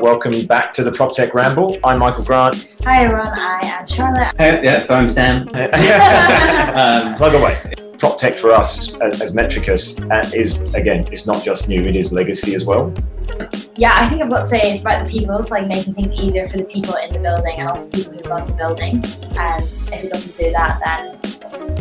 Welcome 0.00 0.46
back 0.46 0.72
to 0.74 0.82
the 0.82 0.90
PropTech 0.90 1.34
Ramble. 1.34 1.78
I'm 1.84 1.98
Michael 1.98 2.24
Grant. 2.24 2.74
Hi 2.84 3.04
everyone, 3.04 3.28
I 3.28 3.60
am 3.64 3.86
Charlotte. 3.86 4.34
Hey, 4.38 4.64
yeah, 4.64 4.80
so 4.80 4.94
I'm 4.94 5.10
Sam. 5.10 5.42
um, 5.48 7.14
plug 7.16 7.34
away. 7.34 7.60
PropTech 7.98 8.38
for 8.38 8.50
us 8.50 8.98
as, 9.00 9.20
as 9.20 9.32
Metrikus 9.32 10.00
uh, 10.10 10.26
is, 10.34 10.62
again, 10.72 11.06
it's 11.12 11.26
not 11.26 11.44
just 11.44 11.68
new, 11.68 11.84
it 11.84 11.96
is 11.96 12.12
legacy 12.12 12.54
as 12.54 12.64
well. 12.64 12.94
Yeah, 13.76 13.92
I 13.94 14.08
think 14.08 14.22
I've 14.22 14.30
got 14.30 14.40
to 14.40 14.46
say 14.46 14.72
it's 14.72 14.80
about 14.80 15.04
the 15.04 15.10
people, 15.10 15.42
so 15.42 15.56
like 15.56 15.66
making 15.66 15.92
things 15.92 16.14
easier 16.14 16.48
for 16.48 16.56
the 16.56 16.64
people 16.64 16.94
in 16.94 17.12
the 17.12 17.18
building 17.18 17.56
and 17.58 17.68
also 17.68 17.90
people 17.90 18.14
who 18.14 18.20
run 18.20 18.46
the 18.46 18.54
building. 18.54 19.04
And 19.36 19.62
if 19.92 20.04
it 20.04 20.12
doesn't 20.12 20.38
do 20.38 20.50
that, 20.52 20.80
then 20.82 21.19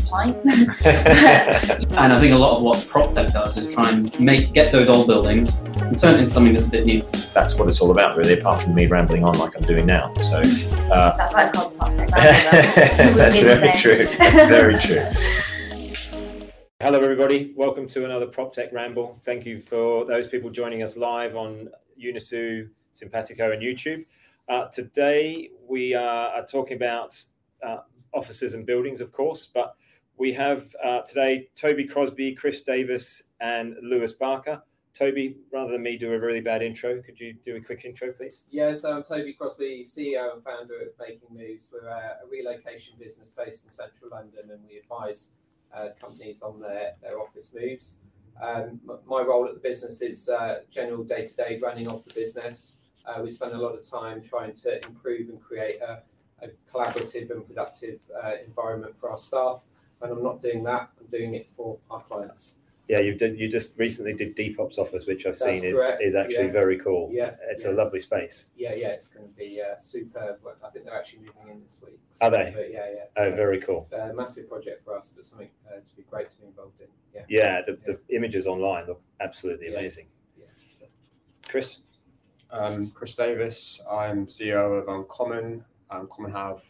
what's 0.09 0.43
the 0.43 0.65
point? 0.79 1.91
and 1.91 2.13
I 2.13 2.19
think 2.19 2.33
a 2.33 2.37
lot 2.37 2.57
of 2.57 2.63
what 2.63 2.77
PropTech 2.77 3.33
does 3.33 3.57
is 3.57 3.73
try 3.73 3.89
and 3.91 4.19
make 4.19 4.53
get 4.53 4.71
those 4.71 4.89
old 4.89 5.07
buildings 5.07 5.57
and 5.57 5.99
turn 5.99 6.15
it 6.15 6.21
into 6.21 6.31
something 6.31 6.53
that's 6.53 6.67
a 6.67 6.71
bit 6.71 6.85
new. 6.85 7.03
That's 7.33 7.55
what 7.55 7.69
it's 7.69 7.79
all 7.81 7.91
about, 7.91 8.17
really, 8.17 8.39
apart 8.39 8.63
from 8.63 8.75
me 8.75 8.87
rambling 8.87 9.23
on 9.23 9.37
like 9.37 9.55
I'm 9.55 9.63
doing 9.63 9.85
now. 9.85 10.13
So 10.15 10.37
uh, 10.37 11.17
that's 11.17 11.33
why 11.33 11.43
it's 11.43 11.51
called 11.51 11.77
PropTech. 11.77 12.09
that's 13.15 13.37
very 13.37 13.77
true. 13.77 14.05
That's 14.17 14.49
very 14.49 14.75
true. 14.79 15.05
Hello, 16.81 16.99
everybody. 17.01 17.53
Welcome 17.55 17.87
to 17.87 18.05
another 18.05 18.27
PropTech 18.27 18.71
Ramble. 18.71 19.19
Thank 19.25 19.45
you 19.45 19.59
for 19.59 20.05
those 20.05 20.27
people 20.27 20.49
joining 20.49 20.81
us 20.81 20.95
live 20.95 21.35
on 21.35 21.69
Unissu, 22.01 22.69
Simpatico, 22.93 23.51
and 23.51 23.61
YouTube. 23.61 24.05
Uh, 24.47 24.67
today, 24.69 25.51
we 25.67 25.93
are 25.93 26.45
talking 26.45 26.77
about 26.77 27.21
uh, 27.61 27.79
offices 28.13 28.53
and 28.53 28.65
buildings, 28.65 29.01
of 29.01 29.11
course, 29.11 29.49
but 29.53 29.75
we 30.19 30.33
have 30.33 30.75
uh, 30.83 30.99
today 31.01 31.47
Tobi 31.55 31.89
Crosbie, 31.89 32.35
Chris 32.35 32.61
Davies, 32.63 33.29
and 33.39 33.75
Lewis 33.81 34.13
Barker. 34.13 34.61
Tobi, 34.93 35.35
rather 35.53 35.71
than 35.71 35.83
me 35.83 35.97
do 35.97 36.11
a 36.11 36.19
really 36.19 36.41
bad 36.41 36.61
intro, 36.61 37.01
could 37.01 37.17
you 37.19 37.33
do 37.33 37.55
a 37.55 37.61
quick 37.61 37.85
intro, 37.85 38.11
please? 38.11 38.43
Yes, 38.51 38.81
so 38.81 38.91
I'm 38.91 39.03
Tobi 39.03 39.37
Crosbie, 39.37 39.81
CEO 39.85 40.33
and 40.33 40.43
founder 40.43 40.81
of 40.81 40.89
Making 40.99 41.29
Moves. 41.31 41.69
We're 41.71 41.87
a 41.87 42.17
relocation 42.29 42.95
business 42.99 43.31
based 43.31 43.63
in 43.63 43.71
central 43.71 44.11
London, 44.11 44.51
and 44.51 44.59
we 44.69 44.77
advise 44.77 45.29
uh, 45.73 45.89
companies 45.99 46.41
on 46.41 46.59
their, 46.59 46.95
their 47.01 47.19
office 47.19 47.53
moves. 47.57 47.99
Um, 48.41 48.81
my 49.05 49.21
role 49.21 49.47
at 49.47 49.53
the 49.53 49.59
business 49.59 50.01
is 50.01 50.27
uh, 50.27 50.61
general 50.69 51.03
day 51.03 51.25
to 51.25 51.35
day 51.35 51.59
running 51.61 51.87
of 51.87 52.03
the 52.03 52.13
business. 52.13 52.81
Uh, 53.05 53.21
we 53.21 53.29
spend 53.29 53.53
a 53.53 53.57
lot 53.57 53.73
of 53.73 53.89
time 53.89 54.21
trying 54.21 54.53
to 54.53 54.83
improve 54.85 55.29
and 55.29 55.41
create 55.41 55.79
a, 55.81 56.01
a 56.41 56.49
collaborative 56.71 57.31
and 57.31 57.45
productive 57.47 58.01
uh, 58.21 58.33
environment 58.45 58.97
for 58.97 59.09
our 59.11 59.17
staff. 59.17 59.63
When 59.99 60.11
I'm 60.11 60.23
not 60.23 60.41
doing 60.41 60.63
that, 60.63 60.89
I'm 60.99 61.07
doing 61.07 61.35
it 61.35 61.49
for 61.55 61.77
our 61.91 62.01
clients. 62.03 62.59
Yeah, 62.87 62.99
you 62.99 63.13
did. 63.13 63.37
You 63.37 63.49
just 63.49 63.77
recently 63.77 64.13
did 64.13 64.35
Depop's 64.35 64.79
office, 64.79 65.05
which 65.05 65.25
I've 65.27 65.37
seen 65.37 65.63
is, 65.63 65.79
is 66.01 66.15
actually 66.15 66.47
yeah. 66.47 66.51
very 66.51 66.79
cool. 66.79 67.09
Yeah, 67.11 67.35
it's 67.49 67.63
yeah. 67.63 67.71
a 67.71 67.73
lovely 67.73 67.99
space. 67.99 68.49
Yeah, 68.57 68.73
yeah, 68.73 68.87
it's 68.87 69.09
going 69.09 69.27
to 69.27 69.33
be 69.35 69.61
uh, 69.61 69.77
superb. 69.77 70.37
I 70.65 70.69
think 70.69 70.85
they're 70.85 70.97
actually 70.97 71.19
moving 71.19 71.51
in 71.51 71.61
this 71.61 71.77
week. 71.85 71.99
So, 72.11 72.25
Are 72.25 72.31
they? 72.31 72.51
But 72.55 72.71
yeah, 72.71 72.85
yeah. 72.91 73.03
Oh, 73.23 73.31
very 73.31 73.59
cool. 73.59 73.87
Uh, 73.93 74.11
massive 74.15 74.49
project 74.49 74.83
for 74.83 74.97
us, 74.97 75.11
but 75.15 75.23
something 75.23 75.49
uh, 75.67 75.75
to 75.75 75.95
be 75.95 76.03
great 76.09 76.29
to 76.29 76.37
be 76.37 76.47
involved 76.47 76.81
in. 76.81 76.87
Yeah. 77.13 77.25
Yeah, 77.29 77.61
the, 77.61 77.77
the 77.85 78.15
images 78.15 78.47
online 78.47 78.87
look 78.87 79.01
absolutely 79.19 79.67
yeah. 79.67 79.77
amazing. 79.77 80.07
Yeah. 80.35 80.45
So. 80.67 80.85
Chris. 81.47 81.81
Um, 82.51 82.87
Chris 82.89 83.13
Davies. 83.13 83.81
I'm 83.89 84.25
CEO 84.25 84.81
of 84.81 84.87
Uncommon. 84.87 85.63
Uncommon 85.91 86.31
have 86.31 86.61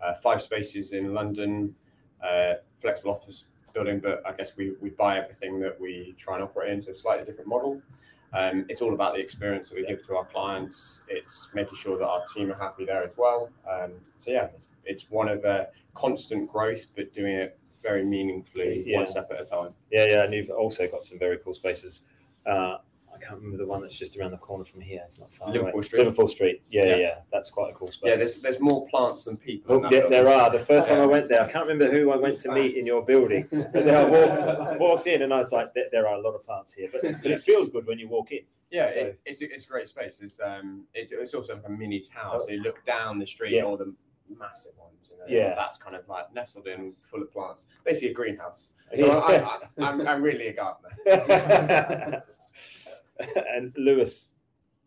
uh, 0.00 0.14
five 0.14 0.42
spaces 0.42 0.92
in 0.92 1.14
London, 1.14 1.74
uh, 2.24 2.54
flexible 2.80 3.12
office 3.12 3.44
building, 3.72 4.00
but 4.00 4.22
I 4.26 4.32
guess 4.32 4.56
we, 4.56 4.74
we 4.80 4.90
buy 4.90 5.18
everything 5.18 5.60
that 5.60 5.80
we 5.80 6.14
try 6.18 6.34
and 6.34 6.44
operate 6.44 6.72
in, 6.72 6.82
so 6.82 6.92
slightly 6.92 7.24
different 7.24 7.48
model. 7.48 7.80
Um, 8.32 8.66
it's 8.68 8.82
all 8.82 8.92
about 8.92 9.14
the 9.14 9.20
experience 9.20 9.70
that 9.70 9.76
we 9.76 9.86
give 9.86 10.06
to 10.06 10.16
our 10.16 10.24
clients. 10.26 11.02
It's 11.08 11.48
making 11.54 11.76
sure 11.76 11.96
that 11.98 12.06
our 12.06 12.24
team 12.26 12.50
are 12.50 12.58
happy 12.58 12.84
there 12.84 13.02
as 13.02 13.16
well. 13.16 13.50
Um, 13.70 13.92
so 14.16 14.30
yeah, 14.30 14.48
it's, 14.54 14.70
it's 14.84 15.10
one 15.10 15.28
of 15.28 15.44
uh, 15.44 15.66
constant 15.94 16.50
growth, 16.50 16.86
but 16.94 17.12
doing 17.14 17.34
it 17.34 17.58
very 17.82 18.04
meaningfully, 18.04 18.84
yeah. 18.86 18.98
one 18.98 19.06
step 19.06 19.30
at 19.30 19.40
a 19.40 19.44
time. 19.44 19.72
Yeah, 19.90 20.06
yeah, 20.08 20.24
and 20.24 20.34
you've 20.34 20.50
also 20.50 20.86
got 20.88 21.04
some 21.04 21.18
very 21.18 21.38
cool 21.38 21.54
spaces. 21.54 22.04
Uh, 22.44 22.78
I 23.18 23.24
can't 23.24 23.40
remember 23.40 23.58
the 23.58 23.66
one 23.66 23.82
that's 23.82 23.98
just 23.98 24.16
around 24.16 24.30
the 24.30 24.38
corner 24.38 24.64
from 24.64 24.80
here. 24.80 25.02
It's 25.04 25.18
not 25.18 25.32
far 25.32 25.48
Liverpool 25.48 25.72
away. 25.74 25.82
Street. 25.82 25.98
Liverpool 26.00 26.28
Street. 26.28 26.62
Yeah, 26.70 26.86
yeah, 26.86 26.96
yeah, 26.96 27.14
That's 27.32 27.50
quite 27.50 27.70
a 27.70 27.74
cool 27.74 27.88
space. 27.88 28.10
Yeah, 28.10 28.16
there's 28.16 28.36
there's 28.36 28.60
more 28.60 28.86
plants 28.86 29.24
than 29.24 29.36
people. 29.36 29.82
Oh, 29.84 29.88
yeah, 29.90 30.08
there 30.08 30.28
are. 30.28 30.50
The 30.50 30.58
first 30.58 30.88
time 30.88 31.00
I 31.00 31.06
went 31.06 31.28
there, 31.28 31.42
I 31.42 31.50
can't 31.50 31.66
remember 31.66 31.92
who 31.92 32.12
I 32.12 32.16
went 32.16 32.38
to 32.40 32.52
meet 32.52 32.76
in 32.76 32.86
your 32.86 33.04
building. 33.04 33.46
But 33.50 33.72
then 33.72 33.94
I 33.94 34.04
walked, 34.04 34.80
walked 34.80 35.06
in 35.06 35.22
and 35.22 35.32
I 35.32 35.38
was 35.38 35.52
like, 35.52 35.72
there, 35.92 36.06
are 36.06 36.14
a 36.14 36.20
lot 36.20 36.34
of 36.34 36.44
plants 36.44 36.74
here, 36.74 36.88
but, 36.92 37.02
but 37.02 37.30
it 37.30 37.40
feels 37.40 37.68
good 37.68 37.86
when 37.86 37.98
you 37.98 38.08
walk 38.08 38.30
in. 38.32 38.40
Yeah, 38.70 38.86
so, 38.86 39.00
it, 39.00 39.20
it's 39.24 39.40
it's 39.40 39.64
a 39.64 39.68
great 39.68 39.88
space. 39.88 40.20
It's 40.20 40.40
um 40.40 40.84
it's, 40.94 41.12
it's 41.12 41.34
also 41.34 41.54
like 41.54 41.64
a 41.66 41.70
mini 41.70 42.00
tower, 42.00 42.40
so 42.40 42.50
you 42.50 42.62
look 42.62 42.84
down 42.84 43.18
the 43.18 43.26
street, 43.26 43.54
yeah. 43.54 43.62
all 43.62 43.76
the 43.76 43.94
massive 44.38 44.72
ones. 44.78 45.10
You 45.10 45.18
know, 45.18 45.24
yeah, 45.26 45.54
that's 45.54 45.78
kind 45.78 45.96
of 45.96 46.06
like 46.08 46.32
nestled 46.34 46.66
in, 46.68 46.94
full 47.10 47.22
of 47.22 47.32
plants. 47.32 47.66
Basically, 47.84 48.10
a 48.10 48.14
greenhouse. 48.14 48.70
So 48.94 49.06
yeah. 49.06 49.18
I, 49.18 49.84
I, 49.84 49.88
I'm, 49.88 50.06
I'm 50.06 50.22
really 50.22 50.48
a 50.48 50.52
gardener. 50.52 52.22
and 53.54 53.72
Lewis. 53.76 54.28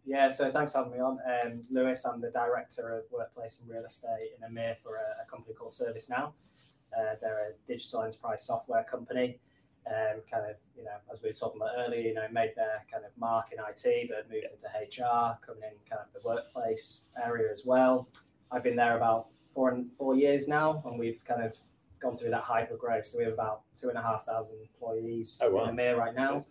Yeah, 0.05 0.29
so 0.29 0.51
thanks 0.51 0.71
for 0.71 0.79
having 0.79 0.93
me 0.93 0.99
on. 0.99 1.19
Um, 1.43 1.61
Lewis, 1.69 2.05
I'm 2.05 2.21
the 2.21 2.31
director 2.31 2.97
of 2.97 3.03
workplace 3.11 3.59
and 3.61 3.69
real 3.69 3.85
estate 3.85 4.31
in 4.35 4.55
EMEA 4.55 4.77
for 4.77 4.95
a, 4.95 5.23
a 5.23 5.29
company 5.29 5.53
called 5.53 5.71
ServiceNow. 5.71 6.31
Uh, 6.97 7.15
they're 7.21 7.51
a 7.51 7.67
digital 7.67 8.01
enterprise 8.03 8.43
software 8.43 8.83
company. 8.83 9.39
Um, 9.87 10.21
kind 10.29 10.45
of, 10.49 10.57
you 10.77 10.83
know, 10.83 10.91
as 11.11 11.21
we 11.23 11.29
were 11.29 11.33
talking 11.33 11.59
about 11.61 11.71
earlier, 11.77 12.01
you 12.01 12.13
know, 12.13 12.27
made 12.31 12.51
their 12.55 12.85
kind 12.91 13.03
of 13.03 13.11
mark 13.17 13.51
in 13.51 13.57
IT, 13.59 14.09
but 14.09 14.29
moved 14.29 14.45
into 14.51 14.67
HR, 14.67 15.37
coming 15.45 15.63
in 15.63 15.89
kind 15.89 16.01
of 16.01 16.13
the 16.13 16.27
workplace 16.27 17.01
area 17.23 17.51
as 17.51 17.63
well. 17.65 18.07
I've 18.51 18.63
been 18.63 18.75
there 18.75 18.97
about 18.97 19.27
four 19.53 19.71
and 19.71 19.91
four 19.91 20.15
years 20.15 20.47
now, 20.47 20.83
and 20.85 20.99
we've 20.99 21.23
kind 21.25 21.43
of 21.43 21.57
gone 21.99 22.17
through 22.17 22.31
that 22.31 22.43
hyper 22.43 22.75
growth. 22.75 23.07
So 23.07 23.17
we 23.17 23.23
have 23.25 23.33
about 23.33 23.61
two 23.79 23.89
and 23.89 23.97
a 23.97 24.01
half 24.01 24.25
thousand 24.25 24.57
employees 24.61 25.39
oh, 25.43 25.51
wow. 25.51 25.65
in 25.65 25.75
EMEA 25.75 25.97
right 25.97 26.15
now 26.15 26.45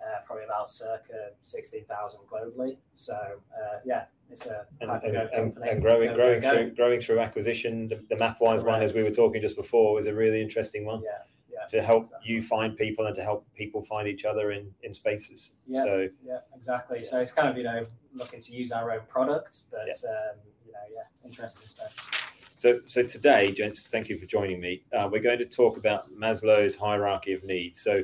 uh, 0.00 0.20
probably 0.26 0.44
about 0.44 0.70
circa 0.70 1.30
16,000 1.42 2.20
globally. 2.30 2.76
So 2.92 3.14
uh, 3.14 3.78
yeah, 3.84 4.04
it's 4.30 4.46
a 4.46 4.66
and, 4.80 4.90
and, 4.90 5.16
and, 5.16 5.58
and 5.58 5.82
growing, 5.82 6.12
growing 6.14 6.40
through, 6.40 6.74
growing 6.74 7.00
through 7.00 7.20
acquisition. 7.20 7.88
The, 7.88 8.02
the 8.08 8.16
Mapwize 8.16 8.64
one, 8.64 8.82
as 8.82 8.92
we 8.92 9.02
were 9.02 9.10
talking 9.10 9.40
just 9.40 9.56
before, 9.56 9.94
was 9.94 10.06
a 10.06 10.14
really 10.14 10.42
interesting 10.42 10.84
one. 10.84 11.02
Yeah. 11.02 11.10
Yeah, 11.48 11.66
to 11.68 11.82
help 11.82 12.02
exactly. 12.02 12.32
you 12.34 12.42
find 12.42 12.76
people 12.76 13.06
and 13.06 13.14
to 13.14 13.22
help 13.22 13.46
people 13.54 13.80
find 13.80 14.06
each 14.06 14.26
other 14.26 14.52
in, 14.52 14.70
in 14.82 14.92
spaces. 14.92 15.52
Yeah, 15.66 15.84
so, 15.84 16.08
yeah, 16.22 16.40
exactly. 16.54 17.02
So 17.02 17.18
it's 17.20 17.32
kind 17.32 17.48
of 17.48 17.56
you 17.56 17.62
know 17.62 17.82
looking 18.12 18.40
to 18.40 18.52
use 18.52 18.72
our 18.72 18.92
own 18.92 19.00
product, 19.08 19.62
but 19.70 19.86
yeah. 19.86 20.10
Um, 20.10 20.36
you 20.66 20.72
know, 20.72 20.78
yeah, 20.94 21.26
interesting 21.26 21.66
space. 21.66 22.26
So, 22.56 22.80
so 22.86 23.02
today, 23.02 23.52
gents, 23.52 23.90
thank 23.90 24.08
you 24.08 24.16
for 24.16 24.24
joining 24.24 24.60
me. 24.62 24.82
Uh, 24.90 25.08
we're 25.12 25.20
going 25.20 25.38
to 25.38 25.44
talk 25.44 25.76
about 25.76 26.10
Maslow's 26.10 26.74
hierarchy 26.74 27.34
of 27.34 27.44
needs. 27.44 27.82
So, 27.82 27.98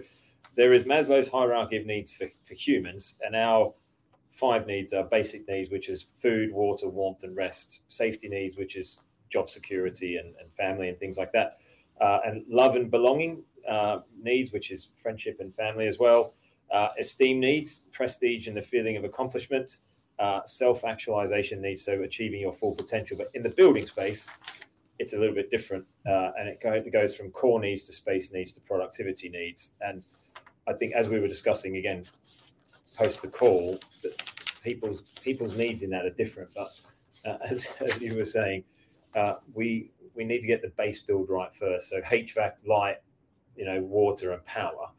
there 0.54 0.72
is 0.72 0.84
Maslow's 0.84 1.28
hierarchy 1.28 1.76
of 1.76 1.86
needs 1.86 2.12
for, 2.12 2.28
for 2.44 2.54
humans, 2.54 3.14
and 3.24 3.34
our 3.34 3.74
five 4.30 4.66
needs 4.66 4.92
are 4.92 5.04
basic 5.04 5.46
needs, 5.48 5.70
which 5.70 5.88
is 5.88 6.06
food, 6.20 6.52
water, 6.52 6.88
warmth, 6.88 7.22
and 7.22 7.36
rest, 7.36 7.82
safety 7.88 8.28
needs, 8.28 8.56
which 8.56 8.76
is 8.76 9.00
job 9.30 9.48
security 9.48 10.16
and, 10.16 10.34
and 10.40 10.52
family 10.54 10.88
and 10.88 10.98
things 10.98 11.16
like 11.16 11.32
that, 11.32 11.58
uh, 12.00 12.18
and 12.24 12.44
love 12.48 12.76
and 12.76 12.90
belonging 12.90 13.42
uh, 13.68 14.00
needs, 14.20 14.52
which 14.52 14.70
is 14.70 14.88
friendship 14.96 15.38
and 15.40 15.54
family 15.54 15.86
as 15.86 15.98
well, 15.98 16.34
uh, 16.72 16.88
esteem 16.98 17.40
needs, 17.40 17.82
prestige 17.92 18.46
and 18.48 18.56
the 18.56 18.62
feeling 18.62 18.96
of 18.96 19.04
accomplishment, 19.04 19.78
uh, 20.18 20.40
self 20.46 20.84
actualization 20.84 21.60
needs, 21.60 21.84
so 21.84 22.02
achieving 22.02 22.40
your 22.40 22.52
full 22.52 22.74
potential. 22.74 23.16
But 23.16 23.28
in 23.34 23.42
the 23.42 23.50
building 23.50 23.86
space, 23.86 24.30
it's 24.98 25.14
a 25.14 25.18
little 25.18 25.34
bit 25.34 25.50
different, 25.50 25.84
uh, 26.06 26.30
and 26.38 26.48
it, 26.48 26.60
go, 26.62 26.72
it 26.72 26.92
goes 26.92 27.16
from 27.16 27.30
core 27.30 27.60
needs 27.60 27.84
to 27.84 27.92
space 27.92 28.32
needs 28.32 28.52
to 28.52 28.60
productivity 28.60 29.28
needs. 29.28 29.74
And 29.80 30.02
I 30.66 30.72
think 30.72 30.92
as 30.92 31.08
we 31.08 31.18
were 31.20 31.28
discussing 31.28 31.76
again 31.76 32.04
post 32.96 33.22
the 33.22 33.28
call, 33.28 33.78
that 34.02 34.32
people's 34.62 35.02
people's 35.22 35.56
needs 35.56 35.82
in 35.82 35.90
that 35.90 36.04
are 36.04 36.10
different. 36.10 36.50
But 36.54 36.68
uh, 37.26 37.38
as, 37.48 37.74
as, 37.80 38.00
you 38.00 38.16
were 38.16 38.24
saying, 38.24 38.64
uh, 39.14 39.34
we 39.54 39.90
we 40.14 40.24
need 40.24 40.40
to 40.40 40.46
get 40.46 40.62
the 40.62 40.72
base 40.76 41.00
build 41.00 41.30
right 41.30 41.54
first. 41.54 41.90
So 41.90 42.00
HVAC, 42.00 42.52
light, 42.66 42.98
you 43.56 43.64
know, 43.64 43.80
water 43.80 44.32
and 44.32 44.44
power. 44.44 44.90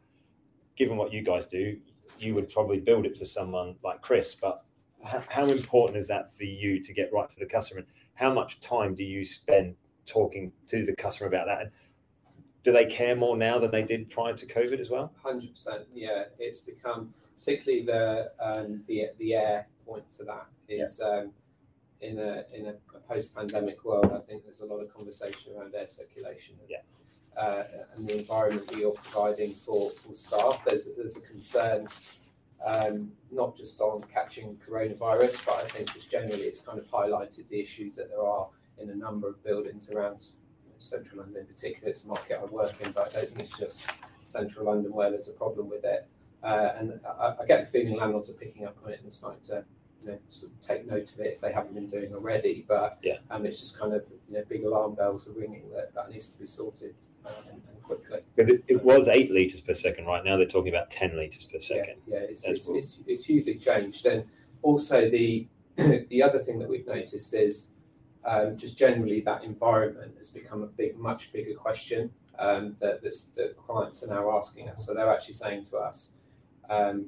Given 0.76 0.96
what 0.96 1.12
you 1.12 1.22
guys 1.22 1.46
do, 1.46 1.78
you 2.18 2.34
would 2.34 2.50
probably 2.50 2.80
build 2.80 3.06
it 3.06 3.16
for 3.16 3.24
someone 3.24 3.76
like 3.84 4.02
Chris. 4.02 4.34
But 4.34 4.64
how 5.04 5.46
important 5.46 5.98
is 5.98 6.08
that 6.08 6.32
for 6.32 6.44
you 6.44 6.82
to 6.82 6.92
get 6.92 7.12
right 7.12 7.30
for 7.30 7.38
the 7.38 7.46
customer? 7.46 7.80
And 7.80 7.88
how 8.14 8.32
much 8.32 8.60
time 8.60 8.94
do 8.94 9.04
you 9.04 9.24
spend 9.24 9.76
talking 10.06 10.52
to 10.68 10.84
the 10.84 10.94
customer 10.96 11.28
about 11.28 11.46
that? 11.46 11.60
And 11.62 11.70
do 12.64 12.72
they 12.72 12.86
care 12.86 13.14
more 13.14 13.36
now 13.36 13.58
than 13.58 13.70
they 13.70 13.82
did 13.82 14.10
prior 14.10 14.32
to 14.32 14.46
COVID 14.46 14.80
as 14.80 14.90
well? 14.90 15.12
Hundred 15.22 15.50
percent. 15.50 15.82
Yeah, 15.94 16.24
it's 16.38 16.60
become 16.60 17.14
particularly 17.36 17.84
the 17.84 18.32
um, 18.40 18.82
the 18.88 19.10
the 19.18 19.34
air 19.34 19.68
point 19.86 20.10
to 20.12 20.24
that 20.24 20.46
is 20.68 21.00
yeah. 21.00 21.08
um, 21.08 21.30
in 22.00 22.18
a 22.18 22.44
in 22.52 22.66
a, 22.66 22.74
post 23.06 23.34
pandemic 23.34 23.84
world. 23.84 24.10
I 24.14 24.18
think 24.18 24.44
there's 24.44 24.60
a 24.60 24.64
lot 24.64 24.80
of 24.80 24.92
conversation 24.92 25.52
around 25.54 25.74
air 25.74 25.86
circulation. 25.86 26.56
And, 26.58 26.70
yeah. 26.70 27.40
uh, 27.40 27.64
and 27.94 28.08
the 28.08 28.18
environment 28.18 28.66
that 28.68 28.78
you're 28.78 28.92
providing 28.92 29.50
for, 29.50 29.90
for 29.90 30.14
staff. 30.14 30.64
There's 30.64 30.88
there's 30.96 31.18
a 31.18 31.20
concern 31.20 31.86
um, 32.64 33.12
not 33.30 33.56
just 33.56 33.78
on 33.82 34.02
catching 34.12 34.56
coronavirus, 34.66 35.44
but 35.44 35.56
I 35.56 35.68
think 35.68 35.92
just 35.92 36.10
generally 36.10 36.44
it's 36.44 36.60
kind 36.60 36.78
of 36.78 36.86
highlighted 36.86 37.46
the 37.50 37.60
issues 37.60 37.94
that 37.96 38.08
there 38.08 38.24
are 38.24 38.48
in 38.78 38.88
a 38.88 38.94
number 38.94 39.28
of 39.28 39.44
buildings 39.44 39.90
around 39.90 40.28
central 40.78 41.20
London 41.20 41.40
in 41.40 41.46
particular. 41.46 41.88
It's 41.88 42.04
a 42.04 42.08
market 42.08 42.40
I 42.40 42.44
work 42.46 42.74
in, 42.80 42.92
but 42.92 43.08
I 43.08 43.20
don't 43.20 43.28
think 43.28 43.40
it's 43.40 43.58
just 43.58 43.90
central 44.22 44.66
London 44.66 44.92
where 44.92 45.10
there's 45.10 45.28
a 45.28 45.32
problem 45.32 45.68
with 45.68 45.84
it. 45.84 46.06
Uh, 46.42 46.72
and 46.78 47.00
I, 47.06 47.34
I, 47.40 47.46
get 47.46 47.60
the 47.60 47.66
feeling 47.66 47.96
landlords 47.96 48.28
are 48.28 48.34
picking 48.34 48.66
up 48.66 48.76
on 48.84 48.92
it 48.92 49.00
and 49.02 49.10
starting 49.10 49.42
to 49.44 49.64
you 50.02 50.10
know, 50.10 50.18
sort 50.28 50.52
of 50.52 50.60
take 50.60 50.86
note 50.86 51.10
of 51.14 51.20
it 51.20 51.32
if 51.32 51.40
they 51.40 51.52
haven't 51.52 51.74
been 51.74 51.88
doing 51.88 52.12
already. 52.12 52.64
But 52.68 52.98
yeah. 53.02 53.16
um, 53.30 53.46
it's 53.46 53.60
just 53.60 53.78
kind 53.78 53.94
of 53.94 54.04
you 54.28 54.36
know 54.36 54.44
big 54.48 54.64
alarm 54.64 54.94
bells 54.94 55.26
are 55.26 55.32
ringing 55.32 55.70
that 55.74 55.94
that 55.94 56.10
needs 56.10 56.28
to 56.28 56.38
be 56.38 56.46
sorted 56.46 56.94
uh, 57.24 57.30
and, 57.50 57.62
and, 57.68 57.82
quickly. 57.82 58.20
Because 58.34 58.50
it, 58.50 58.64
it 58.68 58.82
was 58.82 59.08
eight 59.08 59.30
liters 59.30 59.62
per 59.62 59.74
second. 59.74 60.06
Right 60.06 60.24
now 60.24 60.36
they're 60.36 60.46
talking 60.46 60.74
about 60.74 60.90
ten 60.90 61.16
liters 61.16 61.44
per 61.44 61.58
second. 61.58 61.96
Yeah, 62.06 62.18
yeah 62.18 62.26
it's, 62.28 62.46
it's, 62.46 62.68
it's, 62.68 63.00
it's, 63.06 63.24
hugely 63.24 63.54
changed. 63.54 64.04
And 64.04 64.24
also 64.62 65.08
the 65.08 65.46
the 65.76 66.22
other 66.22 66.38
thing 66.38 66.58
that 66.58 66.68
we've 66.68 66.86
noticed 66.86 67.32
is 67.34 67.68
um, 68.24 68.56
just 68.56 68.76
generally 68.76 69.20
that 69.20 69.44
environment 69.44 70.14
has 70.18 70.30
become 70.30 70.62
a 70.62 70.66
big, 70.66 70.98
much 70.98 71.32
bigger 71.32 71.54
question 71.54 72.10
um, 72.38 72.76
that 72.80 73.02
this, 73.02 73.24
that 73.36 73.56
clients 73.56 74.02
are 74.02 74.08
now 74.08 74.36
asking 74.36 74.68
us. 74.68 74.86
So 74.86 74.94
they're 74.94 75.12
actually 75.12 75.34
saying 75.34 75.64
to 75.66 75.76
us. 75.78 76.12
Um, 76.68 77.06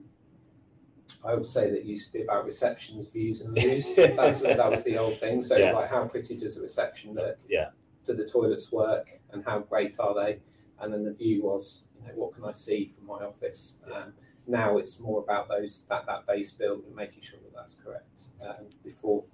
I 1.25 1.35
would 1.35 1.47
say 1.47 1.71
that 1.71 1.85
used 1.85 2.09
to 2.09 2.13
be 2.13 2.23
about 2.23 2.45
receptions, 2.45 3.11
views, 3.11 3.41
and 3.41 3.55
views. 3.55 3.97
That's, 3.97 4.43
that 4.43 4.71
was 4.71 4.85
the 4.85 4.99
old 4.99 5.19
thing. 5.19 5.41
So 5.41 5.57
yeah. 5.57 5.67
it's 5.67 5.75
like, 5.75 5.91
how 5.91 6.07
pretty 6.07 6.37
does 6.37 6.57
a 6.57 6.63
reception 6.63 7.15
look? 7.15 7.39
Yeah. 7.49 7.71
Do 8.07 8.15
the 8.15 8.27
toilets 8.27 8.71
work, 8.71 9.21
and 9.33 9.45
how 9.45 9.61
great 9.61 9.99
are 9.99 10.15
they? 10.15 10.39
And 10.81 10.93
then 10.93 11.05
the 11.05 11.13
view 11.13 11.43
was, 11.43 11.83
you 11.99 12.07
know, 12.07 12.15
what 12.15 12.35
can 12.35 12.45
I 12.45 12.53
see 12.53 12.87
from 12.87 13.07
my 13.07 13.25
office? 13.25 13.79
Um, 13.93 14.13
now 14.47 14.79
it's 14.79 15.01
more 15.01 15.21
about 15.21 15.49
those 15.49 15.83
that 15.89 16.07
that 16.07 16.27
base 16.27 16.53
build 16.53 16.85
and 16.85 16.95
making 16.95 17.23
sure 17.23 17.41
that 17.43 17.55
that's 17.55 17.75
correct 17.75 18.29
um, 18.47 18.67
before, 18.85 19.25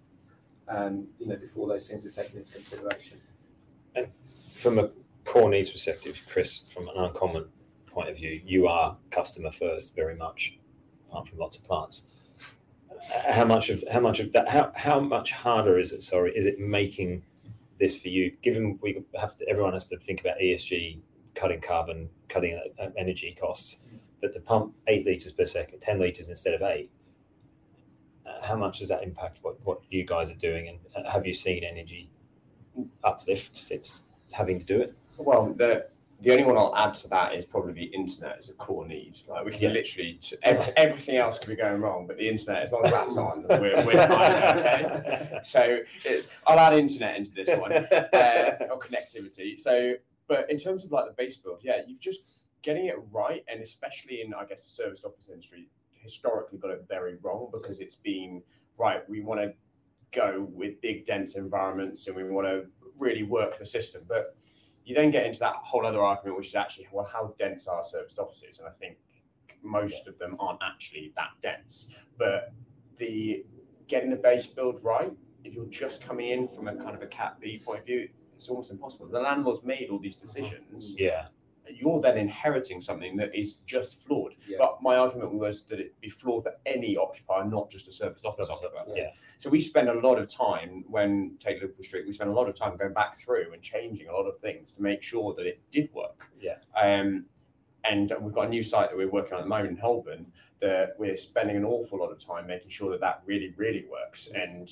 you 1.19 1.27
know, 1.27 1.37
before 1.37 1.69
those 1.69 1.89
things 1.89 2.07
are 2.07 2.23
taken 2.23 2.39
into 2.39 2.53
consideration. 2.53 3.19
And 3.95 4.09
from 4.55 4.79
a 4.79 4.91
core 5.25 5.51
needs 5.51 5.71
perspective, 5.71 6.23
Chris, 6.29 6.65
from 6.73 6.89
an 6.89 6.95
uncommon 6.97 7.47
point 7.87 8.09
of 8.09 8.17
view, 8.17 8.41
you 8.45 8.67
are 8.69 8.97
customer 9.11 9.53
first 9.53 9.95
very 9.95 10.17
much 10.17 10.59
apart 11.09 11.29
from 11.29 11.39
lots 11.39 11.59
of 11.59 11.65
plants. 11.65 12.09
How 13.29 13.45
much 13.45 13.69
of 13.69 13.83
how 13.91 14.01
much 14.01 14.21
of 14.21 14.33
that 14.33 14.49
how, 14.49 14.73
how 14.77 15.01
much 15.01 15.33
harder 15.33 15.79
is 15.79 15.93
it? 15.93 16.03
Sorry, 16.03 16.33
is 16.37 16.47
it 16.47 16.61
making 16.61 17.23
this 17.81 18.01
for 18.01 18.09
you? 18.09 18.33
Given 18.43 18.79
we 18.81 19.03
have 19.19 19.37
to, 19.39 19.49
everyone 19.49 19.73
has 19.73 19.89
to 19.89 19.99
think 19.99 20.21
about 20.21 20.39
ESG, 20.39 21.01
cutting 21.35 21.61
carbon, 21.61 22.09
cutting 22.29 22.61
uh, 22.81 22.91
energy 22.97 23.37
costs, 23.39 23.85
but 24.21 24.33
to 24.35 24.41
pump 24.41 24.75
eight 24.87 25.05
liters 25.05 25.33
per 25.33 25.45
second, 25.45 25.81
ten 25.81 25.99
liters 25.99 26.31
instead 26.31 26.55
of 26.55 26.63
eight, 26.63 26.91
how 28.43 28.57
much 28.57 28.81
does 28.81 28.89
that 28.89 29.03
impact 29.03 29.39
what, 29.43 29.57
what 29.65 29.81
you 29.91 30.05
guys 30.05 30.31
are 30.31 30.37
doing? 30.37 30.69
And 30.69 31.07
uh, 31.07 31.11
have 31.11 31.27
you 31.27 31.35
seen 31.35 31.65
energy 31.65 32.11
uplift 33.05 33.57
since 33.57 34.09
having 34.33 34.59
to 34.59 34.65
do 34.65 34.81
it? 34.81 34.95
Well, 35.17 35.53
the 35.53 35.87
the 36.23 36.31
only 36.31 36.45
one 36.45 36.57
I'll 36.57 36.75
add 36.77 36.95
to 36.95 37.09
that 37.09 37.35
is 37.35 37.45
probably 37.45 37.73
the 37.73 37.87
internet 37.87 38.39
as 38.39 38.49
a 38.49 38.53
core 38.53 38.87
need. 38.87 39.19
Like 39.29 39.45
we 39.45 39.51
can 39.51 39.63
yeah. 39.63 39.69
literally 39.71 40.21
every, 40.45 40.73
everything 40.77 41.17
else 41.17 41.41
could 41.41 41.49
be 41.49 41.57
going 41.57 41.81
wrong, 41.81 42.07
but 42.07 42.17
the 42.17 42.29
internet, 42.29 42.63
as 42.63 42.71
long 42.71 42.85
as 42.85 42.93
that's 42.93 43.17
on, 43.17 43.45
we're, 43.49 43.85
we're 43.85 44.07
fine. 44.07 44.33
Okay, 44.59 45.41
so 45.43 45.81
it, 46.05 46.29
I'll 46.47 46.61
add 46.61 46.75
internet 46.75 47.17
into 47.17 47.33
this 47.33 47.51
one 47.59 47.73
uh, 47.73 48.57
or 48.71 48.79
connectivity. 48.79 49.59
So, 49.59 49.95
but 50.29 50.49
in 50.49 50.59
terms 50.59 50.85
of 50.85 50.93
like 50.93 51.07
the 51.07 51.13
base 51.13 51.39
build, 51.39 51.59
yeah, 51.63 51.83
you've 51.89 52.01
just 52.01 52.21
getting 52.63 52.87
it 52.87 52.97
right, 53.13 53.45
and 53.49 53.61
especially 53.61 54.23
in 54.23 54.33
I 54.33 54.45
guess 54.45 54.65
the 54.65 54.71
service 54.71 55.05
office 55.05 55.29
industry, 55.29 55.69
historically 56.03 56.59
got 56.59 56.71
it 56.71 56.85
very 56.89 57.17
wrong 57.23 57.49
because 57.53 57.81
it's 57.81 57.97
been 57.97 58.43
right. 58.79 59.09
We 59.09 59.21
want 59.21 59.41
to 59.41 59.53
go 60.11 60.47
with 60.53 60.81
big 60.81 61.07
dense 61.07 61.37
environments, 61.37 62.07
and 62.07 62.17
we 62.17 62.25
want 62.25 62.47
to 62.47 62.67
really 62.99 63.23
work 63.23 63.59
the 63.59 63.67
system, 63.67 64.03
but 64.09 64.37
you 64.85 64.95
then 64.95 65.11
get 65.11 65.27
into 65.27 65.39
that 65.41 65.55
whole 65.55 65.87
other 65.87 66.03
argument, 66.03 66.37
which 66.37 66.49
is 66.49 66.55
actually, 66.55 66.89
well, 66.93 67.05
how 67.05 67.35
dense 67.39 67.67
are 67.67 67.85
serviced 67.85 68.19
offices? 68.19 68.59
And 68.59 68.69
I 68.69 68.73
think 68.73 68.97
most 69.63 70.09
of 70.09 70.19
them 70.19 70.37
aren't 70.41 70.59
actually 70.63 71.13
that 71.17 71.31
dense. 71.41 71.89
But 72.19 72.53
the 72.97 73.45
getting 73.87 74.11
the 74.11 74.17
base 74.17 74.47
build 74.47 74.83
right, 74.85 75.13
if 75.45 75.55
you're 75.55 75.67
just 75.67 76.03
coming 76.03 76.31
in 76.31 76.49
from 76.49 76.69
a 76.69 76.75
kind 76.75 76.97
of 76.97 77.03
a 77.03 77.07
cat 77.07 77.39
B 77.41 77.61
point 77.65 77.81
of 77.81 77.87
view, 77.87 78.09
it's 78.37 78.49
almost 78.49 78.73
impossible. 78.73 79.07
The 79.07 79.21
landlord's 79.21 79.63
made 79.63 79.89
all 79.91 80.01
these 80.01 80.17
uh-huh. 80.17 80.27
decisions. 80.27 80.95
Yeah 80.99 81.27
you're 81.81 82.01
then 82.01 82.19
inheriting 82.19 82.81
something 82.81 83.17
that 83.17 83.35
is 83.35 83.55
just 83.67 84.03
flawed. 84.05 84.35
Yeah. 84.49 84.59
But 84.59 84.79
my 84.83 84.97
argument 84.97 85.35
was 85.35 85.65
that 85.67 85.81
it 85.81 85.99
be 86.01 86.09
flawed 86.09 86.45
for 86.45 86.53
any 86.67 86.97
occupier, 86.97 87.45
not 87.45 87.71
just 87.71 87.89
a 87.89 87.93
service 87.93 88.25
office 88.25 88.49
occupier. 88.49 88.85
Yeah. 88.95 89.11
So 89.39 89.51
we 89.51 89.61
spend 89.61 89.89
a 89.89 89.95
lot 90.01 90.19
of 90.19 90.29
time 90.29 90.85
when 90.89 91.37
take 91.39 91.61
Liverpool 91.61 91.85
Street, 91.85 92.07
we 92.07 92.13
spend 92.13 92.31
a 92.31 92.35
lot 92.35 92.49
of 92.49 92.55
time 92.55 92.77
going 92.77 92.93
back 92.93 93.17
through 93.17 93.53
and 93.53 93.63
changing 93.63 94.09
a 94.09 94.13
lot 94.13 94.25
of 94.25 94.39
things 94.39 94.73
to 94.73 94.83
make 94.83 95.03
sure 95.03 95.35
that 95.35 95.47
it 95.47 95.61
did 95.71 95.91
work. 95.93 96.29
Yeah. 96.41 96.57
Um, 96.81 97.27
and 97.85 98.13
we've 98.21 98.35
got 98.35 98.47
a 98.47 98.49
new 98.49 98.63
site 98.63 98.91
that 98.91 98.97
we're 98.97 99.11
working 99.11 99.35
on 99.35 99.41
at 99.41 99.43
the 99.43 99.49
moment 99.49 99.71
in 99.71 99.77
Holborn 99.77 100.27
that 100.61 100.95
we're 100.99 101.17
spending 101.17 101.57
an 101.57 101.65
awful 101.65 101.99
lot 101.99 102.13
of 102.13 102.25
time 102.25 102.47
making 102.47 102.71
sure 102.71 102.91
that 102.93 103.01
that 103.01 103.23
really, 103.27 103.53
really 103.57 103.85
works. 103.91 104.29
And 104.33 104.69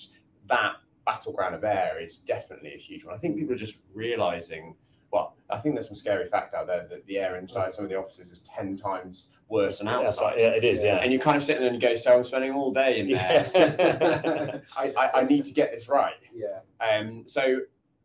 that 0.46 0.74
battleground 1.04 1.56
of 1.56 1.64
air 1.64 2.00
is 2.00 2.18
definitely 2.18 2.72
a 2.74 2.78
huge 2.78 3.04
one. 3.04 3.14
I 3.14 3.18
think 3.18 3.36
people 3.36 3.54
are 3.54 3.58
just 3.58 3.78
realizing 3.92 4.76
well, 5.12 5.36
I 5.48 5.58
think 5.58 5.74
there's 5.74 5.88
some 5.88 5.96
scary 5.96 6.28
fact 6.28 6.54
out 6.54 6.66
there 6.66 6.86
that 6.88 7.06
the 7.06 7.18
air 7.18 7.36
inside 7.36 7.74
some 7.74 7.84
of 7.84 7.90
the 7.90 7.96
offices 7.96 8.30
is 8.30 8.40
10 8.40 8.76
times 8.76 9.28
worse 9.48 9.78
than 9.78 9.88
outside. 9.88 10.36
Yeah, 10.38 10.50
it 10.50 10.64
is, 10.64 10.82
yeah. 10.82 10.98
And 10.98 11.12
you're 11.12 11.20
kind 11.20 11.36
of 11.36 11.42
sitting 11.42 11.62
there 11.62 11.72
and 11.72 11.82
you 11.82 11.88
go, 11.88 11.96
so 11.96 12.16
I'm 12.16 12.24
spending 12.24 12.52
all 12.52 12.72
day 12.72 13.00
in 13.00 13.10
there. 13.10 13.50
Yeah. 13.52 14.60
I, 14.76 14.92
I, 14.96 15.20
I, 15.20 15.24
need 15.24 15.44
to 15.44 15.52
get 15.52 15.72
this 15.72 15.88
right. 15.88 16.14
Yeah. 16.32 16.60
Um, 16.86 17.24
so 17.26 17.60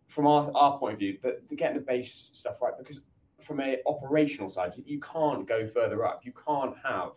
from 0.07 0.25
our, 0.25 0.51
our 0.55 0.79
point 0.79 0.93
of 0.93 0.99
view, 0.99 1.19
the, 1.21 1.39
the 1.47 1.55
getting 1.55 1.77
the 1.77 1.83
base 1.83 2.29
stuff 2.33 2.61
right, 2.61 2.73
because 2.77 3.01
from 3.41 3.59
a 3.59 3.79
operational 3.85 4.49
side, 4.49 4.73
you 4.75 4.99
can't 4.99 5.47
go 5.47 5.67
further 5.67 6.05
up. 6.05 6.21
You 6.25 6.33
can't 6.33 6.75
have 6.83 7.11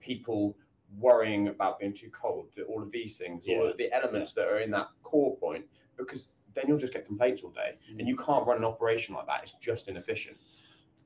people 0.00 0.56
worrying 0.98 1.48
about 1.48 1.78
being 1.78 1.94
too 1.94 2.10
cold, 2.10 2.48
all 2.68 2.82
of 2.82 2.90
these 2.90 3.16
things, 3.16 3.46
yeah. 3.46 3.56
all 3.56 3.68
of 3.68 3.78
the 3.78 3.92
elements 3.92 4.34
yeah. 4.36 4.44
that 4.44 4.52
are 4.52 4.58
in 4.58 4.70
that 4.72 4.88
core 5.02 5.36
point, 5.38 5.64
because 5.96 6.28
then 6.54 6.64
you'll 6.66 6.78
just 6.78 6.92
get 6.92 7.06
complaints 7.06 7.42
all 7.42 7.50
day, 7.50 7.76
and 7.98 8.08
you 8.08 8.16
can't 8.16 8.46
run 8.46 8.58
an 8.58 8.64
operation 8.64 9.14
like 9.14 9.26
that. 9.26 9.40
It's 9.42 9.52
just 9.52 9.88
inefficient. 9.88 10.36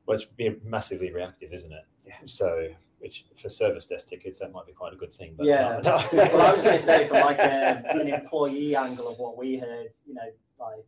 Well, 0.07 0.17
it's 0.17 0.25
being 0.25 0.61
massively 0.65 1.13
reactive, 1.13 1.53
isn't 1.53 1.73
it? 1.73 1.85
Yeah. 2.07 2.15
So, 2.27 2.69
which 2.99 3.27
for 3.37 3.49
service 3.49 3.87
desk 3.87 4.09
tickets, 4.09 4.39
that 4.41 4.53
might 4.53 4.67
be 4.67 4.73
quite 4.73 4.93
a 4.93 4.97
good 4.97 5.13
thing. 5.13 5.35
But 5.37 5.47
yeah. 5.47 5.81
No, 5.83 5.97
no. 5.97 6.07
well, 6.13 6.43
I 6.43 6.53
was 6.53 6.63
going 6.63 6.79
to 6.79 6.85
say 6.85 7.07
from 7.07 7.21
like 7.21 7.39
a, 7.39 7.83
an 7.89 8.09
employee 8.09 8.77
angle 8.77 9.09
of 9.09 9.19
what 9.19 9.37
we 9.37 9.57
heard, 9.57 9.91
you 10.07 10.15
know, 10.15 10.31
like 10.59 10.85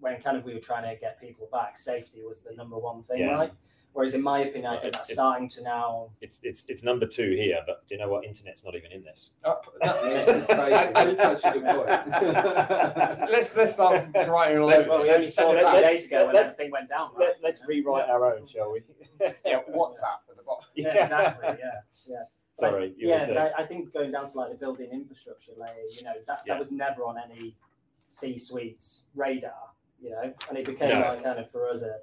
when 0.00 0.20
kind 0.20 0.36
of 0.36 0.44
we 0.44 0.54
were 0.54 0.60
trying 0.60 0.82
to 0.94 1.00
get 1.00 1.20
people 1.20 1.48
back, 1.50 1.76
safety 1.76 2.22
was 2.22 2.40
the 2.40 2.54
number 2.54 2.78
one 2.78 3.02
thing, 3.02 3.20
yeah. 3.20 3.34
right? 3.34 3.52
Whereas 3.94 4.14
in 4.14 4.22
my 4.22 4.40
opinion, 4.40 4.72
I 4.72 4.78
think 4.78 4.92
that's 4.92 5.12
starting 5.12 5.48
to 5.50 5.62
now. 5.62 6.10
It's 6.20 6.40
it's 6.42 6.68
it's 6.68 6.82
number 6.82 7.06
two 7.06 7.30
here, 7.30 7.60
but 7.64 7.86
do 7.88 7.94
you 7.94 8.00
know 8.00 8.08
what? 8.08 8.24
Internet's 8.24 8.64
not 8.64 8.74
even 8.74 8.90
in 8.90 9.04
this. 9.04 9.30
Oh, 9.44 9.60
this 10.02 10.26
is 10.26 10.46
crazy. 10.46 10.92
That's 10.92 11.16
such 11.16 11.44
a 11.44 11.52
good 11.52 11.64
point. 11.64 11.86
let's 13.30 13.56
let's 13.56 13.74
start 13.74 14.08
writing 14.28 14.58
all 14.58 14.74
over. 14.74 14.88
Well, 14.88 15.02
we 15.04 15.10
only 15.10 15.28
saw 15.28 15.52
two 15.52 15.80
days 15.80 16.06
ago 16.06 16.26
when 16.26 16.34
everything 16.34 16.72
went 16.72 16.88
down. 16.88 17.10
Right? 17.16 17.34
Let, 17.40 17.54
us 17.54 17.62
rewrite 17.68 18.08
our 18.08 18.34
own, 18.34 18.48
shall 18.48 18.72
we? 18.72 18.80
yeah, 19.20 19.60
WhatsApp 19.70 20.26
at 20.28 20.36
the 20.36 20.42
bottom. 20.44 20.64
Yeah, 20.74 21.00
exactly. 21.00 21.56
Yeah, 21.60 21.80
yeah. 22.08 22.24
Sorry. 22.54 22.94
yeah, 22.98 23.50
I, 23.56 23.62
I, 23.62 23.66
think 23.66 23.92
going 23.92 24.10
down 24.10 24.26
to 24.26 24.36
like 24.36 24.50
the 24.50 24.56
building 24.56 24.90
infrastructure 24.92 25.52
layer, 25.56 25.72
you 25.92 26.02
know, 26.04 26.12
that, 26.26 26.40
yeah. 26.46 26.54
that 26.54 26.58
was 26.58 26.70
never 26.72 27.04
on 27.04 27.16
any 27.18 27.56
C-suite's 28.08 29.06
radar, 29.14 29.52
you 30.00 30.10
know, 30.10 30.32
and 30.48 30.58
it 30.58 30.64
became 30.64 30.88
no. 30.88 31.00
like 31.00 31.22
kind 31.22 31.38
of 31.38 31.50
for 31.50 31.68
us 31.68 31.82
a 31.82 31.98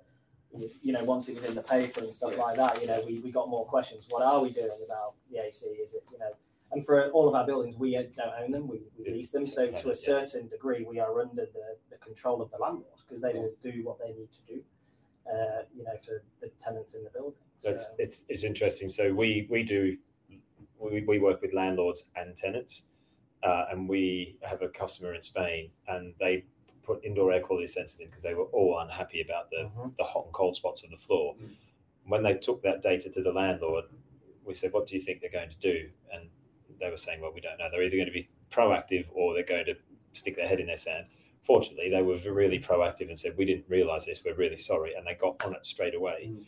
you 0.84 0.93
know, 0.93 1.03
once 1.03 1.29
it 1.29 1.36
was 1.36 1.46
in 1.46 1.55
the 1.55 1.62
paper 1.62 2.01
and 2.01 2.13
stuff 2.13 2.34
yeah. 2.36 2.43
like 2.43 2.58
that, 2.58 2.81
you 2.81 2.88
know, 2.88 3.01
we, 3.05 3.20
we 3.20 3.31
got 3.31 3.50
more 3.50 3.65
questions. 3.65 4.08
What 4.10 4.24
are 4.24 4.41
we 4.41 4.50
doing 4.50 4.79
about 4.86 5.13
the 5.31 5.39
AC? 5.39 5.65
Is 5.65 5.93
it, 5.93 6.03
you 6.12 6.20
know, 6.20 6.31
and 6.72 6.86
for 6.86 7.10
all 7.12 7.27
of 7.27 7.36
our 7.36 7.46
buildings, 7.46 7.75
we 7.75 7.93
don't 7.93 8.34
own 8.41 8.51
them, 8.51 8.67
we, 8.67 8.79
we 8.98 9.12
lease 9.12 9.31
them. 9.31 9.46
So 9.46 9.65
to 9.65 9.91
a 9.91 9.96
certain 9.96 10.48
degree, 10.48 10.86
we 10.88 11.00
are 11.00 11.20
under 11.20 11.46
the, 11.46 11.75
the 11.89 11.98
control 11.98 12.41
of 12.41 12.50
the 12.51 12.58
landlord 12.58 12.86
because 13.05 13.22
they 13.22 13.34
will 13.34 13.51
do 13.62 13.81
what 13.84 14.00
they 14.00 14.13
need 14.13 14.29
to 14.31 14.53
do, 14.53 14.62
uh, 15.27 15.63
you 15.75 15.84
know, 15.84 15.98
for 16.03 16.24
the 16.41 16.50
tenants 16.60 16.93
in 16.93 17.03
the 17.03 17.10
building. 17.10 17.34
So 17.58 17.72
it's, 17.72 17.88
it's, 17.98 18.25
it's 18.29 18.43
interesting. 18.43 18.89
So 18.89 19.13
we, 19.13 19.48
we 19.50 19.63
do, 19.63 19.98
we, 20.79 21.03
we 21.05 21.20
work 21.20 21.41
with 21.41 21.53
landlords 21.53 22.05
and 22.15 22.36
tenants. 22.36 22.88
Uh, 23.43 23.65
and 23.72 23.89
we 23.89 24.38
have 24.43 24.62
a 24.62 24.67
customer 24.67 25.15
in 25.15 25.22
Spain, 25.24 25.72
and 25.88 26.13
they 26.20 26.46
put 26.84 27.04
indoor 27.04 27.32
air 27.32 27.42
quality 27.42 27.68
sensors 27.68 28.02
in 28.02 28.08
because 28.08 28.24
they 28.24 28.34
were 28.34 28.46
all 28.46 28.80
unhappy 28.80 29.22
about 29.22 29.50
the, 29.50 29.70
mm-hmm. 29.70 29.90
the 29.98 30.04
hot 30.04 30.26
and 30.26 30.34
cold 30.34 30.56
spots 30.56 30.84
of 30.84 30.90
the 30.90 30.98
floor. 30.98 31.36
Mm. 31.36 31.50
When 32.06 32.24
they 32.24 32.36
took 32.36 32.62
that 32.64 32.82
data 32.82 33.10
to 33.10 33.22
the 33.22 33.32
landlord, 33.32 33.86
we 34.46 34.54
said, 34.54 34.74
What 34.74 34.88
do 34.88 34.96
you 34.96 35.02
think 35.02 35.22
they're 35.22 35.30
going 35.30 35.50
to 35.50 35.60
do? 35.60 35.90
And 36.14 36.30
they 36.80 36.90
were 36.90 36.98
saying, 36.98 37.22
Well, 37.22 37.32
we 37.34 37.42
don't 37.42 37.58
know. 37.58 37.68
They're 37.72 37.84
either 37.84 37.98
going 37.98 38.08
to 38.08 38.12
be 38.12 38.30
proactive 38.52 39.06
or 39.14 39.34
they're 39.34 39.44
going 39.44 39.66
to 39.66 39.76
stick 40.14 40.36
their 40.36 40.48
head 40.48 40.60
in 40.60 40.68
their 40.68 40.78
sand. 40.78 41.06
Fortunately, 41.44 41.90
they 41.90 42.02
were 42.02 42.18
really 42.32 42.60
proactive 42.60 43.10
and 43.10 43.18
said, 43.18 43.34
We 43.38 43.46
didn't 43.46 43.66
realize 43.70 44.06
this. 44.06 44.22
We're 44.26 44.36
really 44.36 44.58
sorry. 44.58 44.94
And 44.96 45.06
they 45.06 45.16
got 45.16 45.44
on 45.46 45.54
it 45.54 45.66
straight 45.66 45.96
away. 45.96 46.32
Mm. 46.32 46.46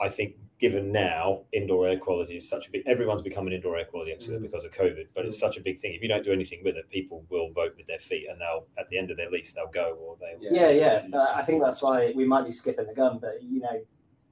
I 0.00 0.08
think 0.08 0.36
given 0.60 0.92
now 0.92 1.40
indoor 1.52 1.88
air 1.88 1.98
quality 1.98 2.36
is 2.36 2.48
such 2.48 2.68
a 2.68 2.70
big 2.70 2.82
everyone's 2.86 3.22
become 3.22 3.46
an 3.46 3.52
indoor 3.52 3.76
air 3.78 3.84
quality 3.86 4.12
expert 4.12 4.38
Mm. 4.38 4.42
because 4.42 4.64
of 4.64 4.72
covid 4.72 5.06
but 5.14 5.24
it's 5.24 5.38
such 5.38 5.56
a 5.56 5.60
big 5.60 5.80
thing 5.80 5.94
if 5.94 6.02
you 6.02 6.08
don't 6.08 6.24
do 6.24 6.32
anything 6.32 6.60
with 6.62 6.76
it 6.76 6.88
people 6.90 7.24
will 7.30 7.50
vote 7.52 7.74
with 7.78 7.86
their 7.86 7.98
feet 7.98 8.26
and 8.30 8.40
they'll 8.40 8.66
at 8.78 8.88
the 8.90 8.98
end 8.98 9.10
of 9.10 9.16
their 9.16 9.30
lease 9.30 9.52
they'll 9.54 9.68
go 9.68 9.96
or 10.02 10.16
they 10.20 10.36
Yeah. 10.40 10.68
Yeah, 10.70 11.02
yeah. 11.10 11.18
Uh, 11.18 11.32
I 11.34 11.42
think 11.42 11.62
that's 11.62 11.80
why 11.82 12.12
we 12.14 12.24
might 12.26 12.44
be 12.44 12.50
skipping 12.50 12.86
the 12.86 12.94
gun, 12.94 13.18
but 13.18 13.42
you 13.42 13.60
know, 13.60 13.80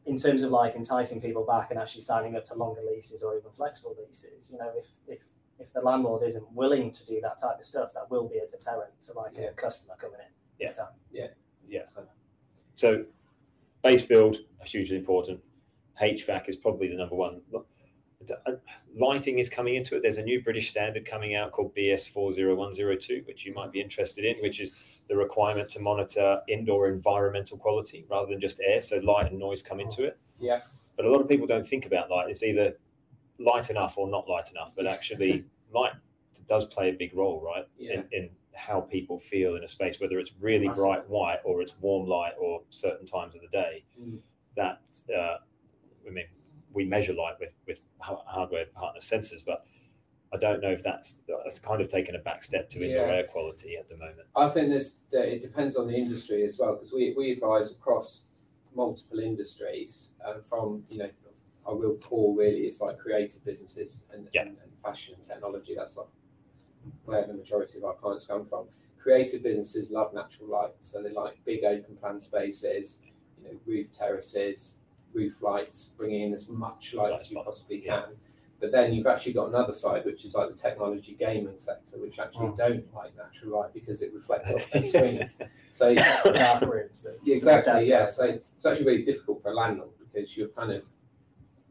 in 0.06 0.16
terms 0.16 0.42
of 0.42 0.50
like 0.50 0.74
enticing 0.74 1.20
people 1.20 1.44
back 1.44 1.70
and 1.70 1.78
actually 1.78 2.02
signing 2.02 2.36
up 2.36 2.44
to 2.44 2.54
longer 2.54 2.82
leases 2.90 3.22
or 3.22 3.36
even 3.38 3.50
flexible 3.50 3.94
leases, 4.02 4.50
you 4.50 4.58
know, 4.58 4.70
if 4.76 4.88
if 5.06 5.20
if 5.58 5.72
the 5.72 5.80
landlord 5.80 6.22
isn't 6.22 6.46
willing 6.52 6.90
to 6.92 7.04
do 7.06 7.20
that 7.20 7.36
type 7.38 7.58
of 7.58 7.64
stuff, 7.64 7.92
that 7.94 8.08
will 8.10 8.28
be 8.28 8.38
a 8.38 8.46
deterrent 8.46 8.92
to 9.02 9.12
like 9.14 9.36
Yeah. 9.36 9.46
a 9.48 9.52
customer 9.52 9.96
coming 9.98 10.20
in. 10.20 10.32
Yeah. 10.64 10.72
So, 10.72 10.84
yeah 11.10 11.84
So, 11.86 12.02
so 12.74 13.04
base 13.82 14.04
build 14.04 14.36
is 14.64 14.70
hugely 14.72 14.96
important 14.98 15.40
hvac 16.00 16.48
is 16.48 16.56
probably 16.56 16.88
the 16.88 16.96
number 16.96 17.14
one. 17.14 17.40
Lighting 18.96 19.38
is 19.38 19.48
coming 19.48 19.76
into 19.76 19.96
it. 19.96 20.02
There's 20.02 20.18
a 20.18 20.22
new 20.22 20.42
british 20.42 20.70
standard 20.70 21.06
coming 21.06 21.34
out 21.34 21.52
called 21.52 21.74
bs 21.74 22.08
40102 22.10 23.22
which 23.26 23.46
you 23.46 23.54
might 23.54 23.70
be 23.72 23.80
interested 23.80 24.24
in 24.24 24.36
which 24.42 24.60
is 24.60 24.76
the 25.08 25.16
requirement 25.16 25.68
to 25.70 25.80
monitor 25.80 26.40
indoor 26.48 26.88
environmental 26.88 27.56
quality 27.56 28.04
rather 28.10 28.28
than 28.28 28.40
just 28.40 28.60
air. 28.60 28.80
So 28.80 28.98
light 28.98 29.30
and 29.30 29.38
noise 29.38 29.62
come 29.62 29.80
into 29.80 30.04
it. 30.04 30.18
Yeah. 30.40 30.60
but 30.96 31.04
a 31.06 31.10
lot 31.10 31.20
of 31.20 31.28
people 31.28 31.46
don't 31.46 31.66
think 31.66 31.86
about 31.86 32.10
light. 32.10 32.28
It's 32.28 32.42
either 32.42 32.74
light 33.38 33.70
enough 33.70 33.96
or 33.98 34.08
not 34.08 34.28
light 34.28 34.50
enough 34.50 34.72
but 34.76 34.86
actually 34.86 35.44
light 35.72 35.92
does 36.48 36.64
play 36.66 36.88
a 36.90 36.92
big 36.92 37.14
role 37.14 37.40
right 37.40 37.66
Yeah. 37.78 37.94
in, 37.94 38.04
in 38.12 38.30
how 38.54 38.80
people 38.80 39.18
feel 39.20 39.54
in 39.54 39.62
a 39.62 39.68
space 39.68 40.00
whether 40.00 40.18
it's 40.18 40.32
really 40.40 40.68
bright 40.68 41.08
white 41.08 41.38
or 41.44 41.60
it's 41.62 41.78
warm 41.80 42.08
light 42.08 42.32
or 42.40 42.62
certain 42.70 43.06
times 43.06 43.34
of 43.36 43.42
the 43.42 43.48
day. 43.48 43.84
Mm. 44.00 44.18
that 44.56 44.80
uh, 45.16 45.36
i 46.06 46.10
mean 46.10 46.26
we 46.72 46.84
measure 46.84 47.12
light 47.14 47.34
with 47.40 47.50
with 47.66 47.80
hardware 48.00 48.66
partner 48.66 49.00
sensors 49.00 49.44
but 49.44 49.64
i 50.32 50.36
don't 50.36 50.60
know 50.60 50.70
if 50.70 50.82
that's 50.82 51.20
that's 51.44 51.58
kind 51.58 51.80
of 51.80 51.88
taken 51.88 52.14
a 52.14 52.18
back 52.18 52.42
step 52.44 52.68
to 52.70 52.84
indoor 52.84 53.06
Yeah. 53.08 53.14
air 53.14 53.24
quality 53.24 53.76
at 53.76 53.88
the 53.88 53.96
moment 53.96 54.26
I 54.36 54.48
think 54.48 54.68
this 54.70 54.98
it 55.12 55.40
depends 55.40 55.76
on 55.76 55.88
the 55.88 55.96
industry 55.96 56.44
as 56.44 56.58
well 56.58 56.74
because 56.74 56.92
we, 56.92 57.14
we 57.16 57.32
advise 57.32 57.70
across 57.72 58.22
multiple 58.74 59.18
industries 59.18 60.14
and 60.26 60.44
from 60.44 60.84
you 60.90 60.98
know 60.98 61.10
our 61.66 61.76
real 61.76 61.96
core 61.96 62.36
really 62.36 62.66
is 62.66 62.80
like 62.80 62.98
creative 62.98 63.44
businesses 63.44 64.04
and, 64.12 64.28
Yeah. 64.32 64.42
and, 64.42 64.56
and 64.62 64.72
fashion 64.82 65.14
and 65.14 65.22
technology 65.24 65.74
that's 65.74 65.96
like 65.96 66.06
where 67.04 67.26
the 67.26 67.34
majority 67.34 67.78
of 67.78 67.84
our 67.84 67.94
clients 67.94 68.24
come 68.26 68.44
from 68.44 68.66
creative 68.98 69.42
businesses 69.42 69.90
love 69.90 70.12
natural 70.14 70.48
light 70.48 70.72
so 70.80 71.02
they 71.02 71.10
like 71.10 71.42
big 71.44 71.64
open 71.64 71.96
plan 71.96 72.20
spaces 72.20 73.02
you 73.38 73.44
know 73.44 73.58
roof 73.66 73.90
terraces 73.90 74.77
roof 75.12 75.42
lights 75.42 75.90
bringing 75.96 76.22
in 76.22 76.34
as 76.34 76.48
much 76.48 76.94
light 76.94 77.12
as 77.12 77.30
you 77.30 77.40
possibly 77.42 77.82
yeah. 77.84 78.02
can 78.02 78.16
but 78.60 78.72
then 78.72 78.92
you've 78.92 79.06
actually 79.06 79.32
got 79.34 79.48
another 79.48 79.72
side, 79.72 80.04
which 80.04 80.24
is 80.24 80.34
like 80.34 80.48
the 80.48 80.54
technology 80.56 81.14
gaming 81.14 81.58
sector, 81.58 81.96
which 81.98 82.18
actually 82.18 82.48
Mm. 82.48 82.56
don't 82.56 82.94
like 82.94 83.16
natural 83.16 83.60
light 83.60 83.72
because 83.72 84.02
it 84.02 84.12
reflects 84.12 84.52
off 84.52 84.68
their 84.70 84.82
screens. 84.92 85.38
So 85.70 85.94
that's 85.94 86.24
the 86.24 86.32
dark 86.32 86.62
rooms. 86.62 87.06
Yeah, 87.22 87.36
exactly, 87.36 87.88
yeah. 87.88 88.06
So 88.06 88.24
it's 88.54 88.66
actually 88.66 88.86
really 88.86 89.04
difficult 89.04 89.42
for 89.42 89.50
a 89.52 89.54
landlord 89.54 89.90
because 90.00 90.36
you're 90.36 90.48
kind 90.48 90.72
of 90.72 90.84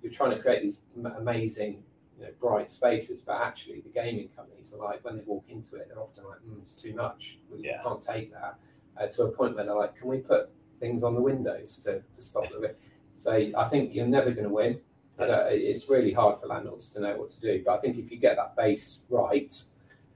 you're 0.01 0.11
trying 0.13 0.31
to 0.31 0.39
create 0.39 0.61
these 0.61 0.79
amazing, 1.17 1.83
you 2.17 2.23
know, 2.23 2.31
bright 2.39 2.69
spaces, 2.69 3.19
but 3.19 3.41
actually 3.41 3.81
the 3.81 3.89
gaming 3.89 4.29
companies 4.29 4.73
are 4.73 4.77
like 4.77 5.03
when 5.03 5.17
they 5.17 5.23
walk 5.23 5.43
into 5.49 5.75
it, 5.75 5.89
they're 5.89 5.99
often 5.99 6.23
like, 6.23 6.39
mm, 6.39 6.61
"It's 6.61 6.75
too 6.75 6.93
much. 6.93 7.39
We 7.51 7.63
Yeah. 7.63 7.81
can't 7.83 8.01
take 8.01 8.31
that." 8.31 8.59
Uh, 8.95 9.07
to 9.07 9.23
a 9.23 9.31
point 9.31 9.55
where 9.55 9.65
they're 9.65 9.75
like, 9.75 9.95
"Can 9.95 10.07
we 10.07 10.19
put 10.19 10.49
things 10.79 11.03
on 11.03 11.15
the 11.15 11.21
windows 11.21 11.79
to, 11.79 12.01
to 12.13 12.21
stop 12.21 12.47
the?" 12.49 12.75
So 13.17 13.31
I 13.57 13.63
think 13.65 13.93
you're 13.95 14.07
never 14.07 14.31
going 14.31 14.47
to 14.47 14.53
win. 14.53 14.79
And, 15.19 15.31
it's 15.51 15.89
really 15.89 16.13
hard 16.13 16.37
for 16.39 16.45
landlords 16.45 16.89
to 16.89 16.99
know 17.01 17.15
what 17.17 17.29
to 17.29 17.39
do. 17.41 17.63
But 17.65 17.73
I 17.73 17.77
think 17.79 17.97
if 17.97 18.11
you 18.11 18.17
get 18.17 18.35
that 18.35 18.55
base 18.55 18.99
right, 19.09 19.51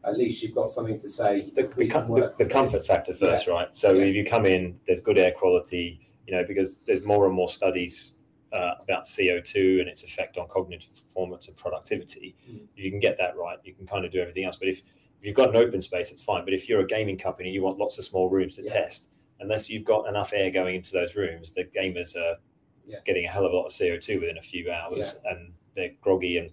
at 0.04 0.18
least 0.18 0.44
you've 0.44 0.54
got 0.54 0.70
something 0.70 1.00
to 1.00 1.10
say. 1.10 1.52
the, 1.56 1.64
we 1.76 1.88
the, 1.88 2.00
the, 2.00 2.34
the 2.44 2.46
comfort 2.46 2.74
this. 2.74 2.88
factor 2.88 3.14
first 3.14 3.46
right 3.48 3.68
so 3.78 3.92
Yeah. 3.94 4.06
if 4.06 4.16
you 4.16 4.26
come 4.26 4.48
in 4.48 4.80
there's 4.88 5.00
good 5.00 5.20
air 5.20 5.32
quality 5.32 6.00
you 6.26 6.34
know 6.36 6.44
because 6.44 6.78
there's 6.88 7.06
more 7.06 7.28
and 7.28 7.36
more 7.36 7.50
studies 7.50 8.14
uh, 8.52 8.74
about 8.82 9.04
co2 9.04 9.80
and 9.80 9.88
its 9.88 10.04
effect 10.04 10.40
on 10.40 10.48
cognitive 10.48 10.90
performance 10.96 11.48
and 11.50 11.56
productivity 11.56 12.36
Mm. 12.50 12.62
if 12.76 12.84
you 12.84 12.90
can 12.90 13.00
get 13.00 13.16
that 13.20 13.38
right 13.38 13.60
you 13.64 13.74
can 13.76 13.86
kind 13.86 14.04
of 14.04 14.12
do 14.12 14.20
everything 14.20 14.44
else 14.46 14.58
but 14.58 14.68
if, 14.70 14.80
if 14.80 14.84
you've 15.22 15.36
got 15.36 15.50
an 15.50 15.56
open 15.56 15.82
space 15.82 16.12
it's 16.12 16.24
fine 16.24 16.44
but 16.46 16.54
if 16.56 16.68
you're 16.68 16.82
a 16.82 16.88
gaming 16.88 17.18
company 17.20 17.52
you 17.52 17.62
want 17.62 17.78
lots 17.78 18.00
of 18.00 18.04
small 18.04 18.28
rooms 18.28 18.56
to 18.56 18.64
Yeah. 18.64 18.74
test 18.74 19.12
unless 19.40 19.70
you've 19.70 19.86
got 19.86 20.08
enough 20.08 20.34
air 20.34 20.50
going 20.50 20.74
into 20.78 20.94
those 20.94 21.16
rooms 21.16 21.52
the 21.54 21.66
gamers 21.66 22.16
are 22.16 22.38
Yeah. 22.86 22.98
getting 23.06 23.26
a 23.26 23.30
hell 23.30 23.46
of 23.46 23.54
a 23.54 23.56
lot 23.56 23.66
of 23.66 23.72
co2 23.72 24.20
within 24.20 24.38
a 24.38 24.42
few 24.42 24.72
hours 24.72 25.20
and 25.26 25.54
they're 25.76 25.92
groggy 26.02 26.38
and 26.38 26.50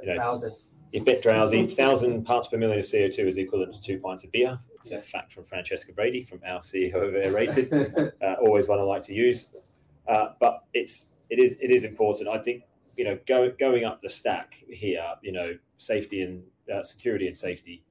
you 0.00 0.08
know, 0.08 0.14
drowsy. 0.14 0.48
a 0.94 1.00
bit 1.00 1.22
drowsy. 1.22 1.66
Thousand 1.66 2.24
parts 2.24 2.48
per 2.48 2.56
million 2.56 2.78
of 2.78 2.84
CO2 2.84 3.26
is 3.26 3.38
equivalent 3.38 3.74
to 3.74 3.80
two 3.82 3.98
pints 3.98 4.24
of 4.24 4.32
beer. 4.32 4.58
It's 4.74 4.90
Yeah. 4.90 4.98
a 4.98 5.00
fact 5.00 5.32
from 5.32 5.44
Francesca 5.44 5.92
Brady, 5.92 6.24
from 6.24 6.40
our 6.46 6.60
CEO 6.60 6.94
of 6.96 7.14
Air 7.14 7.32
Rated. 7.32 7.72
uh, 8.22 8.34
always 8.40 8.68
one 8.68 8.78
I 8.78 8.82
like 8.82 9.02
to 9.02 9.14
use. 9.14 9.54
Uh, 10.08 10.28
but 10.40 10.64
it's 10.74 11.06
it 11.30 11.38
is 11.38 11.58
it 11.60 11.70
is 11.70 11.84
important. 11.84 12.28
I 12.28 12.38
think 12.38 12.64
you 12.96 13.04
know 13.04 13.18
go, 13.26 13.50
going 13.58 13.84
up 13.84 14.02
the 14.02 14.08
stack 14.08 14.54
here. 14.68 15.04
You 15.22 15.32
know, 15.32 15.56
safety 15.76 16.22
and 16.22 16.42
uh, 16.72 16.82
security 16.82 17.26
and 17.26 17.36
safety. 17.36 17.84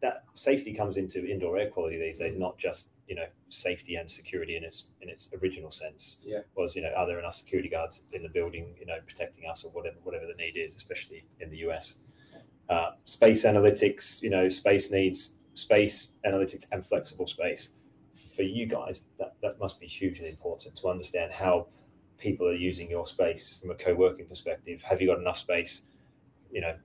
That 0.00 0.24
safety 0.34 0.72
comes 0.74 0.96
into 0.96 1.26
indoor 1.26 1.58
air 1.58 1.70
quality 1.70 1.98
these 1.98 2.18
days, 2.18 2.36
not 2.36 2.58
just 2.58 2.90
you 3.08 3.14
know 3.16 3.26
safety 3.48 3.96
and 3.96 4.10
security 4.10 4.56
in 4.56 4.64
its 4.64 4.90
in 5.00 5.08
its 5.08 5.32
original 5.42 5.70
sense. 5.70 6.18
Yeah. 6.24 6.40
Was 6.56 6.76
you 6.76 6.82
know 6.82 6.92
are 6.96 7.06
there 7.06 7.18
enough 7.18 7.34
security 7.34 7.68
guards 7.68 8.04
in 8.12 8.22
the 8.22 8.28
building 8.28 8.74
you 8.78 8.86
know 8.86 8.98
protecting 9.06 9.48
us 9.48 9.64
or 9.64 9.72
whatever 9.72 9.96
whatever 10.02 10.26
the 10.26 10.34
need 10.34 10.56
is, 10.56 10.74
especially 10.74 11.24
in 11.40 11.50
the 11.50 11.58
US. 11.68 11.98
Uh, 12.68 12.90
space 13.04 13.44
analytics, 13.46 14.22
you 14.22 14.28
know, 14.28 14.48
space 14.48 14.92
needs 14.92 15.38
space 15.54 16.12
analytics 16.24 16.66
and 16.70 16.84
flexible 16.84 17.26
space 17.26 17.78
for 18.38 18.44
you 18.44 18.66
guys, 18.66 19.06
that, 19.18 19.34
that 19.42 19.58
must 19.58 19.80
be 19.80 19.86
hugely 19.86 20.28
important 20.28 20.76
to 20.76 20.86
understand 20.88 21.32
how 21.32 21.66
people 22.18 22.46
are 22.46 22.54
using 22.54 22.88
your 22.88 23.04
space 23.04 23.58
from 23.60 23.72
a 23.72 23.74
co-working 23.74 24.26
perspective. 24.26 24.80
Have 24.82 25.02
you 25.02 25.08
got 25.08 25.18
enough 25.18 25.38
space? 25.38 25.82
You 26.52 26.60
know, 26.60 26.76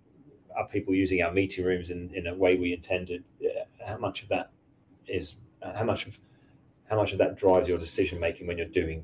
are 0.55 0.67
people 0.67 0.93
using 0.93 1.21
our 1.21 1.31
meeting 1.31 1.65
rooms 1.65 1.89
in, 1.89 2.09
in 2.13 2.27
a 2.27 2.33
way 2.33 2.57
we 2.57 2.73
intended? 2.73 3.23
How 3.85 3.97
much 3.97 4.23
of 4.23 4.29
that 4.29 4.51
is 5.07 5.39
how 5.75 5.83
much 5.83 6.05
of 6.07 6.17
how 6.89 6.95
much 6.97 7.11
of 7.11 7.17
that 7.17 7.35
drives 7.37 7.67
your 7.67 7.77
decision 7.77 8.19
making 8.19 8.47
when 8.47 8.57
you're 8.57 8.67
doing 8.67 9.03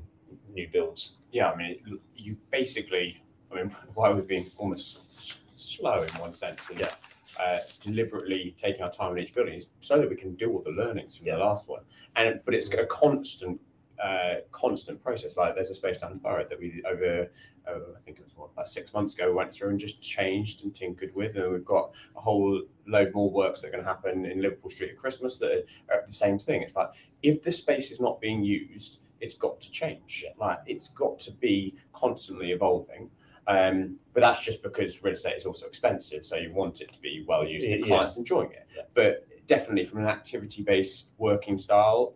new 0.52 0.68
builds? 0.72 1.14
Yeah, 1.32 1.50
I 1.50 1.56
mean, 1.56 2.00
you 2.16 2.36
basically, 2.50 3.22
I 3.50 3.56
mean, 3.56 3.70
why 3.94 4.10
we've 4.10 4.26
been 4.28 4.46
almost 4.58 5.58
slow 5.58 6.02
in 6.02 6.08
one 6.20 6.34
sense, 6.34 6.68
and 6.70 6.80
Yeah. 6.80 6.94
uh, 7.38 7.58
deliberately 7.80 8.54
taking 8.58 8.82
our 8.82 8.90
time 8.90 9.16
in 9.16 9.22
each 9.22 9.34
building 9.34 9.54
is 9.54 9.70
so 9.80 9.98
that 9.98 10.08
we 10.10 10.16
can 10.16 10.34
do 10.34 10.52
all 10.52 10.62
the 10.62 10.70
learnings 10.70 11.16
from 11.16 11.26
Yeah. 11.26 11.36
the 11.36 11.44
last 11.44 11.68
one. 11.68 11.82
And 12.16 12.40
but 12.44 12.54
it's 12.54 12.72
a 12.74 12.86
constant, 12.86 13.60
uh, 14.02 14.34
constant 14.52 15.02
process. 15.02 15.36
Like 15.36 15.54
there's 15.54 15.70
a 15.70 15.74
space 15.74 15.98
down 15.98 16.12
in 16.12 16.18
Borough 16.18 16.46
that 16.48 16.58
we 16.58 16.82
over, 16.90 17.30
uh, 17.66 17.78
I 17.96 18.00
think 18.00 18.18
it 18.18 18.24
was 18.24 18.36
what 18.36 18.50
about 18.52 18.68
six 18.68 18.94
months 18.94 19.14
ago, 19.14 19.32
went 19.32 19.52
through 19.52 19.70
and 19.70 19.78
just 19.78 20.02
changed 20.02 20.64
and 20.64 20.74
tinkered 20.74 21.14
with, 21.14 21.36
and 21.36 21.52
we've 21.52 21.64
got 21.64 21.92
a 22.16 22.20
whole 22.20 22.62
load 22.86 23.12
more 23.14 23.30
works 23.30 23.60
that 23.60 23.68
are 23.68 23.70
going 23.70 23.84
to 23.84 23.88
happen 23.88 24.24
in 24.26 24.40
Liverpool 24.40 24.70
Street 24.70 24.90
at 24.90 24.98
Christmas 24.98 25.38
that 25.38 25.64
are 25.90 26.02
the 26.06 26.12
same 26.12 26.38
thing. 26.38 26.62
It's 26.62 26.76
like 26.76 26.90
if 27.22 27.42
this 27.42 27.58
space 27.58 27.90
is 27.90 28.00
not 28.00 28.20
being 28.20 28.42
used, 28.42 29.00
it's 29.20 29.34
got 29.34 29.60
to 29.60 29.70
change. 29.70 30.24
Like 30.38 30.58
it's 30.66 30.88
got 30.88 31.18
to 31.20 31.32
be 31.32 31.76
constantly 31.92 32.52
evolving. 32.52 33.10
Um, 33.46 33.96
but 34.14 34.20
that's 34.20 34.44
just 34.44 34.62
because 34.62 35.02
real 35.02 35.14
estate 35.14 35.36
is 35.36 35.44
also 35.44 35.66
expensive, 35.66 36.24
so 36.24 36.36
you 36.36 36.52
want 36.52 36.80
it 36.80 36.92
to 36.92 37.00
be 37.00 37.24
well 37.26 37.44
used 37.44 37.66
and 37.66 37.82
the 37.82 37.88
Yeah. 37.88 37.94
clients 37.94 38.16
enjoying 38.16 38.52
it. 38.52 38.66
Yeah. 38.76 38.82
But 38.94 39.26
definitely 39.46 39.84
from 39.84 40.00
an 40.00 40.06
activity-based 40.06 41.10
working 41.18 41.58
style, 41.58 42.14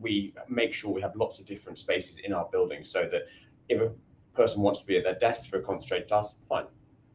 we 0.00 0.34
make 0.48 0.72
sure 0.72 0.92
we 0.92 1.02
have 1.02 1.16
lots 1.16 1.38
of 1.38 1.46
different 1.46 1.78
spaces 1.78 2.18
in 2.18 2.32
our 2.32 2.48
building 2.50 2.84
so 2.84 3.08
that 3.10 3.22
if 3.68 3.80
a 3.80 3.92
person 4.34 4.62
wants 4.62 4.80
to 4.80 4.86
be 4.86 4.96
at 4.96 5.04
their 5.04 5.18
desk 5.18 5.50
for 5.50 5.58
a 5.58 5.62
concentrated 5.62 6.08
task, 6.08 6.34
fine, 6.48 6.64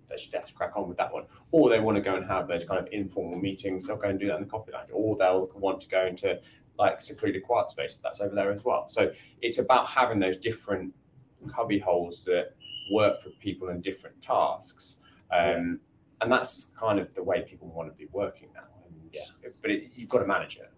there's 0.08 0.30
your 0.32 0.42
desk, 0.42 0.56
crack 0.56 0.74
on 0.75 0.88
with 0.88 0.98
that 0.98 1.12
one. 1.12 1.24
Or 1.52 1.70
they 1.70 1.80
want 1.80 1.96
to 1.96 2.02
go 2.02 2.16
and 2.16 2.25
have 2.25 2.48
those 2.48 2.66
kind 2.66 2.80
of 2.80 2.88
informal 2.92 3.40
meetings, 3.40 3.88
they'll 3.88 3.98
go 3.98 4.10
and 4.10 4.20
do 4.20 4.28
that 4.28 4.36
in 4.36 4.42
the 4.42 4.50
coffee 4.50 4.72
lounge. 4.72 4.90
Or 4.92 5.16
they'll 5.18 5.50
want 5.56 5.82
to 5.82 5.90
go 5.90 6.06
into 6.06 6.40
like 6.78 7.02
secluded 7.02 7.44
quiet 7.44 7.70
space 7.70 8.00
that's 8.04 8.20
over 8.20 8.34
there 8.34 8.52
as 8.52 8.63
well. 8.63 8.88
So 8.90 9.12
it's 9.42 9.60
about 9.60 9.88
having 9.88 10.20
those 10.20 10.38
different 10.38 10.94
cubby 11.54 11.80
holes 11.80 12.24
that 12.25 12.56
work 12.92 13.22
for 13.22 13.30
people 13.32 13.70
in 13.70 13.82
different 13.82 14.22
tasks. 14.22 14.98
Um, 15.32 15.80
and 16.22 16.32
that's 16.32 16.72
kind 16.80 17.00
of 17.00 17.13
the 17.13 17.24
way 17.24 17.42
people 17.42 17.68
want 17.70 17.90
to 17.90 17.98
be 17.98 18.08
working 18.12 18.50
now. 18.54 18.62
And, 18.88 19.10
Yeah. 19.44 19.50
But 19.62 19.72
it, 19.72 19.92
you've 19.96 20.10
got 20.10 20.20
to 20.20 20.28
manage 20.28 20.58
it. 20.58 20.72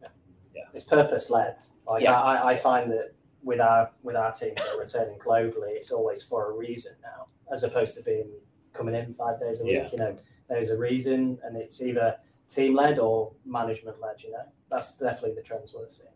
It's 0.74 0.84
purpose 0.84 1.30
led. 1.30 1.58
Like 1.88 2.04
Yeah. 2.04 2.20
I, 2.20 2.52
I 2.52 2.56
find 2.56 2.92
that 2.92 3.14
with 3.44 3.62
our 3.62 3.92
with 4.04 4.16
our 4.16 4.32
teams 4.32 4.56
that 4.56 4.70
are 4.74 4.80
returning 4.80 5.20
globally, 5.20 5.72
it's 5.72 5.92
always 5.92 6.24
for 6.24 6.52
a 6.52 6.54
reason 6.54 6.94
now, 7.04 7.28
as 7.52 7.64
opposed 7.64 7.98
to 7.98 8.04
being 8.04 8.30
coming 8.74 8.96
in 8.96 9.14
five 9.14 9.40
days 9.40 9.62
a 9.62 9.64
week. 9.64 9.74
Yeah. 9.74 9.90
You 9.92 9.98
know, 9.98 10.18
there's 10.50 10.70
a 10.70 10.78
reason, 10.78 11.40
and 11.44 11.56
it's 11.56 11.82
either 11.82 12.18
team 12.48 12.76
led 12.76 13.00
or 13.00 13.32
management 13.46 14.00
led. 14.02 14.22
You 14.24 14.32
know, 14.32 14.46
that's 14.70 14.98
definitely 14.98 15.36
the 15.36 15.42
trends 15.42 15.74
we're 15.74 15.88
seeing. 15.90 16.10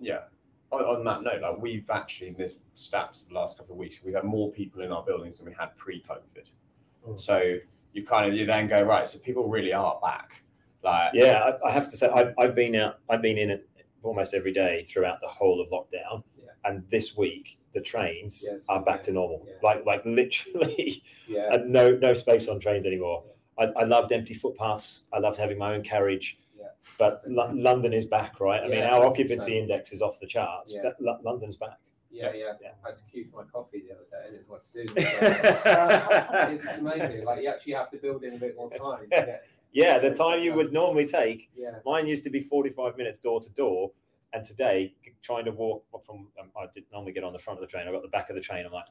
Yeah. 0.00 0.20
on, 0.70 0.82
on 0.82 1.04
that 1.04 1.22
note, 1.22 1.40
like 1.42 1.60
we've 1.60 1.88
actually 1.90 2.28
in 2.28 2.34
this 2.34 2.56
stats 2.76 3.26
the 3.26 3.34
last 3.34 3.58
couple 3.58 3.74
of 3.74 3.78
weeks, 3.78 4.00
we've 4.04 4.14
had 4.14 4.24
more 4.24 4.50
people 4.50 4.82
in 4.82 4.92
our 4.92 5.02
buildings 5.02 5.38
than 5.38 5.46
we 5.46 5.54
had 5.54 5.74
pre-COVID. 5.76 6.50
Mm. 7.08 7.20
So 7.20 7.56
you 7.92 8.04
kind 8.04 8.30
of 8.30 8.34
you 8.34 8.46
then 8.46 8.66
go 8.68 8.82
right. 8.82 9.06
So 9.06 9.18
people 9.18 9.48
really 9.48 9.72
are 9.72 9.98
back. 10.02 10.42
Like 10.82 11.12
Yeah, 11.14 11.52
I, 11.64 11.68
I 11.68 11.72
have 11.72 11.90
to 11.90 11.96
say, 11.96 12.08
I've, 12.08 12.34
I've 12.38 12.54
been 12.54 12.74
out, 12.76 12.98
I've 13.08 13.22
been 13.22 13.38
in 13.38 13.50
it 13.50 13.68
almost 14.04 14.34
every 14.34 14.52
day 14.52 14.86
throughout 14.90 15.20
the 15.20 15.28
whole 15.28 15.60
of 15.60 15.68
lockdown. 15.70 16.22
Yeah. 16.38 16.50
And 16.64 16.84
this 16.90 17.16
week, 17.16 17.58
the 17.72 17.80
trains 17.80 18.44
Yes, 18.48 18.64
are 18.68 18.82
back 18.82 18.96
yeah, 18.98 19.02
to 19.06 19.12
normal. 19.12 19.44
yeah. 19.46 19.54
Like, 19.62 19.84
like 19.84 20.04
literally, 20.04 21.02
no, 21.28 21.96
no 21.96 22.14
space 22.14 22.48
on 22.48 22.60
trains 22.60 22.86
anymore. 22.86 23.24
I, 23.58 23.64
I 23.76 23.84
loved 23.84 24.12
empty 24.12 24.34
footpaths. 24.34 25.04
I 25.12 25.18
loved 25.18 25.38
having 25.38 25.58
my 25.58 25.74
own 25.74 25.82
carriage. 25.82 26.38
Yeah. 26.58 26.66
But 26.98 27.22
Lo- 27.26 27.52
London 27.54 27.92
is 27.92 28.04
back, 28.06 28.40
right? 28.40 28.62
I 28.62 28.68
mean, 28.68 28.82
our 28.82 29.00
100%. 29.02 29.10
occupancy 29.10 29.58
index 29.58 29.92
is 29.92 30.02
off 30.02 30.18
the 30.20 30.26
charts. 30.26 30.74
Lo- 31.00 31.18
London's 31.24 31.56
back. 31.56 31.78
Yeah, 32.10 32.32
yeah, 32.32 32.52
Yeah. 32.62 32.70
I 32.84 32.88
had 32.88 32.94
to 32.94 33.02
queue 33.10 33.24
for 33.24 33.42
my 33.42 33.50
coffee 33.50 33.82
the 33.88 33.94
other 33.94 34.04
day. 34.08 34.18
I 34.22 34.30
didn't 34.30 34.48
know 34.48 34.54
what 34.54 34.62
to 34.62 34.84
do. 34.84 34.92
it's, 34.96 36.64
it's 36.64 36.78
amazing. 36.78 37.24
Like 37.24 37.42
you 37.42 37.48
actually 37.48 37.72
have 37.72 37.90
to 37.90 37.96
build 37.96 38.22
in 38.22 38.34
a 38.34 38.38
bit 38.38 38.56
more 38.56 38.70
time. 38.70 39.02
To 39.02 39.06
get, 39.10 39.44
yeah, 39.74 39.98
the 39.98 40.14
time 40.14 40.40
you 40.40 40.54
would 40.54 40.72
normally 40.72 41.06
take 41.06 41.50
yeah, 41.56 41.72
Mine 41.84 42.06
used 42.06 42.24
to 42.24 42.30
be 42.30 42.40
45 42.40 42.96
minutes 42.96 43.18
door 43.18 43.40
to 43.40 43.52
door. 43.54 43.90
And 44.32 44.44
today, 44.44 44.94
trying 45.22 45.44
to 45.44 45.52
walk 45.52 45.84
from, 46.04 46.26
um, 46.40 46.50
I 46.58 46.66
didn't 46.74 46.90
normally 46.92 47.12
get 47.12 47.22
on 47.22 47.32
the 47.32 47.38
front 47.38 47.60
of 47.60 47.60
the 47.60 47.70
train. 47.70 47.86
I 47.86 47.92
got 47.92 48.02
the 48.02 48.08
back 48.08 48.30
of 48.30 48.34
the 48.34 48.42
train. 48.42 48.66
I'm 48.66 48.72
like, 48.72 48.86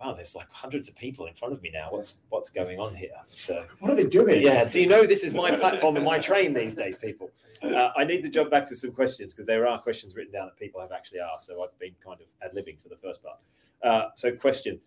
wow, 0.00 0.12
there's 0.12 0.34
like 0.34 0.48
hundreds 0.50 0.88
of 0.88 0.96
people 0.96 1.26
in 1.26 1.34
front 1.34 1.52
of 1.52 1.62
me 1.62 1.70
now. 1.72 1.88
What's 1.90 2.16
what's 2.28 2.50
going 2.50 2.78
on 2.78 2.94
here? 2.94 3.16
So, 3.26 3.64
what 3.80 3.90
are 3.90 3.94
they 3.94 4.06
doing? 4.06 4.42
yeah, 4.42 4.64
do 4.64 4.80
you 4.80 4.86
know 4.86 5.04
this 5.04 5.24
is 5.24 5.34
my 5.34 5.50
platform 5.50 5.96
and 5.96 6.04
my 6.04 6.18
train 6.18 6.52
these 6.52 6.74
days, 6.74 6.96
people? 6.96 7.30
Uh, 7.62 7.90
I 7.96 8.04
need 8.04 8.22
to 8.22 8.28
jump 8.28 8.50
back 8.50 8.68
to 8.68 8.76
some 8.76 8.92
questions 8.92 9.34
because 9.34 9.46
there 9.46 9.66
are 9.66 9.80
questions 9.80 10.14
written 10.14 10.32
down 10.32 10.46
that 10.46 10.56
people 10.58 10.80
have 10.80 10.92
actually 10.92 11.20
asked. 11.20 11.46
So 11.46 11.62
I've 11.64 11.76
been 11.78 11.94
kind 12.04 12.20
of 12.20 12.26
ad 12.42 12.56
libbing 12.56 12.80
for 12.80 12.88
the 12.88 12.96
first 12.96 13.22
part. 13.22 13.38
Uh, 13.82 14.10
so, 14.16 14.32
question. 14.32 14.80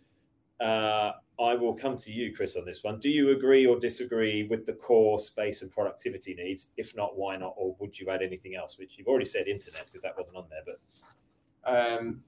Uh, 0.60 1.12
I 1.40 1.54
will 1.54 1.74
come 1.76 1.98
to 1.98 2.12
you, 2.12 2.36
Chris, 2.36 2.56
on 2.56 2.66
this 2.66 2.84
one. 2.84 3.00
Do 3.00 3.10
you 3.10 3.30
agree 3.30 3.68
or 3.68 3.80
disagree 3.80 4.48
with 4.48 4.66
the 4.66 4.74
core 4.74 5.20
space 5.20 5.62
and 5.62 5.72
productivity 5.72 6.34
needs? 6.34 6.72
If 6.78 6.96
not, 6.96 7.18
why 7.18 7.38
not? 7.38 7.54
Or 7.58 7.76
would 7.80 7.98
you 8.00 8.10
add 8.10 8.24
anything 8.24 8.56
else? 8.56 8.80
Which 8.80 8.98
you've 8.98 9.08
already 9.08 9.26
said 9.26 9.48
internet 9.48 9.86
because 9.86 10.02
that 10.02 10.18
wasn't 10.18 10.38
on 10.38 10.46
there. 10.50 10.64
But 10.66 10.80
Um, 11.98 12.24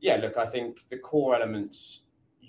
yeah, 0.00 0.16
look, 0.16 0.36
I 0.36 0.46
think 0.46 0.84
the 0.90 0.98
core 0.98 1.34
elements 1.34 2.02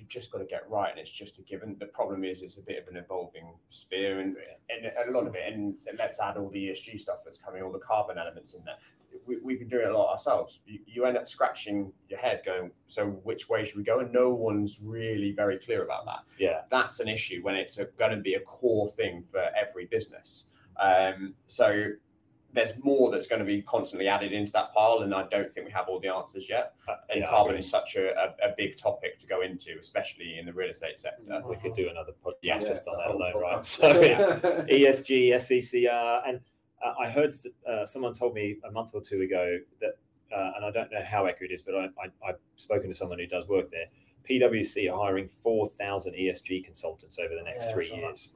just 0.10 0.32
got 0.32 0.39
to 0.39 0.46
get 0.46 0.70
right, 0.70 0.89
and 0.89 1.00
it's 1.00 1.12
just 1.12 1.39
a 1.39 1.42
given. 1.44 1.78
The 1.80 1.86
problem 1.86 2.24
is 2.24 2.42
it's 2.42 2.58
a 2.58 2.62
bit 2.62 2.82
of 2.82 2.88
an 2.88 2.98
evolving 2.98 3.54
sphere, 3.70 4.20
and, 4.20 4.36
and 4.70 5.10
a 5.10 5.18
lot 5.18 5.28
of 5.28 5.36
it. 5.36 5.44
And 5.54 5.75
let's 5.98 6.20
add 6.20 6.38
all 6.38 6.50
the 6.50 6.70
ESG 6.70 7.00
stuff 7.00 7.20
that's 7.24 7.38
coming, 7.38 7.62
all 7.62 7.72
the 7.72 7.80
carbon 7.80 8.18
elements 8.18 8.54
in 8.54 8.63
there. 8.66 8.75
We, 9.25 9.38
we 9.44 9.56
can 9.58 9.68
do 9.68 9.80
it 9.80 9.89
a 9.89 9.98
lot 9.98 10.12
ourselves. 10.12 10.62
You, 10.66 10.80
you 10.86 11.06
end 11.06 11.18
up 11.18 11.28
scratching 11.28 11.92
your 12.10 12.20
head, 12.20 12.42
going, 12.46 12.72
"So 12.88 13.08
which 13.24 13.50
way 13.50 13.63
should 13.66 13.78
we 13.78 13.84
go?" 13.84 14.00
And 14.00 14.12
no 14.12 14.32
one's 14.34 14.80
really 14.82 15.32
very 15.32 15.58
clear 15.58 15.84
about 15.84 16.06
that. 16.06 16.20
yeah, 16.38 16.62
That's 16.70 17.00
an 17.00 17.08
issue 17.08 17.42
when 17.42 17.56
it's 17.56 17.80
going 17.98 18.12
to 18.12 18.18
be 18.22 18.34
a 18.34 18.39
core 18.42 18.89
thing 18.89 19.24
for 19.32 19.46
every 19.60 19.86
business. 19.86 20.48
Um, 20.80 21.34
so 21.48 21.86
there's 22.51 22.84
more 22.84 23.12
that's 23.12 23.27
going 23.27 23.39
to 23.39 23.46
be 23.46 23.62
constantly 23.62 24.08
added 24.08 24.32
into 24.34 24.51
that 24.53 24.74
pile, 24.74 25.00
and 25.00 25.13
I 25.13 25.27
don't 25.27 25.51
think 25.51 25.68
we 25.68 25.72
have 25.72 25.88
all 25.88 26.00
the 26.00 26.08
answers 26.08 26.50
yet. 26.50 26.74
uh, 26.88 26.96
And 27.10 27.22
yeah, 27.22 27.29
carbon 27.29 27.56
is 27.56 27.70
such 27.70 27.96
a, 27.96 28.10
a, 28.18 28.50
a 28.50 28.53
big 28.58 28.75
topic 28.75 29.20
to 29.20 29.27
go 29.27 29.41
into, 29.41 29.77
especially 29.79 30.38
in 30.39 30.46
the 30.46 30.53
real 30.53 30.70
estate 30.70 30.98
sector. 30.98 31.44
we 31.48 31.58
could 31.58 31.74
do 31.74 31.89
another 31.89 32.13
podcast 32.25 32.38
Yeah, 32.41 32.60
just 32.60 32.88
on 32.88 32.98
that 32.98 33.12
alone, 33.12 33.34
right? 33.39 33.63
So 33.65 33.88
it's 34.68 35.08
E 35.10 35.29
ESG, 35.32 35.34
SECR, 35.36 36.22
and 36.27 36.39
uh, 36.84 36.94
I 37.00 37.10
heard 37.10 37.34
uh, 37.68 37.86
someone 37.86 38.13
told 38.13 38.34
me 38.34 38.58
a 38.68 38.72
month 38.72 38.91
or 38.94 39.01
two 39.01 39.22
ago 39.22 39.58
that, 39.82 39.94
uh, 40.36 40.51
and 40.56 40.65
I 40.65 40.72
don't 40.72 40.91
know 40.91 41.03
how 41.03 41.27
accurate 41.27 41.51
it 41.51 41.56
is, 41.56 41.62
but 41.62 41.75
I, 41.75 41.86
I, 42.03 42.29
I've 42.29 42.39
spoken 42.56 42.89
to 42.89 42.96
someone 42.96 43.20
who 43.20 43.27
does 43.27 43.48
work 43.48 43.70
there. 43.70 43.86
PwC 44.29 44.91
are 44.91 44.98
hiring 44.98 45.27
4,000 45.44 46.13
ESG 46.13 46.63
consultants 46.63 47.18
over 47.20 47.34
the 47.36 47.41
next 47.44 47.68
Yeah, 47.68 47.74
three 47.74 47.89
that's 48.01 48.36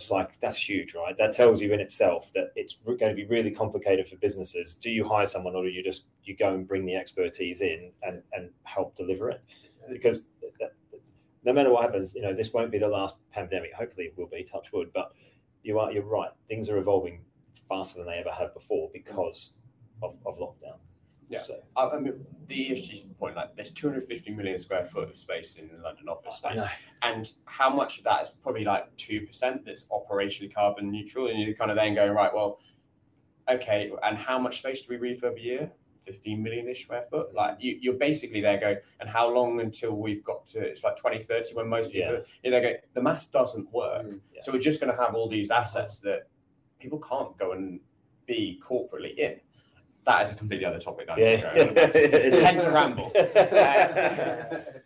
It's 0.00 0.10
like, 0.10 0.40
that's 0.40 0.56
huge, 0.56 0.94
right? 0.94 1.14
That 1.18 1.32
tells 1.32 1.60
you 1.60 1.74
in 1.74 1.80
itself 1.80 2.32
that 2.32 2.52
it's 2.56 2.78
going 2.86 2.98
to 2.98 3.14
be 3.14 3.26
really 3.26 3.50
complicated 3.50 4.08
for 4.08 4.16
businesses. 4.16 4.76
Do 4.76 4.90
you 4.90 5.06
hire 5.06 5.26
someone 5.26 5.54
or 5.54 5.62
do 5.62 5.68
you 5.68 5.84
just, 5.84 6.06
you 6.24 6.34
go 6.34 6.54
and 6.54 6.66
bring 6.66 6.86
the 6.86 6.94
expertise 6.94 7.60
in 7.60 7.92
and, 8.02 8.22
and 8.32 8.48
help 8.62 8.96
deliver 8.96 9.28
it? 9.28 9.44
Because 9.92 10.24
that, 10.58 10.72
no 11.44 11.52
matter 11.52 11.70
what 11.70 11.82
happens, 11.82 12.14
you 12.14 12.22
know, 12.22 12.32
this 12.32 12.54
won't 12.54 12.70
be 12.70 12.78
the 12.78 12.88
last 12.88 13.16
pandemic. 13.30 13.74
Hopefully 13.74 14.06
it 14.06 14.16
will 14.16 14.26
be, 14.26 14.42
touch 14.42 14.72
wood, 14.72 14.90
but 14.94 15.12
you 15.64 15.78
are, 15.78 15.92
you're 15.92 16.02
right. 16.02 16.30
Things 16.48 16.70
are 16.70 16.78
evolving 16.78 17.20
faster 17.68 17.98
than 17.98 18.06
they 18.06 18.18
ever 18.18 18.30
have 18.30 18.54
before 18.54 18.88
because 18.94 19.56
of, 20.02 20.14
of 20.24 20.38
lockdown. 20.38 20.78
Yeah. 21.30 21.42
So, 21.44 21.60
I, 21.76 21.86
I 21.88 21.98
mean, 22.00 22.26
the 22.48 22.70
ESG 22.70 23.16
point, 23.18 23.36
like, 23.36 23.54
there's 23.56 23.70
250 23.70 24.32
million 24.32 24.58
square 24.58 24.84
foot 24.84 25.08
of 25.08 25.16
space 25.16 25.56
in 25.56 25.68
the 25.68 25.80
London 25.82 26.08
office 26.08 26.36
space. 26.36 26.56
know. 26.56 26.66
and 27.02 27.32
how 27.46 27.70
much 27.70 27.98
of 27.98 28.04
that 28.04 28.22
is 28.24 28.30
probably 28.42 28.64
like 28.64 28.94
2% 28.96 29.64
that's 29.64 29.84
operationally 29.84 30.52
carbon 30.52 30.90
neutral 30.90 31.28
and 31.28 31.40
you're 31.40 31.54
kind 31.54 31.70
of 31.70 31.76
then 31.76 31.94
going 31.94 32.10
right 32.12 32.34
well 32.34 32.58
okay 33.48 33.90
and 34.02 34.16
how 34.18 34.38
much 34.38 34.58
space 34.58 34.82
do 34.86 34.98
we 34.98 35.14
refurb 35.14 35.36
a 35.36 35.40
year 35.40 35.70
15 36.06 36.42
million-ish 36.42 36.82
square 36.84 37.04
foot 37.10 37.32
like 37.34 37.56
you, 37.60 37.78
you're 37.80 37.94
basically 37.94 38.40
there 38.40 38.58
going 38.58 38.76
and 39.00 39.08
how 39.08 39.32
long 39.32 39.60
until 39.60 39.92
we've 39.96 40.24
got 40.24 40.46
to 40.46 40.58
it's 40.60 40.82
like 40.84 40.96
2030 40.96 41.54
when 41.54 41.68
most 41.68 41.92
people 41.92 42.12
Yeah. 42.14 42.20
you're 42.42 42.50
there 42.52 42.60
going 42.62 42.76
the 42.94 43.02
maths 43.02 43.28
doesn't 43.28 43.70
work 43.72 44.06
Mm. 44.06 44.20
Yeah. 44.34 44.40
so 44.42 44.52
we're 44.52 44.58
just 44.58 44.80
going 44.80 44.94
to 44.94 45.00
have 45.00 45.14
all 45.14 45.28
these 45.28 45.50
assets 45.50 45.98
that 46.00 46.28
people 46.80 46.98
can't 46.98 47.36
go 47.38 47.52
and 47.52 47.80
be 48.26 48.60
corporately 48.64 49.14
in 49.16 49.40
that 50.10 50.26
is 50.26 50.32
a 50.32 50.34
completely 50.34 50.64
other 50.66 50.78
topic 50.78 51.06
that 51.06 51.12
I'm 51.14 51.18
Yeah. 51.18 51.54
going 51.54 51.68
on. 51.68 52.42
Hence 52.44 52.64
a 52.64 52.70
ramble 52.72 53.12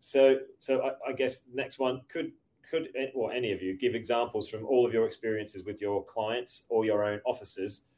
So, 0.00 0.38
so 0.58 0.82
I, 0.82 1.10
I 1.10 1.12
guess 1.12 1.44
next 1.52 1.78
one 1.78 2.02
could 2.08 2.32
could 2.70 2.88
eh, 2.96 3.06
or 3.14 3.32
any 3.32 3.50
of 3.52 3.62
you 3.62 3.76
give 3.76 3.94
examples 3.94 4.48
from 4.48 4.64
all 4.66 4.86
of 4.86 4.92
your 4.92 5.06
experiences 5.06 5.64
with 5.64 5.80
your 5.80 6.04
clients 6.04 6.66
or 6.68 6.84
your 6.84 7.02
own 7.02 7.20
offices 7.24 7.88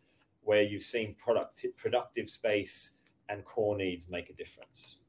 where 0.42 0.62
you've 0.62 0.82
seen 0.82 1.14
product 1.14 1.64
productive 1.76 2.28
space 2.30 2.92
and 3.28 3.44
core 3.44 3.76
needs 3.76 4.08
make 4.08 4.30
a 4.30 4.32
difference. 4.32 5.00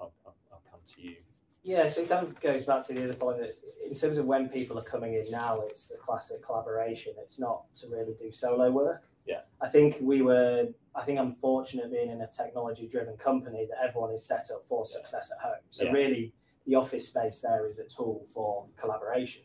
I'll, 0.00 0.12
I'll, 0.26 0.34
I'll 0.52 0.62
come 0.70 0.80
to 0.96 1.02
you. 1.02 1.16
Yeah, 1.62 1.88
so 1.88 2.02
it 2.02 2.08
kind 2.10 2.26
of 2.26 2.38
goes 2.40 2.64
back 2.64 2.84
to 2.86 2.92
the 2.92 3.04
other 3.04 3.14
point 3.14 3.38
that 3.38 3.56
in 3.88 3.94
terms 3.94 4.18
of 4.18 4.26
when 4.26 4.48
people 4.50 4.78
are 4.78 4.82
coming 4.82 5.14
in 5.14 5.24
now, 5.30 5.60
it's 5.62 5.86
the 5.86 5.96
classic 5.96 6.42
collaboration. 6.42 7.14
It's 7.18 7.38
not 7.38 7.72
to 7.76 7.88
really 7.88 8.14
do 8.18 8.30
solo 8.32 8.70
work. 8.70 9.06
Yeah. 9.26 9.40
I 9.62 9.68
think 9.68 9.96
we 10.02 10.20
were, 10.20 10.68
I 10.94 11.02
think 11.02 11.18
I'm 11.18 11.32
fortunate 11.32 11.90
being 11.90 12.10
in 12.10 12.20
a 12.20 12.26
technology 12.28 12.86
driven 12.88 13.16
company 13.16 13.66
that 13.68 13.78
everyone 13.82 14.12
is 14.12 14.24
set 14.24 14.46
up 14.54 14.64
for 14.68 14.84
success 14.86 15.32
at 15.32 15.42
home. 15.42 15.62
So 15.70 15.84
Yeah. 15.84 15.92
really, 15.92 16.32
the 16.66 16.76
office 16.76 17.08
space 17.08 17.40
there 17.40 17.66
is 17.66 17.78
a 17.78 17.84
tool 17.84 18.24
for 18.28 18.66
collaboration. 18.76 19.44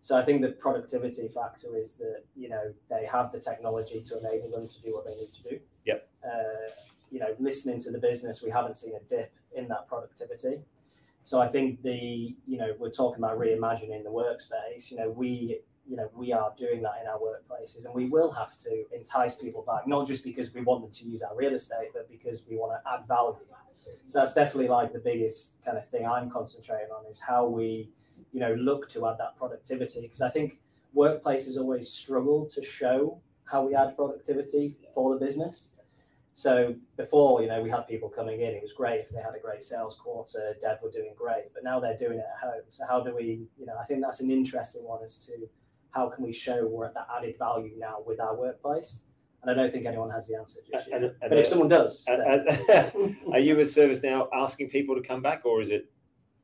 So 0.00 0.16
I 0.16 0.24
think 0.24 0.42
the 0.42 0.52
productivity 0.52 1.26
factor 1.28 1.76
is 1.76 1.94
that, 1.96 2.24
you 2.36 2.48
know, 2.48 2.72
they 2.88 3.04
have 3.06 3.32
the 3.32 3.40
technology 3.40 4.00
to 4.02 4.18
enable 4.18 4.50
them 4.50 4.68
to 4.68 4.80
do 4.80 4.94
what 4.94 5.04
they 5.04 5.14
need 5.16 5.32
to 5.32 5.42
do. 5.42 5.60
Yep. 5.84 6.08
Uh, 6.24 6.70
you 7.10 7.18
know, 7.18 7.34
listening 7.38 7.80
to 7.80 7.90
the 7.90 7.98
business, 7.98 8.42
we 8.42 8.50
haven't 8.50 8.76
seen 8.76 8.94
a 8.94 9.00
dip 9.00 9.32
in 9.54 9.66
that 9.68 9.88
productivity. 9.88 10.62
So 11.24 11.40
I 11.40 11.48
think 11.48 11.82
the, 11.82 12.36
you 12.46 12.56
know, 12.56 12.76
we're 12.78 12.90
talking 12.90 13.22
about 13.22 13.38
reimagining 13.38 14.04
the 14.04 14.10
workspace. 14.10 14.92
You 14.92 14.98
know, 14.98 15.10
we, 15.10 15.60
you 15.88 15.96
know, 15.96 16.10
we 16.14 16.32
are 16.32 16.52
doing 16.56 16.82
that 16.82 16.94
in 17.02 17.08
our 17.08 17.18
workplaces, 17.18 17.84
and 17.84 17.94
we 17.94 18.06
will 18.06 18.30
have 18.32 18.56
to 18.58 18.84
entice 18.94 19.36
people 19.36 19.62
back, 19.66 19.86
not 19.86 20.06
just 20.06 20.24
because 20.24 20.52
we 20.52 20.62
want 20.62 20.82
them 20.82 20.90
to 20.90 21.04
use 21.04 21.22
our 21.22 21.36
real 21.36 21.54
estate, 21.54 21.90
but 21.94 22.10
because 22.10 22.44
we 22.48 22.56
want 22.56 22.72
to 22.72 22.92
add 22.92 23.06
value. 23.06 23.36
So 24.06 24.18
that's 24.18 24.34
definitely 24.34 24.68
like 24.68 24.92
the 24.92 24.98
biggest 24.98 25.64
kind 25.64 25.78
of 25.78 25.88
thing 25.88 26.06
I'm 26.06 26.30
concentrating 26.30 26.90
on 26.90 27.06
is 27.10 27.20
how 27.20 27.46
we, 27.46 27.90
you 28.32 28.40
know, 28.40 28.54
look 28.54 28.88
to 28.90 29.06
add 29.08 29.18
that 29.18 29.36
productivity. 29.36 30.00
Because 30.02 30.22
I 30.22 30.28
think 30.28 30.60
workplaces 30.94 31.56
always 31.56 31.88
struggle 31.88 32.46
to 32.46 32.62
show 32.62 33.20
how 33.44 33.64
we 33.66 33.74
add 33.74 33.96
productivity 33.96 34.76
for 34.94 35.12
the 35.12 35.24
business. 35.24 35.70
So 36.32 36.74
before, 36.96 37.42
you 37.42 37.48
know, 37.48 37.62
we 37.62 37.70
had 37.70 37.88
people 37.88 38.08
coming 38.08 38.42
in. 38.42 38.48
It 38.48 38.62
was 38.62 38.72
great 38.72 39.00
if 39.00 39.08
they 39.08 39.22
had 39.22 39.34
a 39.34 39.40
great 39.40 39.64
sales 39.64 39.96
quarter. 39.96 40.54
Dev 40.60 40.78
were 40.82 40.90
doing 40.90 41.14
great, 41.16 41.54
but 41.54 41.64
now 41.64 41.80
they're 41.80 41.96
doing 41.96 42.18
it 42.18 42.26
at 42.34 42.40
home. 42.40 42.62
So 42.68 42.84
how 42.86 43.00
do 43.00 43.14
we, 43.14 43.48
you 43.58 43.66
know, 43.66 43.76
I 43.80 43.84
think 43.84 44.02
that's 44.02 44.20
an 44.20 44.30
interesting 44.30 44.84
one 44.84 45.02
as 45.02 45.18
to 45.26 45.48
how 45.90 46.08
can 46.08 46.24
we 46.24 46.32
show 46.32 46.66
we're 46.66 46.86
at 46.86 46.94
that 46.94 47.08
added 47.16 47.36
value 47.38 47.72
now 47.78 47.96
with 48.06 48.20
our 48.20 48.34
workplace. 48.36 49.02
And 49.42 49.50
I 49.50 49.54
don't 49.54 49.70
think 49.70 49.86
anyone 49.86 50.10
has 50.10 50.26
the 50.26 50.36
answer 50.36 50.60
just 50.70 50.88
yet. 50.88 50.96
And- 50.96 51.04
and- 51.20 51.30
but 51.30 51.38
if 51.38 51.46
someone 51.46 51.68
does, 51.68 52.04
And- 52.08 52.42
then- 52.68 53.18
are 53.32 53.38
you 53.38 53.58
as 53.60 53.72
service 53.72 54.02
now 54.02 54.28
asking 54.32 54.70
people 54.70 54.94
to 54.96 55.02
come 55.02 55.22
back, 55.22 55.44
or 55.46 55.60
is 55.60 55.70
it 55.70 55.90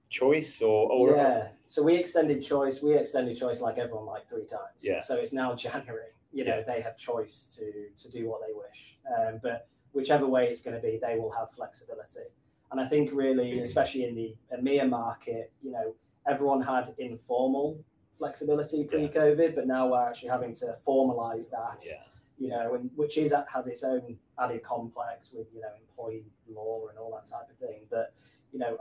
choice, 0.08 0.60
or, 0.62 0.90
or 0.92 1.16
yeah. 1.16 1.48
So 1.66 1.82
we 1.82 1.96
extended 1.96 2.42
choice. 2.42 2.82
We 2.82 2.94
extended 2.96 3.36
choice 3.36 3.60
like 3.60 3.78
everyone 3.78 4.06
like 4.06 4.28
three 4.28 4.44
times. 4.44 4.84
Yeah. 4.84 5.00
So 5.00 5.16
it's 5.16 5.32
now 5.32 5.54
January. 5.66 6.10
You 6.32 6.44
know, 6.44 6.62
they 6.66 6.80
have 6.80 6.96
choice 6.96 7.56
to 7.58 7.88
to 8.02 8.10
do 8.10 8.28
what 8.28 8.40
they 8.46 8.52
wish. 8.54 8.98
Um, 9.18 9.40
but 9.42 9.68
whichever 9.92 10.26
way 10.26 10.48
it's 10.48 10.60
going 10.62 10.76
to 10.76 10.82
be, 10.82 10.98
they 11.02 11.18
will 11.18 11.30
have 11.32 11.50
flexibility. 11.50 12.28
And 12.70 12.80
I 12.80 12.86
think 12.86 13.10
really, 13.12 13.60
especially 13.60 14.04
in 14.04 14.14
the 14.14 14.34
EMEA 14.56 14.88
market, 14.88 15.52
you 15.62 15.70
know, 15.72 15.94
everyone 16.26 16.62
had 16.62 16.94
informal 16.98 17.82
flexibility 18.16 18.84
pre-COVID, 18.84 19.54
but 19.54 19.66
now 19.66 19.88
we're 19.88 20.06
actually 20.08 20.28
having 20.28 20.52
to 20.54 20.74
formalize 20.86 21.50
that. 21.50 21.82
yeah, 21.86 22.02
you 22.38 22.48
know, 22.48 22.74
and 22.74 22.90
which 22.96 23.18
is 23.18 23.32
had 23.32 23.66
its 23.66 23.84
own 23.84 24.16
added 24.38 24.62
complex 24.62 25.30
with 25.32 25.46
you 25.54 25.60
know 25.60 25.68
employee 25.80 26.24
law 26.52 26.88
and 26.88 26.98
all 26.98 27.12
that 27.12 27.30
type 27.30 27.48
of 27.50 27.56
thing. 27.56 27.80
But 27.90 28.14
you 28.52 28.58
know, 28.58 28.78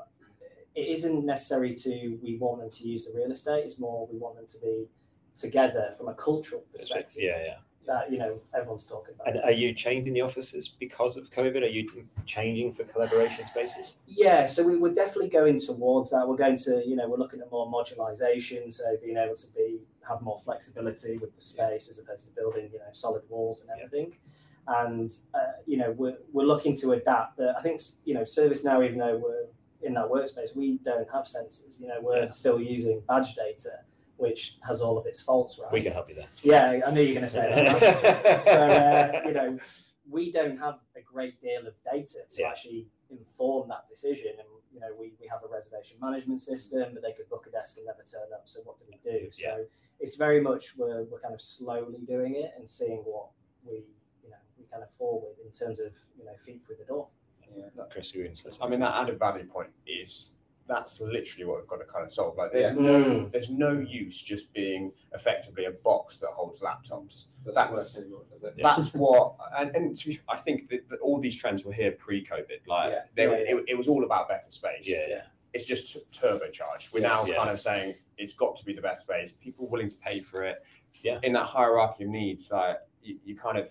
it 0.75 0.87
isn't 0.87 1.25
necessary 1.25 1.73
to 1.75 2.19
we 2.21 2.37
want 2.37 2.61
them 2.61 2.69
to 2.69 2.87
use 2.87 3.05
the 3.05 3.17
real 3.17 3.31
estate. 3.31 3.65
It's 3.65 3.79
more 3.79 4.07
we 4.11 4.17
want 4.17 4.35
them 4.35 4.47
to 4.47 4.57
be 4.59 4.87
together 5.35 5.91
from 5.97 6.07
a 6.07 6.13
cultural 6.13 6.63
perspective. 6.71 7.23
Yeah, 7.23 7.43
yeah. 7.43 7.57
That 7.87 8.11
you 8.11 8.19
know 8.19 8.39
everyone's 8.53 8.85
talking 8.85 9.15
about. 9.15 9.27
And 9.35 9.43
are 9.43 9.51
you 9.51 9.73
changing 9.73 10.13
the 10.13 10.21
offices 10.21 10.67
because 10.67 11.17
of 11.17 11.29
COVID? 11.31 11.63
Are 11.63 11.67
you 11.67 11.87
changing 12.27 12.73
for 12.73 12.83
collaboration 12.83 13.43
spaces? 13.45 13.97
Yeah, 14.07 14.45
so 14.45 14.63
we, 14.63 14.77
we're 14.77 14.93
definitely 14.93 15.29
going 15.29 15.59
towards 15.59 16.11
that. 16.11 16.27
We're 16.27 16.35
going 16.35 16.57
to, 16.57 16.83
you 16.85 16.95
know, 16.95 17.07
we're 17.09 17.17
looking 17.17 17.41
at 17.41 17.49
more 17.51 17.65
modularization, 17.71 18.71
so 18.71 18.83
being 19.03 19.17
able 19.17 19.35
to 19.35 19.47
be 19.55 19.79
have 20.07 20.21
more 20.21 20.39
flexibility 20.39 21.17
with 21.17 21.33
the 21.35 21.41
space 21.41 21.89
as 21.89 21.97
opposed 21.99 22.25
to 22.27 22.31
building, 22.33 22.69
you 22.71 22.79
know, 22.79 22.85
solid 22.91 23.23
walls 23.29 23.61
and 23.61 23.69
Yeah. 23.77 23.85
everything. 23.85 24.15
And 24.67 25.11
uh, 25.33 25.39
you 25.65 25.77
know, 25.77 25.91
we're 25.91 26.17
we're 26.31 26.45
looking 26.45 26.75
to 26.77 26.91
adapt. 26.91 27.37
But 27.37 27.55
I 27.57 27.61
think 27.61 27.81
you 28.05 28.13
know, 28.13 28.23
service 28.25 28.63
now, 28.63 28.81
even 28.83 28.99
though 28.99 29.17
we're 29.17 29.47
in 29.81 29.95
that 29.95 30.05
workspace, 30.05 30.55
we 30.55 30.77
don't 30.83 31.09
have 31.11 31.23
sensors. 31.25 31.79
You 31.79 31.87
know, 31.87 31.99
we're 31.99 32.21
Yeah. 32.21 32.27
still 32.27 32.61
using 32.61 33.01
badge 33.07 33.33
data, 33.35 33.79
which 34.21 34.57
has 34.67 34.81
all 34.81 34.97
of 34.99 35.05
its 35.07 35.19
faults, 35.19 35.59
right? 35.61 35.71
We 35.71 35.81
can 35.81 35.91
help 35.91 36.07
you 36.07 36.15
there. 36.15 36.27
Yeah, 36.43 36.79
I 36.85 36.91
knew 36.91 37.01
you 37.01 37.09
were 37.09 37.21
going 37.21 37.23
to 37.23 37.29
say 37.29 37.49
that. 37.49 38.43
so 38.51 38.51
uh, 38.51 39.21
you 39.27 39.33
know 39.33 39.57
we 40.09 40.31
don't 40.31 40.57
have 40.59 40.75
a 40.95 41.01
great 41.01 41.41
deal 41.41 41.65
of 41.67 41.73
data 41.91 42.19
to 42.29 42.41
Yeah. 42.41 42.49
actually 42.49 42.87
inform 43.09 43.67
that 43.69 43.87
decision 43.87 44.33
and 44.39 44.47
you 44.73 44.79
know 44.79 44.91
we, 44.99 45.13
we 45.19 45.27
have 45.27 45.41
a 45.47 45.51
reservation 45.51 45.97
management 46.01 46.39
system 46.39 46.85
but 46.93 47.01
they 47.03 47.13
could 47.13 47.29
book 47.29 47.45
a 47.47 47.51
desk 47.51 47.77
and 47.77 47.85
never 47.85 48.03
turn 48.03 48.29
up 48.33 48.43
so 48.45 48.59
what 48.63 48.77
do 48.79 48.85
we 48.91 48.97
do 49.11 49.29
so 49.31 49.41
Yeah. 49.47 49.63
it's 49.99 50.15
very 50.15 50.39
much 50.49 50.63
we're, 50.77 51.03
we're 51.09 51.19
kind 51.19 51.33
of 51.33 51.41
slowly 51.41 51.99
doing 52.07 52.35
it 52.35 52.51
and 52.57 52.67
seeing 52.69 52.99
what 53.11 53.27
we 53.65 53.75
you 54.23 54.29
know 54.29 54.41
we 54.57 54.65
kind 54.71 54.81
of 54.83 54.89
fall 54.91 55.17
with 55.25 55.37
in 55.45 55.51
terms 55.51 55.79
of 55.79 55.91
you 56.17 56.25
know 56.25 56.35
feet 56.45 56.61
through 56.63 56.77
the 56.83 56.85
door 56.93 57.07
Yeah. 57.55 57.65
Chris, 57.91 58.13
you 58.13 58.21
were 58.21 58.27
going 58.27 58.37
I 58.61 58.67
mean, 58.71 58.79
that 58.85 58.95
added 59.01 59.19
value 59.19 59.45
point 59.45 59.71
is 59.85 60.31
that's 60.67 61.01
literally 61.01 61.45
what 61.45 61.59
we've 61.59 61.67
got 61.67 61.77
to 61.77 61.85
kind 61.85 62.05
of 62.05 62.11
solve. 62.11 62.37
Like, 62.37 62.51
there's 62.53 62.73
Yeah. 62.75 62.81
no, 62.81 63.27
there's 63.29 63.49
no 63.49 63.71
use 63.71 64.21
just 64.21 64.53
being 64.53 64.91
effectively 65.13 65.65
a 65.65 65.71
box 65.71 66.19
that 66.19 66.29
holds 66.29 66.61
laptops. 66.61 67.27
Doesn't 67.43 67.53
That's- 67.55 67.97
anymore, 67.97 68.23
it? 68.31 68.53
Yeah. 68.57 68.75
That's 68.75 68.93
what, 68.93 69.35
and, 69.57 69.75
and 69.75 69.95
to 69.97 70.07
be, 70.07 70.19
I 70.29 70.37
think 70.37 70.69
that, 70.69 70.87
that 70.89 70.99
all 70.99 71.19
these 71.19 71.35
trends 71.35 71.65
were 71.65 71.73
here 71.73 71.91
pre-COVID. 71.91 72.67
Like, 72.67 72.91
Yeah. 72.91 73.01
they, 73.15 73.27
were- 73.27 73.37
Yeah, 73.37 73.43
yeah. 73.49 73.55
It, 73.57 73.65
it 73.69 73.77
was 73.77 73.87
all 73.87 74.03
about 74.05 74.29
better 74.29 74.49
space. 74.49 74.87
Yeah, 74.89 75.05
yeah. 75.09 75.21
It's 75.53 75.65
just 75.65 75.93
t- 75.93 76.01
turbocharged. 76.13 76.93
We're 76.93 77.01
Yeah. 77.01 77.07
now 77.07 77.25
Yeah. 77.25 77.35
kind 77.35 77.49
of 77.49 77.59
saying 77.59 77.95
it's 78.17 78.33
got 78.33 78.55
to 78.55 78.65
be 78.65 78.73
the 78.73 78.81
best 78.81 79.01
space. 79.01 79.31
People 79.33 79.67
willing 79.67 79.89
to 79.89 79.97
pay 79.97 80.21
for 80.21 80.43
it. 80.43 80.59
Yeah. 81.01 81.19
In 81.23 81.33
that 81.33 81.45
hierarchy 81.47 82.03
of 82.05 82.09
needs, 82.11 82.51
like 82.51 82.77
you, 83.01 83.17
you 83.25 83.35
kind 83.35 83.57
of 83.57 83.69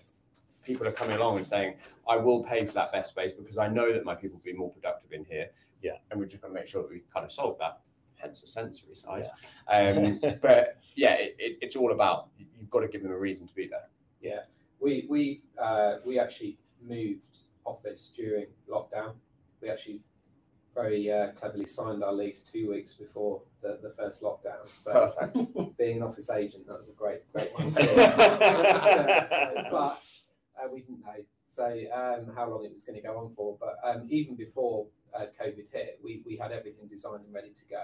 people 0.65 0.85
are 0.87 0.91
coming 0.91 1.15
along 1.15 1.37
and 1.37 1.45
saying, 1.45 1.75
I 2.07 2.17
will 2.17 2.43
pay 2.43 2.65
for 2.65 2.73
that 2.73 2.91
best 2.91 3.09
space 3.09 3.33
because 3.33 3.57
I 3.57 3.67
know 3.67 3.91
that 3.91 4.05
my 4.05 4.13
people 4.13 4.37
will 4.37 4.43
be 4.43 4.53
more 4.53 4.69
productive 4.69 5.11
in 5.11 5.25
here. 5.25 5.49
Yeah. 5.81 5.93
And 6.09 6.19
we're 6.19 6.25
just 6.27 6.41
going 6.41 6.53
to 6.53 6.59
make 6.59 6.69
sure 6.69 6.83
that 6.83 6.91
we 6.91 7.01
kind 7.13 7.25
of 7.25 7.31
solve 7.31 7.57
that, 7.59 7.81
hence 8.15 8.41
the 8.41 8.47
sensory 8.47 8.95
side. 8.95 9.27
Um, 9.67 10.19
but 10.41 10.77
yeah, 10.95 11.13
it, 11.13 11.35
it, 11.39 11.57
it's 11.61 11.75
all 11.75 11.91
about 11.91 12.29
you- 12.37 12.45
you've 12.57 12.69
got 12.69 12.81
to 12.81 12.87
give 12.87 13.03
them 13.03 13.11
a 13.11 13.17
reason 13.17 13.47
to 13.47 13.55
be 13.55 13.67
there. 13.67 13.89
Yeah, 14.21 14.41
we 14.79 15.05
we 15.09 15.41
uh, 15.57 15.97
we 16.05 16.19
actually 16.19 16.57
moved 16.81 17.39
office 17.65 18.11
during 18.15 18.47
lockdown. 18.69 19.13
We 19.61 19.69
actually 19.69 20.01
very 20.75 21.11
uh, 21.11 21.31
cleverly 21.31 21.65
signed 21.65 22.03
our 22.03 22.13
lease 22.13 22.41
two 22.41 22.69
weeks 22.69 22.93
before 22.93 23.41
the, 23.61 23.79
the 23.81 23.89
first 23.89 24.21
lockdown. 24.23 24.65
So 24.67 25.11
being 25.77 25.97
an 25.97 26.03
office 26.03 26.29
agent, 26.29 26.67
that 26.67 26.77
was 26.77 26.89
a 26.89 26.93
great 26.93 27.21
great 27.33 27.51
one. 27.53 27.71
but 29.71 30.05
uh, 30.57 30.67
we 30.71 30.81
didn't 30.81 31.01
know 31.01 31.15
so 31.47 31.65
um, 31.65 32.33
how 32.33 32.49
long 32.49 32.63
it 32.63 32.71
was 32.71 32.85
going 32.85 32.95
to 32.95 33.05
go 33.05 33.17
on 33.17 33.29
for. 33.29 33.57
But 33.59 33.75
um, 33.83 34.07
even 34.09 34.35
before 34.35 34.85
uh, 35.15 35.25
COVID 35.41 35.65
hit, 35.71 35.99
we, 36.03 36.21
we 36.25 36.37
had 36.37 36.51
everything 36.51 36.87
designed 36.87 37.23
and 37.25 37.33
ready 37.33 37.51
to 37.51 37.65
go. 37.69 37.83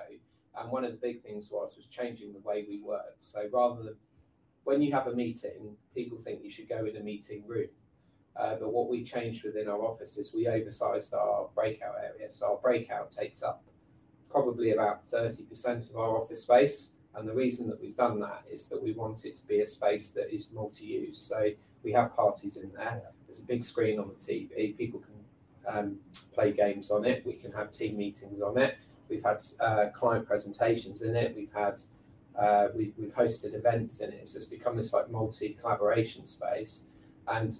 And 0.60 0.72
one 0.72 0.84
of 0.84 0.92
the 0.92 0.98
big 0.98 1.22
things 1.22 1.52
was 1.52 1.76
was 1.76 1.86
changing 1.86 2.34
the 2.34 2.40
way 2.40 2.66
we 2.68 2.80
worked. 2.80 3.24
So 3.24 3.44
rather 3.52 3.84
than 3.84 3.96
when 4.64 4.82
you 4.82 4.92
have 4.92 5.08
a 5.08 5.14
meeting, 5.14 5.78
people 5.94 6.18
think 6.18 6.44
you 6.44 6.50
should 6.50 6.68
go 6.68 6.86
in 6.86 6.98
a 6.98 7.00
meeting 7.00 7.44
room. 7.48 7.70
Uh, 8.36 8.56
but 8.60 8.72
what 8.72 8.90
we 8.90 9.04
changed 9.04 9.44
within 9.44 9.68
our 9.68 9.82
office 9.82 10.18
is 10.18 10.34
we 10.34 10.48
oversized 10.48 11.14
our 11.14 11.48
breakout 11.56 11.96
area. 12.04 12.30
So 12.30 12.52
our 12.52 12.58
breakout 12.58 13.12
takes 13.12 13.42
up 13.42 13.64
probably 14.30 14.72
about 14.72 15.04
30% 15.04 15.90
of 15.90 15.96
our 15.96 16.18
office 16.18 16.44
space. 16.44 16.92
And 17.16 17.28
the 17.28 17.34
reason 17.34 17.68
that 17.70 17.82
we've 17.82 17.96
done 17.96 18.20
that 18.20 18.44
is 18.52 18.70
that 18.70 18.82
we 18.82 18.92
want 18.92 19.26
it 19.26 19.36
to 19.38 19.48
be 19.48 19.62
a 19.62 19.66
space 19.66 20.12
that 20.12 20.34
is 20.34 20.50
multi 20.54 20.86
use. 20.86 21.18
So 21.18 21.50
we 21.82 21.92
have 21.94 22.14
parties 22.14 22.58
in 22.58 22.72
there. 22.74 23.02
There's 23.26 23.40
a 23.40 23.46
big 23.46 23.64
screen 23.64 24.00
on 24.00 24.10
the 24.10 24.16
TV. 24.16 24.78
People 24.78 25.00
can 25.00 25.17
um, 25.68 25.98
play 26.34 26.52
games 26.52 26.92
on 26.92 27.06
it. 27.06 27.26
We 27.26 27.34
can 27.34 27.52
have 27.52 27.72
team 27.72 27.98
meetings 27.98 28.42
on 28.42 28.58
it. 28.58 28.78
We've 29.10 29.24
had 29.24 29.42
uh, 29.60 29.86
client 29.94 30.26
presentations 30.28 31.02
in 31.02 31.16
it. 31.16 31.36
We've 31.36 31.54
had 31.54 31.82
uh, 32.38 32.68
we, 32.76 32.94
we've 32.98 33.16
hosted 33.16 33.56
events 33.56 34.00
in 34.00 34.12
it. 34.12 34.28
So 34.28 34.38
it's 34.38 34.46
become 34.46 34.78
this 34.78 34.94
like 34.94 35.10
multi 35.10 35.50
collaboration 35.60 36.26
space, 36.26 36.84
and 37.28 37.60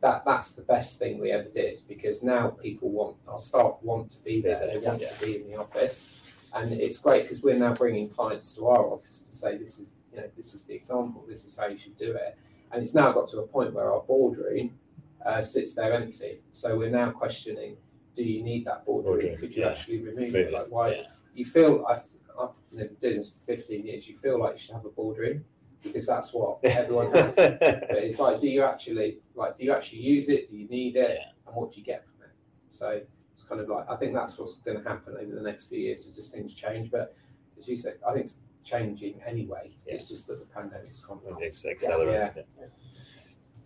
that 0.00 0.24
that's 0.24 0.52
the 0.52 0.62
best 0.62 0.98
thing 0.98 1.18
we 1.20 1.30
ever 1.32 1.48
did 1.48 1.82
because 1.88 2.22
now 2.22 2.48
people 2.48 2.88
want 2.90 3.16
our 3.26 3.38
staff 3.38 3.78
want 3.82 4.10
to 4.12 4.22
be 4.24 4.40
there. 4.40 4.54
They 4.54 4.78
want 4.78 5.00
Yeah. 5.00 5.08
to 5.08 5.24
be 5.26 5.36
in 5.36 5.50
the 5.50 5.56
office, 5.56 6.36
and 6.54 6.72
it's 6.72 6.98
great 6.98 7.22
because 7.24 7.42
we're 7.42 7.58
now 7.58 7.74
bringing 7.74 8.08
clients 8.08 8.54
to 8.54 8.68
our 8.68 8.86
office 8.86 9.20
to 9.22 9.32
say 9.32 9.56
this 9.58 9.78
is 9.78 9.94
you 10.12 10.20
know 10.20 10.28
this 10.36 10.54
is 10.54 10.64
the 10.64 10.74
example. 10.74 11.24
This 11.28 11.44
is 11.44 11.56
how 11.56 11.66
you 11.66 11.76
should 11.76 11.96
do 11.98 12.12
it, 12.12 12.38
and 12.72 12.80
it's 12.80 12.94
now 12.94 13.12
got 13.12 13.28
to 13.30 13.38
a 13.40 13.46
point 13.46 13.74
where 13.74 13.92
our 13.92 14.00
boardroom 14.02 14.78
uh, 15.24 15.42
sits 15.42 15.74
there 15.74 15.92
empty. 15.92 16.40
So 16.52 16.76
we're 16.76 16.90
now 16.90 17.10
questioning. 17.10 17.76
Do 18.14 18.24
you 18.24 18.42
need 18.42 18.64
that 18.66 18.84
boardroom? 18.84 19.14
Boardroom, 19.20 19.36
Could 19.38 19.54
you 19.54 19.62
yeah. 19.62 19.68
actually 19.70 19.98
remove 20.00 20.32
Really, 20.32 20.46
it? 20.48 20.52
Like 20.52 20.66
why? 20.68 20.94
yeah. 20.96 21.02
you 21.34 21.44
feel 21.44 21.84
I've, 21.88 22.04
I've 22.40 22.50
know, 22.72 22.88
doing 23.00 23.16
this 23.16 23.30
for 23.30 23.38
15 23.46 23.86
years 23.86 24.08
you 24.08 24.16
feel 24.16 24.38
like 24.40 24.54
you 24.54 24.58
should 24.58 24.74
have 24.74 24.84
a 24.84 24.88
border 24.90 25.20
boardroom 25.22 25.44
because 25.82 26.06
that's 26.06 26.32
what 26.32 26.58
everyone 26.64 27.12
has 27.12 27.36
but 27.36 27.60
it's 27.92 28.18
like 28.18 28.40
do 28.40 28.48
you 28.48 28.62
actually 28.64 29.18
like 29.34 29.56
do 29.56 29.64
you 29.64 29.72
actually 29.72 30.00
use 30.00 30.28
it 30.28 30.50
do 30.50 30.56
you 30.56 30.66
need 30.68 30.96
it 30.96 31.10
Yeah. 31.20 31.30
and 31.46 31.54
what 31.56 31.70
do 31.72 31.78
you 31.80 31.86
get 31.86 32.04
from 32.04 32.14
it 32.24 32.30
so 32.68 33.00
it's 33.32 33.42
kind 33.42 33.60
of 33.60 33.68
like 33.68 33.88
I 33.88 33.96
think 33.96 34.12
that's 34.14 34.36
what's 34.38 34.54
going 34.54 34.82
to 34.82 34.88
happen 34.88 35.14
over 35.20 35.34
the 35.34 35.40
next 35.42 35.66
few 35.66 35.78
years 35.78 36.04
as 36.06 36.14
just 36.14 36.34
things 36.34 36.52
change 36.54 36.90
but 36.90 37.14
as 37.56 37.68
you 37.68 37.76
said 37.76 37.94
I 38.06 38.12
think 38.12 38.24
it's 38.26 38.40
changing 38.64 39.20
anyway 39.26 39.70
it's 39.86 40.08
just 40.08 40.26
that 40.26 40.38
the 40.40 40.46
pandemic's 40.46 41.00
come 41.00 41.20
along. 41.26 41.40
It's 41.42 41.64
accelerating 41.66 42.38
it. 42.38 42.48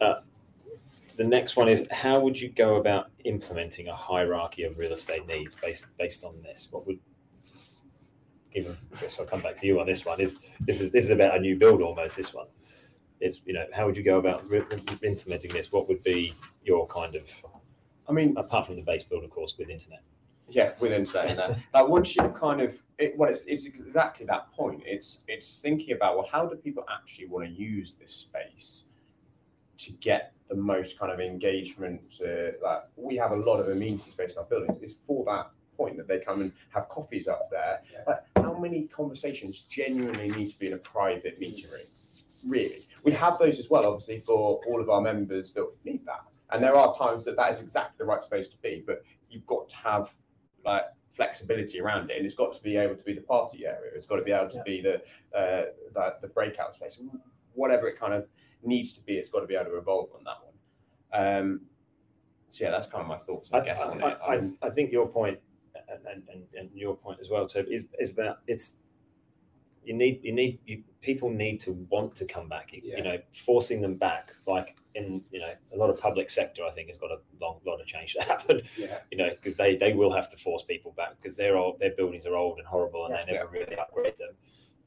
Uh, 0.01 0.15
the 1.17 1.27
next 1.27 1.57
one 1.57 1.69
is 1.69 1.87
how 1.91 2.21
would 2.21 2.41
you 2.41 2.49
go 2.49 2.77
about 2.77 3.11
implementing 3.25 3.89
a 3.89 3.95
hierarchy 3.95 4.65
of 4.65 4.79
real 4.79 4.93
estate 4.93 5.27
needs 5.27 5.55
based 5.55 5.87
based 5.99 6.25
on 6.25 6.41
this? 6.43 6.69
What 6.71 6.87
would 6.87 6.99
given 8.53 8.77
Chris, 8.93 9.19
I'll 9.19 9.27
come 9.27 9.41
back 9.41 9.57
to 9.59 9.67
you 9.67 9.81
on 9.81 9.87
this 9.87 10.05
one. 10.05 10.21
Is 10.21 10.41
this 10.61 10.81
is 10.81 10.93
this 10.93 11.05
is 11.05 11.11
about 11.11 11.37
a 11.37 11.41
new 11.41 11.57
build 11.57 11.83
almost 11.83 12.17
this 12.17 12.35
one. 12.35 12.47
It's 13.21 13.47
you 13.47 13.55
know, 13.55 13.67
how 13.73 13.87
would 13.87 13.97
you 13.97 14.03
go 14.03 14.19
about 14.19 14.49
re- 14.49 14.65
implementing 15.03 15.53
this? 15.53 15.73
What 15.73 15.89
would 15.89 16.03
be 16.03 16.35
your 16.65 16.87
kind 16.89 17.15
of 17.15 17.31
I 18.09 18.13
mean, 18.13 18.37
apart 18.37 18.67
from 18.67 18.77
the 18.77 18.83
base 18.83 19.03
build 19.03 19.25
of 19.25 19.31
course 19.31 19.57
with 19.59 19.71
internet? 19.71 20.03
yeah, 20.49 20.73
within 20.81 21.07
saying 21.07 21.37
that, 21.37 21.59
like 21.75 21.89
once 21.89 22.15
you've 22.15 22.35
kind 22.35 22.61
of, 22.61 22.83
it, 22.99 23.17
well, 23.17 23.31
it's, 23.31 23.45
it's 23.47 23.67
exactly 23.67 24.27
that 24.27 24.53
point. 24.53 24.83
It's 24.85 25.23
it's 25.29 25.61
thinking 25.61 25.95
about 25.95 26.17
well, 26.17 26.29
how 26.31 26.47
do 26.47 26.57
people 26.57 26.85
actually 26.93 27.27
want 27.27 27.47
to 27.47 27.53
use 27.53 27.95
this 27.95 28.13
space 28.13 28.85
to 29.79 29.93
get 29.93 30.33
the 30.53 30.61
most 30.61 30.99
kind 30.99 31.11
of 31.11 31.21
engagement? 31.21 32.01
To, 32.19 32.53
like 32.63 32.83
we 32.97 33.17
have 33.17 33.33
a 33.33 33.37
lot 33.37 33.59
of 33.59 33.69
amenity 33.69 34.11
space 34.11 34.33
in 34.33 34.39
our 34.39 34.45
buildings. 34.45 34.79
It's 34.83 34.95
for 35.07 35.25
that 35.25 35.51
point 35.77 35.97
that 35.97 36.07
they 36.07 36.19
come 36.19 36.43
and 36.43 36.53
have 36.71 36.89
coffees 36.89 37.27
up 37.27 37.49
there. 37.51 37.81
Yeah. 37.91 38.01
Like, 38.07 38.21
how 38.37 38.59
many 38.59 38.89
conversations 38.89 39.61
genuinely 39.61 40.29
need 40.29 40.51
to 40.51 40.59
be 40.59 40.67
in 40.67 40.75
a 40.75 40.79
private 40.79 41.41
meeting 41.41 41.71
room? 41.71 41.81
Really, 42.47 42.83
we 43.03 43.13
have 43.13 43.39
those 43.39 43.59
as 43.59 43.71
well, 43.71 43.87
obviously, 43.87 44.21
for 44.21 44.61
all 44.67 44.81
of 44.81 44.91
our 44.91 45.01
members 45.01 45.53
that 45.55 45.67
need 45.85 46.05
that. 46.07 46.23
And 46.51 46.63
there 46.63 46.77
are 46.77 46.95
times 46.95 47.25
that 47.25 47.37
that 47.37 47.51
is 47.51 47.63
exactly 47.63 47.95
the 47.99 48.05
right 48.05 48.23
space 48.23 48.49
to 48.51 48.57
be, 48.59 48.83
but 48.87 49.03
you've 49.31 49.47
got 49.47 49.69
to 49.71 49.77
have 49.77 50.13
like 50.65 50.85
flexibility 51.13 51.81
around 51.81 52.11
it, 52.11 52.17
and 52.17 52.27
it's 52.27 52.35
got 52.35 52.53
to 52.53 52.63
be 52.63 52.77
able 52.77 52.97
to 52.97 53.05
be 53.05 53.15
the 53.15 53.23
party 53.23 53.65
area. 53.65 53.91
It's 53.95 54.07
got 54.07 54.17
to 54.17 54.23
be 54.23 54.33
able 54.33 54.51
to 54.51 54.57
Yeah. 54.57 54.63
be 54.67 54.83
the 54.83 54.95
uh, 55.39 55.65
the, 55.95 56.15
the 56.21 56.29
breakout 56.29 56.75
space, 56.75 56.99
whatever 57.55 57.89
it 57.89 57.99
kind 57.99 58.13
of 58.13 58.27
needs 58.65 58.93
to 58.95 59.03
be. 59.03 59.15
It's 59.15 59.29
got 59.29 59.41
to 59.41 59.47
be 59.47 59.55
able 59.55 59.71
to 59.71 59.79
evolve 59.79 60.11
on 60.17 60.25
that 60.25 60.37
one. 60.45 61.39
Um, 61.39 61.61
so 62.51 62.65
yeah, 62.65 62.71
that's 62.71 62.87
kind 62.87 63.03
of 63.03 63.09
my 63.09 63.19
thoughts, 63.19 63.51
I, 63.53 63.61
guess, 63.61 63.81
on 63.81 64.03
I, 64.03 64.11
it. 64.11 64.19
I, 64.63 64.67
I 64.67 64.71
think 64.71 64.93
your 64.93 65.07
point 65.09 65.39
and, 65.89 66.07
and, 66.07 66.23
and, 66.33 66.43
and 66.59 66.71
your 66.75 66.97
point 66.97 67.19
as 67.21 67.31
well, 67.31 67.47
Tobi, 67.47 67.71
is, 67.73 67.85
is 67.99 68.11
about 68.11 68.39
it's 68.47 68.79
you 69.85 69.95
need 69.95 70.21
you 70.23 70.33
need 70.33 70.59
you, 70.67 70.83
people 71.01 71.29
need 71.29 71.59
to 71.61 71.73
want 71.91 72.15
to 72.17 72.25
come 72.25 72.49
back. 72.49 72.73
You, 72.73 72.83
Yeah. 72.85 72.97
you 72.99 73.03
know, 73.05 73.19
forcing 73.33 73.81
them 73.81 73.97
back, 73.97 74.33
like 74.47 74.77
in 74.95 75.25
you 75.33 75.41
know 75.41 75.53
a 75.75 75.77
lot 75.77 75.91
of 75.91 75.99
public 76.01 76.31
sector, 76.31 76.63
I 76.65 76.71
think 76.71 76.89
has 76.89 76.99
got 76.99 77.11
a 77.11 77.19
long 77.41 77.59
lot 77.67 77.81
of 77.81 77.87
change 77.87 78.13
to 78.15 78.23
happen. 78.33 78.63
yeah 78.77 78.99
You 79.11 79.19
know, 79.19 79.31
because 79.31 79.57
they 79.57 79.77
they 79.77 79.93
will 79.95 80.13
have 80.13 80.31
to 80.31 80.37
force 80.37 80.63
people 80.63 80.93
back 80.97 81.17
because 81.21 81.37
their 81.37 81.57
old 81.57 81.81
their 81.81 81.93
buildings 81.97 82.27
are 82.27 82.37
old 82.37 82.59
and 82.59 82.67
horrible 82.67 83.07
and 83.07 83.15
Yeah. 83.15 83.25
they 83.27 83.33
never 83.33 83.49
really 83.51 83.77
upgrade 83.77 84.19
them. 84.19 84.35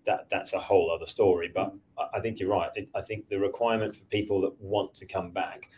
That 0.05 0.27
that's 0.29 0.53
a 0.53 0.59
whole 0.59 0.91
other 0.91 1.05
story. 1.07 1.51
But. 1.53 1.73
I, 1.97 2.17
I 2.17 2.19
think 2.19 2.39
you're 2.39 2.49
right. 2.49 2.69
It, 2.75 2.89
I 2.93 3.01
think 3.01 3.29
the 3.29 3.39
requirement 3.39 3.95
for 3.95 4.03
people 4.05 4.41
that 4.41 4.53
want 4.61 4.93
to 4.95 5.05
come 5.05 5.31
back, 5.31 5.69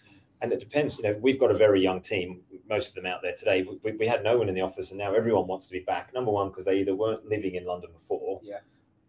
and 0.42 0.52
it 0.52 0.60
depends. 0.60 0.98
You 0.98 1.04
know, 1.04 1.16
we've 1.22 1.40
got 1.40 1.52
a 1.52 1.58
very 1.58 1.82
young 1.82 2.02
team. 2.02 2.42
Most 2.70 2.90
of 2.90 2.96
them 2.96 3.06
out 3.06 3.22
there 3.22 3.36
today. 3.38 3.66
We, 3.84 3.92
we 3.94 4.08
had 4.08 4.24
no 4.24 4.38
one 4.38 4.50
in 4.50 4.56
the 4.56 4.62
office, 4.62 4.90
and 4.92 4.98
now 4.98 5.14
everyone 5.14 5.48
wants 5.48 5.68
to 5.68 5.72
be 5.74 5.80
back. 5.82 6.14
Number 6.14 6.32
one, 6.32 6.50
because 6.50 6.66
they 6.66 6.80
either 6.80 6.96
weren't 6.96 7.26
living 7.28 7.56
in 7.56 7.66
London 7.66 7.92
before, 7.94 8.40
Yeah. 8.44 8.60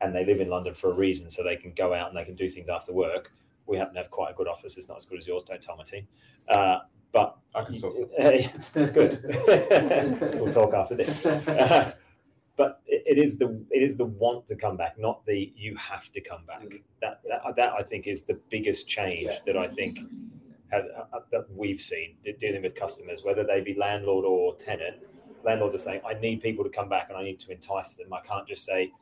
and 0.03 0.15
they 0.15 0.25
live 0.25 0.41
in 0.41 0.49
London 0.51 0.75
for 0.75 0.91
a 0.91 0.95
reason, 0.95 1.31
so 1.31 1.43
they 1.43 1.57
can 1.57 1.73
go 1.73 1.95
out 1.95 2.09
and 2.09 2.17
they 2.17 2.25
can 2.25 2.37
do 2.37 2.49
things 2.51 2.69
after 2.69 2.93
work. 2.93 3.33
We 3.67 3.77
happen 3.79 3.95
to 3.95 4.03
have 4.03 4.11
quite 4.11 4.31
a 4.33 4.35
good 4.35 4.49
office. 4.49 4.77
It's 4.79 4.89
not 4.89 4.99
as 4.99 5.07
good 5.07 5.19
as 5.19 5.27
yours. 5.27 5.45
Don't 5.45 5.61
tell 5.63 5.77
my 5.77 5.85
team. 5.85 6.07
Uh, 6.49 6.79
but 7.13 7.37
I 7.55 7.65
can 7.65 7.75
sort 7.75 7.97
of 8.03 8.11
good. 8.95 9.21
we'll 10.41 10.53
talk 10.53 10.75
after 10.75 10.95
this. 10.95 11.27
Uh, 13.09 13.13
it, 13.13 13.19
is 13.19 13.39
the 13.39 13.65
it 13.71 13.83
is 13.83 13.97
the 13.97 14.05
want 14.05 14.47
to 14.47 14.57
come 14.57 14.77
back, 14.77 14.99
not 14.99 15.25
the 15.27 15.53
you 15.57 15.75
have 15.77 16.11
to 16.13 16.21
come 16.21 16.45
back. 16.47 16.63
Mhm. 16.63 16.83
That, 17.01 17.21
that 17.29 17.57
that 17.57 17.73
I 17.73 17.83
think 17.83 18.07
is 18.07 18.25
the 18.25 18.35
biggest 18.51 18.89
change 18.89 19.25
Yeah. 19.27 19.39
that 19.47 19.57
I 19.57 19.67
think 19.69 19.99
have, 20.71 20.85
uh, 21.13 21.21
that 21.33 21.47
we've 21.51 21.81
seen 21.81 22.17
dealing 22.41 22.63
with 22.63 22.75
customers, 22.75 23.25
whether 23.25 23.43
they 23.45 23.61
be 23.61 23.75
landlord 23.75 24.25
or 24.25 24.55
tenant. 24.57 24.99
Landlords 25.45 25.75
are 25.75 25.79
saying, 25.79 26.03
"I 26.05 26.15
need 26.15 26.43
people 26.43 26.65
to 26.65 26.71
come 26.71 26.89
back, 26.89 27.09
and 27.09 27.17
I 27.17 27.23
need 27.23 27.41
to 27.41 27.53
entice 27.53 27.95
them. 27.95 28.13
I 28.13 28.21
can't 28.21 28.47
just 28.47 28.65
say 28.65 28.93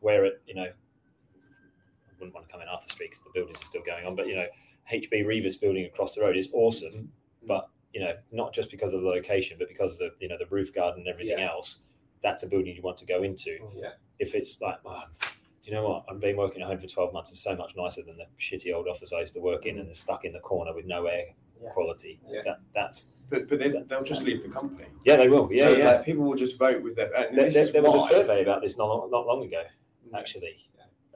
where 0.00 0.24
it, 0.24 0.42
you 0.46 0.54
know." 0.54 0.64
I 0.64 2.12
wouldn't 2.18 2.34
want 2.34 2.46
to 2.48 2.52
come 2.52 2.62
in 2.62 2.68
Arthur 2.68 2.88
Street 2.88 3.10
because 3.10 3.22
the 3.24 3.30
buildings 3.34 3.60
are 3.62 3.66
still 3.66 3.82
going 3.82 4.04
on, 4.06 4.14
but 4.16 4.26
you 4.28 4.34
know, 4.36 4.46
HB 4.90 5.24
Reavis 5.24 5.60
building 5.60 5.84
across 5.86 6.14
the 6.14 6.22
road 6.22 6.36
is 6.36 6.50
awesome, 6.54 7.12
but 7.46 7.68
you 7.92 8.00
know, 8.00 8.14
not 8.32 8.52
just 8.54 8.70
because 8.70 8.92
of 8.94 9.02
the 9.02 9.08
location, 9.08 9.56
but 9.58 9.68
because 9.68 9.92
of 9.92 9.98
the, 9.98 10.10
you 10.20 10.28
know 10.28 10.38
the 10.38 10.46
roof 10.46 10.72
garden 10.74 11.00
and 11.00 11.08
everything 11.08 11.38
Yeah. 11.38 11.50
else. 11.50 11.84
That's 12.22 12.42
a 12.42 12.46
building 12.46 12.76
you 12.76 12.82
want 12.82 12.96
to 12.98 13.06
go 13.06 13.22
into. 13.22 13.58
Oh, 13.62 13.72
yeah. 13.74 13.90
If 14.18 14.34
it's 14.34 14.60
like, 14.60 14.78
oh, 14.84 15.02
do 15.20 15.70
you 15.70 15.72
know 15.72 15.88
what? 15.88 16.04
I've 16.08 16.20
been 16.20 16.36
working 16.36 16.62
at 16.62 16.68
home 16.68 16.78
for 16.78 16.86
twelve 16.86 17.12
months. 17.12 17.30
It's 17.30 17.42
so 17.42 17.56
much 17.56 17.74
nicer 17.76 18.02
than 18.02 18.16
the 18.16 18.26
shitty 18.38 18.74
old 18.74 18.88
office 18.88 19.12
I 19.12 19.20
used 19.20 19.34
to 19.34 19.40
work 19.40 19.66
in, 19.66 19.76
mm. 19.76 19.80
and 19.80 19.88
it's 19.88 20.00
stuck 20.00 20.24
in 20.24 20.32
the 20.32 20.40
corner 20.40 20.74
with 20.74 20.86
no 20.86 21.06
air 21.06 21.26
Yeah. 21.62 21.70
quality. 21.70 22.20
Yeah. 22.28 22.42
That, 22.44 22.60
that's 22.74 23.12
but, 23.30 23.48
but 23.48 23.58
they, 23.58 23.68
they'll 23.70 24.02
just 24.02 24.24
leave 24.24 24.42
the 24.42 24.48
company. 24.48 24.88
yeah, 25.04 25.16
they 25.16 25.28
will. 25.28 25.48
Yeah, 25.50 25.64
so, 25.64 25.76
yeah. 25.76 25.92
Like, 25.92 26.04
people 26.04 26.24
will 26.24 26.34
just 26.34 26.58
vote 26.58 26.82
with 26.82 26.96
their. 26.96 27.14
And 27.14 27.36
there 27.38 27.46
this 27.46 27.54
there- 27.54 27.62
is 27.64 27.72
there 27.72 27.82
was 27.82 28.04
a 28.04 28.08
survey 28.08 28.42
about 28.42 28.60
this 28.62 28.76
not, 28.76 29.10
not 29.10 29.26
long 29.26 29.44
ago, 29.44 29.62
mm. 30.08 30.18
actually. 30.18 30.68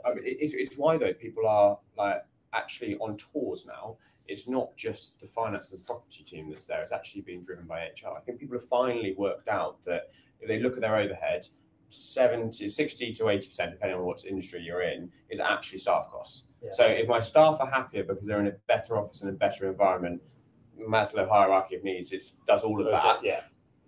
I 0.05 0.15
mean, 0.15 0.23
it's, 0.25 0.55
it's 0.55 0.77
why 0.77 0.97
though 0.97 1.13
people 1.13 1.49
are 1.49 1.79
like 1.99 2.25
actually 2.53 2.97
on 2.99 3.17
tours 3.17 3.67
now. 3.67 3.97
It's 4.29 4.49
not 4.49 4.77
just 4.77 5.21
the 5.21 5.27
finance 5.29 5.73
and 5.73 5.85
property 5.87 6.25
team 6.25 6.51
that's 6.51 6.67
there. 6.67 6.83
It's 6.83 6.91
actually 6.91 7.21
being 7.23 7.43
driven 7.43 7.65
by 7.65 7.85
HR. 7.85 8.09
I 8.17 8.21
think 8.21 8.41
people 8.41 8.59
have 8.59 8.69
finally 8.69 9.15
worked 9.17 9.49
out 9.49 9.85
that 9.85 10.11
if 10.41 10.49
they 10.49 10.61
look 10.61 10.75
at 10.75 10.81
their 10.81 10.97
overhead, 10.97 11.47
70, 11.89 12.69
60 12.69 13.13
to 13.13 13.25
80%, 13.25 13.71
depending 13.71 13.99
on 13.99 14.05
what 14.05 14.25
industry 14.25 14.61
you're 14.61 14.83
in, 14.83 15.11
is 15.31 15.41
actually 15.41 15.79
staff 15.79 16.09
costs. 16.11 16.49
Yeah. 16.63 16.71
So 16.73 16.87
if 16.87 17.07
my 17.09 17.21
staff 17.21 17.59
are 17.61 17.71
happier 17.71 18.03
because 18.05 18.27
they're 18.27 18.41
in 18.41 18.49
a 18.49 18.57
better 18.67 18.97
office 18.97 19.23
and 19.23 19.31
a 19.31 19.35
better 19.35 19.69
environment, 19.71 20.21
Maslow 20.81 21.29
hierarchy 21.29 21.77
of 21.77 21.85
needs, 21.85 22.13
it 22.13 22.25
does 22.47 22.63
all 22.63 22.81
of 22.81 22.87
that 22.91 23.25
Yeah, 23.25 23.41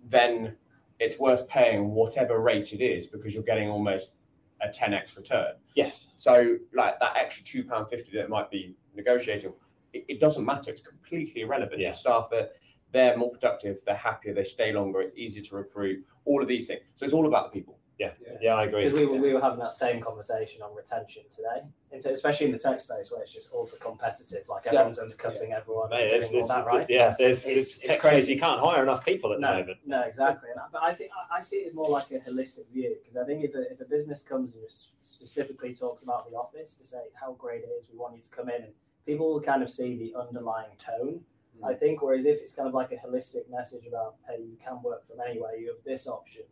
then 0.09 0.55
it's 0.99 1.19
worth 1.19 1.47
paying 1.47 1.91
whatever 1.91 2.39
rate 2.39 2.73
it 2.73 2.81
is 2.83 3.07
because 3.07 3.33
you're 3.35 3.43
getting 3.43 3.69
almost 3.69 4.15
a 4.61 4.67
10x 4.67 5.15
return. 5.15 5.53
yes, 5.75 6.11
So, 6.15 6.57
like 6.73 6.99
that 6.99 7.15
extra 7.15 7.45
two 7.45 7.63
pound 7.63 7.87
fifty 7.89 8.11
that 8.17 8.27
might 8.29 8.49
be 8.51 8.75
negotiating, 8.95 9.53
it, 9.93 10.03
it 10.09 10.19
doesn't 10.19 10.43
matter. 10.45 10.71
It's 10.71 10.81
completely 10.81 11.41
irrelevant. 11.41 11.79
Yeah. 11.79 11.87
Your 11.87 11.93
staff 11.93 12.27
are 12.33 12.49
they're 12.91 13.17
more 13.17 13.31
productive, 13.31 13.79
they're 13.85 13.95
happier, 13.95 14.33
they 14.33 14.43
stay 14.43 14.71
longer. 14.73 15.01
It's 15.01 15.15
easier 15.15 15.43
to 15.43 15.55
recruit. 15.55 16.05
All 16.25 16.41
of 16.41 16.47
these 16.47 16.67
things. 16.67 16.81
So 16.95 17.05
it's 17.05 17.13
all 17.13 17.27
about 17.27 17.51
the 17.51 17.59
people. 17.59 17.77
yeah, 17.99 18.11
Yeah, 18.41 18.55
I 18.55 18.63
agree. 18.63 18.83
Because 18.85 18.97
we, 18.99 19.05
were, 19.05 19.17
we 19.17 19.33
were 19.33 19.41
having 19.41 19.59
that 19.59 19.73
same 19.73 19.99
conversation 20.01 20.61
on 20.61 20.73
retention 20.75 21.23
today, 21.29 21.63
especially 22.09 22.45
in 22.47 22.51
the 22.53 22.57
tech 22.57 22.79
space 22.79 23.11
where 23.11 23.21
it's 23.21 23.33
just 23.33 23.51
ultra 23.53 23.77
competitive. 23.79 24.47
Like 24.47 24.63
Yeah. 24.65 24.71
everyone's 24.71 24.99
undercutting 24.99 25.51
everyone, 25.53 25.89
Mate, 25.89 26.03
and 26.03 26.11
there's, 26.11 26.29
doing 26.29 26.43
all 26.43 26.47
there's- 26.47 26.65
that, 26.65 26.71
right? 26.73 26.85
Yeah, 26.89 27.15
there's, 27.19 27.45
It's- 27.45 27.57
it's, 27.57 27.77
it's 27.79 27.87
tech 27.87 27.99
crazy. 27.99 28.21
space, 28.21 28.29
You 28.35 28.39
can't 28.39 28.59
hire 28.61 28.83
enough 28.83 29.03
people 29.05 29.33
at 29.33 29.37
the 29.39 29.41
No, 29.47 29.53
moment. 29.59 29.79
no, 29.85 30.01
exactly. 30.01 30.49
And 30.51 30.59
I, 30.59 30.63
but 30.71 30.81
I 30.83 30.93
think 30.93 31.11
I, 31.31 31.37
I 31.37 31.41
see 31.41 31.57
it 31.57 31.67
as 31.67 31.73
more 31.73 31.89
like 31.89 32.09
a 32.11 32.19
holistic 32.19 32.69
view 32.71 32.95
because 33.01 33.17
I 33.17 33.25
think 33.25 33.43
if 33.43 33.53
a, 33.53 33.69
if 33.71 33.81
a 33.81 33.85
business 33.85 34.21
comes 34.23 34.55
and 34.55 34.63
specifically 34.69 35.73
talks 35.73 36.03
about 36.03 36.29
the 36.29 36.35
office 36.37 36.73
to 36.75 36.83
say 36.83 37.03
how 37.13 37.33
great 37.33 37.63
it 37.63 37.69
is, 37.79 37.87
we 37.91 37.97
want 37.97 38.15
you 38.15 38.21
to 38.21 38.29
come 38.29 38.49
in, 38.49 38.63
and 38.63 38.73
people 39.05 39.33
will 39.33 39.41
kind 39.41 39.61
of 39.63 39.69
see 39.69 39.95
the 39.97 40.15
underlying 40.17 40.71
tone. 40.77 41.21
I 41.63 41.73
think, 41.73 42.01
whereas 42.01 42.25
if 42.25 42.39
it's 42.41 42.53
kind 42.53 42.67
of 42.67 42.73
like 42.73 42.91
a 42.91 42.95
holistic 42.95 43.49
message 43.49 43.85
about, 43.85 44.15
hey, 44.27 44.41
you 44.41 44.57
can 44.63 44.81
work 44.81 45.05
from 45.05 45.17
anywhere, 45.19 45.55
you 45.57 45.67
have 45.67 45.83
this 45.83 46.07
option, 46.07 46.43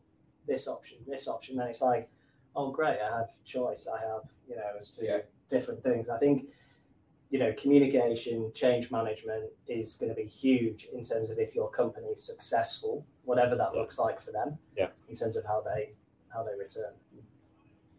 this 0.48 0.67
option, 0.67 0.98
this 1.08 1.28
option, 1.28 1.56
then 1.58 1.67
it's 1.67 1.82
like, 1.82 2.10
oh, 2.56 2.72
great, 2.72 3.00
I 3.00 3.17
have 3.17 3.30
choice, 3.46 3.88
I 3.88 4.00
have, 4.00 4.24
you 4.48 4.56
know, 4.56 4.63
as 4.78 4.96
to 4.98 5.06
Yeah. 5.06 5.22
different 5.50 5.84
things. 5.84 6.10
I 6.10 6.17
think, 6.17 6.50
you 7.30 7.39
know, 7.39 7.54
communication, 7.54 8.52
change 8.54 8.91
management 8.91 9.52
is 9.67 9.96
going 9.96 10.10
to 10.10 10.15
be 10.15 10.26
huge 10.26 10.86
in 10.93 11.04
terms 11.04 11.30
of 11.30 11.39
if 11.39 11.56
your 11.56 11.70
company 11.70 12.08
is 12.08 12.24
successful, 12.24 13.06
whatever 13.24 13.56
that 13.56 13.74
Yeah. 13.74 13.80
looks 13.80 14.00
like 14.00 14.20
for 14.20 14.32
them. 14.32 14.58
Yeah. 14.76 14.89
In 15.08 15.15
terms 15.15 15.38
of 15.38 15.46
how 15.46 15.62
they 15.62 15.93
how 16.30 16.43
they 16.43 16.56
return. 16.56 16.93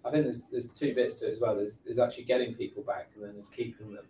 I 0.05 0.11
think 0.11 0.25
there's 0.25 0.43
there's 0.45 0.69
two 0.71 0.95
bits 0.95 1.17
to 1.17 1.27
it 1.27 1.33
as 1.33 1.41
well. 1.41 1.57
There's 1.57 1.77
there's 1.85 1.99
actually 1.99 2.25
getting 2.25 2.55
people 2.55 2.83
back, 2.83 3.11
and 3.15 3.25
then 3.25 3.33
there's 3.35 3.49
keeping 3.49 3.93
them. 3.95 4.07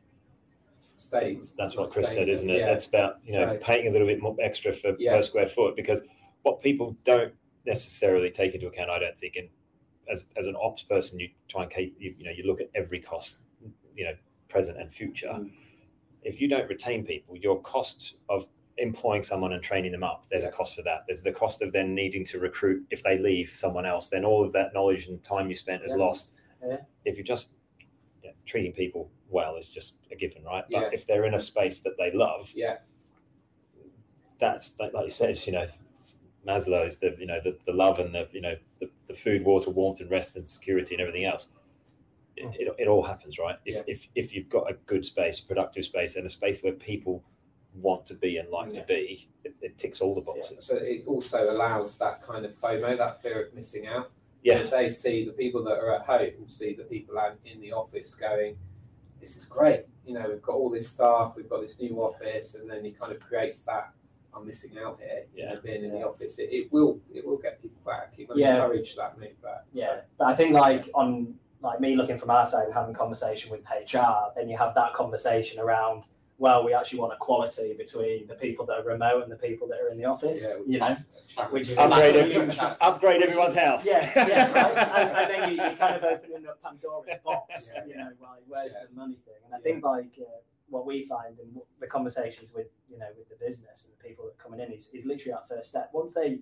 Stays. 0.98 1.54
That's 1.56 1.76
what 1.76 1.90
Chris 1.90 2.12
said, 2.12 2.28
isn't 2.28 2.50
it? 2.50 2.58
Yeah. 2.58 2.72
It's 2.72 2.88
about 2.88 3.18
you 3.24 3.34
know 3.34 3.54
So- 3.54 3.58
paying 3.64 3.86
a 3.86 3.90
little 3.90 4.06
bit 4.06 4.20
more 4.20 4.36
extra 4.40 4.72
for 4.72 4.94
Yeah. 4.98 5.16
per 5.16 5.22
square 5.22 5.46
foot 5.46 5.76
because 5.76 6.06
what 6.42 6.60
people 6.60 6.96
don't 7.04 7.32
necessarily 7.66 8.30
take 8.30 8.54
into 8.54 8.66
account, 8.66 8.90
I 8.90 8.98
don't 8.98 9.18
think, 9.18 9.36
and 9.36 9.48
as 10.10 10.26
as 10.36 10.46
an 10.46 10.56
ops 10.60 10.82
person, 10.82 11.20
you 11.20 11.28
try 11.48 11.62
and 11.64 11.72
you, 11.98 12.14
you 12.18 12.24
know 12.24 12.30
you 12.32 12.44
look 12.44 12.60
at 12.60 12.70
every 12.74 13.00
cost, 13.00 13.40
you 13.94 14.04
know, 14.04 14.14
present 14.48 14.78
and 14.80 14.92
future. 14.92 15.28
Mm. 15.28 15.52
If 16.22 16.40
you 16.40 16.48
don't 16.48 16.68
retain 16.68 17.04
people, 17.06 17.36
your 17.36 17.60
cost 17.62 18.16
of 18.28 18.46
employing 18.78 19.22
someone 19.22 19.52
and 19.52 19.62
training 19.62 19.92
them 19.92 20.02
up, 20.04 20.26
there's 20.30 20.42
Yeah. 20.42 20.48
a 20.50 20.52
cost 20.52 20.74
for 20.76 20.82
that. 20.82 21.04
There's 21.06 21.22
the 21.22 21.32
cost 21.32 21.62
of 21.62 21.72
then 21.72 21.94
needing 21.94 22.24
to 22.26 22.38
recruit 22.38 22.86
if 22.90 23.02
they 23.02 23.18
leave 23.18 23.50
someone 23.50 23.84
else. 23.86 24.08
Then 24.08 24.24
all 24.24 24.44
of 24.44 24.52
that 24.52 24.72
knowledge 24.74 25.06
and 25.08 25.22
time 25.22 25.48
you 25.48 25.54
spent 25.54 25.82
is 25.84 25.94
lost. 25.94 26.34
If 27.04 27.16
you're 27.16 27.24
just 27.24 27.54
treating 28.48 28.72
people 28.72 29.10
well, 29.28 29.56
is 29.56 29.70
just 29.70 29.98
a 30.10 30.16
given, 30.16 30.42
right? 30.42 30.64
But 30.70 30.80
Yeah. 30.80 30.90
if 30.92 31.06
they're 31.06 31.26
in 31.26 31.34
a 31.34 31.40
space 31.40 31.80
that 31.80 31.96
they 31.98 32.10
love, 32.12 32.50
Yeah. 32.56 32.78
that's 34.38 34.78
like, 34.80 34.92
like 34.94 35.04
you 35.04 35.10
said, 35.10 35.46
you 35.46 35.52
know, 35.52 35.68
Maslow's 36.46 36.98
the 36.98 37.14
you 37.18 37.26
know 37.26 37.40
the, 37.42 37.58
the 37.66 37.72
love 37.72 37.98
and 37.98 38.14
the 38.14 38.26
you 38.32 38.40
know 38.40 38.56
the, 38.80 38.88
the 39.06 39.14
food, 39.14 39.44
water, 39.44 39.70
warmth, 39.70 40.00
and 40.00 40.10
rest 40.10 40.36
and 40.36 40.48
security 40.48 40.94
and 40.94 41.02
everything 41.02 41.24
else. 41.24 41.52
It, 42.36 42.44
hmm. 42.44 42.52
it, 42.54 42.74
it 42.78 42.88
all 42.88 43.02
happens, 43.02 43.38
right? 43.38 43.56
If, 43.66 43.74
Yeah. 43.74 43.82
if 43.86 44.08
if 44.14 44.34
you've 44.34 44.48
got 44.48 44.70
a 44.70 44.74
good 44.86 45.04
space, 45.04 45.40
productive 45.40 45.84
space, 45.84 46.16
and 46.16 46.24
a 46.26 46.30
space 46.30 46.62
where 46.62 46.72
people 46.72 47.22
want 47.74 48.06
to 48.06 48.14
be 48.14 48.38
and 48.38 48.48
like 48.48 48.74
Yeah. 48.74 48.80
to 48.80 48.86
be, 48.86 49.28
it, 49.44 49.54
it 49.60 49.78
ticks 49.78 50.00
all 50.00 50.14
the 50.14 50.22
Yeah. 50.22 50.34
boxes. 50.34 50.64
So 50.64 50.76
it 50.76 51.04
also 51.06 51.50
allows 51.50 51.98
that 51.98 52.22
kind 52.22 52.46
of 52.46 52.54
FOMO, 52.54 52.96
that 52.96 53.20
fear 53.20 53.42
of 53.42 53.54
missing 53.54 53.86
out. 53.86 54.10
Yeah, 54.48 54.58
If 54.60 54.70
they 54.70 54.88
see 54.88 55.24
the 55.26 55.32
people 55.32 55.62
that 55.64 55.78
are 55.78 55.94
at 55.94 56.02
home, 56.02 56.48
see 56.48 56.72
the 56.74 56.84
people 56.84 57.18
out 57.18 57.36
in 57.44 57.60
the 57.60 57.72
office 57.72 58.14
going, 58.14 58.56
this 59.20 59.36
is 59.36 59.44
great. 59.44 59.84
You 60.06 60.14
know, 60.14 60.26
we've 60.28 60.40
got 60.40 60.54
all 60.54 60.70
this 60.70 60.88
staff, 60.88 61.34
we've 61.36 61.48
got 61.50 61.60
this 61.60 61.78
new 61.78 62.02
office, 62.02 62.54
and 62.54 62.70
then 62.70 62.86
it 62.86 62.98
kind 62.98 63.12
of 63.12 63.20
creates 63.20 63.60
that 63.62 63.90
I'm 64.34 64.46
missing 64.46 64.78
out 64.78 65.00
here. 65.00 65.26
You 65.34 65.44
know, 65.44 65.52
Yeah. 65.54 65.60
being 65.62 65.84
in 65.84 65.90
the 65.90 66.06
office, 66.06 66.38
it, 66.38 66.48
it 66.52 66.72
will 66.72 67.00
it 67.12 67.26
will 67.26 67.36
get 67.36 67.60
people 67.60 67.80
back. 67.84 68.14
It 68.16 68.28
will 68.28 68.38
Yeah. 68.38 68.54
encourage 68.54 68.94
that 68.96 69.18
move 69.18 69.40
back. 69.42 69.64
Yeah, 69.72 70.00
but 70.16 70.28
I 70.28 70.34
think 70.34 70.54
like 70.54 70.88
on 70.94 71.34
like 71.60 71.80
me 71.80 71.96
looking 71.96 72.16
from 72.16 72.30
our 72.30 72.46
side 72.46 72.66
and 72.66 72.72
having 72.74 72.94
conversation 72.94 73.50
with 73.50 73.64
HR, 73.68 74.32
then 74.36 74.48
you 74.48 74.56
have 74.56 74.74
that 74.76 74.94
conversation 74.94 75.58
around. 75.60 76.04
Well, 76.40 76.64
we 76.64 76.72
actually 76.72 77.00
want 77.00 77.12
equality 77.14 77.74
between 77.76 78.28
the 78.28 78.34
people 78.36 78.64
that 78.66 78.78
are 78.78 78.84
remote 78.84 79.24
and 79.24 79.32
the 79.32 79.36
people 79.36 79.66
that 79.68 79.80
are 79.80 79.88
in 79.88 79.98
the 79.98 80.04
office. 80.04 80.42
yeah, 80.44 80.56
which 80.60 80.68
you 80.72 80.78
know, 80.78 80.86
is 80.86 81.34
a 81.36 81.42
which 81.46 81.68
is 81.68 81.76
upgrade, 81.78 82.14
every- 82.16 82.58
upgrade 82.80 83.22
everyone's 83.22 83.56
house. 83.56 83.84
yeah, 83.84 84.10
yeah, 84.14 84.52
right. 84.52 84.88
And, 84.98 85.10
and 85.18 85.30
then 85.30 85.50
you, 85.50 85.56
you're 85.56 85.72
kind 85.76 85.96
of 85.96 86.04
opening 86.04 86.46
up 86.46 86.62
Pandora's 86.62 87.08
box. 87.24 87.72
Yeah. 87.74 87.84
You 87.86 87.96
know, 87.96 88.10
like 88.22 88.40
where's 88.46 88.72
Yeah. 88.74 88.86
the 88.88 88.94
money 88.96 89.18
thing? 89.24 89.34
And 89.46 89.54
I 89.54 89.56
Yeah. 89.58 89.62
think 89.64 89.84
like 89.84 90.14
uh, 90.20 90.24
what 90.68 90.86
we 90.86 91.02
find 91.02 91.38
in 91.40 91.60
the 91.80 91.86
conversations 91.88 92.52
with 92.54 92.68
you 92.88 92.98
know 92.98 93.06
with 93.18 93.28
the 93.28 93.36
business 93.44 93.86
and 93.86 93.94
the 93.98 94.08
people 94.08 94.24
that 94.26 94.32
are 94.40 94.42
coming 94.44 94.60
in 94.64 94.72
is, 94.72 94.90
is 94.94 95.04
literally 95.04 95.32
our 95.32 95.44
first 95.44 95.70
step. 95.70 95.90
Once 95.92 96.14
they 96.14 96.38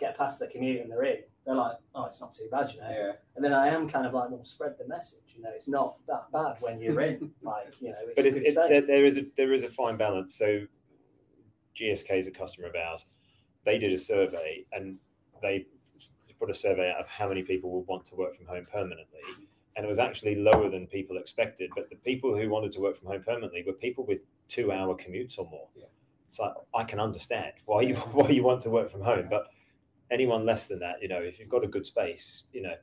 get 0.00 0.16
past 0.16 0.40
the 0.40 0.46
commute 0.48 0.80
and 0.80 0.90
they're 0.90 1.04
in, 1.04 1.18
they're 1.46 1.54
like, 1.54 1.76
oh, 1.94 2.06
it's 2.06 2.20
not 2.20 2.32
too 2.32 2.48
bad, 2.50 2.70
you 2.72 2.80
know. 2.80 2.90
Yeah, 2.90 3.12
And 3.36 3.44
then 3.44 3.52
I 3.52 3.68
am 3.68 3.88
kind 3.88 4.06
of 4.06 4.14
like, 4.14 4.30
well, 4.30 4.42
spread 4.44 4.76
the 4.78 4.86
message. 4.88 5.34
You 5.36 5.42
know, 5.42 5.50
it's 5.54 5.68
not 5.68 5.98
that 6.06 6.30
bad 6.32 6.56
when 6.60 6.80
you're 6.80 7.00
in. 7.00 7.30
like, 7.42 7.80
you 7.80 7.90
know, 7.90 7.96
it's 8.06 8.16
but 8.16 8.24
a 8.24 8.28
it, 8.28 8.34
good 8.34 8.46
it, 8.46 8.54
space. 8.54 8.70
there, 8.70 8.80
there 8.82 9.04
is 9.04 9.18
a 9.18 9.26
there 9.36 9.52
is 9.52 9.64
a 9.64 9.68
fine 9.68 9.96
balance. 9.96 10.34
So 10.34 10.66
GSK 11.80 12.18
is 12.18 12.26
a 12.26 12.30
customer 12.30 12.68
of 12.68 12.74
ours. 12.74 13.06
They 13.64 13.78
did 13.78 13.92
a 13.92 13.98
survey 13.98 14.64
and 14.72 14.98
they 15.42 15.66
put 16.38 16.50
a 16.50 16.54
survey 16.54 16.90
out 16.90 17.00
of 17.00 17.06
how 17.06 17.28
many 17.28 17.42
people 17.42 17.70
would 17.70 17.86
want 17.86 18.06
to 18.06 18.16
work 18.16 18.34
from 18.34 18.46
home 18.46 18.66
permanently, 18.72 19.20
and 19.76 19.84
it 19.84 19.88
was 19.88 19.98
actually 19.98 20.36
lower 20.36 20.70
than 20.70 20.86
people 20.86 21.18
expected. 21.18 21.70
But 21.74 21.90
the 21.90 21.96
people 21.96 22.36
who 22.36 22.48
wanted 22.48 22.72
to 22.72 22.80
work 22.80 22.96
from 22.96 23.08
home 23.08 23.22
permanently 23.22 23.62
were 23.66 23.74
people 23.74 24.04
with 24.06 24.20
two-hour 24.48 24.96
commutes 24.96 25.38
or 25.38 25.48
more. 25.50 25.68
Yeah. 25.76 25.84
It's 26.28 26.38
like 26.38 26.52
I 26.74 26.84
can 26.84 26.98
understand 26.98 27.52
why 27.66 27.82
you 27.82 27.94
why 28.12 28.28
you 28.30 28.42
want 28.42 28.62
to 28.62 28.70
work 28.70 28.90
from 28.90 29.02
home, 29.02 29.26
but 29.30 29.48
anyone 30.10 30.44
less 30.44 30.68
than 30.68 30.78
that, 30.80 30.96
you 31.02 31.08
know, 31.08 31.20
if 31.20 31.38
you've 31.38 31.48
got 31.48 31.64
a 31.64 31.68
good 31.68 31.86
space, 31.86 32.44
you 32.52 32.62
know, 32.62 32.74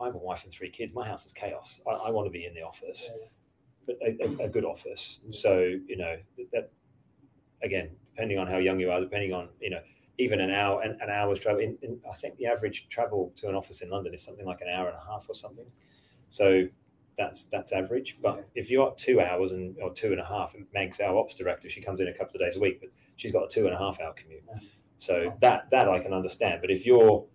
I 0.00 0.06
have 0.06 0.14
a 0.14 0.18
wife 0.18 0.44
and 0.44 0.52
three 0.52 0.70
kids. 0.70 0.94
My 0.94 1.06
house 1.06 1.26
is 1.26 1.32
chaos. 1.32 1.80
I, 1.86 1.92
I 1.92 2.10
want 2.10 2.26
to 2.26 2.30
be 2.30 2.46
in 2.46 2.54
the 2.54 2.62
office, 2.62 3.10
Yeah. 3.12 3.26
but 3.86 3.96
a, 4.02 4.42
a, 4.42 4.46
a 4.46 4.48
good 4.48 4.64
office. 4.64 5.20
So 5.32 5.58
you 5.86 5.96
know 5.96 6.16
that 6.52 6.70
again, 7.62 7.90
depending 8.14 8.38
on 8.38 8.46
how 8.46 8.58
young 8.58 8.80
you 8.80 8.90
are, 8.90 9.00
depending 9.00 9.32
on 9.32 9.48
you 9.60 9.70
know 9.70 9.80
even 10.18 10.40
an 10.40 10.50
hour 10.50 10.80
an, 10.82 10.98
an 11.02 11.10
hour's 11.10 11.38
travel. 11.38 11.60
In, 11.60 11.76
in, 11.82 12.00
I 12.10 12.14
think 12.14 12.36
the 12.36 12.46
average 12.46 12.88
travel 12.88 13.32
to 13.36 13.48
an 13.48 13.54
office 13.54 13.82
in 13.82 13.90
London 13.90 14.14
is 14.14 14.22
something 14.22 14.46
like 14.46 14.60
an 14.62 14.68
hour 14.68 14.88
and 14.88 14.96
a 14.96 15.04
half 15.04 15.26
or 15.28 15.34
something. 15.34 15.66
So 16.30 16.66
that's 17.18 17.44
that's 17.46 17.72
average. 17.72 18.18
But 18.22 18.36
Yeah. 18.36 18.42
if 18.62 18.70
you're 18.70 18.94
two 18.96 19.20
hours 19.20 19.52
and 19.52 19.76
or 19.82 19.92
two 19.92 20.12
and 20.12 20.20
a 20.20 20.24
half, 20.24 20.54
and 20.54 20.66
Meg's 20.72 21.00
our 21.00 21.16
ops 21.18 21.34
director, 21.34 21.68
she 21.68 21.82
comes 21.82 22.00
in 22.00 22.08
a 22.08 22.12
couple 22.14 22.36
of 22.36 22.40
days 22.40 22.56
a 22.56 22.60
week, 22.60 22.80
but 22.80 22.88
she's 23.16 23.32
got 23.32 23.44
a 23.44 23.48
two 23.48 23.66
and 23.66 23.74
a 23.74 23.78
half 23.78 24.00
hour 24.00 24.14
commute. 24.14 24.44
Yeah. 24.48 24.60
So 25.00 25.34
that 25.40 25.70
that 25.70 25.88
I 25.88 25.98
can 25.98 26.12
understand. 26.12 26.60
But 26.60 26.70
if 26.70 26.84
you're 26.84 27.26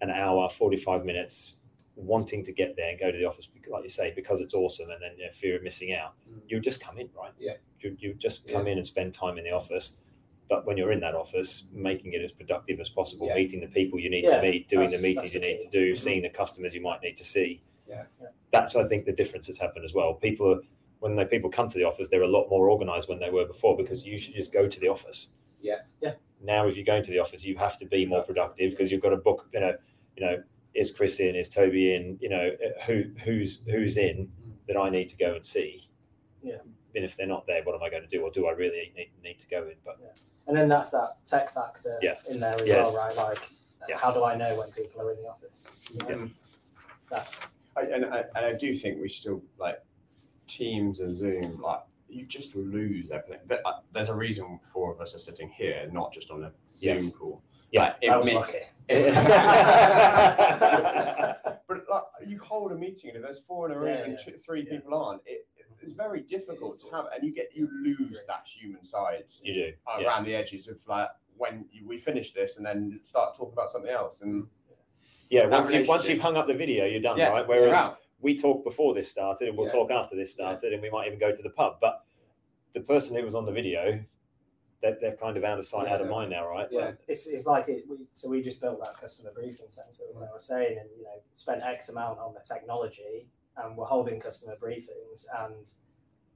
an 0.00 0.10
hour, 0.10 0.48
forty 0.48 0.76
five 0.76 1.04
minutes 1.04 1.56
wanting 1.96 2.44
to 2.44 2.52
get 2.52 2.76
there 2.76 2.90
and 2.90 2.98
go 2.98 3.10
to 3.10 3.18
the 3.18 3.24
office, 3.24 3.48
like 3.68 3.82
you 3.82 3.88
say, 3.90 4.12
because 4.14 4.40
it's 4.40 4.54
awesome, 4.54 4.90
and 4.90 5.02
then 5.02 5.10
you 5.18 5.24
know, 5.26 5.30
fear 5.32 5.56
of 5.56 5.62
missing 5.62 5.92
out, 5.92 6.14
Mm. 6.28 6.40
you 6.48 6.60
just 6.60 6.80
come 6.80 6.98
in, 6.98 7.08
right? 7.16 7.32
Yeah. 7.38 7.54
You, 7.80 7.96
you 8.00 8.14
just 8.14 8.48
come 8.48 8.66
in 8.66 8.78
and 8.78 8.86
spend 8.86 9.12
time 9.12 9.38
in 9.38 9.44
the 9.44 9.50
office. 9.52 10.00
But 10.48 10.66
when 10.66 10.76
you're 10.76 10.92
in 10.92 11.00
that 11.00 11.14
office, 11.14 11.64
making 11.72 12.12
it 12.12 12.22
as 12.22 12.32
productive 12.32 12.78
as 12.80 12.88
possible, 12.90 13.26
Yeah. 13.28 13.34
meeting 13.36 13.60
the 13.60 13.66
people 13.68 13.98
you 14.00 14.10
need 14.10 14.24
Yeah, 14.24 14.36
to 14.36 14.42
meet, 14.42 14.68
doing 14.68 14.90
the 14.90 14.98
meetings 14.98 15.32
that's 15.32 15.34
you 15.34 15.40
the 15.40 15.46
need 15.48 15.60
to 15.60 15.68
do, 15.70 15.92
Mhm. 15.92 15.98
seeing 15.98 16.22
the 16.22 16.30
customers 16.30 16.74
you 16.74 16.80
might 16.80 17.00
need 17.02 17.16
to 17.16 17.24
see. 17.24 17.62
Yeah. 17.88 18.06
Yeah. 18.20 18.28
That's 18.52 18.74
I 18.76 18.86
think 18.88 19.04
the 19.04 19.12
difference 19.12 19.46
that's 19.48 19.60
happened 19.60 19.84
as 19.84 19.94
well. 19.94 20.14
People 20.14 20.52
are 20.54 20.60
when 21.00 21.16
they 21.16 21.24
people 21.24 21.50
come 21.50 21.68
to 21.68 21.76
the 21.78 21.84
office, 21.84 22.08
they're 22.08 22.22
a 22.22 22.28
lot 22.38 22.48
more 22.50 22.68
organized 22.70 23.08
when 23.08 23.18
they 23.18 23.30
were 23.30 23.44
before 23.46 23.76
because 23.76 24.06
you 24.06 24.16
should 24.18 24.34
just 24.34 24.52
go 24.52 24.66
to 24.68 24.80
the 24.80 24.88
office. 24.88 25.34
Yeah. 25.60 25.82
Yeah. 26.00 26.14
Now, 26.44 26.66
if 26.66 26.76
you 26.76 26.84
go 26.84 26.96
into 26.96 27.10
the 27.10 27.18
office, 27.18 27.44
you 27.44 27.56
have 27.56 27.78
to 27.78 27.86
be 27.86 28.04
more 28.06 28.22
productive 28.22 28.70
because 28.70 28.92
you've 28.92 29.02
got 29.02 29.10
to 29.10 29.16
book. 29.16 29.48
You 29.52 29.60
know, 29.60 29.76
you 30.16 30.26
know, 30.26 30.42
is 30.74 30.92
Chris 30.94 31.20
in? 31.20 31.34
Is 31.34 31.54
Tobi 31.54 31.96
in? 31.96 32.18
You 32.20 32.28
know, 32.28 32.50
who 32.86 33.04
who's 33.24 33.60
who's 33.66 33.96
in 33.96 34.26
mm. 34.26 34.52
that 34.68 34.76
I 34.76 34.90
need 34.90 35.08
to 35.10 35.16
go 35.16 35.34
and 35.34 35.44
see. 35.44 35.88
Yeah. 36.42 36.58
And 36.94 37.04
if 37.04 37.16
they're 37.16 37.26
not 37.26 37.46
there, 37.46 37.62
what 37.64 37.74
am 37.74 37.82
I 37.82 37.90
going 37.90 38.02
to 38.02 38.08
do, 38.08 38.22
or 38.22 38.30
do 38.30 38.46
I 38.46 38.52
really 38.52 38.92
need, 38.96 39.10
need 39.22 39.40
to 39.40 39.48
go 39.48 39.64
in? 39.64 39.74
But 39.84 39.96
yeah. 40.00 40.08
And 40.46 40.56
then 40.56 40.68
that's 40.68 40.90
that 40.90 41.16
tech 41.24 41.50
factor 41.50 41.98
Yeah. 42.02 42.14
in 42.30 42.38
there 42.38 42.54
as 42.54 42.66
Yes. 42.66 42.92
well, 42.92 43.06
right? 43.06 43.16
Like, 43.16 43.48
Yes. 43.88 44.00
how 44.00 44.12
do 44.12 44.24
I 44.24 44.36
know 44.36 44.56
when 44.58 44.70
people 44.70 45.00
are 45.00 45.10
in 45.10 45.22
the 45.22 45.28
office? 45.28 45.86
You 45.90 45.98
know? 45.98 46.08
Yeah. 46.08 46.28
That's 47.10 47.54
I, 47.76 47.82
and, 47.82 48.04
I, 48.04 48.24
and 48.36 48.46
I 48.46 48.52
do 48.52 48.72
think 48.74 49.00
we 49.00 49.08
still 49.08 49.42
like 49.58 49.82
Teams 50.46 51.00
and 51.00 51.16
Zoom. 51.16 51.60
Like 51.60 51.80
you 52.14 52.24
just 52.26 52.54
lose 52.54 53.10
everything. 53.10 53.40
Uh, 53.64 53.72
There's 53.92 54.08
a 54.08 54.14
reason 54.14 54.60
four 54.72 54.92
of 54.92 55.00
us 55.00 55.14
are 55.14 55.18
sitting 55.18 55.48
here, 55.48 55.88
not 55.92 56.12
just 56.12 56.30
on 56.30 56.44
a 56.44 56.52
Zoom 56.72 56.94
Yes. 56.98 57.10
call. 57.12 57.42
Yeah, 57.72 57.82
Like, 57.82 57.96
it 58.02 58.24
makes- 58.24 58.56
but 61.68 61.84
like, 61.90 62.02
you 62.26 62.38
hold 62.38 62.72
a 62.72 62.74
meeting 62.76 63.10
and 63.10 63.16
if 63.16 63.22
there's 63.22 63.40
four 63.40 63.66
in 63.68 63.72
a 63.76 63.78
room 63.78 63.88
Yeah, 63.98 64.04
and 64.04 64.18
two, 64.18 64.32
three 64.38 64.62
Yeah. 64.62 64.76
people 64.78 64.94
aren't, 64.94 65.22
it, 65.26 65.46
it's 65.80 65.92
very 65.92 66.20
difficult 66.20 66.78
to 66.80 66.88
have, 66.94 67.06
and 67.14 67.24
you 67.24 67.32
get 67.34 67.48
you 67.54 67.68
lose 67.82 68.24
that 68.26 68.46
human 68.46 68.84
side 68.84 69.24
you 69.42 69.54
do. 69.54 69.72
uh, 69.86 69.96
yeah. 70.00 70.06
around 70.06 70.24
the 70.24 70.34
edges 70.34 70.68
of 70.68 70.78
like 70.86 71.08
when 71.36 71.64
you, 71.72 71.86
we 71.86 71.98
finish 71.98 72.32
this 72.32 72.56
and 72.58 72.64
then 72.66 72.98
start 73.02 73.34
talking 73.36 73.52
about 73.52 73.68
something 73.70 73.90
else. 73.90 74.22
And 74.22 74.46
Yeah, 75.30 75.46
once, 75.46 75.70
you, 75.72 75.84
once 75.84 76.06
you've 76.08 76.20
hung 76.20 76.36
up 76.36 76.46
the 76.46 76.54
video, 76.54 76.84
you're 76.86 77.00
done, 77.02 77.18
yeah, 77.18 77.28
right? 77.30 77.46
Whereas. 77.48 77.94
We 78.24 78.36
talk 78.36 78.64
before 78.64 78.94
this 78.94 79.10
started 79.10 79.48
and 79.48 79.56
we'll 79.56 79.66
Yeah. 79.66 79.72
talk 79.74 79.90
after 79.90 80.16
this 80.16 80.32
started 80.32 80.72
and 80.72 80.80
we 80.82 80.88
might 80.90 81.06
even 81.06 81.18
go 81.18 81.32
to 81.32 81.42
the 81.42 81.50
pub. 81.50 81.76
But 81.80 82.04
the 82.72 82.80
person 82.80 83.16
who 83.16 83.22
was 83.24 83.34
on 83.34 83.44
the 83.44 83.52
video, 83.52 84.02
they're, 84.80 84.96
they're 85.00 85.16
kind 85.16 85.36
of 85.36 85.44
out 85.44 85.58
of 85.58 85.66
sight, 85.66 85.88
out 85.88 86.00
of 86.00 86.08
mind 86.08 86.30
now, 86.30 86.48
right? 86.48 86.66
Yeah. 86.70 86.92
It's, 87.06 87.26
it's 87.26 87.46
like 87.46 87.68
it. 87.68 87.84
We, 87.88 87.98
so 88.14 88.28
we 88.30 88.40
just 88.42 88.60
built 88.62 88.82
that 88.84 88.94
customer 88.98 89.30
briefing 89.34 89.66
center. 89.68 90.04
When 90.12 90.26
I 90.28 90.32
was 90.32 90.44
saying, 90.44 90.78
and 90.78 90.88
you 90.96 91.04
know, 91.04 91.20
spent 91.34 91.62
X 91.62 91.90
amount 91.90 92.18
on 92.18 92.32
the 92.34 92.40
technology, 92.40 93.28
and 93.58 93.76
we're 93.76 93.84
holding 93.86 94.18
customer 94.18 94.56
briefings, 94.56 95.26
and 95.44 95.70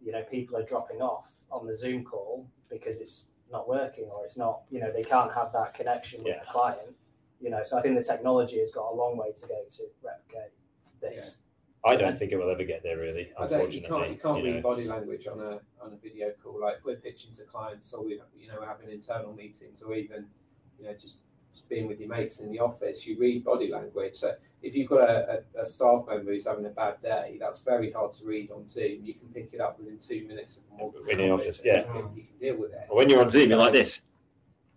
you 0.00 0.12
know, 0.12 0.22
people 0.22 0.56
are 0.56 0.62
dropping 0.62 1.00
off 1.02 1.32
on 1.50 1.66
the 1.66 1.74
Zoom 1.74 2.04
call 2.04 2.46
because 2.70 3.00
it's 3.00 3.30
not 3.50 3.66
working 3.68 4.04
or 4.04 4.24
it's 4.24 4.36
not. 4.36 4.62
You 4.70 4.80
know, 4.80 4.92
they 4.92 5.02
can't 5.02 5.32
have 5.32 5.52
that 5.54 5.74
connection 5.74 6.22
with 6.22 6.34
Yeah. 6.34 6.40
the 6.40 6.46
client. 6.50 6.94
You 7.40 7.50
know, 7.50 7.62
so 7.62 7.78
I 7.78 7.82
think 7.82 7.96
the 7.96 8.04
technology 8.04 8.58
has 8.58 8.70
got 8.70 8.92
a 8.92 8.94
long 8.94 9.16
way 9.16 9.32
to 9.32 9.46
go 9.48 9.64
to 9.68 9.82
replicate 10.02 10.52
this. 11.00 11.38
I 11.84 11.96
don't 11.96 12.18
think 12.18 12.32
it 12.32 12.36
will 12.36 12.50
ever 12.50 12.64
get 12.64 12.82
there, 12.82 12.98
really, 12.98 13.30
I 13.38 13.46
don't. 13.46 13.72
You 13.72 13.78
unfortunately. 13.84 13.88
can't. 13.88 14.10
You 14.10 14.16
can't 14.18 14.38
you 14.38 14.44
read 14.44 14.54
know. 14.56 14.62
body 14.62 14.84
language 14.84 15.26
on 15.26 15.40
a 15.40 15.60
on 15.80 15.92
a 15.92 15.96
video 16.02 16.32
call. 16.42 16.60
Like 16.60 16.78
if 16.78 16.84
we're 16.84 16.96
pitching 16.96 17.32
to 17.34 17.44
clients, 17.44 17.92
or 17.92 18.04
we 18.04 18.20
you 18.38 18.48
know 18.48 18.54
we're 18.60 18.66
having 18.66 18.90
internal 18.90 19.32
meetings, 19.32 19.80
or 19.82 19.94
even 19.94 20.26
you 20.78 20.86
know 20.86 20.92
just, 20.94 21.18
just 21.52 21.68
being 21.68 21.86
with 21.86 22.00
your 22.00 22.08
mates 22.08 22.40
in 22.40 22.50
the 22.50 22.58
office, 22.58 23.06
you 23.06 23.16
read 23.18 23.44
body 23.44 23.70
language. 23.70 24.16
So 24.16 24.34
if 24.60 24.74
you've 24.74 24.88
got 24.88 25.08
a, 25.08 25.42
a, 25.56 25.60
a 25.60 25.64
staff 25.64 26.04
member 26.08 26.32
who's 26.32 26.46
having 26.46 26.66
a 26.66 26.70
bad 26.70 27.00
day, 27.00 27.36
that's 27.40 27.60
very 27.60 27.92
hard 27.92 28.12
to 28.14 28.24
read 28.26 28.50
on 28.50 28.66
Zoom. 28.66 29.04
You 29.04 29.14
can 29.14 29.28
pick 29.28 29.50
it 29.52 29.60
up 29.60 29.78
within 29.78 29.98
two 29.98 30.26
minutes 30.26 30.56
of 30.56 30.64
them 30.68 30.78
walking 30.80 31.08
In 31.10 31.18
the 31.18 31.30
office, 31.30 31.60
and 31.60 31.66
yeah. 31.66 31.78
you 31.78 31.84
can, 31.84 32.16
you 32.16 32.22
can 32.24 32.38
deal 32.40 32.56
with 32.56 32.72
it. 32.72 32.86
But 32.88 32.96
when 32.96 33.08
you're 33.08 33.20
on 33.20 33.30
Zoom, 33.30 33.48
you're 33.50 33.58
like 33.58 33.72
this. 33.72 34.02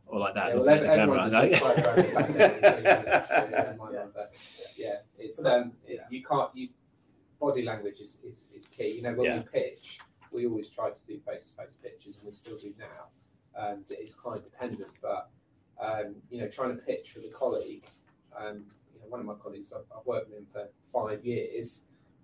Or 0.05 0.19
like 0.19 0.35
that. 0.35 0.49
Yeah, 0.49 0.55
well, 0.55 0.65
looking 0.65 0.85
at 0.87 0.95
the 0.97 1.01
everyone 1.01 1.31
camera, 1.31 1.49
just 1.51 1.63
like- 1.63 1.77
looks 1.77 1.87
like 1.87 1.95
they're 2.03 2.13
back 2.13 2.33
down 2.33 2.51
in 2.51 2.75
two 2.75 2.83
minutes, 2.83 3.27
so 3.29 3.35
it 3.35 4.35
Yeah. 4.77 4.87
yeah, 4.87 4.95
it's 5.17 5.45
um, 5.45 5.71
it- 5.87 6.01
you 6.09 6.21
can't 6.23 6.49
you 6.53 6.69
body 7.41 7.63
language 7.63 7.99
is, 7.99 8.19
is, 8.23 8.45
is 8.55 8.67
key. 8.67 8.95
You 8.97 9.01
know, 9.01 9.13
when 9.13 9.25
Yeah. 9.25 9.37
we 9.39 9.43
pitch, 9.59 9.99
we 10.31 10.45
always 10.45 10.69
try 10.69 10.91
to 10.91 11.03
do 11.05 11.19
face 11.19 11.45
to 11.47 11.53
face 11.61 11.73
pitches, 11.73 12.17
and 12.17 12.25
we 12.27 12.31
still 12.31 12.57
do 12.57 12.73
now. 12.79 13.07
Um, 13.61 13.83
it's 13.89 14.13
client 14.13 14.45
dependent, 14.45 14.91
but 15.01 15.29
um, 15.81 16.15
you 16.29 16.39
know, 16.39 16.47
trying 16.47 16.75
to 16.75 16.81
pitch 16.81 17.15
with 17.15 17.25
a 17.25 17.33
colleague. 17.33 17.83
Um, 18.37 18.65
you 18.93 18.99
know, 19.01 19.07
one 19.09 19.19
of 19.19 19.25
my 19.25 19.33
colleagues, 19.33 19.73
I've, 19.73 19.85
I've 19.97 20.05
worked 20.05 20.29
with 20.29 20.37
him 20.39 20.45
for 20.45 20.69
five 20.83 21.25
years. 21.25 21.81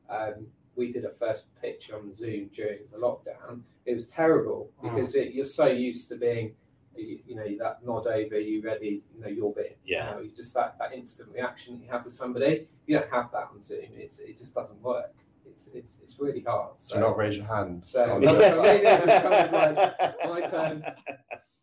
Um, 0.10 0.48
we 0.76 0.92
did 0.92 1.04
a 1.06 1.10
first 1.10 1.50
pitch 1.60 1.92
on 1.92 2.14
Zoom 2.14 2.50
during 2.54 2.82
the 2.92 2.98
lockdown. 3.00 3.62
It 3.86 3.96
was 3.96 4.08
terrible 4.08 4.70
because 4.82 5.16
it, 5.16 5.34
you're 5.34 5.44
so 5.44 5.66
used 5.66 6.08
to 6.10 6.16
being 6.18 6.54
you, 7.02 7.20
you 7.28 7.36
know 7.36 7.46
that 7.60 7.86
nod 7.86 8.08
over 8.08 8.40
you 8.40 8.62
ready 8.62 9.02
you 9.14 9.22
know 9.22 9.28
your 9.28 9.54
bit 9.54 9.78
Yeah. 9.86 10.12
now 10.12 10.20
you 10.20 10.30
just 10.30 10.54
that, 10.56 10.78
that 10.80 10.94
instant 10.94 11.30
reaction 11.34 11.80
you 11.82 11.90
have 11.90 12.04
with 12.04 12.14
somebody 12.14 12.68
you 12.86 12.98
don't 13.00 13.10
have 13.12 13.32
that 13.32 13.50
on 13.54 13.62
zoom 13.64 13.86
it's, 13.96 14.20
it 14.20 14.38
just 14.38 14.54
doesn't 14.56 14.82
work 14.82 15.14
it's 15.46 15.68
it's, 15.74 16.00
it's 16.04 16.20
really 16.20 16.42
hard 16.42 16.74
so, 16.80 16.96
Do 16.96 17.02
not 17.02 17.18
raise 17.18 17.38
your 17.38 17.46
hand. 17.48 17.84
So- 17.86 18.12
on 18.16 18.22
That's 18.22 18.38
the- 18.38 18.58
what 18.58 18.70
I 18.70 18.74
mean, 18.78 18.86
it's 18.86 19.06
kind 19.06 19.34
of 19.34 19.52
like 19.52 20.26
my 20.26 20.42
turn. 20.50 20.86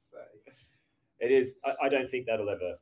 so 0.01 0.19
It 1.21 1.31
is. 1.31 1.59
I, 1.65 1.87
I 1.87 1.89
don't 1.89 2.09
think 2.09 2.27
that'll 2.27 2.49
ever. 2.51 2.77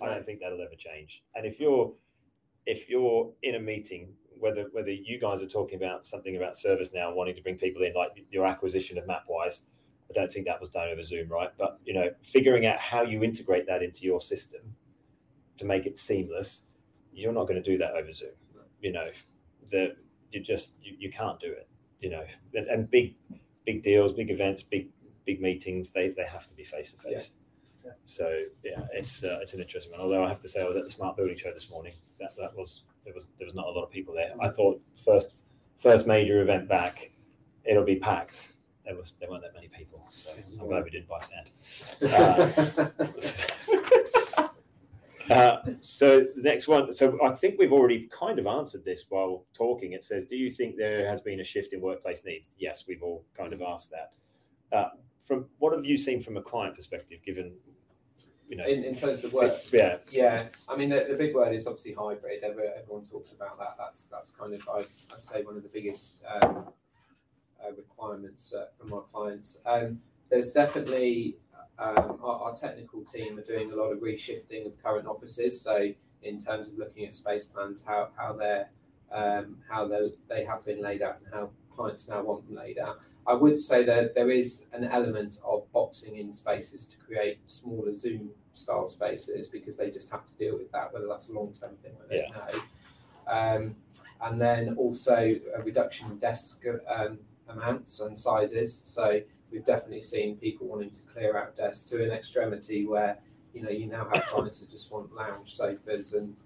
I 0.00 0.06
don't 0.06 0.26
think 0.26 0.40
that'll 0.40 0.60
ever 0.60 0.74
change. 0.76 1.22
And 1.34 1.46
if 1.46 1.58
you're, 1.60 1.92
if 2.66 2.88
you're 2.90 3.32
in 3.42 3.54
a 3.54 3.60
meeting, 3.60 4.12
whether 4.38 4.64
whether 4.72 4.90
you 4.90 5.18
guys 5.20 5.40
are 5.42 5.46
talking 5.48 5.76
about 5.82 6.04
something 6.04 6.36
about 6.36 6.54
ServiceNow, 6.54 7.14
wanting 7.14 7.36
to 7.36 7.42
bring 7.42 7.56
people 7.56 7.82
in, 7.82 7.94
like 7.94 8.10
your 8.30 8.44
acquisition 8.46 8.98
of 8.98 9.04
Mapwize, 9.04 9.66
I 10.10 10.12
don't 10.12 10.30
think 10.30 10.46
that 10.46 10.60
was 10.60 10.70
done 10.70 10.88
over 10.88 11.02
Zoom, 11.02 11.28
right? 11.28 11.50
But 11.58 11.78
you 11.84 11.94
know, 11.94 12.10
figuring 12.22 12.66
out 12.66 12.78
how 12.78 13.02
you 13.02 13.22
integrate 13.22 13.66
that 13.66 13.82
into 13.82 14.04
your 14.04 14.20
system 14.20 14.60
to 15.58 15.64
make 15.64 15.86
it 15.86 15.98
seamless, 15.98 16.66
you're 17.12 17.32
not 17.32 17.48
going 17.48 17.62
to 17.62 17.70
do 17.70 17.78
that 17.78 17.92
over 17.92 18.12
Zoom. 18.12 18.30
You 18.80 18.92
know, 18.92 19.08
the 19.70 19.96
you 20.30 20.40
just 20.40 20.74
you, 20.82 20.96
you 20.98 21.10
can't 21.10 21.40
do 21.40 21.50
it. 21.50 21.68
You 22.00 22.10
know, 22.10 22.24
and, 22.54 22.66
and 22.68 22.90
big 22.90 23.14
big 23.64 23.82
deals, 23.82 24.12
big 24.12 24.30
events, 24.30 24.62
big 24.62 24.88
big 25.24 25.40
meetings, 25.40 25.92
they 25.92 26.10
they 26.10 26.24
have 26.24 26.46
to 26.46 26.54
be 26.54 26.64
face 26.64 26.92
to 26.92 26.98
face. 26.98 27.32
So 28.04 28.38
yeah, 28.64 28.80
it's 28.92 29.22
uh, 29.22 29.38
it's 29.42 29.54
an 29.54 29.60
interesting 29.60 29.92
one. 29.92 30.00
Although 30.00 30.24
I 30.24 30.28
have 30.28 30.40
to 30.40 30.48
say, 30.48 30.62
I 30.62 30.64
was 30.64 30.76
at 30.76 30.84
the 30.84 30.90
Smart 30.90 31.16
Building 31.16 31.36
Show 31.36 31.52
this 31.52 31.70
morning. 31.70 31.94
That 32.18 32.32
that 32.36 32.56
was 32.56 32.82
there 33.04 33.14
was 33.14 33.26
there 33.38 33.46
was 33.46 33.54
not 33.54 33.66
a 33.66 33.70
lot 33.70 33.84
of 33.84 33.90
people 33.90 34.14
there. 34.14 34.32
I 34.40 34.48
thought 34.48 34.80
first 35.04 35.36
first 35.78 36.06
major 36.06 36.40
event 36.40 36.68
back, 36.68 37.12
it'll 37.64 37.84
be 37.84 37.96
packed. 37.96 38.52
There 38.86 38.96
was 38.96 39.14
there 39.20 39.28
weren't 39.28 39.42
that 39.42 39.54
many 39.54 39.68
people, 39.68 40.02
so 40.10 40.32
I'm 40.60 40.68
glad 40.68 40.84
we 40.84 40.90
didn't 40.90 41.08
buy 41.08 41.20
sand. 41.20 41.50
stand. 43.20 43.72
Uh, 45.28 45.58
so 45.80 46.20
the 46.20 46.42
next 46.42 46.68
one. 46.68 46.94
So 46.94 47.18
I 47.20 47.34
think 47.34 47.58
we've 47.58 47.72
already 47.72 48.08
kind 48.16 48.38
of 48.38 48.46
answered 48.46 48.84
this 48.84 49.06
while 49.08 49.44
talking. 49.54 49.92
It 49.92 50.04
says, 50.04 50.24
"Do 50.24 50.36
you 50.36 50.50
think 50.50 50.76
there 50.76 51.08
has 51.08 51.20
been 51.20 51.40
a 51.40 51.44
shift 51.44 51.72
in 51.72 51.80
workplace 51.80 52.24
needs?" 52.24 52.52
Yes, 52.58 52.84
we've 52.86 53.02
all 53.02 53.24
kind 53.36 53.52
of 53.52 53.60
asked 53.60 53.90
that. 53.90 54.12
Uh, 54.70 54.90
from 55.20 55.46
what 55.58 55.72
have 55.72 55.84
you 55.84 55.96
seen 55.96 56.20
from 56.20 56.36
a 56.36 56.42
client 56.42 56.76
perspective, 56.76 57.18
given 57.24 57.54
you 58.48 58.56
know, 58.56 58.64
in, 58.64 58.84
in 58.84 58.94
terms 58.94 59.24
of 59.24 59.32
work 59.32 59.52
yeah, 59.72 59.96
Yeah, 60.10 60.44
I 60.68 60.76
mean 60.76 60.90
the, 60.90 61.06
the 61.08 61.16
big 61.16 61.34
word 61.34 61.52
is 61.52 61.66
obviously 61.66 61.92
hybrid. 61.92 62.44
Every, 62.44 62.68
everyone 62.68 63.04
talks 63.04 63.32
about 63.32 63.58
that. 63.58 63.74
That's 63.76 64.04
that's 64.04 64.30
kind 64.30 64.54
of 64.54 64.68
I, 64.68 64.84
I'd 65.12 65.22
say 65.22 65.42
one 65.42 65.56
of 65.56 65.64
the 65.64 65.68
biggest 65.68 66.22
um, 66.24 66.56
uh, 66.58 66.62
requirements 67.76 68.52
uh, 68.54 68.66
from 68.78 68.92
our 68.92 69.02
clients. 69.12 69.58
Um, 69.66 70.00
there's 70.28 70.50
definitely 70.52 71.36
um, 71.78 72.18
our, 72.22 72.54
technical 72.54 73.04
team 73.04 73.38
are 73.38 73.42
doing 73.42 73.70
a 73.72 73.76
lot 73.76 73.92
of 73.92 73.98
reshifting 73.98 74.66
of 74.66 74.82
current 74.82 75.06
offices. 75.06 75.60
So 75.60 75.92
in 76.22 76.38
terms 76.38 76.68
of 76.68 76.78
looking 76.78 77.04
at 77.04 77.14
space 77.14 77.46
plans, 77.46 77.84
how 77.86 78.08
how 78.16 78.32
they're 78.32 78.70
um, 79.12 79.58
how 79.68 79.86
they 79.86 80.12
they 80.28 80.44
have 80.44 80.64
been 80.64 80.82
laid 80.82 81.02
out 81.02 81.18
and 81.24 81.34
how 81.34 81.50
clients 81.70 82.08
now 82.08 82.22
want 82.22 82.46
them 82.46 82.56
laid 82.56 82.78
out. 82.78 82.98
I 83.26 83.34
would 83.34 83.58
say 83.58 83.82
that 83.84 84.14
there 84.14 84.30
is 84.30 84.66
an 84.72 84.84
element 84.84 85.38
of 85.44 85.70
boxing 85.72 86.16
in 86.16 86.32
spaces 86.32 86.86
to 86.88 86.96
create 86.98 87.38
smaller 87.46 87.92
Zoom 87.92 88.30
style 88.52 88.86
spaces 88.86 89.48
because 89.48 89.76
they 89.76 89.90
just 89.90 90.10
have 90.10 90.24
to 90.24 90.34
deal 90.34 90.56
with 90.56 90.70
that, 90.72 90.92
whether 90.92 91.06
that's 91.06 91.28
a 91.28 91.32
long 91.32 91.52
term 91.52 91.76
thing, 91.82 91.92
I 92.04 92.16
don't 92.16 92.30
know. 92.30 92.62
Um, 93.28 93.76
and 94.20 94.40
then 94.40 94.76
also 94.76 95.34
a 95.54 95.62
reduction 95.62 96.10
in 96.10 96.18
desk 96.18 96.64
um, 96.88 97.18
amounts 97.48 98.00
and 98.00 98.16
sizes. 98.16 98.80
So 98.84 99.20
we've 99.50 99.64
definitely 99.64 100.00
seen 100.00 100.36
people 100.36 100.66
wanting 100.66 100.90
to 100.90 101.02
clear 101.02 101.36
out 101.36 101.56
desks 101.56 101.88
to 101.90 102.02
an 102.02 102.10
extremity 102.10 102.86
where 102.86 103.18
you 103.54 103.62
know 103.62 103.70
you 103.70 103.86
now 103.86 104.08
have 104.12 104.26
clients 104.26 104.60
that 104.60 104.70
just 104.70 104.90
want 104.92 105.14
lounge 105.14 105.48
sofas 105.54 106.12
and 106.12 106.36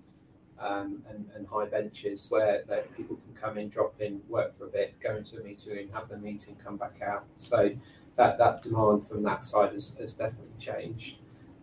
um, 0.58 1.02
and, 1.08 1.26
and 1.34 1.46
high 1.48 1.64
benches 1.64 2.26
where 2.30 2.64
that 2.68 2.94
people 2.94 3.16
can 3.16 3.34
come 3.34 3.56
in, 3.56 3.70
drop 3.70 3.98
in, 4.00 4.20
work 4.28 4.54
for 4.54 4.66
a 4.66 4.68
bit, 4.68 5.00
go 5.00 5.16
into 5.16 5.40
a 5.40 5.42
meeting 5.42 5.74
room, 5.74 5.88
have 5.94 6.08
the 6.08 6.18
meeting, 6.18 6.54
come 6.62 6.76
back 6.76 7.00
out. 7.02 7.24
So 7.36 7.70
that 8.16 8.36
that 8.38 8.62
demand 8.62 9.06
from 9.06 9.22
that 9.22 9.42
side 9.42 9.72
has, 9.72 9.96
has 9.98 10.12
definitely 10.14 10.52
changed. 10.58 11.16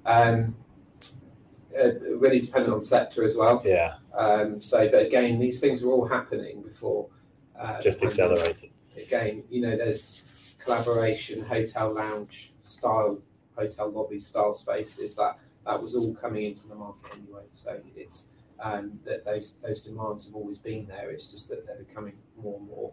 Um, 0.06 0.56
uh, 1.78 1.92
really 2.18 2.40
dependent 2.40 2.74
on 2.74 2.82
sector 2.82 3.24
as 3.24 3.36
well. 3.36 3.62
Yeah, 3.64 3.96
Um, 4.14 4.60
so, 4.60 4.90
but 4.90 5.06
again, 5.06 5.38
these 5.38 5.60
things 5.60 5.82
were 5.82 5.92
all 5.92 6.08
happening 6.08 6.62
before. 6.62 7.08
Uh, 7.60 7.82
just 7.82 8.04
accelerated. 8.04 8.72
Again, 8.98 9.44
you 9.50 9.62
know, 9.62 9.76
there's 9.78 10.56
collaboration, 10.64 11.44
hotel 11.44 11.94
lounge 11.94 12.52
style, 12.62 13.20
hotel 13.56 13.90
lobby 13.90 14.20
style 14.20 14.54
spaces. 14.54 15.16
That 15.16 15.40
that 15.66 15.82
was 15.82 15.96
all 15.96 16.14
coming 16.16 16.46
into 16.46 16.68
the 16.68 16.76
market 16.76 17.14
anyway. 17.14 17.44
So 17.54 17.80
it's 17.96 18.30
um, 18.60 19.00
that 19.06 19.26
those 19.26 19.58
those 19.64 19.82
demands 19.82 20.26
have 20.26 20.36
always 20.36 20.60
been 20.60 20.88
there. 20.88 21.10
It's 21.10 21.28
just 21.28 21.50
that 21.50 21.66
they're 21.66 21.78
becoming 21.78 22.14
more 22.42 22.60
and 22.60 22.68
more 22.68 22.92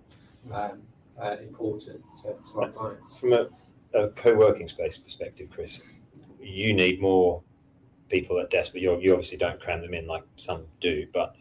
um, 0.53 0.83
uh, 1.21 1.37
important 1.41 2.03
to, 2.23 2.35
to 2.53 2.61
our 2.61 2.71
clients. 2.71 3.17
From 3.17 3.33
a, 3.33 3.49
a 3.95 4.09
co-working 4.11 4.69
space 4.69 4.99
perspective, 4.99 5.49
Chris, 5.51 5.87
you 6.41 6.75
need 6.75 7.01
more 7.01 7.43
people 8.09 8.39
at 8.39 8.51
but 8.51 8.77
you 8.77 8.99
you 9.01 9.13
obviously 9.13 9.39
don't 9.39 9.61
cram 9.61 9.81
them 9.81 9.95
in 9.95 10.07
like 10.07 10.25
some 10.37 10.67
do. 10.81 11.07
But 11.13 11.35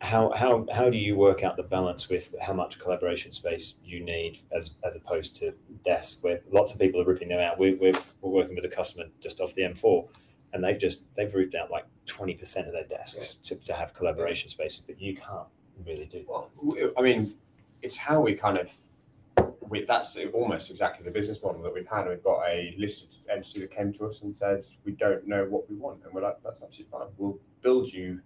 how 0.00 0.30
how 0.34 0.66
how 0.72 0.88
do 0.88 0.96
you 0.96 1.14
work 1.14 1.42
out 1.42 1.56
the 1.56 1.62
balance 1.62 2.08
with 2.08 2.34
how 2.40 2.54
much 2.54 2.78
collaboration 2.78 3.32
space 3.32 3.74
you 3.84 4.02
need 4.02 4.40
as 4.50 4.76
as 4.82 4.96
opposed 4.96 5.36
to 5.36 5.52
desk, 5.84 6.24
where 6.24 6.40
lots 6.50 6.72
of 6.72 6.80
people 6.80 7.00
are 7.00 7.04
ripping 7.04 7.28
them 7.28 7.40
out? 7.40 7.58
We, 7.58 7.74
we're 7.74 7.92
we're 8.22 8.30
working 8.30 8.56
with 8.56 8.64
a 8.64 8.68
customer 8.68 9.06
just 9.20 9.40
off 9.40 9.54
the 9.54 9.62
M4, 9.62 10.08
and 10.52 10.64
they've 10.64 10.78
just 10.78 11.02
they've 11.16 11.32
ripped 11.34 11.54
out 11.54 11.70
like 11.70 11.84
twenty 12.06 12.34
percent 12.34 12.66
of 12.66 12.72
their 12.72 12.84
desks 12.84 13.34
to, 13.34 13.56
to 13.62 13.74
have 13.74 13.92
collaboration 13.92 14.48
spaces, 14.48 14.80
but 14.86 15.00
you 15.00 15.14
can't 15.14 15.48
really 15.84 16.06
do 16.06 16.20
that. 16.20 16.28
Well, 16.28 16.50
w- 16.64 16.94
I 16.96 17.02
mean, 17.02 17.34
it's 17.82 17.96
how 17.96 18.20
we 18.20 18.34
kind 18.34 18.58
of. 18.58 18.72
We, 19.68 19.84
that's 19.84 20.16
almost 20.32 20.68
exactly 20.70 21.04
the 21.04 21.12
business 21.12 21.40
model 21.40 21.62
that 21.62 21.72
we've 21.72 21.86
had. 21.86 22.08
We've 22.08 22.24
got 22.24 22.42
a 22.48 22.74
listed 22.76 23.14
entity 23.32 23.60
that 23.60 23.70
came 23.70 23.92
to 23.92 24.06
us 24.06 24.22
and 24.22 24.34
said, 24.34 24.64
"We 24.84 24.92
don't 24.92 25.28
know 25.28 25.44
what 25.44 25.70
we 25.70 25.76
want," 25.76 26.00
and 26.04 26.12
we're 26.12 26.22
like, 26.22 26.38
"That's 26.42 26.62
absolutely 26.62 26.90
fine. 26.90 27.08
We'll 27.18 27.38
build 27.62 27.92
you 27.92 28.20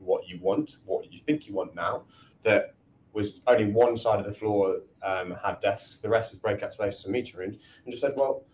what 0.00 0.28
you 0.28 0.38
want, 0.40 0.76
what 0.84 1.10
you 1.12 1.18
think 1.18 1.46
you 1.46 1.54
want 1.54 1.74
now." 1.74 2.04
That 2.42 2.74
was 3.12 3.40
only 3.46 3.66
one 3.66 3.96
side 3.96 4.20
of 4.20 4.26
the 4.26 4.32
floor 4.32 4.80
um, 5.02 5.34
had 5.42 5.60
desks, 5.60 5.98
the 5.98 6.08
rest 6.08 6.30
was 6.32 6.38
breakout 6.40 6.72
spaces 6.72 7.04
and 7.04 7.12
meeting 7.12 7.38
rooms, 7.38 7.58
and 7.84 7.92
just 7.92 8.02
said, 8.02 8.14
"Well, 8.16 8.44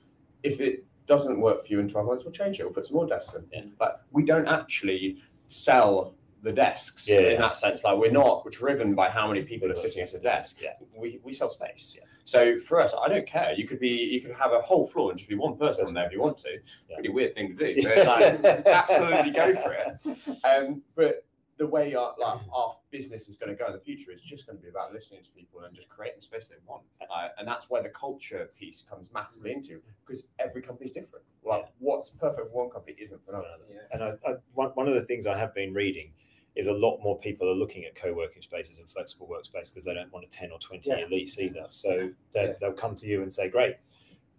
if 0.42 0.60
it 0.60 0.84
doesn't 1.06 1.40
work 1.40 1.62
for 1.62 1.68
you 1.68 1.80
in 1.80 1.88
twelve 1.88 2.06
months, 2.06 2.24
we'll 2.24 2.32
change 2.32 2.58
it. 2.58 2.64
We'll 2.64 2.72
put 2.72 2.86
some 2.86 2.96
more 2.96 3.06
desks 3.06 3.34
in." 3.34 3.46
Yeah. 3.52 3.70
But 3.78 4.02
we 4.10 4.24
don't 4.24 4.48
actually 4.48 5.18
sell 5.48 6.14
the 6.42 6.52
desks 6.52 7.08
Yeah, 7.08 7.18
in 7.20 7.32
yeah. 7.32 7.40
that 7.40 7.56
sense. 7.56 7.84
Like 7.84 7.98
we're 7.98 8.10
not 8.10 8.48
driven 8.50 8.94
by 8.94 9.10
how 9.10 9.26
many 9.26 9.42
people 9.42 9.70
are 9.70 9.74
sitting 9.74 10.02
at 10.02 10.14
a 10.14 10.20
desk. 10.20 10.58
Yeah. 10.62 10.74
We, 10.96 11.20
we 11.22 11.32
sell 11.32 11.50
space. 11.50 11.94
Yeah. 11.96 12.04
So 12.24 12.58
for 12.58 12.80
us, 12.80 12.94
I 13.00 13.08
don't 13.08 13.26
care. 13.26 13.52
You 13.54 13.66
could 13.66 13.80
be 13.80 13.88
you 13.88 14.20
could 14.20 14.34
have 14.34 14.52
a 14.52 14.60
whole 14.60 14.86
floor 14.86 15.10
and 15.10 15.18
just 15.18 15.28
be 15.28 15.36
one 15.36 15.56
person 15.56 15.86
on 15.86 15.94
there 15.94 16.06
if 16.06 16.12
you 16.12 16.20
want 16.20 16.38
to. 16.38 16.58
Pretty 16.94 17.08
weird 17.08 17.34
thing 17.34 17.56
to 17.56 17.74
do, 17.74 17.82
but 17.94 18.06
like, 18.06 18.66
absolutely 18.66 19.30
go 19.32 19.54
for 19.54 19.72
it. 19.72 20.18
Um, 20.44 20.82
but 20.94 21.25
the 21.58 21.66
way 21.66 21.94
our 21.94 22.14
like 22.18 22.38
our 22.52 22.76
business 22.90 23.28
is 23.28 23.36
going 23.36 23.48
to 23.50 23.56
go 23.56 23.66
in 23.66 23.72
the 23.72 23.80
future 23.80 24.10
is 24.12 24.20
just 24.20 24.46
going 24.46 24.58
to 24.58 24.62
be 24.62 24.68
about 24.68 24.92
listening 24.92 25.22
to 25.22 25.30
people 25.30 25.60
and 25.60 25.74
just 25.74 25.88
creating 25.88 26.18
the 26.18 26.22
space 26.22 26.48
they 26.48 26.56
want. 26.66 26.82
Uh, 27.00 27.28
and 27.38 27.48
that's 27.48 27.70
where 27.70 27.82
the 27.82 27.88
culture 27.88 28.50
piece 28.58 28.82
comes 28.88 29.10
massively 29.12 29.52
into 29.52 29.80
because 30.04 30.24
every 30.38 30.60
company's 30.60 30.90
different. 30.90 31.24
Like 31.44 31.62
Yeah. 31.62 31.68
what's 31.78 32.10
perfect 32.10 32.48
for 32.50 32.64
one 32.64 32.70
company 32.70 32.96
isn't 32.98 33.24
for 33.24 33.32
another. 33.32 33.48
Yeah. 33.70 33.78
And 33.92 34.02
I, 34.04 34.08
I, 34.28 34.34
one, 34.54 34.70
one 34.70 34.86
of 34.88 34.94
the 34.94 35.04
things 35.04 35.26
I 35.26 35.38
have 35.38 35.54
been 35.54 35.72
reading 35.72 36.12
is 36.56 36.66
a 36.66 36.72
lot 36.72 36.98
more 37.02 37.18
people 37.18 37.48
are 37.48 37.54
looking 37.54 37.84
at 37.84 37.94
co-working 37.94 38.42
spaces 38.42 38.78
and 38.78 38.88
flexible 38.88 39.26
workspace 39.26 39.70
because 39.70 39.84
they 39.84 39.94
don't 39.94 40.12
want 40.12 40.24
a 40.24 40.28
10 40.28 40.50
or 40.52 40.58
20 40.58 40.88
year 40.90 41.06
lease 41.08 41.38
either. 41.38 41.66
So 41.70 42.10
they, 42.34 42.44
Yeah. 42.44 42.52
they'll 42.60 42.72
come 42.72 42.94
to 42.96 43.06
you 43.06 43.22
and 43.22 43.32
say, 43.32 43.48
great, 43.48 43.76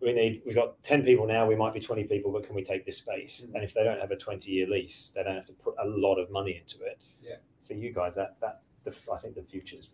we 0.01 0.13
need, 0.13 0.41
we've 0.45 0.55
got 0.55 0.81
10 0.83 1.03
people 1.03 1.25
now, 1.25 1.47
we 1.47 1.55
might 1.55 1.73
be 1.73 1.79
20 1.79 2.03
people, 2.05 2.31
but 2.31 2.45
can 2.45 2.55
we 2.55 2.63
take 2.63 2.85
this 2.85 2.97
space? 2.97 3.47
Mm. 3.47 3.55
And 3.55 3.63
if 3.63 3.73
they 3.73 3.83
don't 3.83 3.99
have 3.99 4.11
a 4.11 4.15
20 4.15 4.51
year 4.51 4.67
lease, 4.67 5.11
they 5.15 5.23
don't 5.23 5.35
have 5.35 5.45
to 5.45 5.53
put 5.53 5.75
a 5.79 5.87
lot 5.87 6.17
of 6.17 6.29
money 6.31 6.61
into 6.61 6.83
it. 6.85 7.01
Yeah. 7.21 7.35
For 7.63 7.73
you 7.73 7.93
guys, 7.93 8.15
that, 8.15 8.37
that, 8.41 8.61
the, 8.83 8.95
I 9.13 9.17
think 9.17 9.35
the 9.35 9.43
future's 9.43 9.89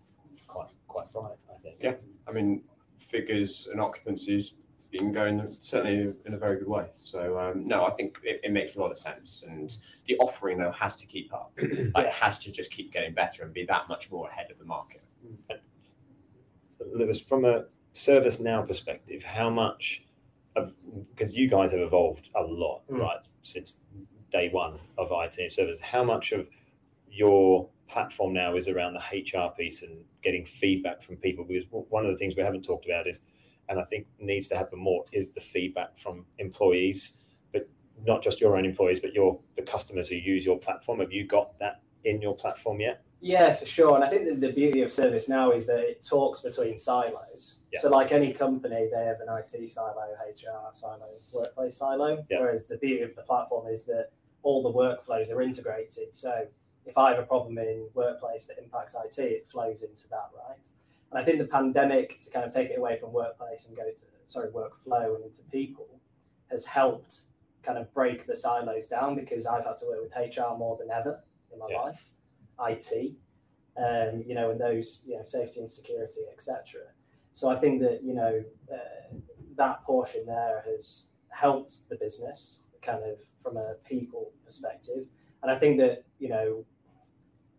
quite, 0.47 0.70
quite 0.88 1.12
bright, 1.14 1.38
I 1.54 1.58
think. 1.58 1.78
Yeah. 1.82 1.95
I 2.28 2.32
mean, 2.32 2.64
figures 2.99 3.68
and 3.72 3.80
occupancies 3.80 4.54
been 4.93 5.12
going 5.12 5.56
certainly 5.60 6.14
in 6.26 6.34
a 6.34 6.38
very 6.38 6.60
good 6.60 6.68
way. 6.68 6.88
So 7.01 7.39
um, 7.39 7.66
no, 7.66 7.86
I 7.86 7.89
think 7.91 8.20
it, 8.24 8.39
it 8.43 8.51
makes 8.51 8.76
a 8.76 8.80
lot 8.80 8.91
of 8.91 8.97
sense, 8.97 9.43
and 9.47 9.76
the 10.06 10.16
offering 10.18 10.60
though 10.60 10.72
has 10.72 10.95
to 10.97 11.08
keep 11.08 11.34
up. 11.34 11.51
Like, 11.95 12.06
it 12.06 12.14
has 12.14 12.39
to 12.39 12.51
just 12.51 12.72
keep 12.72 12.93
getting 12.93 13.14
better 13.14 13.43
and 13.43 13.54
be 13.54 13.66
that 13.66 13.88
much 13.89 14.10
more 14.12 14.30
ahead 14.30 14.49
of 14.51 14.58
the 14.58 14.66
market. 14.66 15.04
Lewis, 16.93 17.20
from 17.20 17.45
a 17.45 17.66
ServiceNow 17.94 18.68
perspective, 18.68 19.24
how 19.24 19.50
much 19.50 20.06
because 21.16 21.36
you 21.36 21.50
guys 21.50 21.72
have 21.72 21.82
evolved 21.82 22.30
a 22.36 22.41
lot, 22.44 22.84
Mm. 22.88 23.00
right, 23.00 23.26
since 23.41 23.80
day 24.30 24.50
one 24.50 24.80
of 25.00 25.12
IT 25.12 25.39
and 25.41 25.52
service. 25.52 25.80
How 25.82 26.04
much 26.04 26.32
of 26.32 26.48
your 27.10 27.68
platform 27.88 28.34
now 28.34 28.56
is 28.56 28.68
around 28.70 28.94
the 28.94 29.00
HR 29.00 29.52
piece 29.58 29.82
and 29.84 30.06
getting 30.22 30.46
feedback 30.46 31.02
from 31.02 31.18
people? 31.18 31.44
Because 31.44 31.66
one 31.72 32.06
of 32.06 32.12
the 32.12 32.18
things 32.18 32.36
we 32.36 32.44
haven't 32.44 32.64
talked 32.64 32.86
about 32.86 33.08
is, 33.08 33.22
and 33.70 33.80
I 33.80 33.84
think 33.86 34.06
needs 34.20 34.48
to 34.50 34.58
happen 34.58 34.78
more, 34.78 35.06
is 35.12 35.34
the 35.34 35.41
feedback 35.41 35.98
from 35.98 36.26
employees, 36.38 37.18
but 37.52 37.68
not 38.06 38.22
just 38.22 38.39
your 38.39 38.56
own 38.56 38.66
employees, 38.66 39.00
but 39.00 39.14
your 39.14 39.39
the 39.56 39.64
customers 39.64 40.08
who 40.08 40.16
use 40.18 40.46
your 40.46 40.60
platform. 40.60 41.00
Have 41.00 41.12
you 41.12 41.26
got 41.26 41.58
that 41.60 41.82
in 42.04 42.22
your 42.22 42.36
platform 42.36 42.80
yet? 42.80 43.02
Yeah, 43.24 43.54
for 43.54 43.66
sure. 43.66 43.96
And 43.96 44.04
I 44.04 44.10
think 44.10 44.26
that 44.26 44.42
the 44.42 44.52
beauty 44.52 44.82
of 44.82 44.90
ServiceNow 44.90 45.56
is 45.56 45.66
that 45.68 45.80
it 45.80 46.06
talks 46.06 46.42
between 46.42 46.78
silos. 46.78 47.60
Yeah. 47.72 47.80
So, 47.80 47.90
like 47.90 48.12
any 48.12 48.34
company, 48.34 48.90
they 48.94 49.06
have 49.06 49.22
an 49.22 49.28
IT 49.30 49.70
silo, 49.70 49.96
HR 50.28 50.74
silo, 50.74 51.08
workplace 51.34 51.78
silo. 51.78 52.26
Yeah. 52.30 52.42
Whereas 52.42 52.68
the 52.68 52.78
beauty 52.78 53.02
of 53.02 53.16
the 53.16 53.22
platform 53.22 53.68
is 53.68 53.86
that 53.86 54.10
all 54.44 54.62
the 54.62 54.74
workflows 54.74 55.32
are 55.32 55.42
integrated. 55.42 56.14
So, 56.14 56.46
if 56.86 56.98
I 56.98 57.12
have 57.12 57.20
a 57.20 57.24
problem 57.24 57.58
in 57.58 57.88
workplace 57.94 58.46
that 58.48 58.58
impacts 58.62 58.94
IT, 58.94 59.24
it 59.24 59.48
flows 59.48 59.84
into 59.84 60.10
that, 60.10 60.30
right? 60.46 60.68
And 61.12 61.18
I 61.18 61.24
think 61.24 61.38
the 61.38 61.46
pandemic, 61.46 62.20
to 62.20 62.30
kind 62.30 62.46
of 62.46 62.54
take 62.54 62.72
it 62.72 62.78
away 62.78 62.98
from 62.98 63.14
workplace 63.14 63.68
and 63.68 63.78
go 63.78 63.90
to 63.90 64.06
sorry 64.26 64.50
workflow 64.50 65.16
and 65.16 65.24
into 65.24 65.44
people, 65.44 65.88
has 66.52 66.66
helped 66.66 67.22
kind 67.62 67.78
of 67.78 67.92
break 67.94 68.26
the 68.26 68.36
silos 68.36 68.88
down 68.88 69.16
because 69.16 69.46
I've 69.48 69.64
had 69.64 69.78
to 69.78 69.86
work 69.86 70.02
with 70.02 70.38
HR 70.38 70.58
more 70.58 70.76
than 70.76 70.92
ever 70.92 71.24
in 71.54 71.60
my 71.60 71.68
Yeah. 71.70 71.84
life. 71.84 72.10
IT, 72.68 73.14
um, 73.78 74.24
you 74.26 74.36
know, 74.36 74.51
and 74.51 74.60
those, 74.60 75.01
you 75.06 75.16
know, 75.16 75.24
safety 75.24 75.60
and 75.60 75.70
security, 75.70 76.22
etc. 76.32 76.82
So 77.34 77.49
I 77.49 77.56
think 77.56 77.82
that 77.82 78.04
you 78.04 78.14
know 78.14 78.43
uh, 78.72 79.16
that 79.58 79.84
portion 79.84 80.26
there 80.26 80.64
has 80.66 81.08
helped 81.30 81.89
the 81.89 81.95
business 81.95 82.64
kind 82.82 83.04
of 83.04 83.18
from 83.41 83.58
a 83.58 83.76
people 83.86 84.32
perspective, 84.45 85.06
and 85.41 85.51
I 85.51 85.58
think 85.58 85.80
that 85.80 86.04
you 86.20 86.30
know, 86.30 86.64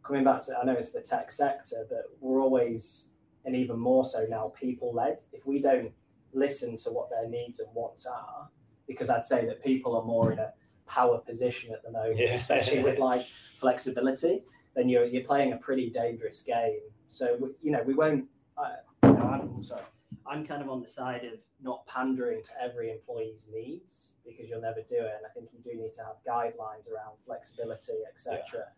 coming 0.03 0.25
back 0.25 0.41
to 0.43 0.57
I 0.57 0.65
know 0.65 0.73
it's 0.75 0.93
the 0.93 1.01
tech 1.03 1.31
sector, 1.31 1.87
but 1.89 2.05
we're 2.21 2.41
always 2.41 3.09
and 3.45 3.55
even 3.55 3.79
more 3.79 4.05
so 4.05 4.27
now 4.29 4.53
people 4.59 4.93
led. 4.95 5.19
If 5.33 5.47
we 5.47 5.61
don't 5.61 5.93
listen 6.33 6.77
to 6.79 6.91
what 6.91 7.11
their 7.11 7.29
needs 7.29 7.61
and 7.61 7.69
wants 7.75 8.07
are, 8.07 8.49
because 8.87 9.11
I'd 9.11 9.25
say 9.25 9.45
that 9.47 9.63
people 9.63 9.97
are 9.97 10.03
more 10.05 10.33
in 10.33 10.39
a 10.39 10.53
power 10.87 11.19
position 11.19 11.73
at 11.73 11.83
the 11.83 11.91
moment, 11.91 12.19
Yeah. 12.19 12.33
especially 12.35 12.83
with 12.83 12.99
like 12.99 13.27
flexibility, 13.59 14.43
then 14.75 14.89
you're 14.89 15.05
you're 15.05 15.25
playing 15.25 15.53
a 15.53 15.57
pretty 15.57 15.91
dangerous 15.91 16.43
game. 16.43 16.81
So 17.09 17.37
we- 17.41 17.55
you 17.63 17.71
know 17.71 17.83
we 17.85 17.95
won't. 17.95 18.25
Uh, 18.57 18.77
you 19.05 19.13
know, 19.13 19.27
I'm 19.57 19.63
sorry. 19.63 19.83
I'm 20.27 20.45
kind 20.45 20.63
of 20.63 20.71
on 20.71 20.81
the 20.81 20.87
side 20.89 21.25
of 21.25 21.41
not 21.63 21.87
pandering 21.87 22.43
to 22.45 22.51
every 22.63 22.91
employee's 22.91 23.49
needs 23.53 24.15
because 24.25 24.49
you'll 24.49 24.63
never 24.63 24.81
do 24.89 24.95
it. 24.97 25.13
And 25.19 25.27
I 25.27 25.31
think 25.35 25.51
you 25.53 25.59
do 25.71 25.79
need 25.79 25.93
to 25.93 26.03
have 26.03 26.17
guidelines 26.27 26.91
around 26.91 27.19
flexibility, 27.27 27.99
etc. 28.11 28.69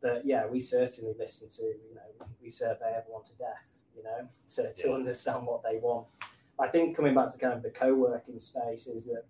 But 0.00 0.24
yeah, 0.24 0.46
we 0.46 0.60
certainly 0.60 1.14
listen 1.18 1.48
to 1.48 1.62
you 1.62 1.94
know 1.94 2.26
we 2.42 2.48
survey 2.50 2.94
everyone 2.96 3.24
to 3.24 3.32
death, 3.38 3.68
you 3.96 4.02
know, 4.04 4.28
to, 4.54 4.72
to 4.72 4.88
Yeah. 4.88 4.94
understand 4.94 5.46
what 5.46 5.62
they 5.62 5.78
want. 5.78 6.06
I 6.60 6.68
think 6.68 6.94
coming 6.96 7.14
back 7.14 7.28
to 7.32 7.38
kind 7.38 7.54
of 7.54 7.62
the 7.62 7.70
co-working 7.70 8.38
space 8.38 8.86
is 8.86 9.04
that 9.06 9.24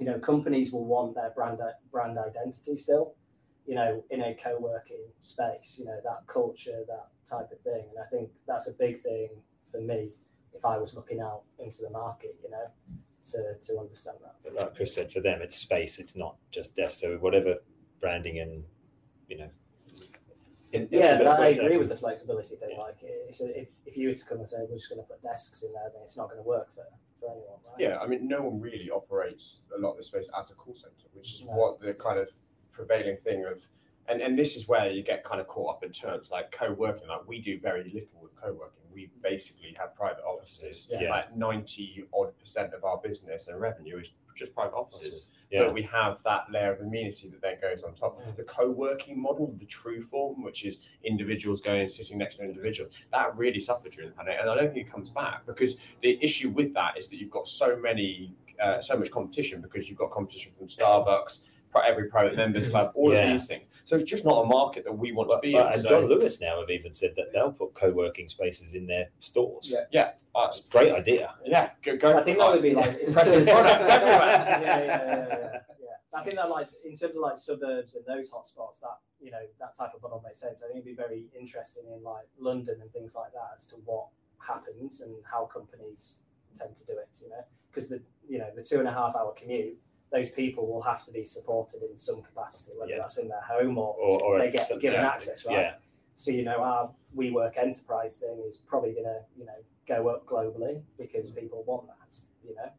you 0.00 0.06
know 0.06 0.18
companies 0.18 0.72
will 0.72 0.84
want 0.86 1.14
their 1.14 1.30
brand 1.30 1.60
brand 1.92 2.18
identity 2.18 2.74
still 2.76 3.14
you 3.66 3.74
know 3.74 4.02
in 4.10 4.22
a 4.22 4.34
co-working 4.34 5.04
space 5.20 5.76
you 5.78 5.84
know 5.84 5.98
that 6.04 6.26
culture 6.26 6.84
that 6.86 7.08
type 7.24 7.50
of 7.50 7.58
thing 7.60 7.84
and 7.90 7.98
i 7.98 8.06
think 8.10 8.28
that's 8.46 8.68
a 8.68 8.72
big 8.74 9.00
thing 9.00 9.28
for 9.62 9.80
me 9.80 10.10
if 10.54 10.64
i 10.64 10.76
was 10.76 10.94
looking 10.94 11.20
out 11.20 11.42
into 11.58 11.82
the 11.82 11.90
market 11.90 12.36
you 12.42 12.50
know 12.50 12.66
to 13.24 13.54
to 13.66 13.78
understand 13.78 14.18
that 14.22 14.34
But 14.44 14.54
like 14.54 14.74
Chris 14.76 14.94
said, 14.94 15.10
for 15.10 15.20
them, 15.22 15.40
it's 15.40 15.56
space. 15.56 15.98
It's 15.98 16.14
not 16.14 16.36
just 16.50 16.76
desk. 16.76 17.00
So 17.00 17.16
whatever 17.16 17.56
branding 17.98 18.38
and 18.40 18.62
you 19.30 19.38
know 19.38 19.48
in- 20.72 20.88
Yeah, 20.90 21.16
but 21.16 21.28
I 21.28 21.48
you 21.48 21.56
know, 21.56 21.62
agree 21.64 21.78
with 21.78 21.88
the 21.88 21.96
flexibility 21.96 22.56
thing. 22.56 22.76
Like, 22.76 22.98
it's 23.02 23.40
a, 23.40 23.58
if, 23.58 23.68
if 23.86 23.96
you 23.96 24.08
were 24.08 24.14
to 24.14 24.24
come 24.26 24.38
and 24.40 24.48
say 24.48 24.58
we're 24.68 24.76
just 24.76 24.90
going 24.90 25.00
to 25.00 25.06
put 25.08 25.22
desks 25.22 25.62
in 25.62 25.72
there, 25.72 25.88
then 25.94 26.02
it's 26.02 26.18
not 26.18 26.26
going 26.28 26.42
to 26.42 26.46
work 26.46 26.68
for, 26.74 26.84
for 27.18 27.30
anyone, 27.30 27.60
right? 27.66 27.78
Yeah, 27.80 27.98
I 28.02 28.06
mean, 28.06 28.28
no 28.28 28.42
one 28.42 28.60
really 28.60 28.90
operates 28.90 29.62
a 29.74 29.80
lot 29.80 29.92
of 29.92 29.96
the 29.96 30.02
space 30.02 30.28
as 30.38 30.50
a 30.50 30.54
call 30.54 30.74
center, 30.74 31.08
which 31.14 31.32
is 31.34 31.44
No. 31.46 31.52
what 31.52 31.80
the 31.80 31.94
kind 31.94 32.18
of 32.18 32.28
prevailing 32.74 33.16
thing 33.16 33.44
of, 33.44 33.66
and, 34.08 34.20
and 34.20 34.38
this 34.38 34.56
is 34.56 34.68
where 34.68 34.90
you 34.90 35.02
get 35.02 35.24
kind 35.24 35.40
of 35.40 35.46
caught 35.46 35.76
up 35.76 35.84
in 35.84 35.90
terms 35.90 36.30
like 36.30 36.50
co-working. 36.52 37.08
Like 37.08 37.26
we 37.26 37.40
do 37.40 37.58
very 37.58 37.84
little 37.84 38.20
with 38.22 38.34
co-working. 38.34 38.82
We 38.92 39.10
basically 39.22 39.74
have 39.78 39.94
private 39.94 40.24
offices. 40.24 40.90
Yeah. 40.90 41.10
Like 41.10 41.36
ninety 41.36 42.04
odd 42.12 42.38
percent 42.38 42.74
of 42.74 42.84
our 42.84 42.98
business 42.98 43.48
and 43.48 43.60
revenue 43.60 43.98
is 43.98 44.10
just 44.36 44.54
private 44.54 44.74
offices. 44.74 45.30
Yeah. 45.50 45.64
But 45.64 45.74
we 45.74 45.82
have 45.82 46.20
that 46.24 46.50
layer 46.50 46.72
of 46.72 46.80
amenity 46.80 47.28
that 47.28 47.40
then 47.40 47.56
goes 47.62 47.82
on 47.84 47.94
top. 47.94 48.20
The 48.36 48.42
co-working 48.42 49.20
model, 49.20 49.54
the 49.56 49.66
true 49.66 50.02
form, 50.02 50.42
which 50.42 50.64
is 50.64 50.78
individuals 51.04 51.60
going 51.60 51.82
and 51.82 51.90
sitting 51.90 52.18
next 52.18 52.36
to 52.36 52.44
individuals, 52.44 52.92
that 53.12 53.36
really 53.36 53.60
suffered 53.60 53.92
during 53.92 54.10
the 54.10 54.16
pandemic, 54.16 54.40
and 54.40 54.50
I 54.50 54.56
don't 54.56 54.72
think 54.72 54.88
it 54.88 54.92
comes 54.92 55.10
back 55.10 55.46
because 55.46 55.76
the 56.02 56.18
issue 56.22 56.50
with 56.50 56.74
that 56.74 56.98
is 56.98 57.08
that 57.10 57.18
you've 57.20 57.30
got 57.30 57.46
so 57.46 57.76
many, 57.76 58.34
uh, 58.60 58.80
so 58.80 58.98
much 58.98 59.10
competition 59.12 59.60
because 59.60 59.88
you've 59.88 59.98
got 59.98 60.10
competition 60.10 60.52
from 60.58 60.66
Starbucks, 60.66 61.42
every 61.82 62.08
private 62.08 62.36
members 62.36 62.68
club, 62.68 62.92
all 62.94 63.12
Yeah. 63.12 63.20
of 63.24 63.30
these 63.32 63.46
things. 63.48 63.66
So 63.84 63.96
it's 63.96 64.08
just 64.08 64.24
not 64.24 64.44
a 64.44 64.46
market 64.46 64.84
that 64.84 64.92
we 64.92 65.12
want 65.12 65.28
But- 65.28 65.36
to 65.36 65.40
be 65.42 65.52
but- 65.52 65.66
in. 65.66 65.72
and 65.74 65.82
So, 65.82 65.88
John 65.88 66.06
Lewis 66.06 66.40
now 66.40 66.60
have 66.60 66.70
even 66.70 66.92
said 66.92 67.14
that 67.16 67.32
they'll 67.32 67.52
put 67.52 67.74
co-working 67.74 68.28
spaces 68.28 68.74
in 68.74 68.86
their 68.86 69.10
stores. 69.20 69.70
Yeah. 69.70 69.86
yeah, 69.90 70.12
uh, 70.34 70.44
That's 70.46 70.64
a 70.64 70.68
great 70.68 70.92
idea. 70.92 71.34
yeah, 71.44 71.70
go, 71.82 71.96
go 71.96 72.16
I 72.16 72.22
think 72.22 72.38
that 72.38 72.50
would 72.52 72.62
be 72.62 72.74
like 72.74 72.90
it's 72.94 73.08
Impressive 73.10 73.46
product 73.46 73.82
everywhere. 73.90 74.18
yeah, 74.18 74.60
yeah, 74.60 74.84
yeah, 74.84 74.86
yeah, 74.86 75.26
yeah, 75.28 75.38
yeah. 75.80 76.00
I 76.14 76.22
think 76.22 76.36
that 76.36 76.48
like 76.48 76.68
in 76.84 76.94
terms 76.94 77.16
of 77.16 77.22
like 77.22 77.36
suburbs 77.38 77.96
and 77.96 78.04
those 78.06 78.30
hotspots, 78.30 78.80
that 78.80 78.98
you 79.20 79.30
know 79.32 79.42
that 79.58 79.74
type 79.74 79.92
of 79.94 80.02
model 80.02 80.22
makes 80.24 80.38
sense. 80.40 80.62
I 80.62 80.66
think 80.66 80.76
it'd 80.76 80.84
be 80.84 80.94
very 80.94 81.26
interesting 81.36 81.84
in 81.92 82.02
like 82.04 82.26
London 82.38 82.80
and 82.80 82.92
things 82.92 83.16
like 83.16 83.32
that 83.32 83.50
as 83.54 83.66
to 83.68 83.76
what 83.84 84.06
happens 84.38 85.00
and 85.00 85.16
how 85.24 85.46
companies 85.46 86.20
tend 86.54 86.76
to 86.76 86.86
do 86.86 86.92
it. 86.92 87.18
You 87.22 87.30
know, 87.30 87.44
because 87.68 87.88
the 87.88 88.00
you 88.28 88.38
know 88.38 88.48
the 88.54 88.62
two 88.62 88.78
and 88.78 88.86
a 88.86 88.92
half 88.92 89.16
hour 89.16 89.32
commute, 89.32 89.76
those 90.14 90.28
people 90.30 90.62
will 90.72 90.80
have 90.82 91.04
to 91.04 91.10
be 91.10 91.24
supported 91.24 91.82
in 91.90 91.96
some 91.96 92.22
capacity, 92.22 92.72
whether 92.78 92.92
Yeah. 92.92 92.98
that's 93.00 93.18
in 93.18 93.26
their 93.28 93.40
home 93.40 93.76
or 93.78 93.94
Or, 93.94 94.22
or 94.22 94.38
They 94.38 94.50
get 94.50 94.68
given 94.80 95.00
yeah, 95.00 95.08
access, 95.14 95.44
right? 95.44 95.58
Yeah, 95.58 95.74
so 96.14 96.30
you 96.30 96.44
know 96.44 96.58
our 96.70 96.84
WeWork 97.16 97.58
enterprise 97.58 98.16
thing 98.18 98.36
is 98.48 98.56
probably 98.58 98.92
going 98.92 99.10
to 99.16 99.20
you 99.36 99.44
know 99.44 99.58
go 99.86 100.08
up 100.08 100.24
globally 100.32 100.76
because 101.02 101.30
people 101.30 101.62
want 101.66 101.86
that 101.88 102.10
you 102.46 102.54
know 102.58 102.70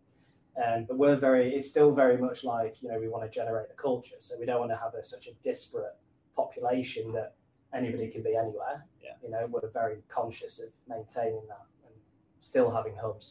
um, 0.64 0.86
but 0.88 0.98
we're 0.98 1.18
very 1.18 1.54
it's 1.56 1.70
still 1.70 1.92
very 2.04 2.18
much 2.18 2.44
like 2.44 2.82
you 2.82 2.88
know 2.90 2.98
we 3.00 3.08
want 3.14 3.24
to 3.24 3.30
generate 3.40 3.68
the 3.68 3.76
culture 3.76 4.16
so 4.20 4.32
we 4.40 4.46
don't 4.46 4.60
want 4.64 4.72
to 4.72 4.78
have 4.78 4.94
a, 4.96 5.04
such 5.04 5.28
a 5.28 5.34
disparate 5.50 5.96
population 6.36 7.12
that 7.18 7.36
anybody 7.74 8.08
can 8.08 8.24
be 8.24 8.36
anywhere 8.36 8.78
Yeah. 9.04 9.12
you 9.24 9.30
know 9.30 9.46
we're 9.52 9.70
very 9.82 9.98
conscious 10.08 10.54
of 10.64 10.70
maintaining 10.88 11.46
that 11.48 11.66
and 11.86 11.94
still 12.40 12.70
having 12.72 12.96
hubs 12.96 13.28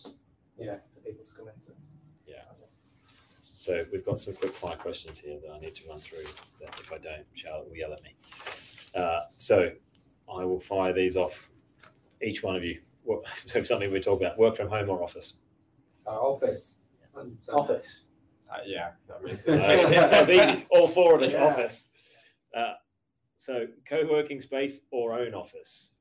Yeah. 0.59 0.77
for 0.93 1.01
people 1.01 1.25
to 1.25 1.35
come 1.35 1.49
into 1.49 1.73
So 3.65 3.83
we've 3.91 4.05
got 4.05 4.19
some 4.19 4.35
quick 4.35 4.53
fire 4.53 4.77
questions 4.77 5.19
here 5.19 5.39
that 5.43 5.51
I 5.51 5.59
need 5.59 5.75
to 5.77 5.89
run 5.89 5.99
through. 5.99 6.25
That 6.61 6.79
if 6.79 6.93
I 6.93 6.99
don't, 6.99 7.25
Charlotte 7.33 7.67
will 7.71 7.77
yell 7.77 7.95
at 7.95 8.03
me. 8.03 8.15
Uh, 8.95 9.21
so 9.31 9.71
I 10.31 10.45
will 10.45 10.61
fire 10.61 10.93
these 10.93 11.17
off. 11.17 11.49
Each 12.23 12.43
one 12.43 12.57
of 12.57 12.63
you. 12.63 12.83
What, 13.05 13.27
so 13.35 13.63
something 13.63 13.91
we're 13.91 14.01
talking 14.03 14.27
about: 14.27 14.39
work 14.39 14.55
from 14.57 14.69
home 14.69 14.91
or 14.91 15.03
office. 15.03 15.37
Uh, 16.07 16.11
office. 16.11 16.77
And, 17.17 17.39
office 17.55 18.05
Uh, 18.53 18.59
yeah, 18.67 18.91
that 19.09 19.25
makes 19.25 19.49
Uh, 19.49 19.57
sense. 19.59 19.91
that 19.95 20.11
was 20.21 20.29
easy. 20.29 20.67
All 20.69 20.87
four 20.87 21.15
of 21.17 21.23
us 21.23 21.33
Yeah. 21.33 21.45
office. 21.47 21.89
Uh, 22.55 22.75
so 23.37 23.67
co-working 23.89 24.43
space 24.43 24.83
or 24.91 25.15
own 25.15 25.33
office. 25.33 25.93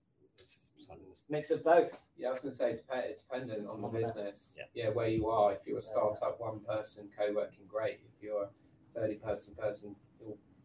It's 1.30 1.30
kind 1.30 1.36
of- 1.36 1.40
mix 1.40 1.52
of 1.52 1.64
both 1.64 2.06
Yeah, 2.18 2.28
I 2.30 2.32
was 2.32 2.42
going 2.42 2.52
to 2.52 2.58
say 2.58 2.80
dep- 2.88 3.18
dependent 3.18 3.68
on 3.68 3.82
the 3.82 3.88
business. 3.88 4.56
Yeah. 4.74 4.90
where 4.90 5.08
you 5.08 5.30
are. 5.30 5.54
If 5.54 5.66
you're 5.66 5.78
a 5.78 5.82
startup, 5.82 6.40
one 6.40 6.60
person 6.62 7.10
co-working, 7.18 7.66
great. 7.68 8.00
If 8.16 8.22
you're 8.24 8.44
a 8.44 8.50
thirty-person 8.94 9.56
person 9.56 9.96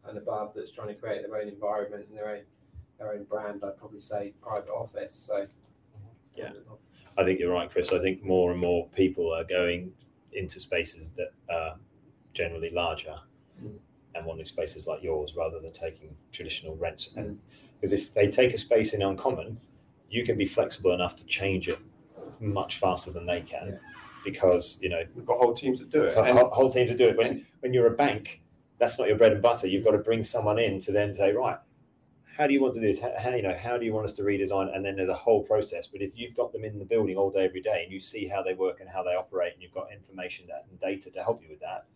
and 0.07 0.17
above 0.19 0.55
that's 0.55 0.71
trying 0.71 0.89
to 0.89 0.95
create 0.95 1.23
their 1.27 1.37
own 1.41 1.49
environment 1.49 2.07
and 2.09 2.17
their 2.17 2.29
own 2.31 2.43
their 2.99 3.13
own 3.13 3.25
brand, 3.25 3.63
I'd 3.65 3.77
probably 3.79 4.01
say 4.01 4.33
private 4.41 4.71
office. 4.71 5.15
So 5.15 5.47
Yeah. 6.35 6.53
I 7.17 7.25
think 7.25 7.39
you're 7.41 7.53
right, 7.53 7.71
Chris. 7.71 7.93
I 7.93 7.99
think 8.01 8.23
more 8.25 8.51
and 8.51 8.61
more 8.61 8.89
people 8.89 9.33
are 9.33 9.45
going 9.45 9.95
into 10.33 10.59
spaces 10.61 11.13
that 11.15 11.33
are 11.49 11.79
generally 12.35 12.71
larger 12.71 13.19
Mm. 13.63 13.79
and 14.15 14.27
wanting 14.27 14.45
spaces 14.47 14.87
like 14.87 15.03
yours 15.03 15.35
rather 15.37 15.59
than 15.61 15.73
taking 15.73 16.17
traditional 16.33 16.77
rents. 16.77 17.09
Mm. 17.11 17.17
And 17.19 17.41
because 17.75 17.93
if 17.93 18.13
they 18.15 18.29
take 18.29 18.53
a 18.55 18.59
space 18.59 18.95
in 18.95 19.03
Uncommon, 19.03 19.61
you 20.09 20.25
can 20.25 20.37
be 20.39 20.45
flexible 20.45 20.93
enough 20.93 21.17
to 21.17 21.25
change 21.27 21.69
it 21.69 21.79
much 22.41 22.79
faster 22.79 23.11
than 23.11 23.27
they 23.27 23.41
can 23.41 23.69
Yeah. 23.69 23.79
because 24.25 24.81
you 24.83 24.89
know 24.89 25.03
We've 25.15 25.27
got 25.27 25.39
whole 25.39 25.53
teams 25.53 25.79
that 25.81 25.91
do 25.91 26.05
it. 26.05 26.13
so 26.13 26.23
And- 26.23 26.39
whole, 26.39 26.51
whole 26.51 26.71
team 26.71 26.87
to 26.87 26.97
do 26.97 27.09
it. 27.09 27.17
When 27.17 27.47
when 27.61 27.73
you're 27.75 27.87
a 27.87 27.97
bank, 27.97 28.43
that's 28.79 28.99
not 28.99 29.09
your 29.09 29.17
bread 29.19 29.33
and 29.33 29.43
butter. 29.43 29.67
You've 29.67 29.85
got 29.85 29.91
to 29.93 29.99
bring 29.99 30.23
someone 30.23 30.59
in 30.59 30.79
to 30.81 30.93
then 30.93 31.13
say, 31.13 31.33
right, 31.33 31.59
how 32.25 32.47
do 32.47 32.53
you 32.55 32.63
want 32.63 32.75
to 32.75 32.81
do 32.81 32.87
this? 32.87 33.01
How, 33.01 33.13
how 33.19 33.31
you 33.35 33.43
know 33.43 33.57
how 33.57 33.77
do 33.77 33.85
you 33.85 33.93
want 33.93 34.05
us 34.07 34.15
to 34.15 34.23
redesign? 34.23 34.75
And 34.75 34.85
then 34.85 34.95
there's 34.97 35.09
a 35.09 35.15
whole 35.15 35.43
process. 35.43 35.89
But 35.89 36.01
if 36.03 36.17
you've 36.17 36.35
got 36.35 36.53
them 36.53 36.65
in 36.65 36.79
the 36.79 36.85
building 36.85 37.17
all 37.17 37.31
day 37.31 37.45
every 37.45 37.61
day 37.61 37.83
and 37.83 37.93
you 37.93 37.99
see 37.99 38.29
how 38.29 38.43
they 38.43 38.55
work 38.55 38.81
and 38.81 38.89
how 38.89 39.03
they 39.03 39.15
operate, 39.17 39.55
and 39.55 39.63
you've 39.63 39.75
got 39.75 39.93
information 39.93 40.47
that 40.49 40.67
and 40.71 40.79
data 40.81 41.11
to 41.11 41.23
help 41.23 41.43
you 41.43 41.49
with 41.51 41.61
that, 41.61 41.87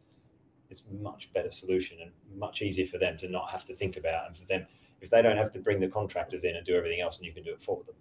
it's 0.70 0.84
much 1.00 1.32
better 1.32 1.50
solution 1.50 1.98
and 2.02 2.10
much 2.36 2.62
easier 2.62 2.86
for 2.86 2.98
them 2.98 3.16
to 3.18 3.28
not 3.28 3.50
have 3.50 3.64
to 3.66 3.74
think 3.74 3.96
about 3.96 4.26
and 4.26 4.36
for 4.36 4.44
them 4.46 4.66
if 5.03 5.11
they 5.11 5.20
don't 5.20 5.36
have 5.36 5.50
to 5.53 5.59
bring 5.59 5.80
the 5.80 5.88
contractors 5.88 6.44
in 6.44 6.57
and 6.57 6.64
do 6.64 6.74
everything 6.74 7.00
else 7.00 7.18
and 7.18 7.26
you 7.26 7.32
can 7.32 7.42
do 7.42 7.50
it 7.53 7.61
for 7.61 7.82
them. 7.84 7.94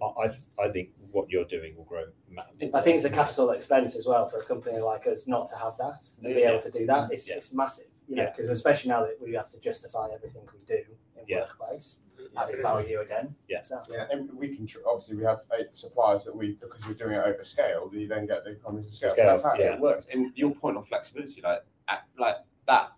I 0.00 0.06
I, 0.06 0.64
I 0.66 0.70
think 0.70 0.90
what 1.10 1.28
you're 1.28 1.44
doing 1.44 1.76
will 1.76 1.84
grow. 1.84 2.04
ma- 2.30 2.42
I 2.72 2.80
think 2.80 2.96
it's 2.96 3.04
a 3.04 3.10
capital 3.10 3.50
expense 3.50 3.96
as 3.96 4.06
well 4.06 4.24
for 4.26 4.38
a 4.38 4.44
company 4.44 4.78
like 4.78 5.06
us 5.08 5.26
not 5.26 5.46
to 5.48 5.56
have 5.56 5.76
that 5.78 6.04
and 6.22 6.34
be 6.34 6.40
Yeah. 6.40 6.50
able 6.50 6.60
to 6.60 6.70
do 6.70 6.86
that. 6.86 7.10
It's, 7.10 7.28
Yeah. 7.28 7.36
it's 7.36 7.52
massive, 7.52 7.86
you 8.08 8.14
know, 8.16 8.22
Yeah. 8.22 8.30
because 8.30 8.48
especially 8.48 8.90
now 8.90 9.02
that 9.02 9.20
we 9.20 9.34
have 9.34 9.48
to 9.50 9.60
justify 9.60 10.08
everything 10.14 10.42
we 10.52 10.60
do 10.66 10.84
in 11.16 11.24
Yeah. 11.26 11.40
workplace, 11.40 11.98
adding 12.36 12.62
value 12.62 13.00
again. 13.00 13.34
Yeah. 13.48 13.58
So, 13.60 13.82
And 14.12 14.32
we 14.38 14.54
can 14.54 14.66
tr- 14.66 14.78
obviously 14.86 15.16
we 15.16 15.24
have 15.24 15.40
eight 15.58 15.74
suppliers 15.74 16.24
that 16.26 16.36
we 16.36 16.52
because 16.60 16.86
we're 16.86 16.94
doing 16.94 17.14
it 17.14 17.24
over 17.26 17.42
scale. 17.42 17.90
You 17.92 18.06
then 18.06 18.26
get 18.26 18.44
the 18.44 18.50
economies 18.50 18.86
of 18.86 18.94
scale. 18.94 19.10
Scale, 19.10 19.24
so 19.36 19.42
that's 19.42 19.42
how 19.42 19.54
yeah. 19.64 19.74
it 19.74 19.80
works. 19.80 20.06
And 20.12 20.32
your 20.36 20.54
point 20.54 20.76
on 20.76 20.84
flexibility, 20.84 21.40
like 21.42 21.64
at, 21.88 22.04
like 22.18 22.36
that, 22.68 22.92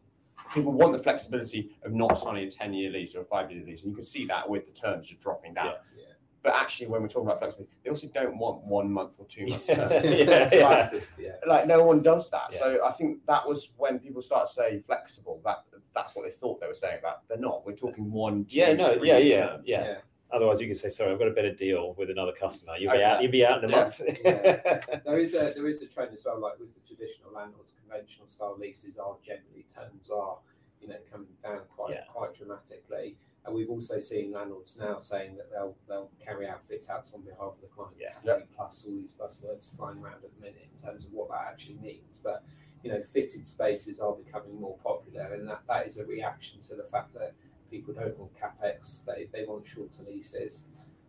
people 0.53 0.73
want 0.73 0.93
the 0.93 1.03
flexibility 1.03 1.71
of 1.85 1.93
not 1.93 2.19
signing 2.19 2.47
a 2.47 2.51
ten-year 2.51 2.91
lease 2.91 3.15
or 3.15 3.23
a 3.23 3.25
five-year 3.25 3.65
lease, 3.65 3.83
and 3.83 3.91
you 3.91 3.97
can 3.97 4.05
see 4.05 4.27
that 4.27 4.49
with 4.49 4.67
the 4.67 4.73
terms 4.73 5.09
just 5.09 5.21
dropping 5.21 5.55
down. 5.55 5.67
Yeah. 5.67 5.73
Yeah. 5.99 6.05
But 6.43 6.55
actually, 6.55 6.87
when 6.89 7.03
we're 7.03 7.09
talking 7.09 7.27
about 7.29 7.39
flexibility, 7.41 7.71
they 7.85 7.91
also 7.91 8.09
don't 8.15 8.39
want 8.39 8.65
one 8.65 8.91
month 8.91 9.17
or 9.19 9.27
two 9.27 9.47
months. 9.47 9.69
Yeah. 9.69 11.33
Like 11.47 11.67
no 11.67 11.85
one 11.85 12.01
does 12.03 12.31
that. 12.31 12.55
So 12.55 12.81
I 12.85 12.93
think 12.93 13.25
that 13.27 13.47
was 13.47 13.73
when 13.77 13.99
people 13.99 14.23
start 14.23 14.47
to 14.47 14.53
say 14.53 14.81
flexible. 14.87 15.41
That 15.45 15.65
that's 15.95 16.15
what 16.15 16.25
they 16.25 16.31
thought 16.31 16.61
they 16.61 16.67
were 16.67 16.75
saying 16.75 16.99
about. 17.01 17.29
They're 17.29 17.39
not. 17.39 17.67
We're 17.67 17.75
talking 17.77 18.11
one. 18.11 18.45
Two, 18.47 18.57
Yeah, 18.59 18.73
no, 18.73 18.93
yeah, 19.03 19.19
year 19.19 19.37
yeah, 19.39 19.47
terms. 19.49 19.65
yeah. 19.67 19.97
Otherwise, 20.33 20.61
you 20.61 20.67
can 20.67 20.75
say, 20.75 20.89
"Sorry, 20.89 21.13
I've 21.13 21.19
got 21.19 21.29
a 21.29 21.33
better 21.33 21.53
deal 21.55 21.95
with 21.95 22.11
another 22.11 22.33
customer." 22.33 22.77
You'll 22.79 22.93
be 22.93 22.99
Okay. 22.99 23.05
out. 23.05 23.23
You'll 23.23 23.33
be 23.33 23.45
out 23.45 23.63
in 23.65 23.71
a 23.71 23.73
Yeah. 23.73 23.81
month. 23.83 24.01
Yeah. 24.25 25.01
There 25.05 25.19
is 25.19 25.35
a 25.35 25.53
there 25.55 25.67
is 25.67 25.83
a 25.83 25.87
trend 25.89 26.13
as 26.13 26.25
well, 26.25 26.39
like 26.39 26.59
with 26.59 26.73
the 26.75 26.81
traditional 26.87 27.33
landlords, 27.33 27.73
conventional 27.81 28.27
style 28.29 28.57
leases 28.59 28.97
are 28.99 29.17
generally 29.23 29.67
terms 29.75 30.11
are, 30.11 30.39
you 30.81 30.89
know, 30.89 30.99
coming 31.11 31.29
down 31.43 31.61
quite 31.77 31.91
Yeah. 31.95 32.05
quite 32.13 32.33
dramatically. 32.35 33.17
And 33.45 33.55
we've 33.55 33.71
also 33.71 33.99
seen 33.99 34.33
landlords 34.33 34.77
now 34.79 34.99
saying 34.99 35.37
that 35.37 35.51
they'll 35.51 35.77
they'll 35.89 36.11
carry 36.21 36.47
out 36.47 36.63
fit 36.63 36.89
outs 36.91 37.15
on 37.15 37.23
behalf 37.23 37.55
of 37.55 37.61
the 37.63 37.67
client. 37.69 37.97
Yeah. 37.99 38.13
Category 38.15 38.47
plus 38.55 38.85
all 38.87 38.95
these 38.95 39.13
buzzwords 39.13 39.75
flying 39.77 39.99
around 39.99 40.23
at 40.25 40.35
the 40.35 40.41
minute 40.41 40.69
in 40.71 40.77
terms 40.77 41.07
of 41.07 41.13
what 41.13 41.29
that 41.31 41.43
actually 41.49 41.77
means. 41.77 42.21
But 42.23 42.45
you 42.83 42.91
know, 42.91 43.03
fitted 43.03 43.47
spaces 43.47 44.01
are 44.01 44.15
becoming 44.15 44.59
more 44.59 44.79
popular 44.79 45.35
and 45.35 45.47
that, 45.49 45.61
that 45.67 45.87
is 45.87 45.99
a 45.99 46.07
reaction 46.07 46.61
to 46.63 46.75
the 46.75 46.83
fact 46.85 47.13
that 47.13 47.35
people 47.71 47.95
don't 47.95 48.19
want 48.19 48.33
capex, 48.35 49.05
they, 49.05 49.29
they 49.33 49.45
want 49.45 49.65
shorter 49.67 50.03
leases. 50.07 50.67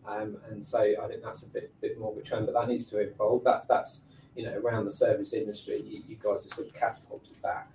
Um, 0.08 0.38
and 0.50 0.64
so 0.64 0.80
I 0.80 1.08
think 1.08 1.22
that's 1.24 1.44
a 1.44 1.50
bit 1.50 1.72
bit 1.82 2.00
more 2.00 2.12
of 2.12 2.18
a 2.18 2.22
trend, 2.22 2.48
but 2.48 2.54
that 2.54 2.68
needs 2.68 2.86
to 2.88 2.98
evolve. 3.00 3.44
That's 3.44 3.66
that's 3.66 4.04
you 4.36 4.44
know 4.46 4.58
around 4.58 4.86
the 4.86 4.92
service 4.92 5.34
industry, 5.34 5.82
you, 5.86 6.02
you 6.08 6.16
guys 6.16 6.44
have 6.44 6.54
sort 6.54 6.68
of 6.68 6.74
catapulted 6.74 7.36
that, 7.44 7.68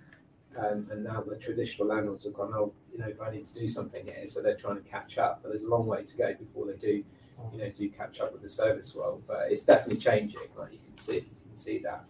um, 0.57 0.87
and 0.91 1.03
now 1.03 1.21
the 1.21 1.37
traditional 1.37 1.87
landlords 1.87 2.25
have 2.25 2.33
gone, 2.33 2.51
oh, 2.53 2.73
you 2.91 2.99
know, 2.99 3.13
I 3.23 3.31
need 3.31 3.45
to 3.45 3.53
do 3.53 3.67
something 3.67 4.05
here, 4.05 4.25
so 4.25 4.41
they're 4.41 4.55
trying 4.57 4.75
to 4.75 4.89
catch 4.89 5.17
up. 5.17 5.39
But 5.41 5.49
there's 5.49 5.63
a 5.63 5.69
long 5.69 5.85
way 5.85 6.03
to 6.03 6.17
go 6.17 6.33
before 6.33 6.65
they 6.65 6.73
do, 6.73 7.03
you 7.53 7.59
know, 7.59 7.69
do 7.69 7.87
catch 7.89 8.19
up 8.19 8.33
with 8.33 8.41
the 8.41 8.47
service 8.49 8.93
world. 8.95 9.23
But 9.27 9.47
it's 9.49 9.63
definitely 9.63 10.01
changing. 10.01 10.41
Like 10.57 10.73
you 10.73 10.79
can 10.79 10.97
see, 10.97 11.15
you 11.15 11.47
can 11.47 11.55
see 11.55 11.77
that. 11.79 12.03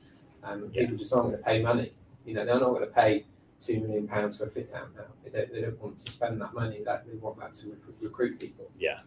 Um, 0.44 0.72
Yeah. 0.72 0.82
People 0.82 0.98
just 0.98 1.14
aren't 1.14 1.28
going 1.30 1.38
to 1.38 1.44
pay 1.44 1.62
money. 1.62 1.92
You 2.26 2.34
know, 2.34 2.46
they're 2.46 2.60
not 2.60 2.70
going 2.70 2.88
to 2.88 2.94
pay 2.94 3.26
two 3.60 3.80
million 3.80 4.08
pounds 4.08 4.38
for 4.38 4.46
a 4.46 4.50
fit 4.50 4.74
out 4.74 4.90
now. 4.96 5.06
They 5.24 5.30
don't. 5.30 5.52
They 5.52 5.62
don't 5.62 5.82
want 5.82 6.00
to 6.00 6.12
spend 6.12 6.42
that 6.42 6.54
money. 6.54 6.82
That 6.86 7.06
they 7.08 7.16
want 7.16 7.40
that 7.40 7.54
to 7.56 7.70
recruit, 7.70 7.96
recruit 8.02 8.40
people. 8.40 8.70
Yeah. 8.80 9.00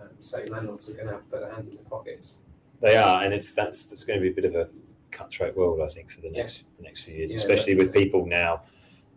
Um, 0.00 0.08
so 0.18 0.42
landlords 0.48 0.88
are 0.90 0.94
going 0.94 1.06
to 1.06 1.12
have 1.12 1.22
to 1.22 1.28
put 1.28 1.40
their 1.40 1.52
hands 1.52 1.68
in 1.68 1.76
their 1.76 1.84
pockets. 1.84 2.38
They 2.80 2.96
are, 2.96 3.22
and 3.22 3.32
it's 3.32 3.54
that's 3.54 3.86
that's 3.86 4.04
going 4.04 4.18
to 4.18 4.22
be 4.22 4.30
a 4.30 4.34
bit 4.34 4.44
of 4.44 4.54
a 4.54 4.68
cutthroat 5.10 5.56
world, 5.56 5.80
I 5.80 5.86
think, 5.86 6.10
for 6.10 6.20
the 6.20 6.30
next 6.30 6.66
the 6.78 6.82
next 6.82 7.04
few 7.04 7.14
years, 7.14 7.30
Yeah, 7.30 7.36
especially 7.36 7.74
with 7.76 7.92
people 7.92 8.26
now 8.26 8.62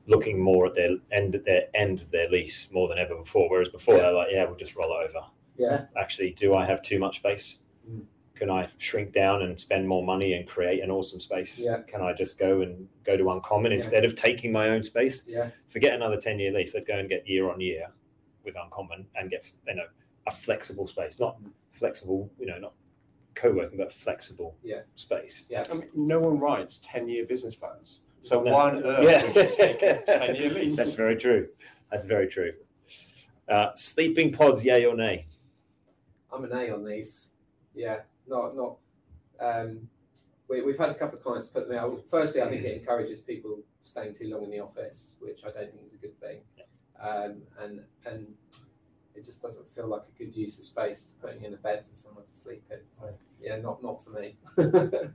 looking 0.07 0.39
more 0.39 0.67
at 0.67 0.75
their 0.75 0.91
end 1.11 1.33
at 1.33 1.45
their 1.45 1.63
end 1.73 2.01
of 2.01 2.11
their 2.11 2.29
lease 2.29 2.71
more 2.71 2.87
than 2.87 2.99
ever 2.99 3.15
before. 3.15 3.49
Whereas 3.49 3.69
before 3.69 3.95
Yeah. 3.95 4.01
they're 4.03 4.13
like, 4.13 4.27
yeah, 4.31 4.45
we'll 4.45 4.55
just 4.55 4.75
roll 4.75 4.91
it 5.01 5.09
over. 5.09 5.25
Yeah. 5.57 5.85
Actually, 5.97 6.31
do 6.31 6.53
I 6.53 6.63
have 6.65 6.81
too 6.83 6.99
much 6.99 7.17
space? 7.17 7.59
Can 8.35 8.49
I 8.51 8.67
shrink 8.77 9.13
down 9.13 9.41
and 9.43 9.57
spend 9.59 9.87
more 9.87 10.03
money 10.03 10.33
and 10.33 10.45
create 10.47 10.83
an 10.83 10.91
awesome 10.91 11.19
space? 11.21 11.57
Yeah. 11.57 11.79
Can 11.87 12.01
I 12.01 12.11
just 12.13 12.37
go 12.37 12.61
and 12.61 12.87
go 13.05 13.15
to 13.15 13.29
Uncommon 13.31 13.71
Yeah. 13.71 13.77
instead 13.77 14.03
of 14.03 14.15
taking 14.15 14.51
my 14.51 14.69
own 14.69 14.83
space? 14.83 15.27
Yeah. 15.27 15.49
Forget 15.67 15.93
another 15.93 16.17
ten 16.17 16.37
year 16.39 16.51
lease. 16.51 16.73
Let's 16.73 16.85
go 16.85 16.97
and 16.97 17.07
get 17.07 17.27
year 17.27 17.49
on 17.49 17.61
year 17.61 17.87
with 18.43 18.55
Uncommon 18.61 19.07
and 19.15 19.29
get 19.31 19.49
you 19.67 19.75
know 19.75 19.85
a 20.27 20.31
flexible 20.31 20.85
space, 20.87 21.19
not 21.19 21.37
flexible, 21.71 22.29
you 22.37 22.45
know, 22.47 22.57
not 22.57 22.73
co-working, 23.35 23.77
but 23.77 23.91
flexible 23.93 24.57
Yeah. 24.63 24.81
space. 24.95 25.47
Yeah. 25.49 25.65
I 25.69 25.73
mean, 25.75 25.89
no 25.93 26.19
one 26.19 26.39
writes 26.39 26.79
10 26.83 27.07
year 27.07 27.25
business 27.25 27.55
plans. 27.55 28.01
So 28.21 28.41
No. 28.41 28.51
why 28.53 28.71
on 28.71 28.83
earth 28.83 29.03
Yeah. 29.03 29.25
would 29.27 29.35
you 29.35 29.55
take 29.55 29.81
a 29.81 30.01
10 30.05 30.35
year 30.35 30.49
lease? 30.49 30.75
That's 30.75 30.91
very 30.93 31.15
true. 31.15 31.49
That's 31.91 32.05
very 32.05 32.27
true. 32.27 32.53
Uh, 33.47 33.71
sleeping 33.75 34.31
pods, 34.33 34.65
yay 34.65 34.85
or 34.85 34.95
nay? 34.95 35.25
I'm 36.33 36.43
an 36.43 36.51
A 36.53 36.69
on 36.71 36.83
these. 36.83 37.31
Yeah, 37.75 38.01
not 38.27 38.55
not. 38.55 38.77
Um, 39.39 39.89
we, 40.47 40.61
we've 40.61 40.77
had 40.77 40.89
a 40.89 40.93
couple 40.93 41.17
of 41.17 41.23
clients 41.23 41.47
put 41.47 41.67
them 41.67 41.77
out. 41.77 42.07
Firstly, 42.07 42.41
I 42.41 42.49
think 42.49 42.63
it 42.63 42.77
encourages 42.77 43.19
people 43.19 43.59
staying 43.81 44.13
too 44.13 44.29
long 44.29 44.43
in 44.43 44.51
the 44.51 44.59
office, 44.59 45.15
which 45.19 45.43
I 45.43 45.49
don't 45.49 45.71
think 45.71 45.83
is 45.83 45.93
a 45.93 45.97
good 45.97 46.17
thing. 46.17 46.41
Um, 47.01 47.41
and 47.59 47.81
and 48.05 48.27
it 49.15 49.23
just 49.23 49.41
doesn't 49.41 49.67
feel 49.67 49.87
like 49.87 50.03
a 50.03 50.17
good 50.17 50.35
use 50.35 50.57
of 50.57 50.63
space. 50.63 51.01
It's 51.01 51.11
putting 51.13 51.43
in 51.43 51.53
a 51.53 51.57
bed 51.57 51.85
for 51.85 51.93
someone 51.93 52.25
to 52.25 52.35
sleep 52.35 52.63
in. 52.69 52.79
So 52.89 53.13
yeah, 53.41 53.57
not 53.57 53.81
not 53.81 54.03
for 54.03 54.11
me. 54.11 54.37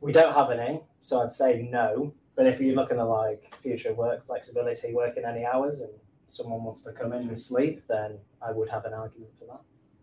We 0.00 0.12
don't 0.12 0.34
have 0.34 0.50
any, 0.50 0.80
so 1.00 1.20
I'd 1.22 1.32
say 1.32 1.68
no. 1.70 2.14
But 2.34 2.46
if 2.46 2.60
you're 2.60 2.74
looking 2.74 2.98
at 2.98 3.02
like 3.02 3.54
future 3.56 3.94
work 3.94 4.26
flexibility, 4.26 4.92
working 4.94 5.24
any 5.24 5.44
hours, 5.44 5.80
and 5.80 5.92
someone 6.28 6.64
wants 6.64 6.82
to 6.84 6.92
come 6.92 7.12
in 7.12 7.28
and 7.28 7.38
sleep, 7.38 7.82
then 7.88 8.18
I 8.40 8.52
would 8.52 8.68
have 8.70 8.84
an 8.84 8.94
argument 8.94 9.36
for 9.38 9.44
that. 9.46 9.60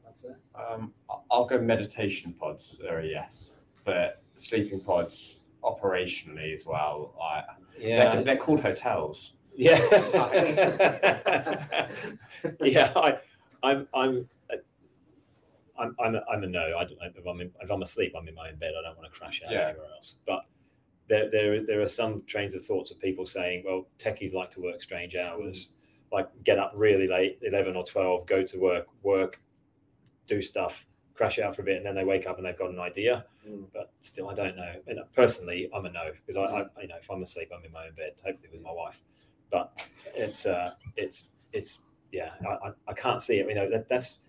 That's 0.10 0.24
it. 0.24 0.36
Um, 0.55 0.91
I- 1.10 1.20
I'll 1.30 1.45
go 1.45 1.60
meditation 1.62 2.34
pods 2.34 2.82
are 2.89 2.99
a 2.99 3.05
yes, 3.05 3.53
but 3.86 4.22
sleeping 4.34 4.80
pods 4.82 5.41
operationally 5.64 6.53
as 6.55 6.66
well. 6.66 7.14
I, 7.22 7.43
they're, 7.80 8.24
they're 8.24 8.38
called 8.38 8.62
hotels. 8.62 9.34
Yeah. 9.55 9.80
yeah. 12.62 12.91
I, 12.95 13.18
I'm. 13.62 13.88
I'm. 13.93 14.28
uh, 14.51 14.55
I'm, 15.78 15.95
I'm, 16.03 16.16
a, 16.16 16.22
I'm 16.32 16.43
a 16.43 16.47
no. 16.47 16.76
I 16.78 16.86
don't 16.86 16.97
if 17.16 17.26
I'm 17.28 17.39
in, 17.41 17.51
if 17.62 17.70
I'm 17.70 17.82
asleep. 17.84 18.14
I'm 18.18 18.28
in 18.28 18.34
my 18.36 18.49
own 18.49 18.55
bed. 18.55 18.72
I 18.80 18.88
don't 18.88 18.97
want 18.97 19.12
to 19.14 19.20
crash 19.20 19.41
out 19.45 19.51
Yeah. 19.51 19.68
anywhere 19.70 19.88
else. 19.95 20.18
But 20.26 20.41
there, 21.07 21.30
there, 21.30 21.64
there 21.66 21.82
are 21.82 21.88
some 21.88 22.24
trains 22.26 22.55
of 22.55 22.66
thoughts 22.66 22.89
of 22.91 22.99
people 22.99 23.26
saying, 23.28 23.64
well, 23.66 23.88
techies 23.99 24.34
like 24.34 24.49
to 24.51 24.62
work 24.62 24.82
strange 24.82 25.16
hours, 25.16 25.74
like 26.12 26.28
get 26.43 26.57
up 26.57 26.72
really 26.76 27.07
late, 27.07 27.38
eleven 27.43 27.76
or 27.76 27.84
twelve, 27.84 28.26
go 28.26 28.41
to 28.43 28.60
work, 28.60 28.88
work, 29.03 29.39
do 30.30 30.41
stuff, 30.41 30.86
crash 31.15 31.39
out 31.39 31.55
for 31.55 31.63
a 31.63 31.65
bit, 31.65 31.77
and 31.77 31.86
then 31.86 31.95
they 31.95 32.05
wake 32.05 32.27
up 32.27 32.38
and 32.38 32.45
they've 32.45 32.57
got 32.57 32.69
an 32.69 32.80
idea. 32.80 33.25
Mm. 33.47 33.65
But 33.73 33.91
still, 33.99 34.30
I 34.30 34.34
don't 34.34 34.55
know. 34.55 34.73
And 34.88 34.99
personally, 35.13 35.69
I'm 35.73 35.86
a 35.86 35.91
no 35.91 36.11
because 36.25 36.38
I, 36.38 36.43
I, 36.43 36.59
you 36.82 36.88
know, 36.88 36.95
if 37.01 37.09
I'm 37.11 37.21
asleep, 37.21 37.51
I'm 37.55 37.65
in 37.65 37.71
my 37.71 37.88
own 37.88 37.93
bed, 37.95 38.13
hopefully 38.23 38.49
with 38.53 38.61
my 38.61 38.71
wife. 38.71 39.01
But 39.51 39.86
it's, 40.15 40.45
uh, 40.45 40.71
it's, 40.95 41.30
it's, 41.51 41.82
yeah, 42.11 42.32
I, 42.47 42.71
I, 42.88 42.93
can't 42.93 43.21
see 43.21 43.39
it. 43.39 43.47
You 43.47 43.55
know, 43.55 43.69
that, 43.69 43.89
that's 43.89 44.19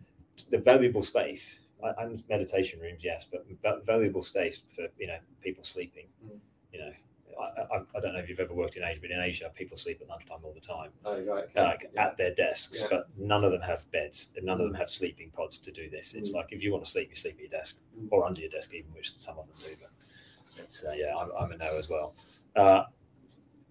the 0.50 0.58
valuable 0.58 1.02
space. 1.02 1.62
I, 1.84 2.02
I'm 2.02 2.22
meditation 2.28 2.80
rooms, 2.80 3.04
yes, 3.04 3.26
but, 3.30 3.46
but 3.62 3.86
valuable 3.86 4.22
space 4.22 4.62
for 4.74 4.86
you 4.98 5.06
know 5.06 5.18
people 5.42 5.64
sleeping. 5.64 6.06
Mm. 6.24 6.38
You 6.72 6.80
know, 6.80 6.92
I, 7.40 7.62
I, 7.76 7.82
I 7.96 8.00
don't 8.00 8.12
know 8.14 8.20
if 8.20 8.28
you've 8.28 8.40
ever 8.40 8.54
worked 8.54 8.76
in 8.76 8.84
Asia, 8.84 8.98
but 9.00 9.10
in 9.10 9.20
Asia, 9.20 9.50
people 9.54 9.76
sleep 9.76 10.00
at 10.00 10.08
lunchtime 10.08 10.38
all 10.42 10.52
the 10.52 10.60
time 10.60 10.90
oh 11.04 11.20
right. 11.22 11.44
Okay. 11.44 11.62
like 11.62 11.90
yeah. 11.94 12.06
at 12.06 12.16
their 12.16 12.34
desks, 12.34 12.82
Yeah. 12.82 12.88
but 12.90 13.08
none 13.18 13.44
of 13.44 13.52
them 13.52 13.62
have 13.62 13.90
beds 13.90 14.32
and 14.36 14.44
none 14.46 14.60
of 14.60 14.66
them 14.66 14.74
Mm. 14.74 14.78
have 14.78 14.90
sleeping 14.90 15.30
pods 15.30 15.58
to 15.60 15.70
do 15.72 15.88
this. 15.90 16.14
It's 16.14 16.30
Mm. 16.32 16.36
like 16.36 16.52
if 16.52 16.62
you 16.62 16.72
want 16.72 16.84
to 16.84 16.90
sleep, 16.90 17.08
you 17.10 17.16
sleep 17.16 17.34
at 17.34 17.40
your 17.40 17.50
desk 17.50 17.80
Mm. 17.98 18.08
or 18.10 18.26
under 18.26 18.40
your 18.40 18.50
desk, 18.50 18.74
even 18.74 18.92
which 18.92 19.18
some 19.18 19.38
of 19.38 19.46
them 19.46 19.56
do. 19.64 19.76
But 19.80 19.90
it's 20.64 20.84
uh, 20.84 20.92
yeah, 20.96 21.16
I'm, 21.16 21.30
I'm 21.38 21.52
a 21.52 21.56
no 21.56 21.76
as 21.78 21.88
well. 21.88 22.14
Uh, 22.56 22.84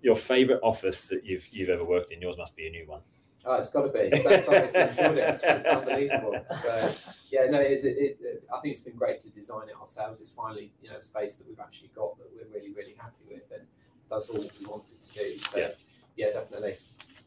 your 0.01 0.15
favorite 0.15 0.59
office 0.63 1.07
that 1.09 1.25
you've 1.25 1.47
you've 1.49 1.69
ever 1.69 1.83
worked 1.83 2.11
in? 2.11 2.21
Yours 2.21 2.37
must 2.37 2.55
be 2.55 2.67
a 2.67 2.69
new 2.71 2.85
one. 2.87 3.01
Oh, 3.45 3.55
it's 3.55 3.69
got 3.69 3.83
to 3.83 3.89
be. 3.89 4.09
Best 4.23 4.47
office 4.49 4.75
in 4.75 4.95
Shoreditch. 4.95 5.23
Actually, 5.23 5.49
it's 5.51 5.65
unbelievable. 5.65 6.45
So, 6.61 6.91
yeah, 7.31 7.45
no, 7.49 7.61
it 7.61 7.71
is. 7.71 7.85
It, 7.85 7.97
it, 7.97 8.17
it, 8.21 8.43
I 8.53 8.59
think 8.59 8.73
it's 8.73 8.81
been 8.81 8.95
great 8.97 9.19
to 9.19 9.29
design 9.29 9.69
it 9.69 9.79
ourselves. 9.79 10.19
It's 10.19 10.33
finally, 10.33 10.73
you 10.81 10.89
know, 10.89 10.97
a 10.97 10.99
space 10.99 11.37
that 11.37 11.47
we've 11.47 11.59
actually 11.59 11.89
got 11.95 12.17
that 12.17 12.27
we're 12.35 12.53
really, 12.53 12.73
really 12.73 12.95
happy 12.99 13.23
with, 13.29 13.43
and 13.53 13.65
does 14.09 14.29
all 14.29 14.39
we 14.39 14.65
wanted 14.67 15.01
to 15.01 15.13
do. 15.13 15.29
So, 15.37 15.57
Yeah. 15.57 15.69
yeah, 16.17 16.31
definitely. 16.33 16.73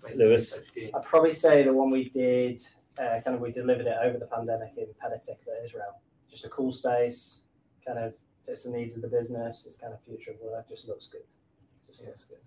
Make 0.05 0.17
Lewis? 0.17 0.71
I'd 0.95 1.03
probably 1.03 1.33
say 1.33 1.63
the 1.63 1.73
one 1.73 1.91
we 1.91 2.09
did, 2.11 2.61
uh, 2.99 3.21
kind 3.25 3.35
of 3.37 3.41
we 3.41 3.51
delivered 3.53 3.87
it 3.87 3.97
over 4.03 4.19
the 4.19 4.27
pandemic 4.27 4.73
in 4.77 4.87
Petah 5.03 5.19
Tikva 5.27 5.65
Israel. 5.65 6.01
Just 6.29 6.45
a 6.45 6.49
cool 6.49 6.73
space, 6.73 7.43
kind 7.87 7.99
of 7.99 8.15
fits 8.45 8.65
the 8.65 8.71
needs 8.77 8.97
of 8.97 9.03
the 9.03 9.09
business. 9.09 9.65
It's 9.65 9.77
kind 9.77 9.95
of 9.95 10.01
future 10.03 10.33
of 10.33 10.41
work. 10.41 10.69
Just 10.69 10.89
looks 10.89 11.07
good. 11.07 11.23
Just 11.87 12.05
looks 12.05 12.25
good. 12.25 12.39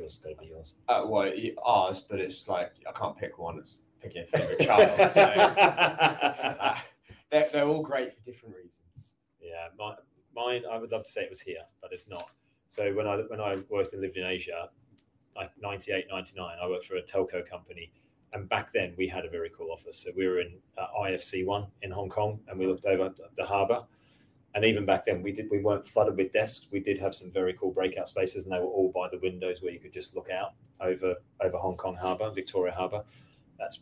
Yours 0.00 0.14
has 0.14 0.18
got 0.24 0.30
to 0.30 0.46
be 0.46 0.50
yours. 0.50 0.76
Uh, 0.88 1.04
well, 1.06 1.30
ours, 1.64 2.00
but 2.08 2.20
it's 2.20 2.48
like 2.48 2.72
I 2.88 2.92
can't 2.98 3.16
pick 3.16 3.38
one. 3.38 3.58
It's 3.58 3.80
picking 4.02 4.22
a 4.22 4.26
favorite 4.26 4.60
child. 4.66 5.10
So, 5.10 5.20
uh, 5.22 6.78
they're, 7.30 7.48
they're 7.52 7.66
all 7.66 7.82
great 7.82 8.14
for 8.14 8.20
different 8.22 8.54
reasons. 8.56 9.12
Yeah, 9.42 9.68
my, 9.78 9.94
mine. 10.34 10.62
I 10.70 10.78
would 10.78 10.90
love 10.90 11.04
to 11.04 11.10
say 11.10 11.22
it 11.22 11.30
was 11.30 11.40
here, 11.40 11.64
but 11.82 11.92
it's 11.92 12.08
not. 12.08 12.30
So 12.68 12.94
when 12.94 13.06
I 13.06 13.16
when 13.28 13.40
I 13.40 13.58
worked 13.68 13.92
and 13.92 14.00
lived 14.00 14.16
in 14.16 14.24
Asia, 14.24 14.70
like 15.36 15.50
98, 15.60 16.06
99, 16.10 16.56
I 16.62 16.66
worked 16.66 16.86
for 16.86 16.96
a 16.96 17.02
telco 17.02 17.46
company, 17.48 17.92
and 18.32 18.48
back 18.48 18.72
then 18.72 18.94
we 18.96 19.06
had 19.06 19.26
a 19.26 19.30
very 19.30 19.50
cool 19.50 19.70
office. 19.70 19.98
So 19.98 20.12
we 20.16 20.26
were 20.26 20.40
in 20.40 20.54
uh, 20.78 20.86
IFC 21.02 21.44
one 21.44 21.66
in 21.82 21.90
Hong 21.90 22.08
Kong, 22.08 22.40
and 22.48 22.58
we 22.58 22.66
looked 22.66 22.86
over 22.86 23.12
the 23.36 23.44
harbour. 23.44 23.82
And 24.54 24.64
even 24.64 24.84
back 24.84 25.04
then, 25.04 25.22
we 25.22 25.30
did 25.30 25.48
we 25.50 25.60
weren't 25.60 25.86
flooded 25.86 26.16
with 26.16 26.32
desks. 26.32 26.66
We 26.72 26.80
did 26.80 26.98
have 26.98 27.14
some 27.14 27.30
very 27.30 27.54
cool 27.54 27.70
breakout 27.70 28.08
spaces, 28.08 28.46
and 28.46 28.54
they 28.54 28.58
were 28.58 28.66
all 28.66 28.90
by 28.92 29.08
the 29.08 29.18
windows 29.18 29.62
where 29.62 29.72
you 29.72 29.78
could 29.78 29.92
just 29.92 30.16
look 30.16 30.28
out 30.28 30.54
over 30.80 31.14
over 31.40 31.56
Hong 31.56 31.76
Kong 31.76 31.94
Harbour, 31.94 32.30
Victoria 32.30 32.72
Harbour. 32.72 33.04
That's 33.58 33.80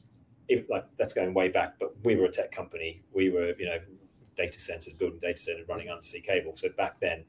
like 0.69 0.85
that's 0.99 1.15
going 1.15 1.33
way 1.33 1.49
back. 1.49 1.79
But 1.81 1.95
we 2.05 2.17
were 2.17 2.27
a 2.27 2.31
tech 2.31 2.53
company. 2.53 3.03
We 3.13 3.31
were 3.31 3.55
you 3.59 3.65
know 3.67 3.79
data 4.37 4.61
centers, 4.61 4.93
building 4.93 5.21
data 5.21 5.39
centers, 5.39 5.67
running 5.69 5.89
undersea 5.89 6.21
cable. 6.21 6.55
So 6.55 6.69
back 6.77 7.01
then, 7.01 7.25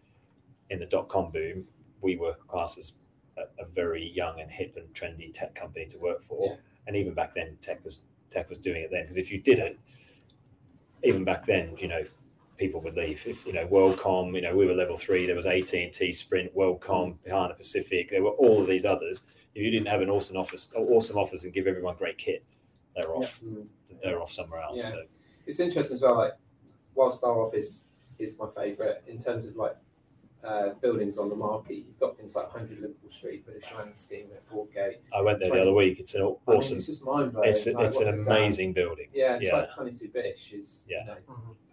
in 0.69 0.79
the 0.79 0.85
dot 0.85 1.07
com 1.07 1.31
boom, 1.31 1.65
we 2.01 2.17
were 2.17 2.35
classed 2.49 2.77
as 2.77 2.93
a, 3.37 3.43
a 3.63 3.65
very 3.73 4.11
young 4.13 4.41
and 4.41 4.51
hip 4.51 4.75
and 4.75 4.93
trendy 4.93 5.31
tech 5.31 5.55
company 5.55 5.85
to 5.87 5.97
work 5.97 6.21
for. 6.21 6.45
Yeah. 6.45 6.55
And 6.87 6.95
even 6.97 7.13
back 7.13 7.33
then, 7.33 7.57
tech 7.61 7.85
was 7.85 8.01
tech 8.29 8.49
was 8.49 8.57
doing 8.57 8.81
it 8.81 8.89
then. 8.91 9.03
Because 9.03 9.17
if 9.17 9.31
you 9.31 9.39
didn't, 9.39 9.77
even 11.03 11.23
back 11.23 11.45
then, 11.45 11.75
you 11.77 11.87
know, 11.87 12.03
people 12.59 12.81
would 12.81 12.95
leave. 12.95 13.25
If 13.25 13.47
you 13.47 13.53
know 13.53 13.65
WorldCom, 13.67 14.35
you 14.35 14.41
know, 14.41 14.55
we 14.55 14.67
were 14.67 14.73
level 14.73 14.97
three. 14.97 15.25
There 15.25 15.35
was 15.35 15.47
AT 15.47 15.73
and 15.73 15.93
T, 15.93 16.11
Sprint, 16.11 16.53
WorldCom, 16.55 17.17
Hana 17.25 17.55
Pacific. 17.55 18.09
There 18.09 18.21
were 18.21 18.31
all 18.31 18.61
of 18.61 18.67
these 18.67 18.85
others. 18.85 19.23
If 19.55 19.63
you 19.63 19.71
didn't 19.71 19.87
have 19.87 20.01
an 20.01 20.09
awesome 20.09 20.37
office, 20.37 20.69
awesome 20.75 21.17
office, 21.17 21.43
and 21.45 21.53
give 21.53 21.65
everyone 21.65 21.95
great 21.95 22.17
kit, 22.17 22.43
they're 22.95 23.11
off. 23.11 23.39
Mm. 23.41 23.65
They're 24.03 24.21
off 24.21 24.31
somewhere 24.31 24.61
else. 24.61 24.83
Yeah. 24.83 24.89
So 24.89 25.03
It's 25.47 25.59
interesting 25.59 25.95
as 25.95 26.01
well. 26.01 26.17
Like, 26.17 26.33
whilst 26.93 27.23
our 27.23 27.41
office 27.41 27.85
is 28.19 28.37
my 28.37 28.47
favourite 28.47 28.97
in 29.07 29.17
terms 29.17 29.45
of 29.45 29.55
like 29.55 29.75
uh, 30.43 30.69
buildings 30.81 31.17
on 31.17 31.29
the 31.29 31.35
market, 31.35 31.75
you've 31.75 31.99
got 31.99 32.17
things 32.17 32.35
like 32.35 32.53
100 32.53 32.79
Liverpool 32.81 33.09
Street, 33.11 33.45
British 33.45 33.71
Land 33.75 33.97
Scheme 33.97 34.27
at 34.33 34.49
Broadgate. 34.49 34.97
I 35.13 35.21
went 35.21 35.39
there 35.39 35.49
the 35.51 35.61
other 35.61 35.73
week. 35.73 35.99
It's 35.99 36.15
an 36.15 36.21
I 36.21 36.25
mean, 36.25 36.35
awesome. 36.47 36.77
it's 36.77 36.85
just 36.87 37.03
mind 37.05 37.33
blowing. 37.33 37.49
It's, 37.49 37.67
it's 37.67 37.99
an 37.99 38.07
amazing 38.25 38.73
building. 38.73 39.07
Yeah, 39.13 39.35
it's 39.35 39.45
Yeah. 39.47 39.57
like 39.57 39.73
22 39.75 40.09
Bish 40.09 40.53
is, 40.53 40.85
Yeah. 40.89 41.01
you 41.01 41.07
know, 41.07 41.17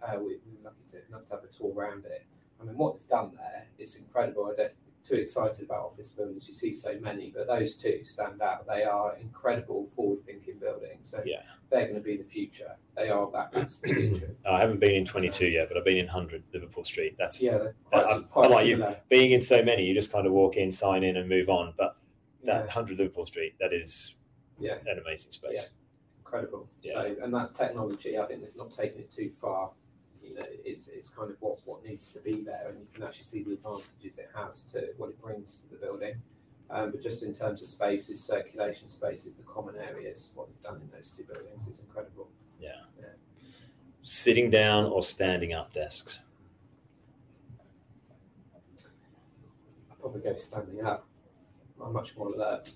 uh, 0.05 0.19
we, 0.19 0.25
we 0.25 0.33
were 0.57 0.63
lucky 0.65 0.77
to, 0.89 0.97
enough 1.07 1.25
to 1.25 1.35
have 1.35 1.43
a 1.43 1.47
tour 1.47 1.73
around 1.73 2.05
it. 2.05 2.25
I 2.61 2.65
mean, 2.65 2.75
what 2.77 2.97
they've 2.97 3.07
done 3.07 3.31
there 3.35 3.67
is 3.77 3.95
incredible. 3.95 4.45
I 4.51 4.55
don't 4.55 4.73
too 5.03 5.15
excited 5.15 5.63
about 5.63 5.85
office 5.85 6.09
buildings. 6.11 6.47
You 6.47 6.53
see 6.53 6.73
so 6.73 6.97
many, 6.99 7.31
but 7.35 7.47
those 7.47 7.75
two 7.77 8.03
stand 8.03 8.41
out. 8.41 8.67
They 8.67 8.83
are 8.83 9.15
incredible, 9.17 9.87
forward-thinking 9.95 10.55
buildings. 10.59 11.09
So 11.09 11.21
Yeah. 11.25 11.41
they're 11.69 11.83
going 11.83 11.95
to 11.95 12.01
be 12.01 12.17
the 12.17 12.23
future. 12.23 12.75
They 12.95 13.09
are 13.09 13.29
that. 13.31 13.51
That's 13.53 13.77
the 13.81 13.93
future. 13.93 14.35
I 14.49 14.59
haven't 14.59 14.79
been 14.79 14.95
in 14.95 15.05
22 15.05 15.47
yet, 15.47 15.69
but 15.69 15.77
I've 15.77 15.85
been 15.85 15.97
in 15.97 16.05
100 16.07 16.43
Liverpool 16.53 16.83
Street. 16.83 17.15
That's 17.17 17.41
Yeah, 17.41 17.67
quite, 17.85 18.05
I'm- 18.07 18.23
quite 18.29 18.51
like 18.51 18.67
you. 18.67 18.85
being 19.09 19.31
in 19.31 19.41
so 19.41 19.63
many. 19.63 19.85
You 19.85 19.93
just 19.93 20.11
kind 20.11 20.27
of 20.27 20.33
walk 20.33 20.57
in, 20.57 20.71
sign 20.71 21.03
in, 21.03 21.17
and 21.17 21.29
move 21.29 21.49
on. 21.49 21.73
But 21.77 21.95
that 22.43 22.53
Yeah, 22.53 22.59
100 22.65 22.97
Liverpool 22.97 23.25
Street, 23.25 23.55
that 23.59 23.73
is 23.73 24.15
yeah, 24.59 24.75
an 24.87 24.99
amazing 24.99 25.31
space. 25.31 25.69
incredible. 26.19 26.67
Yeah. 26.81 26.93
So, 26.93 27.15
and 27.21 27.33
that's 27.33 27.51
technology. 27.51 28.17
I 28.19 28.25
think 28.25 28.41
they've 28.41 28.55
not 28.57 28.71
taken 28.71 28.99
it 28.99 29.09
too 29.09 29.29
far. 29.29 29.71
You 30.27 30.35
know, 30.35 30.45
it's, 30.65 30.87
it's 30.87 31.09
kind 31.09 31.29
of 31.31 31.37
what, 31.39 31.59
what 31.65 31.85
needs 31.85 32.11
to 32.13 32.19
be 32.19 32.41
there, 32.41 32.67
and 32.69 32.79
you 32.79 32.87
can 32.93 33.03
actually 33.03 33.23
see 33.23 33.43
the 33.43 33.53
advantages 33.53 34.17
it 34.17 34.29
has 34.35 34.63
to 34.71 34.89
what 34.97 35.09
it 35.09 35.21
brings 35.21 35.61
to 35.61 35.69
the 35.69 35.77
building. 35.77 36.15
Um, 36.69 36.91
but 36.91 37.01
just 37.01 37.23
in 37.23 37.33
terms 37.33 37.61
of 37.61 37.67
spaces, 37.67 38.21
circulation 38.21 38.89
spaces, 38.89 39.35
the 39.35 39.43
common 39.43 39.75
areas, 39.77 40.31
what 40.35 40.47
they've 40.47 40.61
done 40.61 40.81
in 40.81 40.89
those 40.93 41.11
two 41.11 41.23
buildings 41.23 41.67
is 41.67 41.79
incredible. 41.79 42.29
Yeah. 42.59 42.73
Sitting 44.01 44.49
down 44.49 44.85
or 44.85 45.03
standing 45.03 45.53
up 45.53 45.73
desks. 45.73 46.19
I'd 49.91 49.99
probably 49.99 50.21
go 50.21 50.35
standing 50.35 50.85
up. 50.85 51.07
I'm 51.83 51.93
much 51.93 52.17
more 52.17 52.33
alert. 52.33 52.71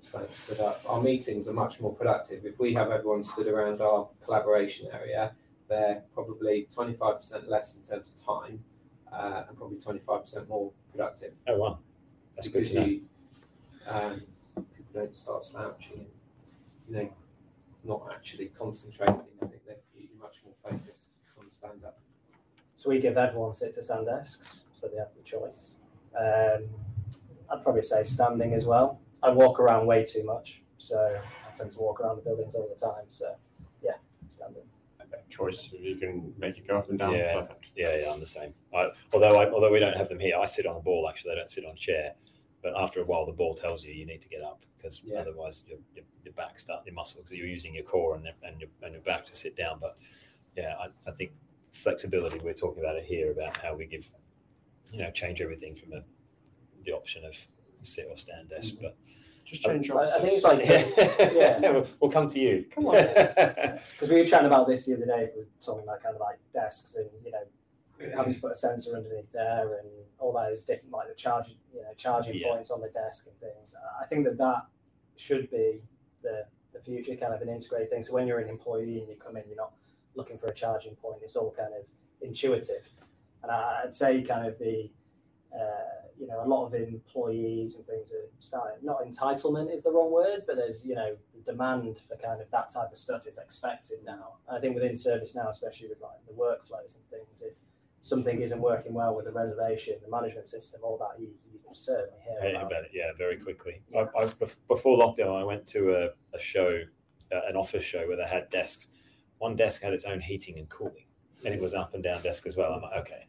Stood 0.00 0.60
up. 0.60 0.82
Our 0.88 1.02
meetings 1.02 1.48
are 1.48 1.52
much 1.52 1.80
more 1.80 1.92
productive. 1.92 2.46
If 2.46 2.58
we 2.58 2.72
have 2.74 2.90
everyone 2.90 3.22
stood 3.22 3.48
around 3.48 3.80
our 3.80 4.08
collaboration 4.24 4.88
area, 4.92 5.34
they're 5.68 6.02
probably 6.14 6.68
25% 6.74 7.48
less 7.48 7.76
in 7.76 7.82
terms 7.82 8.12
of 8.12 8.24
time 8.24 8.62
uh, 9.12 9.44
and 9.48 9.56
probably 9.56 9.78
25% 9.78 10.48
more 10.48 10.72
productive. 10.92 11.34
Oh 11.46 11.56
wow, 11.56 11.78
that's 12.34 12.48
good 12.48 12.64
because 12.64 12.70
to 12.70 12.80
know. 12.80 12.86
you, 12.86 13.00
um, 13.86 14.22
people 14.54 14.92
don't 14.94 15.16
start 15.16 15.44
slouching 15.44 16.06
and 16.86 16.96
you 16.96 16.96
know 16.96 17.10
not 17.84 18.08
actually 18.12 18.46
concentrating. 18.58 19.14
I 19.42 19.46
think 19.46 19.64
they're 19.66 19.76
you're 19.96 20.08
much 20.20 20.40
more 20.44 20.54
focused 20.62 21.12
on 21.38 21.50
stand 21.50 21.84
up. 21.84 21.98
So 22.74 22.90
we 22.90 22.98
give 22.98 23.16
everyone 23.16 23.52
sit 23.52 23.72
to 23.74 23.82
stand 23.82 24.06
desks, 24.06 24.64
so 24.74 24.88
they 24.88 24.98
have 24.98 25.08
the 25.16 25.22
choice. 25.22 25.76
Um, 26.18 26.64
I'd 27.50 27.62
probably 27.62 27.82
say 27.82 28.02
standing 28.02 28.52
as 28.52 28.66
well. 28.66 29.00
I 29.22 29.30
walk 29.30 29.60
around 29.60 29.86
way 29.86 30.04
too 30.04 30.24
much, 30.24 30.62
so 30.78 31.18
I 31.18 31.52
tend 31.52 31.70
to 31.70 31.78
walk 31.78 32.00
around 32.00 32.16
the 32.16 32.22
buildings 32.22 32.54
all 32.54 32.68
the 32.68 32.78
time. 32.78 33.04
So 33.08 33.34
yeah, 33.82 33.94
standing. 34.26 34.62
Choice. 35.36 35.70
You 35.78 35.96
can 35.96 36.32
make 36.38 36.56
it 36.56 36.66
go 36.66 36.78
up 36.78 36.88
and 36.88 36.98
down. 36.98 37.12
Yeah. 37.14 37.40
Perfect. 37.40 37.70
Yeah, 37.76 37.96
yeah, 37.96 38.12
I'm 38.12 38.20
the 38.20 38.26
same. 38.26 38.54
I, 38.74 38.88
although 39.12 39.36
I, 39.36 39.50
although 39.50 39.70
we 39.70 39.78
don't 39.78 39.96
have 39.96 40.08
them 40.08 40.18
here, 40.18 40.36
I 40.40 40.46
sit 40.46 40.66
on 40.66 40.74
the 40.74 40.80
ball. 40.80 41.08
Actually, 41.08 41.32
I 41.32 41.34
don't 41.36 41.50
sit 41.50 41.64
on 41.64 41.72
a 41.72 41.78
chair. 41.78 42.12
But 42.62 42.72
after 42.76 43.00
a 43.00 43.04
while, 43.04 43.26
the 43.26 43.32
ball 43.32 43.54
tells 43.54 43.84
you 43.84 43.92
you 43.92 44.06
need 44.06 44.22
to 44.22 44.28
get 44.28 44.42
up 44.42 44.64
because 44.76 45.02
Yeah. 45.04 45.18
otherwise 45.20 45.64
your, 45.68 45.78
your, 45.94 46.04
your 46.24 46.34
back 46.34 46.58
start 46.58 46.86
your 46.86 46.94
muscles. 46.94 47.30
You're 47.30 47.46
using 47.46 47.74
your 47.74 47.84
core 47.84 48.16
and, 48.16 48.26
and 48.42 48.60
your 48.60 48.70
and 48.82 48.92
your 48.92 49.02
back 49.02 49.24
to 49.26 49.34
sit 49.34 49.56
down. 49.56 49.78
But 49.80 49.98
yeah, 50.56 50.74
I, 50.80 50.86
I 51.08 51.12
think 51.12 51.32
flexibility. 51.72 52.38
We're 52.38 52.54
talking 52.54 52.82
about 52.82 52.96
it 52.96 53.04
here 53.04 53.30
about 53.30 53.56
how 53.58 53.74
we 53.74 53.86
give, 53.86 54.10
you 54.92 55.00
know, 55.00 55.10
change 55.10 55.40
everything 55.40 55.74
from 55.74 55.92
a, 55.92 56.02
the 56.84 56.92
option 56.92 57.24
of 57.24 57.36
sit 57.82 58.06
or 58.08 58.16
stand 58.16 58.48
desk. 58.48 58.74
Mm-hmm. 58.74 58.84
But 58.84 58.96
Just 59.46 59.62
change 59.62 59.86
your 59.88 60.00
I, 60.00 60.16
I 60.16 60.18
think 60.20 60.32
it's 60.34 60.44
like 60.44 60.64
yeah, 61.34 61.58
Yeah. 61.60 61.70
we'll, 61.70 61.86
we'll 62.00 62.10
come 62.10 62.28
to 62.28 62.40
you. 62.40 62.64
Come 62.74 62.86
on, 62.86 62.94
because 63.92 64.10
we 64.10 64.16
were 64.16 64.24
chatting 64.26 64.48
about 64.48 64.66
this 64.66 64.86
the 64.86 64.94
other 64.96 65.06
day. 65.06 65.30
We 65.34 65.42
were 65.42 65.48
talking 65.64 65.84
about 65.84 66.02
kind 66.02 66.14
of 66.16 66.20
like 66.20 66.38
desks 66.52 66.96
and 66.96 67.08
you 67.24 67.30
know 67.30 68.10
having 68.16 68.32
to 68.34 68.40
put 68.40 68.52
a 68.52 68.54
sensor 68.56 68.96
underneath 68.96 69.30
there 69.32 69.78
and 69.78 69.88
all 70.18 70.32
those 70.32 70.64
different 70.64 70.92
like 70.92 71.08
the 71.08 71.14
charging 71.14 71.54
you 71.72 71.80
know 71.80 71.88
charging 71.96 72.34
Yeah. 72.34 72.48
points 72.48 72.70
on 72.70 72.80
the 72.80 72.88
desk 72.88 73.28
and 73.28 73.38
things. 73.40 73.74
I 74.02 74.04
think 74.06 74.24
that 74.24 74.36
that 74.38 74.66
should 75.16 75.48
be 75.50 75.80
the 76.22 76.44
the 76.72 76.80
future 76.80 77.14
kind 77.14 77.32
of 77.32 77.40
an 77.40 77.48
integrated 77.48 77.88
thing. 77.90 78.02
So 78.02 78.12
when 78.14 78.26
you're 78.26 78.40
an 78.40 78.48
employee 78.50 78.98
and 78.98 79.08
you 79.08 79.14
come 79.16 79.36
in, 79.36 79.44
you're 79.46 79.56
not 79.56 79.72
looking 80.16 80.36
for 80.38 80.48
a 80.48 80.54
charging 80.54 80.94
point. 80.96 81.18
It's 81.22 81.36
all 81.36 81.54
kind 81.56 81.72
of 81.72 81.86
intuitive, 82.20 82.90
and 83.42 83.52
I'd 83.52 83.94
say 83.94 84.22
kind 84.22 84.46
of 84.46 84.58
the 84.58 84.90
uh, 85.56 86.06
you 86.18 86.26
know 86.26 86.42
a 86.44 86.46
lot 86.48 86.66
of 86.66 86.74
employees 86.74 87.76
and 87.76 87.86
things 87.86 88.12
are 88.12 88.28
starting. 88.38 88.78
Not 88.84 89.04
entitlement 89.04 89.72
is 89.72 89.82
the 89.82 89.90
wrong 89.90 90.10
word, 90.12 90.42
but 90.46 90.56
there's 90.56 90.84
you 90.84 90.94
know 90.94 91.16
the 91.34 91.52
demand 91.52 91.98
for 92.08 92.16
kind 92.16 92.40
of 92.40 92.50
that 92.50 92.68
type 92.68 92.90
of 92.92 92.98
stuff 92.98 93.26
is 93.26 93.38
expected 93.38 93.98
now. 94.04 94.36
And 94.48 94.56
I 94.58 94.60
think 94.60 94.74
within 94.74 94.92
ServiceNow, 94.92 95.48
especially 95.48 95.88
with 95.88 96.00
like 96.00 96.18
the 96.26 96.32
workflows 96.34 96.96
and 96.96 97.04
things, 97.10 97.42
if 97.42 97.54
something 98.00 98.40
isn't 98.40 98.60
working 98.60 98.94
well 98.94 99.14
with 99.16 99.24
the 99.24 99.32
reservation, 99.32 99.94
the 100.04 100.10
management 100.10 100.46
system, 100.46 100.80
all 100.84 100.96
that, 100.98 101.20
you, 101.20 101.28
you 101.52 101.58
certainly 101.72 102.18
hear 102.24 102.40
Hey, 102.40 102.54
about. 102.54 102.72
it, 102.72 102.90
yeah, 102.92 103.10
very 103.18 103.36
quickly. 103.36 103.82
Yeah. 103.92 104.04
I, 104.18 104.24
I, 104.24 104.30
before 104.68 104.96
lockdown, 104.96 105.38
I 105.40 105.44
went 105.44 105.66
to 105.68 105.92
a, 105.94 106.36
a 106.36 106.40
show, 106.40 106.82
uh, 107.32 107.40
an 107.48 107.56
office 107.56 107.84
show 107.84 108.06
where 108.06 108.16
they 108.16 108.24
had 108.26 108.48
desks. 108.50 108.88
One 109.38 109.56
desk 109.56 109.82
had 109.82 109.92
its 109.92 110.04
own 110.04 110.20
heating 110.20 110.58
and 110.58 110.68
cooling, 110.68 111.04
and 111.44 111.52
it 111.54 111.60
was 111.60 111.74
up 111.74 111.94
and 111.94 112.02
down 112.02 112.22
desk 112.22 112.46
as 112.46 112.56
well. 112.56 112.72
I'm 112.72 112.80
like, 112.82 112.96
okay, 113.00 113.26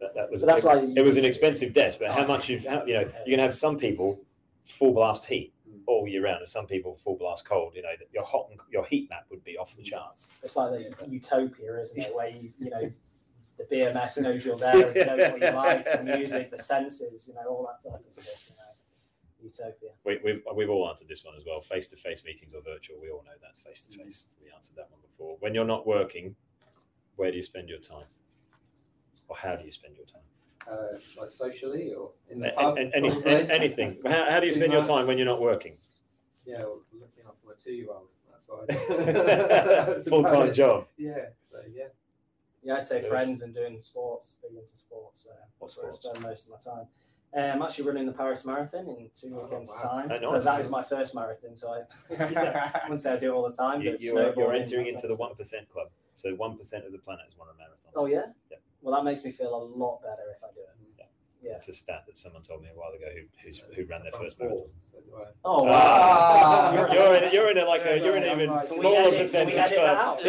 that, 0.00 0.14
that 0.14 0.30
was 0.30 0.40
So 0.40 0.46
that's 0.46 0.64
it, 0.64 0.66
like 0.66 0.84
it 0.96 1.04
was 1.04 1.16
an 1.16 1.24
expensive 1.24 1.72
desk, 1.72 1.98
but 2.00 2.10
how 2.10 2.24
oh. 2.24 2.28
much 2.28 2.48
you've, 2.48 2.64
how, 2.64 2.84
you 2.84 2.94
know 2.94 3.10
you 3.26 3.32
can 3.32 3.40
have 3.40 3.54
some 3.54 3.78
people 3.78 4.20
full 4.64 4.92
blast 4.92 5.26
heat 5.26 5.52
hmm. 5.68 5.78
all 5.86 6.06
year 6.08 6.24
round, 6.24 6.38
and 6.38 6.48
some 6.48 6.66
people 6.66 6.96
full 6.96 7.16
blast 7.16 7.44
cold. 7.44 7.74
You 7.74 7.82
know, 7.82 7.92
that 7.98 8.08
your 8.12 8.24
hot 8.24 8.48
and, 8.50 8.60
your 8.70 8.84
heat 8.86 9.08
map 9.10 9.26
would 9.30 9.44
be 9.44 9.56
off 9.56 9.76
the 9.76 9.82
hmm. 9.82 9.88
charts. 9.88 10.32
It's 10.42 10.56
like 10.56 10.70
the 10.72 11.06
utopia, 11.08 11.80
isn't 11.80 11.98
it? 11.98 12.14
Where 12.14 12.28
you, 12.28 12.52
you 12.58 12.70
know, 12.70 12.92
the 13.58 13.64
BMS 13.64 14.20
knows 14.20 14.44
you're 14.44 14.56
there, 14.56 14.88
and 14.88 15.06
knows 15.06 15.32
what 15.32 15.40
you 15.40 15.56
like, 15.56 15.84
the 15.84 16.02
music, 16.16 16.50
the 16.50 16.58
senses, 16.58 17.28
you 17.28 17.34
know, 17.34 17.48
all 17.48 17.68
that 17.70 17.88
type 17.88 18.00
of 18.04 18.12
stuff. 18.12 18.26
You 18.48 18.56
know, 18.56 18.64
utopia. 19.44 19.90
We, 20.04 20.20
we've 20.24 20.42
we've 20.54 20.70
all 20.70 20.88
answered 20.88 21.08
this 21.08 21.24
one 21.24 21.34
as 21.36 21.44
well. 21.46 21.60
Face 21.60 21.86
to 21.88 21.96
face 21.96 22.24
meetings 22.24 22.54
or 22.54 22.62
virtual, 22.62 22.96
we 23.00 23.10
all 23.10 23.22
know 23.24 23.32
that's 23.42 23.60
face 23.60 23.86
to 23.86 23.98
face. 23.98 24.26
We 24.42 24.50
answered 24.52 24.76
that 24.76 24.90
one 24.90 25.00
before. 25.02 25.36
When 25.40 25.54
you're 25.54 25.64
not 25.64 25.86
working, 25.86 26.34
where 27.16 27.30
do 27.30 27.36
you 27.36 27.42
spend 27.42 27.68
your 27.68 27.78
time, 27.78 28.06
or 29.28 29.36
how 29.36 29.56
do 29.56 29.64
you 29.64 29.72
spend 29.72 29.96
your 29.96 30.06
time? 30.06 30.22
Uh, 30.70 30.96
like 31.20 31.28
socially 31.30 31.92
or 31.92 32.10
in 32.30 32.40
the 32.40 32.50
pub? 32.56 32.76
and- 32.78 32.92
any- 32.94 33.10
anything. 33.50 33.98
How, 34.06 34.30
how 34.30 34.40
do 34.40 34.46
you 34.46 34.52
Too 34.52 34.60
spend 34.60 34.72
your 34.72 34.84
time 34.84 35.06
when 35.06 35.18
you're 35.18 35.26
not 35.26 35.40
working? 35.40 35.76
Yeah, 36.46 36.58
well, 36.60 36.80
looking 36.92 37.24
after 37.26 37.46
my 37.46 37.52
two-year-old. 37.62 38.08
That's 38.30 38.46
what 38.48 38.70
I 38.70 39.94
do. 39.94 40.00
Full-time 40.10 40.52
job. 40.54 40.86
Yeah. 40.96 41.26
So 41.50 41.58
yeah. 41.72 41.84
Yeah, 42.62 42.76
I'd 42.76 42.86
say 42.86 43.02
friends 43.02 43.42
and 43.42 43.54
doing 43.54 43.78
sports, 43.78 44.36
big 44.42 44.58
into 44.58 44.74
sports. 44.76 45.26
Uh, 45.30 45.34
What 45.58 45.68
that's 45.68 45.76
where 45.76 45.88
I 45.88 45.90
spend 45.90 46.20
most 46.22 46.46
of 46.46 46.52
my 46.52 46.58
time. 46.58 46.86
Um, 47.36 47.56
I'm 47.56 47.62
actually 47.62 47.86
running 47.86 48.06
the 48.06 48.12
Paris 48.12 48.44
Marathon 48.46 48.88
in 48.88 49.10
two 49.12 49.36
Oh, 49.38 49.42
weekends' 49.44 49.70
wow. 49.84 49.90
time. 49.90 50.04
Oh, 50.12 50.18
But 50.20 50.32
nice. 50.32 50.44
that 50.44 50.60
is 50.60 50.70
my 50.70 50.82
first 50.82 51.14
marathon, 51.14 51.56
so 51.56 51.68
I, 51.74 51.80
yeah, 52.30 52.70
I 52.74 52.78
wouldn't 52.84 53.00
say 53.00 53.12
I 53.12 53.16
do 53.18 53.32
it 53.32 53.34
all 53.34 53.46
the 53.48 53.54
time. 53.54 53.82
You, 53.82 53.90
but 53.90 54.00
you 54.00 54.16
are, 54.18 54.32
you're 54.36 54.54
entering 54.54 54.86
into 54.86 55.08
the 55.08 55.16
one 55.16 55.34
percent 55.34 55.68
club. 55.68 55.88
So 56.16 56.34
one 56.36 56.56
percent 56.56 56.86
of 56.86 56.92
the 56.92 56.98
planet 56.98 57.24
has 57.28 57.36
won 57.36 57.48
a 57.52 57.56
marathon. 57.58 57.92
Oh 57.96 58.06
yeah. 58.06 58.32
Yeah. 58.50 58.58
Well, 58.84 58.94
that 58.94 59.02
makes 59.04 59.24
me 59.24 59.30
feel 59.32 59.54
a 59.56 59.62
lot 59.64 60.00
better 60.02 60.30
if 60.36 60.44
I 60.44 60.48
do 60.54 60.60
it. 60.60 60.68
Yeah. 61.42 61.52
That's 61.52 61.68
a 61.68 61.72
stat 61.74 62.04
that 62.06 62.16
someone 62.16 62.42
told 62.42 62.62
me 62.62 62.68
a 62.74 62.78
while 62.78 62.92
ago 62.92 63.04
who 63.14 63.20
who's, 63.46 63.60
who 63.76 63.84
ran 63.84 64.02
their 64.02 64.12
first 64.12 64.38
four, 64.38 64.46
marathon. 64.48 64.68
so 64.78 64.98
do 65.00 65.14
I. 65.14 65.24
Oh 65.44 65.68
Ah. 65.68 66.72
wow. 66.72 66.92
You're 66.94 67.14
in, 67.16 67.32
you're 67.34 67.50
in 67.50 67.58
a, 67.58 67.64
like 67.66 67.84
a, 67.84 67.98
you're 67.98 68.16
in 68.16 68.22
an 68.22 68.30
even 68.40 68.48
right. 68.48 68.66
Smaller 68.66 69.08
edit- 69.08 69.18
percentage 69.20 69.54
edit 69.56 69.76
club. 69.76 70.18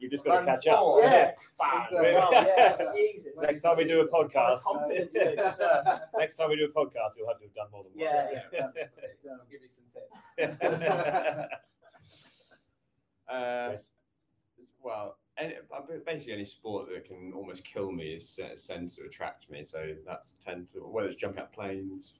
You've 0.00 0.10
just 0.12 0.24
got 0.24 0.32
to 0.34 0.38
I'm 0.40 0.46
catch 0.46 0.66
up. 0.68 0.84
Yeah. 1.02 1.32
Bang. 1.58 1.86
So, 1.90 2.00
Well, 2.02 2.28
yeah. 2.32 2.76
Jesus. 2.96 3.32
Next 3.42 3.62
time 3.62 3.76
we 3.76 3.84
do 3.84 4.00
a 4.02 4.06
podcast, 4.08 4.62
Confidence 4.62 5.16
boost, 5.16 5.62
next 6.18 6.36
time 6.36 6.48
we 6.50 6.56
do 6.56 6.64
a 6.66 6.68
podcast, 6.68 7.16
you'll 7.16 7.26
have 7.28 7.38
to 7.38 7.44
have 7.44 7.54
done 7.54 7.66
more 7.72 7.82
than 7.84 7.92
one. 7.92 8.00
Yeah, 8.00 8.28
yeah. 8.52 8.70
I'll 9.32 9.46
give 9.50 9.62
you 9.62 9.68
some 9.68 9.84
tips. 9.92 10.16
Uh, 13.28 13.76
well, 14.82 15.18
any, 15.38 15.54
uh, 15.54 15.80
basically 16.04 16.34
any 16.34 16.44
sport 16.44 16.88
that 16.92 17.04
can 17.04 17.32
almost 17.34 17.64
kill 17.64 17.92
me 17.92 18.12
is 18.12 18.40
tends 18.66 18.96
to 18.96 19.04
attract 19.04 19.50
me. 19.50 19.64
So 19.64 19.94
that's 20.06 20.34
tend 20.44 20.70
to 20.72 20.80
whether 20.80 21.08
it's 21.08 21.16
jumping 21.16 21.42
out 21.42 21.52
planes, 21.52 22.16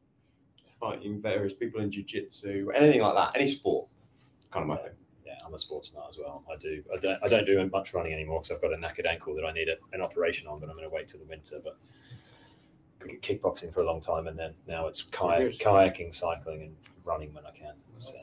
fighting 0.81 1.21
various 1.21 1.55
people 1.55 1.81
in 1.81 1.91
jiu-jitsu, 1.91 2.71
anything 2.75 3.03
like 3.03 3.15
that. 3.15 3.33
Any 3.35 3.49
sport, 3.49 3.89
kind 4.51 4.63
of 4.63 4.69
my 4.69 4.77
thing. 4.77 4.93
Yeah, 5.27 5.35
I'm 5.45 5.53
a 5.53 5.59
sports 5.59 5.93
nut 5.95 6.07
as 6.09 6.19
well. 6.19 6.43
I 6.51 6.57
do. 6.57 6.83
I 6.95 6.99
don't. 6.99 7.23
I 7.23 7.27
don't 7.27 7.45
do 7.45 7.69
much 7.71 7.93
running 7.93 8.15
anymore 8.15 8.41
because 8.41 8.57
I've 8.57 8.63
got 8.63 8.73
a 8.73 8.77
knackered 8.77 9.07
ankle 9.07 9.35
that 9.35 9.45
I 9.45 9.53
need 9.53 9.69
a, 9.69 9.77
an 9.93 10.01
operation 10.01 10.47
on. 10.47 10.59
But 10.59 10.71
I'm 10.71 10.77
going 10.77 10.89
to 10.89 10.95
wait 10.95 11.09
till 11.09 11.21
the 11.21 11.27
winter. 11.27 11.57
But 11.63 11.77
kickboxing 13.21 13.73
for 13.73 13.83
a 13.83 13.87
long 13.87 14.01
time, 14.01 14.27
and 14.27 14.39
then 14.39 14.55
now 14.67 14.87
it's 14.87 15.03
kayak, 15.03 15.53
kayaking, 15.53 16.15
cycling, 16.15 16.63
and 16.63 16.77
running 17.05 17.33
when 17.35 17.45
I 17.45 17.51
can. 17.51 17.75
So 17.99 18.15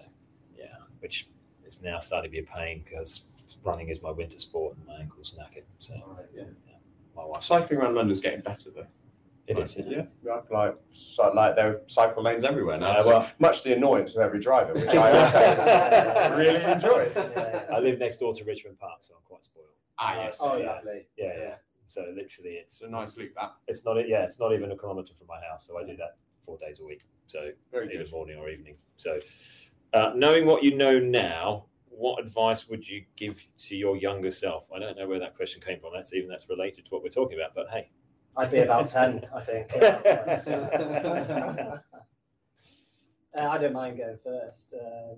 yeah, 0.57 0.77
which 0.99 1.27
is 1.65 1.83
now 1.83 1.99
starting 1.99 2.31
to 2.31 2.35
be 2.35 2.39
a 2.39 2.43
pain 2.43 2.83
because 2.83 3.25
running 3.63 3.89
is 3.89 4.01
my 4.01 4.11
winter 4.11 4.39
sport 4.39 4.75
and 4.77 4.85
my 4.87 4.95
ankle's 5.01 5.35
knackered. 5.37 5.63
So 5.79 5.93
Alright, 5.95 6.25
yeah. 6.35 6.43
my 7.15 7.25
wife. 7.25 7.43
Cycling 7.43 7.79
around 7.79 7.95
London's 7.95 8.21
getting 8.21 8.41
better 8.41 8.69
though. 8.75 8.87
It 9.47 9.55
Like, 9.57 9.65
is. 9.65 9.77
yeah, 9.77 10.05
yeah, 10.25 10.39
like 10.49 10.75
so, 10.89 11.31
like 11.31 11.55
there 11.55 11.69
are 11.69 11.81
cycle 11.85 12.23
lanes 12.23 12.43
everywhere 12.43 12.77
now. 12.79 12.93
Yeah, 12.97 13.01
so 13.03 13.07
well- 13.09 13.31
much 13.37 13.61
to 13.61 13.69
the 13.69 13.75
annoyance 13.75 14.15
of 14.15 14.21
every 14.23 14.39
driver, 14.39 14.73
which 14.73 14.89
I 14.95 15.11
also 15.19 16.35
really 16.37 16.63
enjoy. 16.63 17.11
Yeah. 17.15 17.65
I 17.71 17.79
live 17.79 17.99
next 17.99 18.17
door 18.17 18.33
to 18.33 18.43
Richmond 18.43 18.79
Park, 18.79 18.99
so 19.01 19.13
I'm 19.15 19.21
quite 19.25 19.43
spoiled. 19.43 19.67
Ah, 19.99 20.15
yes. 20.23 20.39
Oh, 20.41 20.57
yeah. 20.57 20.71
lovely. 20.73 21.07
Yeah, 21.17 21.33
yeah. 21.37 21.55
So 21.85 22.01
literally, 22.15 22.53
it's 22.61 22.73
It's 22.73 22.81
a 22.81 22.89
nice 22.89 23.17
loop 23.17 23.33
that. 23.35 23.51
it's 23.67 23.85
not 23.85 23.95
yeah, 24.07 24.23
it's 24.23 24.39
not 24.39 24.51
even 24.53 24.71
a 24.71 24.75
kilometre 24.77 25.13
from 25.17 25.27
my 25.27 25.39
house. 25.47 25.67
So 25.67 25.77
I 25.77 25.83
do 25.85 25.95
that 25.97 26.17
four 26.43 26.57
days 26.57 26.79
a 26.79 26.85
week. 26.85 27.03
So 27.27 27.51
Very 27.71 27.87
either 27.93 28.03
good. 28.03 28.11
morning 28.11 28.37
or 28.39 28.49
evening. 28.49 28.75
So, 28.97 29.19
uh, 29.93 30.13
knowing 30.15 30.45
what 30.47 30.63
you 30.63 30.75
know 30.75 30.97
now, 30.99 31.65
what 31.97 32.23
advice 32.23 32.67
would 32.69 32.87
you 32.87 33.03
give 33.15 33.45
to 33.57 33.75
your 33.75 33.95
younger 33.97 34.31
self? 34.31 34.67
I 34.75 34.79
don't 34.79 34.97
know 34.97 35.07
where 35.07 35.19
that 35.19 35.35
question 35.35 35.61
came 35.61 35.79
from. 35.79 35.91
That's 35.93 36.13
even 36.13 36.29
that's 36.29 36.47
related 36.49 36.85
to 36.85 36.89
what 36.91 37.03
we're 37.03 37.09
talking 37.09 37.37
about. 37.37 37.55
But 37.55 37.69
hey, 37.69 37.89
I'd 38.37 38.51
be 38.51 38.59
about 38.59 38.87
10, 38.87 39.25
I 39.33 39.39
think. 39.41 39.73
at 39.75 40.03
that 40.03 40.25
point, 40.25 40.39
so. 40.41 41.79
Uh, 43.37 43.41
I 43.49 43.57
don't 43.57 43.73
mind 43.73 43.97
going 43.97 44.17
first. 44.17 44.73
Um, 44.73 45.17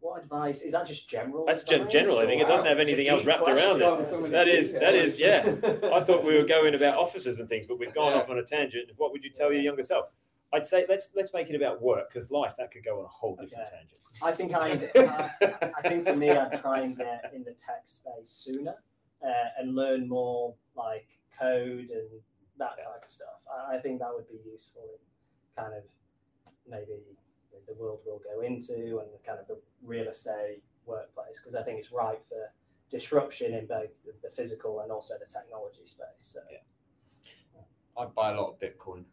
what 0.00 0.22
advice? 0.22 0.62
Is 0.62 0.72
that 0.72 0.86
just 0.86 1.08
general? 1.08 1.44
That's 1.46 1.62
gen- 1.64 1.80
advice, 1.82 1.92
general. 1.92 2.18
I 2.18 2.26
think 2.26 2.42
it 2.42 2.48
doesn't 2.48 2.66
have 2.66 2.78
anything 2.80 3.08
else 3.08 3.24
wrapped 3.24 3.48
around 3.48 3.82
it. 3.82 4.30
That 4.32 4.48
is- 4.48 4.72
that 4.74 4.94
is- 4.94 5.18
yeah. 5.18 5.42
I 5.94 6.00
thought 6.00 6.24
we 6.24 6.36
were 6.36 6.44
going 6.44 6.74
about 6.74 6.96
officers 6.96 7.38
and 7.40 7.48
things, 7.48 7.66
but 7.66 7.78
we've 7.78 7.94
gone 7.94 8.12
Yeah. 8.12 8.18
off 8.18 8.28
on 8.30 8.38
a 8.38 8.44
tangent. 8.44 8.90
What 8.96 9.12
would 9.12 9.22
you 9.24 9.30
tell 9.30 9.52
your 9.52 9.62
younger 9.62 9.82
self? 9.82 10.12
I'd 10.52 10.66
say 10.66 10.86
let's 10.88 11.10
let's 11.14 11.32
make 11.34 11.50
it 11.50 11.56
about 11.56 11.82
work 11.82 12.08
because 12.12 12.30
life 12.30 12.54
that 12.58 12.70
could 12.70 12.84
go 12.84 12.98
on 13.00 13.04
a 13.04 13.08
whole 13.08 13.36
different 13.36 13.66
Okay. 13.68 13.76
tangent. 13.76 14.00
I 14.22 14.32
think 14.32 14.54
I'd, 14.54 14.90
I, 14.96 15.70
I 15.78 15.88
think 15.88 16.04
for 16.04 16.14
me, 16.16 16.30
I'd 16.30 16.60
try 16.60 16.80
and 16.80 16.96
get 16.96 17.32
in 17.34 17.42
the 17.44 17.52
tech 17.52 17.82
space 17.84 18.30
sooner 18.30 18.74
uh, 19.22 19.28
and 19.58 19.74
learn 19.74 20.08
more 20.08 20.54
like 20.76 21.08
code 21.38 21.90
and 21.90 22.08
that 22.58 22.74
Yeah. 22.78 22.84
type 22.84 23.04
of 23.04 23.10
stuff. 23.10 23.40
I, 23.52 23.76
I 23.76 23.78
think 23.80 23.98
that 24.00 24.10
would 24.14 24.28
be 24.28 24.38
useful 24.50 24.82
in 24.82 25.62
kind 25.62 25.74
of 25.74 25.82
maybe 26.68 26.92
the, 27.52 27.72
the 27.72 27.78
world 27.78 28.00
we'll 28.06 28.20
go 28.20 28.40
into 28.40 29.00
and 29.00 29.08
kind 29.26 29.38
of 29.40 29.46
the 29.48 29.58
real 29.82 30.08
estate 30.08 30.62
workplace 30.86 31.40
because 31.40 31.54
I 31.54 31.62
think 31.62 31.78
it's 31.80 31.90
ripe 31.92 32.22
for 32.28 32.50
disruption 32.88 33.52
in 33.52 33.66
both 33.66 34.02
the, 34.04 34.12
the 34.22 34.30
physical 34.30 34.80
and 34.80 34.92
also 34.92 35.14
the 35.18 35.26
technology 35.26 35.84
space. 35.84 36.06
So. 36.18 36.40
Yeah. 36.50 36.58
I'd 37.98 38.14
buy 38.14 38.32
a 38.32 38.40
lot 38.40 38.50
of 38.52 38.60
Bitcoin. 38.60 39.04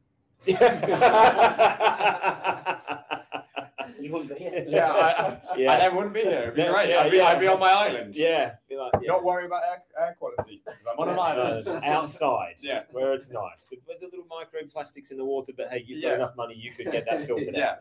You 4.00 4.12
wouldn't 4.12 4.30
be 4.38 4.44
here. 4.44 4.66
Yeah, 4.68 4.92
I, 4.92 5.54
I, 5.54 5.58
Yeah. 5.58 5.72
I 5.74 5.78
then 5.80 5.96
wouldn't 5.96 6.14
be 6.14 6.22
here. 6.22 6.40
It'd 6.40 6.56
be 6.56 6.62
Yeah, 6.62 6.72
great. 6.72 6.90
yeah, 6.90 7.00
I'd, 7.00 7.12
be, 7.12 7.18
yeah. 7.18 7.24
I'd 7.26 7.40
be 7.40 7.48
on 7.48 7.60
my 7.60 7.72
island. 7.72 8.16
yeah, 8.16 8.56
be 8.68 8.76
like, 8.76 8.92
yeah. 9.02 9.12
Not 9.14 9.24
worry 9.24 9.46
about 9.46 9.62
air, 9.70 9.84
air 9.98 10.16
quality. 10.20 10.62
'cause 10.66 10.76
I'm 10.92 11.00
on 11.00 11.10
an 11.10 11.20
island. 11.20 11.68
Outside, 11.86 12.56
Yeah. 12.60 12.84
where 12.92 13.14
it's 13.14 13.30
nice. 13.30 13.72
There's 13.88 14.02
a 14.02 14.06
little 14.06 14.26
microplastics 14.26 15.12
in 15.12 15.18
the 15.18 15.24
water, 15.26 15.54
but 15.56 15.70
hey, 15.70 15.84
you've 15.88 16.02
got 16.04 16.16
enough 16.16 16.36
money, 16.36 16.56
you 16.56 16.72
could 16.72 16.92
get 16.92 17.06
that 17.06 17.22
filtered 17.28 17.56
Yeah. 17.56 17.70
out. 17.72 17.78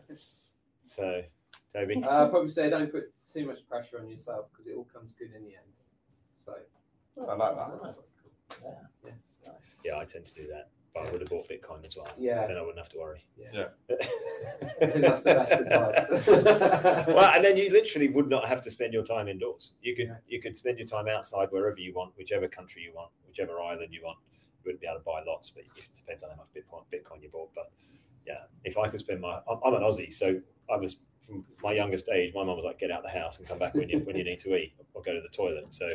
So, 0.81 1.23
Tobi, 1.75 2.03
Uh, 2.05 2.29
probably 2.29 2.47
say 2.47 2.69
don't 2.69 2.91
put 2.91 3.11
too 3.33 3.45
much 3.45 3.67
pressure 3.67 3.99
on 3.99 4.07
yourself 4.09 4.45
because 4.51 4.67
it 4.67 4.75
all 4.77 4.85
comes 4.85 5.13
good 5.13 5.33
in 5.35 5.43
the 5.43 5.55
end. 5.55 5.81
So 6.45 6.53
I 7.29 7.33
like 7.35 7.57
that. 7.57 7.67
philosophical. 7.69 8.07
Nice. 9.45 9.77
yeah, 9.83 9.97
I 9.97 10.05
tend 10.05 10.25
to 10.27 10.33
do 10.35 10.47
that, 10.47 10.69
but 10.93 11.07
I 11.07 11.11
would 11.11 11.21
have 11.21 11.29
bought 11.29 11.47
Bitcoin 11.49 11.83
as 11.83 11.95
well. 11.95 12.07
Yeah. 12.17 12.45
then 12.45 12.57
I 12.57 12.61
wouldn't 12.61 12.77
have 12.77 12.89
to 12.89 12.97
worry. 12.99 13.25
Yeah. 13.37 13.67
Yeah. 13.89 13.95
That's 14.79 15.23
the 15.23 15.33
best 15.33 15.51
advice. 15.53 16.09
well, 17.07 17.33
and 17.33 17.43
then 17.43 17.57
you 17.57 17.71
literally 17.71 18.09
would 18.09 18.29
not 18.29 18.47
have 18.47 18.61
to 18.63 18.71
spend 18.71 18.93
your 18.93 19.03
time 19.03 19.27
indoors. 19.27 19.73
You 19.81 19.95
could 19.95 20.07
Yeah. 20.07 20.17
you 20.27 20.41
could 20.41 20.55
spend 20.55 20.77
your 20.77 20.87
time 20.87 21.07
outside 21.07 21.47
wherever 21.51 21.79
you 21.79 21.93
want, 21.93 22.13
whichever 22.17 22.47
country 22.47 22.83
you 22.83 22.93
want, 22.93 23.11
whichever 23.27 23.59
island 23.59 23.91
you 23.93 24.01
want. 24.03 24.19
You 24.31 24.69
wouldn't 24.69 24.81
be 24.81 24.87
able 24.87 24.99
to 24.99 25.03
buy 25.03 25.23
lots, 25.25 25.49
but 25.49 25.63
it 25.63 25.89
depends 25.95 26.23
on 26.23 26.29
how 26.29 26.35
much 26.37 26.47
Bitcoin 26.55 26.83
Bitcoin 26.93 27.21
you 27.23 27.29
bought. 27.29 27.49
But 27.55 27.71
yeah, 28.27 28.43
if 28.63 28.77
I 28.77 28.87
could 28.87 28.99
spend 28.99 29.19
my, 29.21 29.39
I'm, 29.49 29.59
I'm 29.65 29.73
an 29.73 29.81
Aussie, 29.81 30.13
so 30.13 30.39
I 30.71 30.77
was 30.77 31.01
from 31.21 31.43
my 31.63 31.73
youngest 31.73 32.07
age. 32.09 32.33
My 32.35 32.43
mum 32.43 32.55
was 32.55 32.65
like, 32.65 32.79
"Get 32.79 32.91
out 32.91 33.03
of 33.03 33.11
the 33.11 33.17
house 33.19 33.39
and 33.39 33.47
come 33.47 33.57
back 33.57 33.73
when 33.73 33.89
you 33.89 33.99
when 33.99 34.15
you 34.15 34.23
need 34.23 34.39
to 34.41 34.55
eat 34.55 34.73
or 34.93 35.01
go 35.01 35.13
to 35.13 35.21
the 35.21 35.29
toilet." 35.29 35.73
So, 35.73 35.93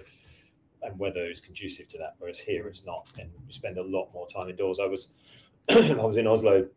and 0.82 0.98
weather 0.98 1.28
is 1.30 1.40
conducive 1.40 1.88
to 1.88 1.98
that, 1.98 2.14
whereas 2.18 2.38
here 2.38 2.66
it's 2.68 2.84
not, 2.86 3.10
and 3.18 3.30
you 3.46 3.52
spend 3.52 3.78
a 3.78 3.82
lot 3.82 4.12
more 4.12 4.26
time 4.28 4.48
indoors. 4.48 4.78
I 4.80 4.86
was 4.86 5.12
I 5.68 5.94
was 5.94 6.16
in 6.16 6.26
Oslo 6.26 6.68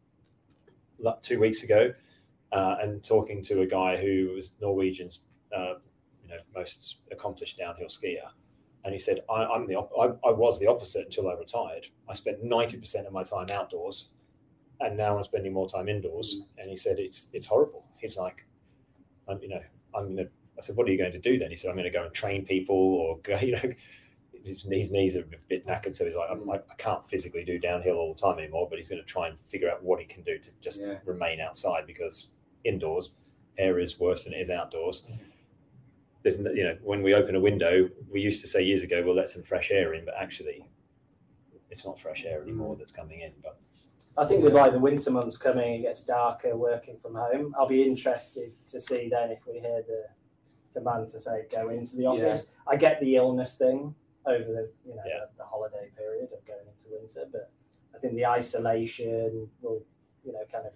two 1.21 1.39
weeks 1.39 1.63
ago 1.63 1.93
uh, 2.51 2.75
and 2.81 3.03
talking 3.03 3.41
to 3.43 3.61
a 3.61 3.65
guy 3.65 3.97
who 3.97 4.33
was 4.35 4.51
Norwegian's, 4.61 5.21
uh, 5.55 5.75
you 6.21 6.29
know, 6.29 6.37
most 6.55 6.97
accomplished 7.11 7.57
downhill 7.57 7.87
skier, 7.87 8.29
and 8.83 8.93
he 8.93 8.99
said, 8.99 9.21
I, 9.29 9.45
"I'm 9.45 9.67
the 9.67 9.75
op- 9.75 9.91
I, 9.97 10.27
I 10.27 10.31
was 10.31 10.59
the 10.59 10.67
opposite 10.67 11.05
until 11.05 11.29
I 11.29 11.33
retired. 11.33 11.87
I 12.09 12.13
spent 12.13 12.43
ninety 12.43 12.77
percent 12.77 13.07
of 13.07 13.13
my 13.13 13.23
time 13.23 13.47
outdoors, 13.51 14.09
and 14.79 14.97
now 14.97 15.17
I'm 15.17 15.23
spending 15.23 15.53
more 15.53 15.69
time 15.69 15.87
indoors." 15.87 16.41
And 16.57 16.69
he 16.69 16.75
said, 16.75 16.99
"It's 16.99 17.29
it's 17.33 17.45
horrible." 17.45 17.85
He's 17.97 18.17
like, 18.17 18.45
"I'm 19.27 19.41
you 19.41 19.49
know 19.49 19.61
I'm 19.95 20.15
gonna." 20.15 20.29
I 20.61 20.65
said, 20.65 20.77
"What 20.77 20.87
are 20.87 20.91
you 20.91 20.97
going 20.97 21.11
to 21.11 21.19
do 21.19 21.37
then?" 21.37 21.49
He 21.49 21.55
said, 21.55 21.69
"I'm 21.69 21.75
going 21.75 21.91
to 21.91 21.97
go 21.97 22.03
and 22.03 22.13
train 22.13 22.45
people 22.45 22.75
or 22.75 23.19
go, 23.19 23.37
you 23.41 23.53
know." 23.53 23.73
His 24.43 24.65
knees, 24.65 24.89
knees 24.89 25.15
are 25.15 25.21
a 25.21 25.25
bit 25.49 25.67
knackered, 25.67 25.93
so 25.93 26.03
he's 26.03 26.15
like, 26.15 26.31
I, 26.31 26.55
I 26.55 26.75
can't 26.79 27.05
physically 27.05 27.43
do 27.43 27.59
downhill 27.59 27.97
all 27.97 28.15
the 28.15 28.19
time 28.19 28.39
anymore. 28.39 28.65
But 28.67 28.79
he's 28.79 28.89
going 28.89 28.99
to 28.99 29.05
try 29.05 29.27
and 29.27 29.39
figure 29.39 29.69
out 29.69 29.83
what 29.83 29.99
he 29.99 30.05
can 30.07 30.23
do 30.23 30.39
to 30.39 30.49
just 30.61 30.81
Yeah. 30.81 30.97
remain 31.05 31.39
outside 31.39 31.85
because 31.85 32.31
indoors 32.63 33.13
air 33.59 33.79
is 33.79 33.99
worse 33.99 34.25
than 34.25 34.33
it 34.33 34.39
is 34.39 34.49
outdoors. 34.49 35.07
There's, 36.23 36.39
you 36.39 36.63
know, 36.63 36.77
when 36.81 37.03
we 37.03 37.13
open 37.13 37.35
a 37.35 37.39
window, 37.39 37.87
we 38.11 38.19
used 38.19 38.41
to 38.41 38.47
say 38.47 38.63
years 38.63 38.81
ago, 38.81 39.03
we'll 39.05 39.15
let 39.15 39.29
some 39.29 39.43
fresh 39.43 39.69
air 39.69 39.93
in, 39.93 40.05
but 40.05 40.15
actually, 40.19 40.65
it's 41.69 41.85
not 41.85 41.99
fresh 41.99 42.25
air 42.25 42.41
anymore 42.41 42.75
mm. 42.75 42.79
that's 42.79 42.91
coming 42.91 43.21
in. 43.21 43.31
But 43.41 43.59
I 44.17 44.25
think 44.25 44.43
with 44.43 44.53
like 44.53 44.73
the 44.73 44.79
winter 44.79 45.09
months 45.09 45.37
coming, 45.37 45.75
it 45.75 45.81
gets 45.81 46.03
darker 46.03 46.55
working 46.55 46.97
from 46.97 47.15
home. 47.15 47.55
I'll 47.57 47.67
be 47.67 47.83
interested 47.83 48.51
to 48.67 48.79
see 48.79 49.09
then 49.09 49.31
if 49.31 49.47
we 49.47 49.59
hear 49.59 49.83
the 49.87 50.05
demand 50.73 51.07
to 51.09 51.19
say 51.19 51.45
go 51.51 51.69
into 51.69 51.95
the 51.97 52.05
office. 52.05 52.51
I 52.67 52.75
get 52.75 52.99
the 52.99 53.15
illness 53.15 53.57
thing 53.57 53.93
over 54.25 54.43
the 54.43 54.71
you 54.85 54.95
know 54.95 55.01
Yeah. 55.05 55.19
the, 55.31 55.37
the 55.39 55.45
holiday 55.45 55.89
period 55.97 56.29
of 56.33 56.43
going 56.45 56.67
into 56.67 56.85
winter, 56.91 57.27
but 57.31 57.51
I 57.95 57.97
think 57.99 58.13
the 58.13 58.25
isolation 58.25 59.49
will 59.61 59.81
you 60.23 60.33
know 60.33 60.43
kind 60.51 60.65
of 60.67 60.73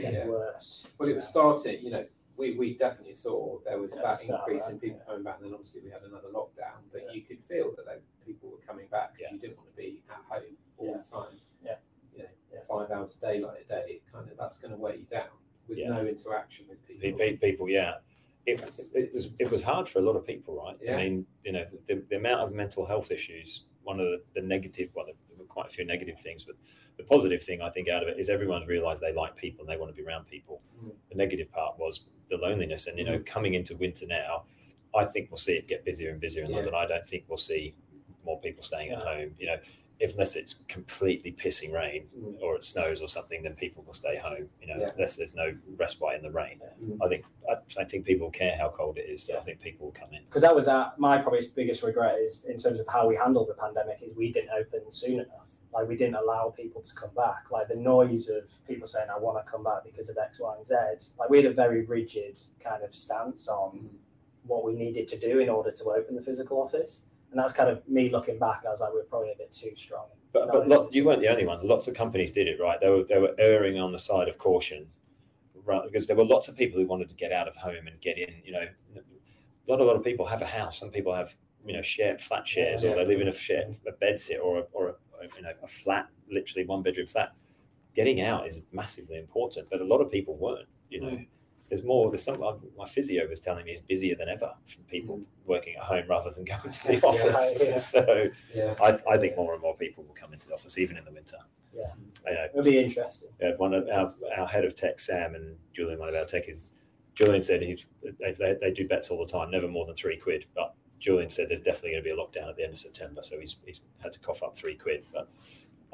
get 0.00 0.12
Yeah. 0.12 0.26
worse. 0.26 0.86
Well, 0.98 1.08
it 1.08 1.14
was 1.14 1.28
starting, 1.28 1.84
you 1.84 1.90
know, 1.90 2.04
we, 2.36 2.56
we 2.56 2.74
definitely 2.74 3.12
saw 3.12 3.58
there 3.64 3.78
was 3.78 3.94
At 3.96 4.02
that 4.02 4.16
start, 4.16 4.40
increase 4.48 4.68
in 4.68 4.80
people 4.80 4.98
Yeah. 5.00 5.04
coming 5.06 5.22
back, 5.24 5.36
and 5.36 5.44
then 5.46 5.52
obviously 5.52 5.82
we 5.82 5.90
had 5.90 6.02
another 6.02 6.28
lockdown, 6.28 6.80
but 6.90 7.02
Yeah. 7.04 7.12
you 7.12 7.22
could 7.22 7.44
feel 7.44 7.72
that 7.76 7.84
they, 7.86 7.98
people 8.26 8.50
were 8.50 8.64
coming 8.66 8.86
back 8.88 9.12
because 9.12 9.28
Yeah. 9.30 9.34
you 9.34 9.38
didn't 9.40 9.58
want 9.58 9.70
to 9.70 9.76
be 9.76 10.02
at 10.10 10.16
home 10.28 10.56
all 10.78 10.86
Yeah. 10.88 10.96
the 10.96 11.04
time. 11.08 11.36
Yeah. 11.64 11.76
You 12.12 12.22
know, 12.24 12.28
Yeah. 12.52 12.60
five 12.60 12.90
hours 12.90 13.16
a 13.16 13.20
day, 13.20 13.38
like 13.40 13.60
a 13.60 13.64
day, 13.68 14.00
kind 14.10 14.28
of 14.30 14.36
that's 14.38 14.58
going 14.58 14.72
to 14.72 14.78
weigh 14.78 14.96
you 14.96 15.04
down 15.04 15.28
with 15.68 15.78
Yeah. 15.78 15.90
no 15.90 16.04
interaction 16.06 16.66
with 16.68 16.82
pe- 16.88 16.94
people. 16.94 17.18
pe- 17.18 17.36
people, 17.36 17.68
yeah, 17.68 17.98
it, 18.46 18.60
it, 18.94 19.12
was, 19.12 19.30
it 19.38 19.50
was 19.50 19.62
hard 19.62 19.88
for 19.88 19.98
a 20.00 20.02
lot 20.02 20.16
of 20.16 20.26
people, 20.26 20.62
right? 20.64 20.76
Yeah. 20.82 20.96
I 20.96 21.04
mean, 21.04 21.26
you 21.44 21.52
know, 21.52 21.64
the, 21.86 22.02
the 22.10 22.16
amount 22.16 22.40
of 22.40 22.52
mental 22.52 22.86
health 22.86 23.10
issues. 23.10 23.64
One 23.82 24.00
of 24.00 24.06
the, 24.06 24.22
the 24.34 24.40
negative, 24.40 24.88
well, 24.94 25.04
there 25.04 25.14
were 25.38 25.44
quite 25.44 25.66
a 25.66 25.68
few 25.68 25.84
negative 25.84 26.18
things, 26.18 26.42
but 26.42 26.56
the 26.96 27.04
positive 27.04 27.42
thing 27.42 27.60
I 27.60 27.68
think 27.68 27.90
out 27.90 28.02
of 28.02 28.08
it 28.08 28.18
is 28.18 28.30
everyone's 28.30 28.66
realised 28.66 29.02
they 29.02 29.12
like 29.12 29.36
people 29.36 29.62
and 29.62 29.68
they 29.70 29.76
want 29.78 29.94
to 29.94 30.02
be 30.02 30.06
around 30.06 30.24
people. 30.24 30.62
Mm. 30.82 30.92
The 31.10 31.16
negative 31.16 31.52
part 31.52 31.78
was 31.78 32.06
the 32.30 32.38
loneliness, 32.38 32.86
and 32.86 32.98
you 32.98 33.04
know, 33.04 33.22
coming 33.26 33.52
into 33.52 33.76
winter 33.76 34.06
now, 34.06 34.44
I 34.96 35.04
think 35.04 35.30
we'll 35.30 35.36
see 35.36 35.54
it 35.54 35.68
get 35.68 35.84
busier 35.84 36.10
and 36.12 36.20
busier 36.20 36.44
in 36.44 36.50
Yeah. 36.50 36.56
London. 36.56 36.74
I 36.74 36.86
don't 36.86 37.06
think 37.06 37.24
we'll 37.28 37.36
see 37.36 37.74
more 38.24 38.40
people 38.40 38.62
staying 38.62 38.92
at 38.92 39.00
home. 39.00 39.34
You 39.38 39.48
know, 39.48 39.56
unless 40.00 40.36
it's 40.36 40.54
completely 40.68 41.32
pissing 41.32 41.72
rain 41.72 42.06
Mm. 42.18 42.40
or 42.42 42.56
it 42.56 42.64
snows 42.64 43.00
or 43.00 43.08
something, 43.08 43.42
then 43.42 43.54
people 43.54 43.82
will 43.84 43.94
stay 43.94 44.16
home. 44.16 44.48
You 44.60 44.66
know, 44.68 44.80
Yeah. 44.80 44.90
unless 44.94 45.16
there's 45.16 45.34
no 45.34 45.56
respite 45.76 46.16
in 46.16 46.22
the 46.22 46.30
rain. 46.30 46.60
Mm. 46.82 46.98
I 47.04 47.08
think 47.08 47.24
I 47.48 47.54
don't 47.74 47.90
think 47.90 48.04
people 48.04 48.30
care 48.30 48.56
how 48.56 48.70
cold 48.70 48.98
it 48.98 49.06
is. 49.08 49.22
So 49.22 49.36
I 49.36 49.40
think 49.40 49.60
people 49.60 49.86
will 49.86 49.92
come 49.92 50.12
in. 50.12 50.24
because 50.24 50.42
that 50.42 50.54
was 50.54 50.66
our, 50.68 50.92
my 50.98 51.18
probably 51.18 51.40
biggest 51.54 51.82
regret 51.82 52.18
is 52.18 52.44
in 52.46 52.56
terms 52.58 52.80
of 52.80 52.86
how 52.88 53.06
we 53.06 53.16
handled 53.16 53.48
the 53.48 53.54
pandemic 53.54 54.02
is 54.02 54.14
we 54.16 54.32
didn't 54.32 54.50
open 54.50 54.90
soon 54.90 55.20
enough 55.20 55.48
like 55.72 55.88
we 55.88 55.96
didn't 55.96 56.14
allow 56.14 56.50
people 56.50 56.80
to 56.80 56.94
come 56.94 57.10
back 57.16 57.50
like 57.50 57.66
the 57.66 57.74
noise 57.74 58.28
of 58.28 58.44
people 58.64 58.86
saying 58.86 59.08
i 59.10 59.18
want 59.18 59.36
to 59.44 59.50
come 59.50 59.64
back 59.64 59.82
because 59.84 60.08
of 60.08 60.16
x 60.16 60.38
y 60.38 60.54
and 60.56 60.64
z 60.64 60.74
like 61.18 61.28
we 61.28 61.36
had 61.36 61.46
a 61.46 61.52
very 61.52 61.84
rigid 61.86 62.38
kind 62.60 62.84
of 62.84 62.94
stance 62.94 63.48
on 63.48 63.90
what 64.46 64.62
we 64.64 64.72
needed 64.72 65.08
to 65.08 65.18
do 65.18 65.40
in 65.40 65.48
order 65.48 65.72
to 65.72 65.84
open 65.90 66.14
the 66.14 66.22
physical 66.22 66.60
office 66.62 67.06
and 67.34 67.42
that's 67.42 67.52
kind 67.52 67.68
of 67.68 67.86
me 67.88 68.08
looking 68.10 68.38
back 68.38 68.62
i 68.64 68.70
was 68.70 68.80
like 68.80 68.92
we 68.94 69.00
are 69.00 69.04
probably 69.04 69.32
a 69.32 69.36
bit 69.36 69.50
too 69.50 69.74
strong 69.74 70.06
But, 70.32 70.52
but 70.52 70.68
lot, 70.68 70.94
you 70.94 71.04
weren't 71.04 71.20
the 71.20 71.28
only 71.28 71.46
ones. 71.46 71.62
Lots 71.62 71.86
of 71.88 71.94
companies 71.94 72.32
did 72.32 72.46
it, 72.48 72.58
right? 72.60 72.78
They 72.80 72.90
were 72.90 73.04
they 73.04 73.18
were 73.18 73.34
erring 73.38 73.78
on 73.78 73.92
the 73.92 73.98
side 73.98 74.28
of 74.28 74.36
caution, 74.38 74.86
right? 75.64 75.82
Because 75.84 76.06
there 76.08 76.16
were 76.16 76.24
lots 76.24 76.48
of 76.48 76.56
people 76.56 76.80
who 76.80 76.86
wanted 76.86 77.08
to 77.08 77.14
get 77.14 77.30
out 77.30 77.46
of 77.46 77.54
home 77.56 77.86
and 77.86 78.00
get 78.00 78.18
in. 78.18 78.32
You 78.44 78.52
know, 78.56 78.66
a 78.96 79.66
lot 79.70 79.80
a 79.80 79.84
lot 79.84 79.96
of 79.96 80.02
people 80.02 80.26
have 80.26 80.42
a 80.42 80.46
house. 80.60 80.78
Some 80.80 80.90
people 80.90 81.14
have 81.14 81.36
you 81.64 81.72
know 81.76 81.82
shared 81.82 82.20
flat 82.20 82.46
shares, 82.48 82.82
Yeah. 82.82 82.90
or 82.90 82.96
they 82.96 83.06
live 83.06 83.20
in 83.20 83.28
a 83.28 83.32
share 83.32 83.64
a 83.86 83.92
bed 83.92 84.18
sit 84.18 84.40
or 84.40 84.58
a, 84.58 84.62
or 84.72 84.82
a, 84.88 84.94
you 85.36 85.42
know 85.42 85.52
a 85.62 85.66
flat, 85.68 86.08
literally 86.28 86.66
one 86.66 86.82
bedroom 86.82 87.06
flat. 87.06 87.30
Getting 87.94 88.20
out 88.20 88.44
is 88.48 88.62
massively 88.72 89.18
important, 89.18 89.68
but 89.70 89.80
a 89.80 89.84
lot 89.92 90.00
of 90.00 90.10
people 90.10 90.34
weren't. 90.36 90.68
You 90.90 91.00
know, 91.00 91.08
mm. 91.10 91.26
There's 91.68 91.84
more. 91.84 92.10
There's 92.10 92.22
some. 92.22 92.42
Um, 92.42 92.60
my 92.76 92.86
physio 92.86 93.26
was 93.28 93.40
telling 93.40 93.64
me 93.64 93.72
it's 93.72 93.80
busier 93.80 94.14
than 94.16 94.28
ever 94.28 94.52
from 94.66 94.84
people 94.84 95.18
mm. 95.18 95.24
working 95.46 95.76
at 95.76 95.82
home 95.82 96.04
rather 96.08 96.30
than 96.30 96.44
going 96.44 96.70
to 96.70 96.86
the 96.86 97.00
office. 97.06 97.68
yeah. 97.68 97.76
So 97.78 98.30
Yeah. 98.54 98.74
I, 98.82 98.98
I 99.10 99.18
think 99.18 99.36
more 99.36 99.52
and 99.52 99.62
more 99.62 99.76
people 99.76 100.04
will 100.04 100.14
come 100.14 100.32
into 100.32 100.48
the 100.48 100.54
office, 100.54 100.78
even 100.78 100.96
in 100.96 101.04
the 101.04 101.12
winter. 101.12 101.38
Yeah. 101.74 101.92
You 102.26 102.34
know, 102.34 102.44
it'll 102.52 102.62
be 102.62 102.78
interesting 102.78 103.30
one 103.56 103.74
of 103.74 103.88
our, 103.88 104.08
our 104.38 104.46
head 104.46 104.64
of 104.64 104.74
tech, 104.74 104.98
Sam, 105.00 105.34
and 105.34 105.56
Julian, 105.72 105.98
one 105.98 106.08
of 106.08 106.14
our 106.14 106.24
techies, 106.24 106.70
Julian 107.14 107.42
said 107.42 107.62
he, 107.62 107.82
they, 108.02 108.32
they, 108.32 108.56
they 108.60 108.70
do 108.70 108.86
bets 108.86 109.10
all 109.10 109.24
the 109.24 109.30
time, 109.30 109.50
never 109.50 109.68
more 109.68 109.86
than 109.86 109.94
three 109.94 110.16
quid. 110.16 110.46
But 110.54 110.74
Julian 111.00 111.30
said 111.30 111.48
there's 111.48 111.60
definitely 111.60 111.92
going 111.92 112.02
to 112.02 112.08
be 112.08 112.10
a 112.10 112.16
lockdown 112.16 112.48
at 112.48 112.56
the 112.56 112.64
end 112.64 112.72
of 112.72 112.78
September, 112.78 113.22
so 113.22 113.38
he's, 113.38 113.58
he's 113.64 113.80
had 114.02 114.12
to 114.12 114.20
cough 114.20 114.42
up 114.42 114.56
three 114.56 114.74
quid. 114.74 115.04
But 115.12 115.28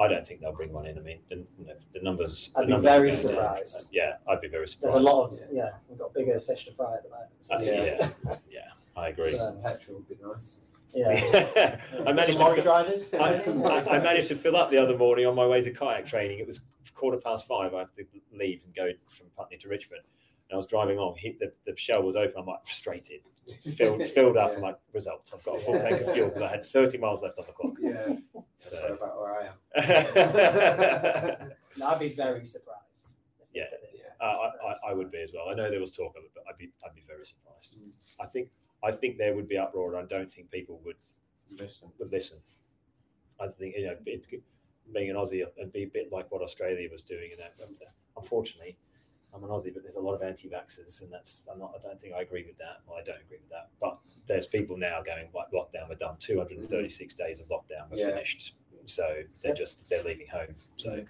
I 0.01 0.09
don't 0.09 0.27
think 0.27 0.41
they'll 0.41 0.53
bring 0.53 0.73
one 0.73 0.87
in. 0.87 0.97
I 0.99 1.03
mean, 1.03 1.21
the, 1.29 1.37
you 1.59 1.67
know, 1.67 1.75
the 1.93 2.01
numbers. 2.03 2.53
I'd 2.57 2.63
the 2.63 2.67
be 2.67 2.73
numbers 2.73 2.85
very 2.91 3.11
going 3.11 3.23
down. 3.23 3.35
surprised. 3.35 3.77
Uh, 3.87 3.91
yeah, 3.93 4.13
I'd 4.29 4.41
be 4.41 4.49
very 4.49 4.67
surprised. 4.67 4.95
there's 4.95 5.03
a 5.03 5.05
lot 5.13 5.25
of 5.27 5.39
Yeah. 5.39 5.47
yeah 5.53 5.71
we've 5.89 5.99
got 5.99 6.15
bigger 6.15 6.41
fish 6.41 6.65
to 6.65 6.73
fry 6.73 6.95
at 6.95 7.03
the 7.03 7.11
moment 7.11 7.31
so, 7.41 7.57
Uh, 7.57 7.61
Yeah. 7.61 7.85
yeah, 8.25 8.37
yeah, 8.51 8.61
I 8.97 9.09
agree. 9.09 9.33
So- 9.33 9.61
Petrol 9.63 9.99
would 9.99 10.09
be 10.09 10.17
nice. 10.27 10.61
yeah 10.95 11.81
I 12.07 12.13
managed 12.13 12.39
Some 12.39 12.55
to. 12.57 12.63
drivers 12.63 13.15
I, 13.15 13.35
I, 13.35 13.97
I 13.97 13.99
managed 14.01 14.29
to 14.29 14.35
fill 14.37 14.57
up 14.57 14.71
the 14.71 14.79
other 14.79 14.97
morning 14.97 15.27
on 15.27 15.35
my 15.37 15.47
way 15.47 15.61
to 15.61 15.71
kayak 15.71 16.07
training. 16.07 16.39
It 16.41 16.47
was 16.47 16.65
quarter 16.95 17.19
past 17.19 17.47
five. 17.47 17.75
I 17.75 17.81
have 17.81 17.93
to 17.95 18.05
leave 18.33 18.63
and 18.65 18.75
go 18.75 18.91
from 19.07 19.27
Putney 19.37 19.59
to 19.59 19.69
Richmond. 19.69 20.03
And 20.49 20.55
I 20.55 20.57
was 20.57 20.67
driving 20.67 20.99
along. 20.99 21.15
He, 21.19 21.37
the, 21.39 21.53
the 21.67 21.77
shell 21.77 22.03
was 22.03 22.17
open. 22.17 22.35
I'm 22.39 22.47
like 22.47 22.65
frustrated, 22.65 23.21
filled 23.77 24.03
filled 24.09 24.37
up. 24.37 24.53
I'm 24.57 24.63
like 24.63 24.79
results. 24.93 25.33
I've 25.35 25.43
got 25.45 25.57
a 25.57 25.59
full 25.59 25.75
tank 25.81 26.01
of 26.03 26.13
fuel 26.13 26.29
because 26.29 26.43
I 26.43 26.49
had 26.49 26.65
30 26.65 26.99
miles 26.99 27.23
left 27.23 27.39
on 27.39 27.45
the 27.47 27.53
clock. 27.53 27.75
Yeah. 27.81 28.17
That's 28.35 28.71
So. 28.71 28.95
about 28.95 29.21
where 29.21 29.41
I 29.41 29.47
am. 31.41 31.51
No, 31.77 31.87
I'd 31.87 32.01
be 32.01 32.13
very 32.13 32.45
surprised. 32.45 33.11
Yeah. 33.55 33.63
Yeah. 33.95 34.03
Uh, 34.21 34.49
I, 34.65 34.69
I, 34.89 34.91
I 34.91 34.93
would 34.93 35.11
be 35.11 35.23
as 35.23 35.33
well. 35.33 35.49
I 35.49 35.55
know 35.55 35.71
there 35.71 35.81
was 35.81 35.97
talk 35.97 36.15
of 36.17 36.25
it, 36.25 36.31
but 36.35 36.43
I'd 36.51 36.59
be 36.59 36.71
I'd 36.85 36.95
be 36.95 37.05
very 37.07 37.25
surprised. 37.25 37.77
Mm. 37.79 37.91
I 38.21 38.27
think 38.27 38.51
I 38.85 38.91
think 38.93 39.19
there 39.19 39.35
would 39.37 39.49
be 39.49 39.57
uproar. 39.57 39.95
and 39.95 40.05
I 40.05 40.07
don't 40.09 40.31
think 40.31 40.51
people 40.51 40.81
would 40.85 40.97
Listen. 41.59 41.89
would 41.99 42.11
listen. 42.13 42.39
I 43.41 43.47
think 43.49 43.77
you 43.79 43.87
know 43.87 43.97
being 44.05 45.11
an 45.11 45.17
Aussie 45.17 45.45
and 45.59 45.73
be 45.73 45.85
a 45.85 45.87
bit 45.87 46.11
like 46.13 46.31
what 46.33 46.43
Australia 46.43 46.89
was 46.91 47.03
doing. 47.03 47.31
And 47.33 47.41
that, 47.41 47.53
unfortunately, 48.17 48.77
I'm 49.35 49.45
an 49.45 49.51
Aussie, 49.51 49.73
but 49.73 49.83
there's 49.83 49.95
a 49.95 50.01
lot 50.01 50.15
of 50.15 50.23
anti-vaxxers, 50.23 51.03
and 51.03 51.13
that's 51.13 51.47
I'm 51.51 51.59
not. 51.59 51.73
I 51.77 51.79
don't 51.81 52.01
think 52.01 52.15
I 52.15 52.23
agree 52.23 52.45
with 52.45 52.59
that. 52.59 52.81
Well, 52.87 52.99
I 52.99 53.03
don't 53.03 53.21
agree 53.21 53.39
with 53.41 53.51
that. 53.51 53.69
But 53.81 53.99
there's 54.27 54.47
people 54.47 54.77
now 54.77 55.03
going 55.03 55.29
like 55.35 55.51
lockdown. 55.53 55.89
We're 55.89 55.95
done. 55.97 56.17
236 56.19 57.15
days 57.15 57.41
of 57.41 57.49
lockdown. 57.49 57.91
We're 57.91 57.99
Yeah. 57.99 58.15
finished. 58.15 58.57
So 58.87 59.23
they're 59.43 59.55
just 59.55 59.89
they're 59.89 60.03
leaving 60.03 60.27
home. 60.27 60.55
So 60.77 61.05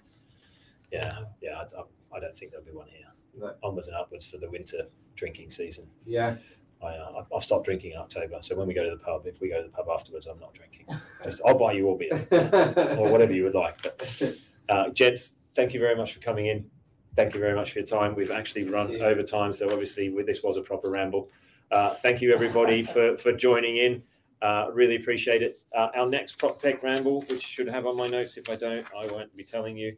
yeah, 0.91 1.19
yeah. 1.41 1.57
I, 1.57 2.15
I, 2.15 2.19
don't 2.19 2.37
think 2.37 2.51
there'll 2.51 2.65
be 2.65 2.73
one 2.73 2.87
here. 2.89 3.05
No. 3.37 3.55
Onwards 3.63 3.87
and 3.87 3.95
upwards 3.95 4.25
for 4.29 4.37
the 4.37 4.49
winter 4.49 4.87
drinking 5.15 5.49
season. 5.49 5.87
Yeah. 6.05 6.35
I, 6.83 6.95
uh, 6.95 7.23
I've 7.35 7.43
stopped 7.43 7.65
drinking 7.65 7.91
in 7.91 7.97
October. 7.97 8.39
So 8.41 8.57
when 8.57 8.67
we 8.67 8.73
go 8.73 8.83
to 8.83 8.89
the 8.89 8.97
pub, 8.97 9.25
if 9.25 9.39
we 9.39 9.49
go 9.49 9.61
to 9.61 9.67
the 9.67 9.73
pub 9.73 9.87
afterwards, 9.93 10.25
I'm 10.25 10.39
not 10.39 10.53
drinking. 10.53 10.85
Just, 11.23 11.41
I'll 11.45 11.57
buy 11.57 11.73
you 11.73 11.87
all 11.87 11.97
beer 11.97 12.11
or 12.97 13.09
whatever 13.09 13.33
you 13.33 13.43
would 13.43 13.53
like. 13.53 13.81
But 13.81 14.35
uh, 14.67 14.89
gents, 14.89 15.35
thank 15.53 15.73
you 15.73 15.79
very 15.79 15.95
much 15.95 16.13
for 16.13 16.19
coming 16.19 16.47
in. 16.47 16.69
Thank 17.15 17.33
you 17.33 17.39
very 17.39 17.55
much 17.55 17.73
for 17.73 17.79
your 17.79 17.85
time. 17.85 18.15
We've 18.15 18.31
actually 18.31 18.63
run 18.69 19.01
over 19.01 19.21
time, 19.21 19.51
so 19.53 19.69
obviously 19.71 20.13
this 20.25 20.41
was 20.43 20.57
a 20.57 20.61
proper 20.61 20.89
ramble. 20.89 21.29
Uh, 21.69 21.89
thank 21.95 22.21
you 22.21 22.33
everybody 22.33 22.83
for 22.93 23.17
for 23.17 23.33
joining 23.33 23.77
in. 23.77 24.03
Uh, 24.41 24.67
really 24.73 24.95
appreciate 24.95 25.43
it. 25.43 25.61
Uh, 25.75 25.89
our 25.95 26.07
next 26.09 26.37
prop 26.39 26.57
tech 26.57 26.81
ramble, 26.81 27.21
which 27.23 27.43
should 27.43 27.67
have 27.67 27.85
on 27.85 27.95
my 27.95 28.07
notes. 28.07 28.37
If 28.37 28.49
I 28.49 28.55
don't, 28.55 28.85
I 28.97 29.05
won't 29.07 29.35
be 29.35 29.43
telling 29.43 29.77
you. 29.77 29.95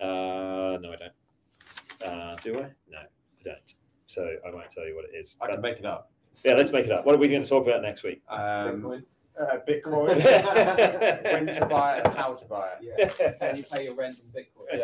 Uh, 0.00 0.78
no, 0.80 0.92
I 0.92 0.96
don't. 0.96 2.08
Uh, 2.08 2.36
do 2.42 2.58
I? 2.58 2.62
No, 2.88 2.98
I 2.98 3.42
don't. 3.44 3.74
So 4.06 4.28
I 4.46 4.50
won't 4.52 4.70
tell 4.70 4.86
you 4.86 4.96
what 4.96 5.04
it 5.04 5.16
is. 5.16 5.36
I 5.40 5.46
But- 5.46 5.52
can 5.54 5.60
make 5.62 5.78
it 5.78 5.84
up. 5.84 6.10
yeah, 6.44 6.54
let's 6.54 6.72
make 6.72 6.86
it 6.86 6.92
up. 6.92 7.04
What 7.04 7.14
are 7.14 7.18
we 7.18 7.28
going 7.28 7.42
to 7.42 7.48
talk 7.48 7.66
about 7.66 7.82
next 7.82 8.02
week? 8.02 8.22
Um, 8.28 8.38
Bitcoin. 8.82 9.02
Uh, 9.40 9.58
Bitcoin, 9.66 10.16
when 11.24 11.46
to 11.46 11.66
buy 11.66 11.98
it 11.98 12.06
and 12.06 12.14
how 12.14 12.34
to 12.34 12.44
buy 12.46 12.70
it. 12.80 13.18
Yeah. 13.20 13.48
Can 13.48 13.56
you 13.56 13.62
pay 13.64 13.84
your 13.84 13.94
rent 13.94 14.20
in 14.20 14.28
Bitcoin? 14.32 14.78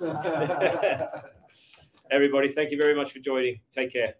Yeah. 0.00 1.18
Everybody, 2.10 2.48
thank 2.48 2.70
you 2.70 2.78
very 2.78 2.94
much 2.94 3.12
for 3.12 3.20
joining. 3.20 3.60
Take 3.70 3.92
care. 3.92 4.14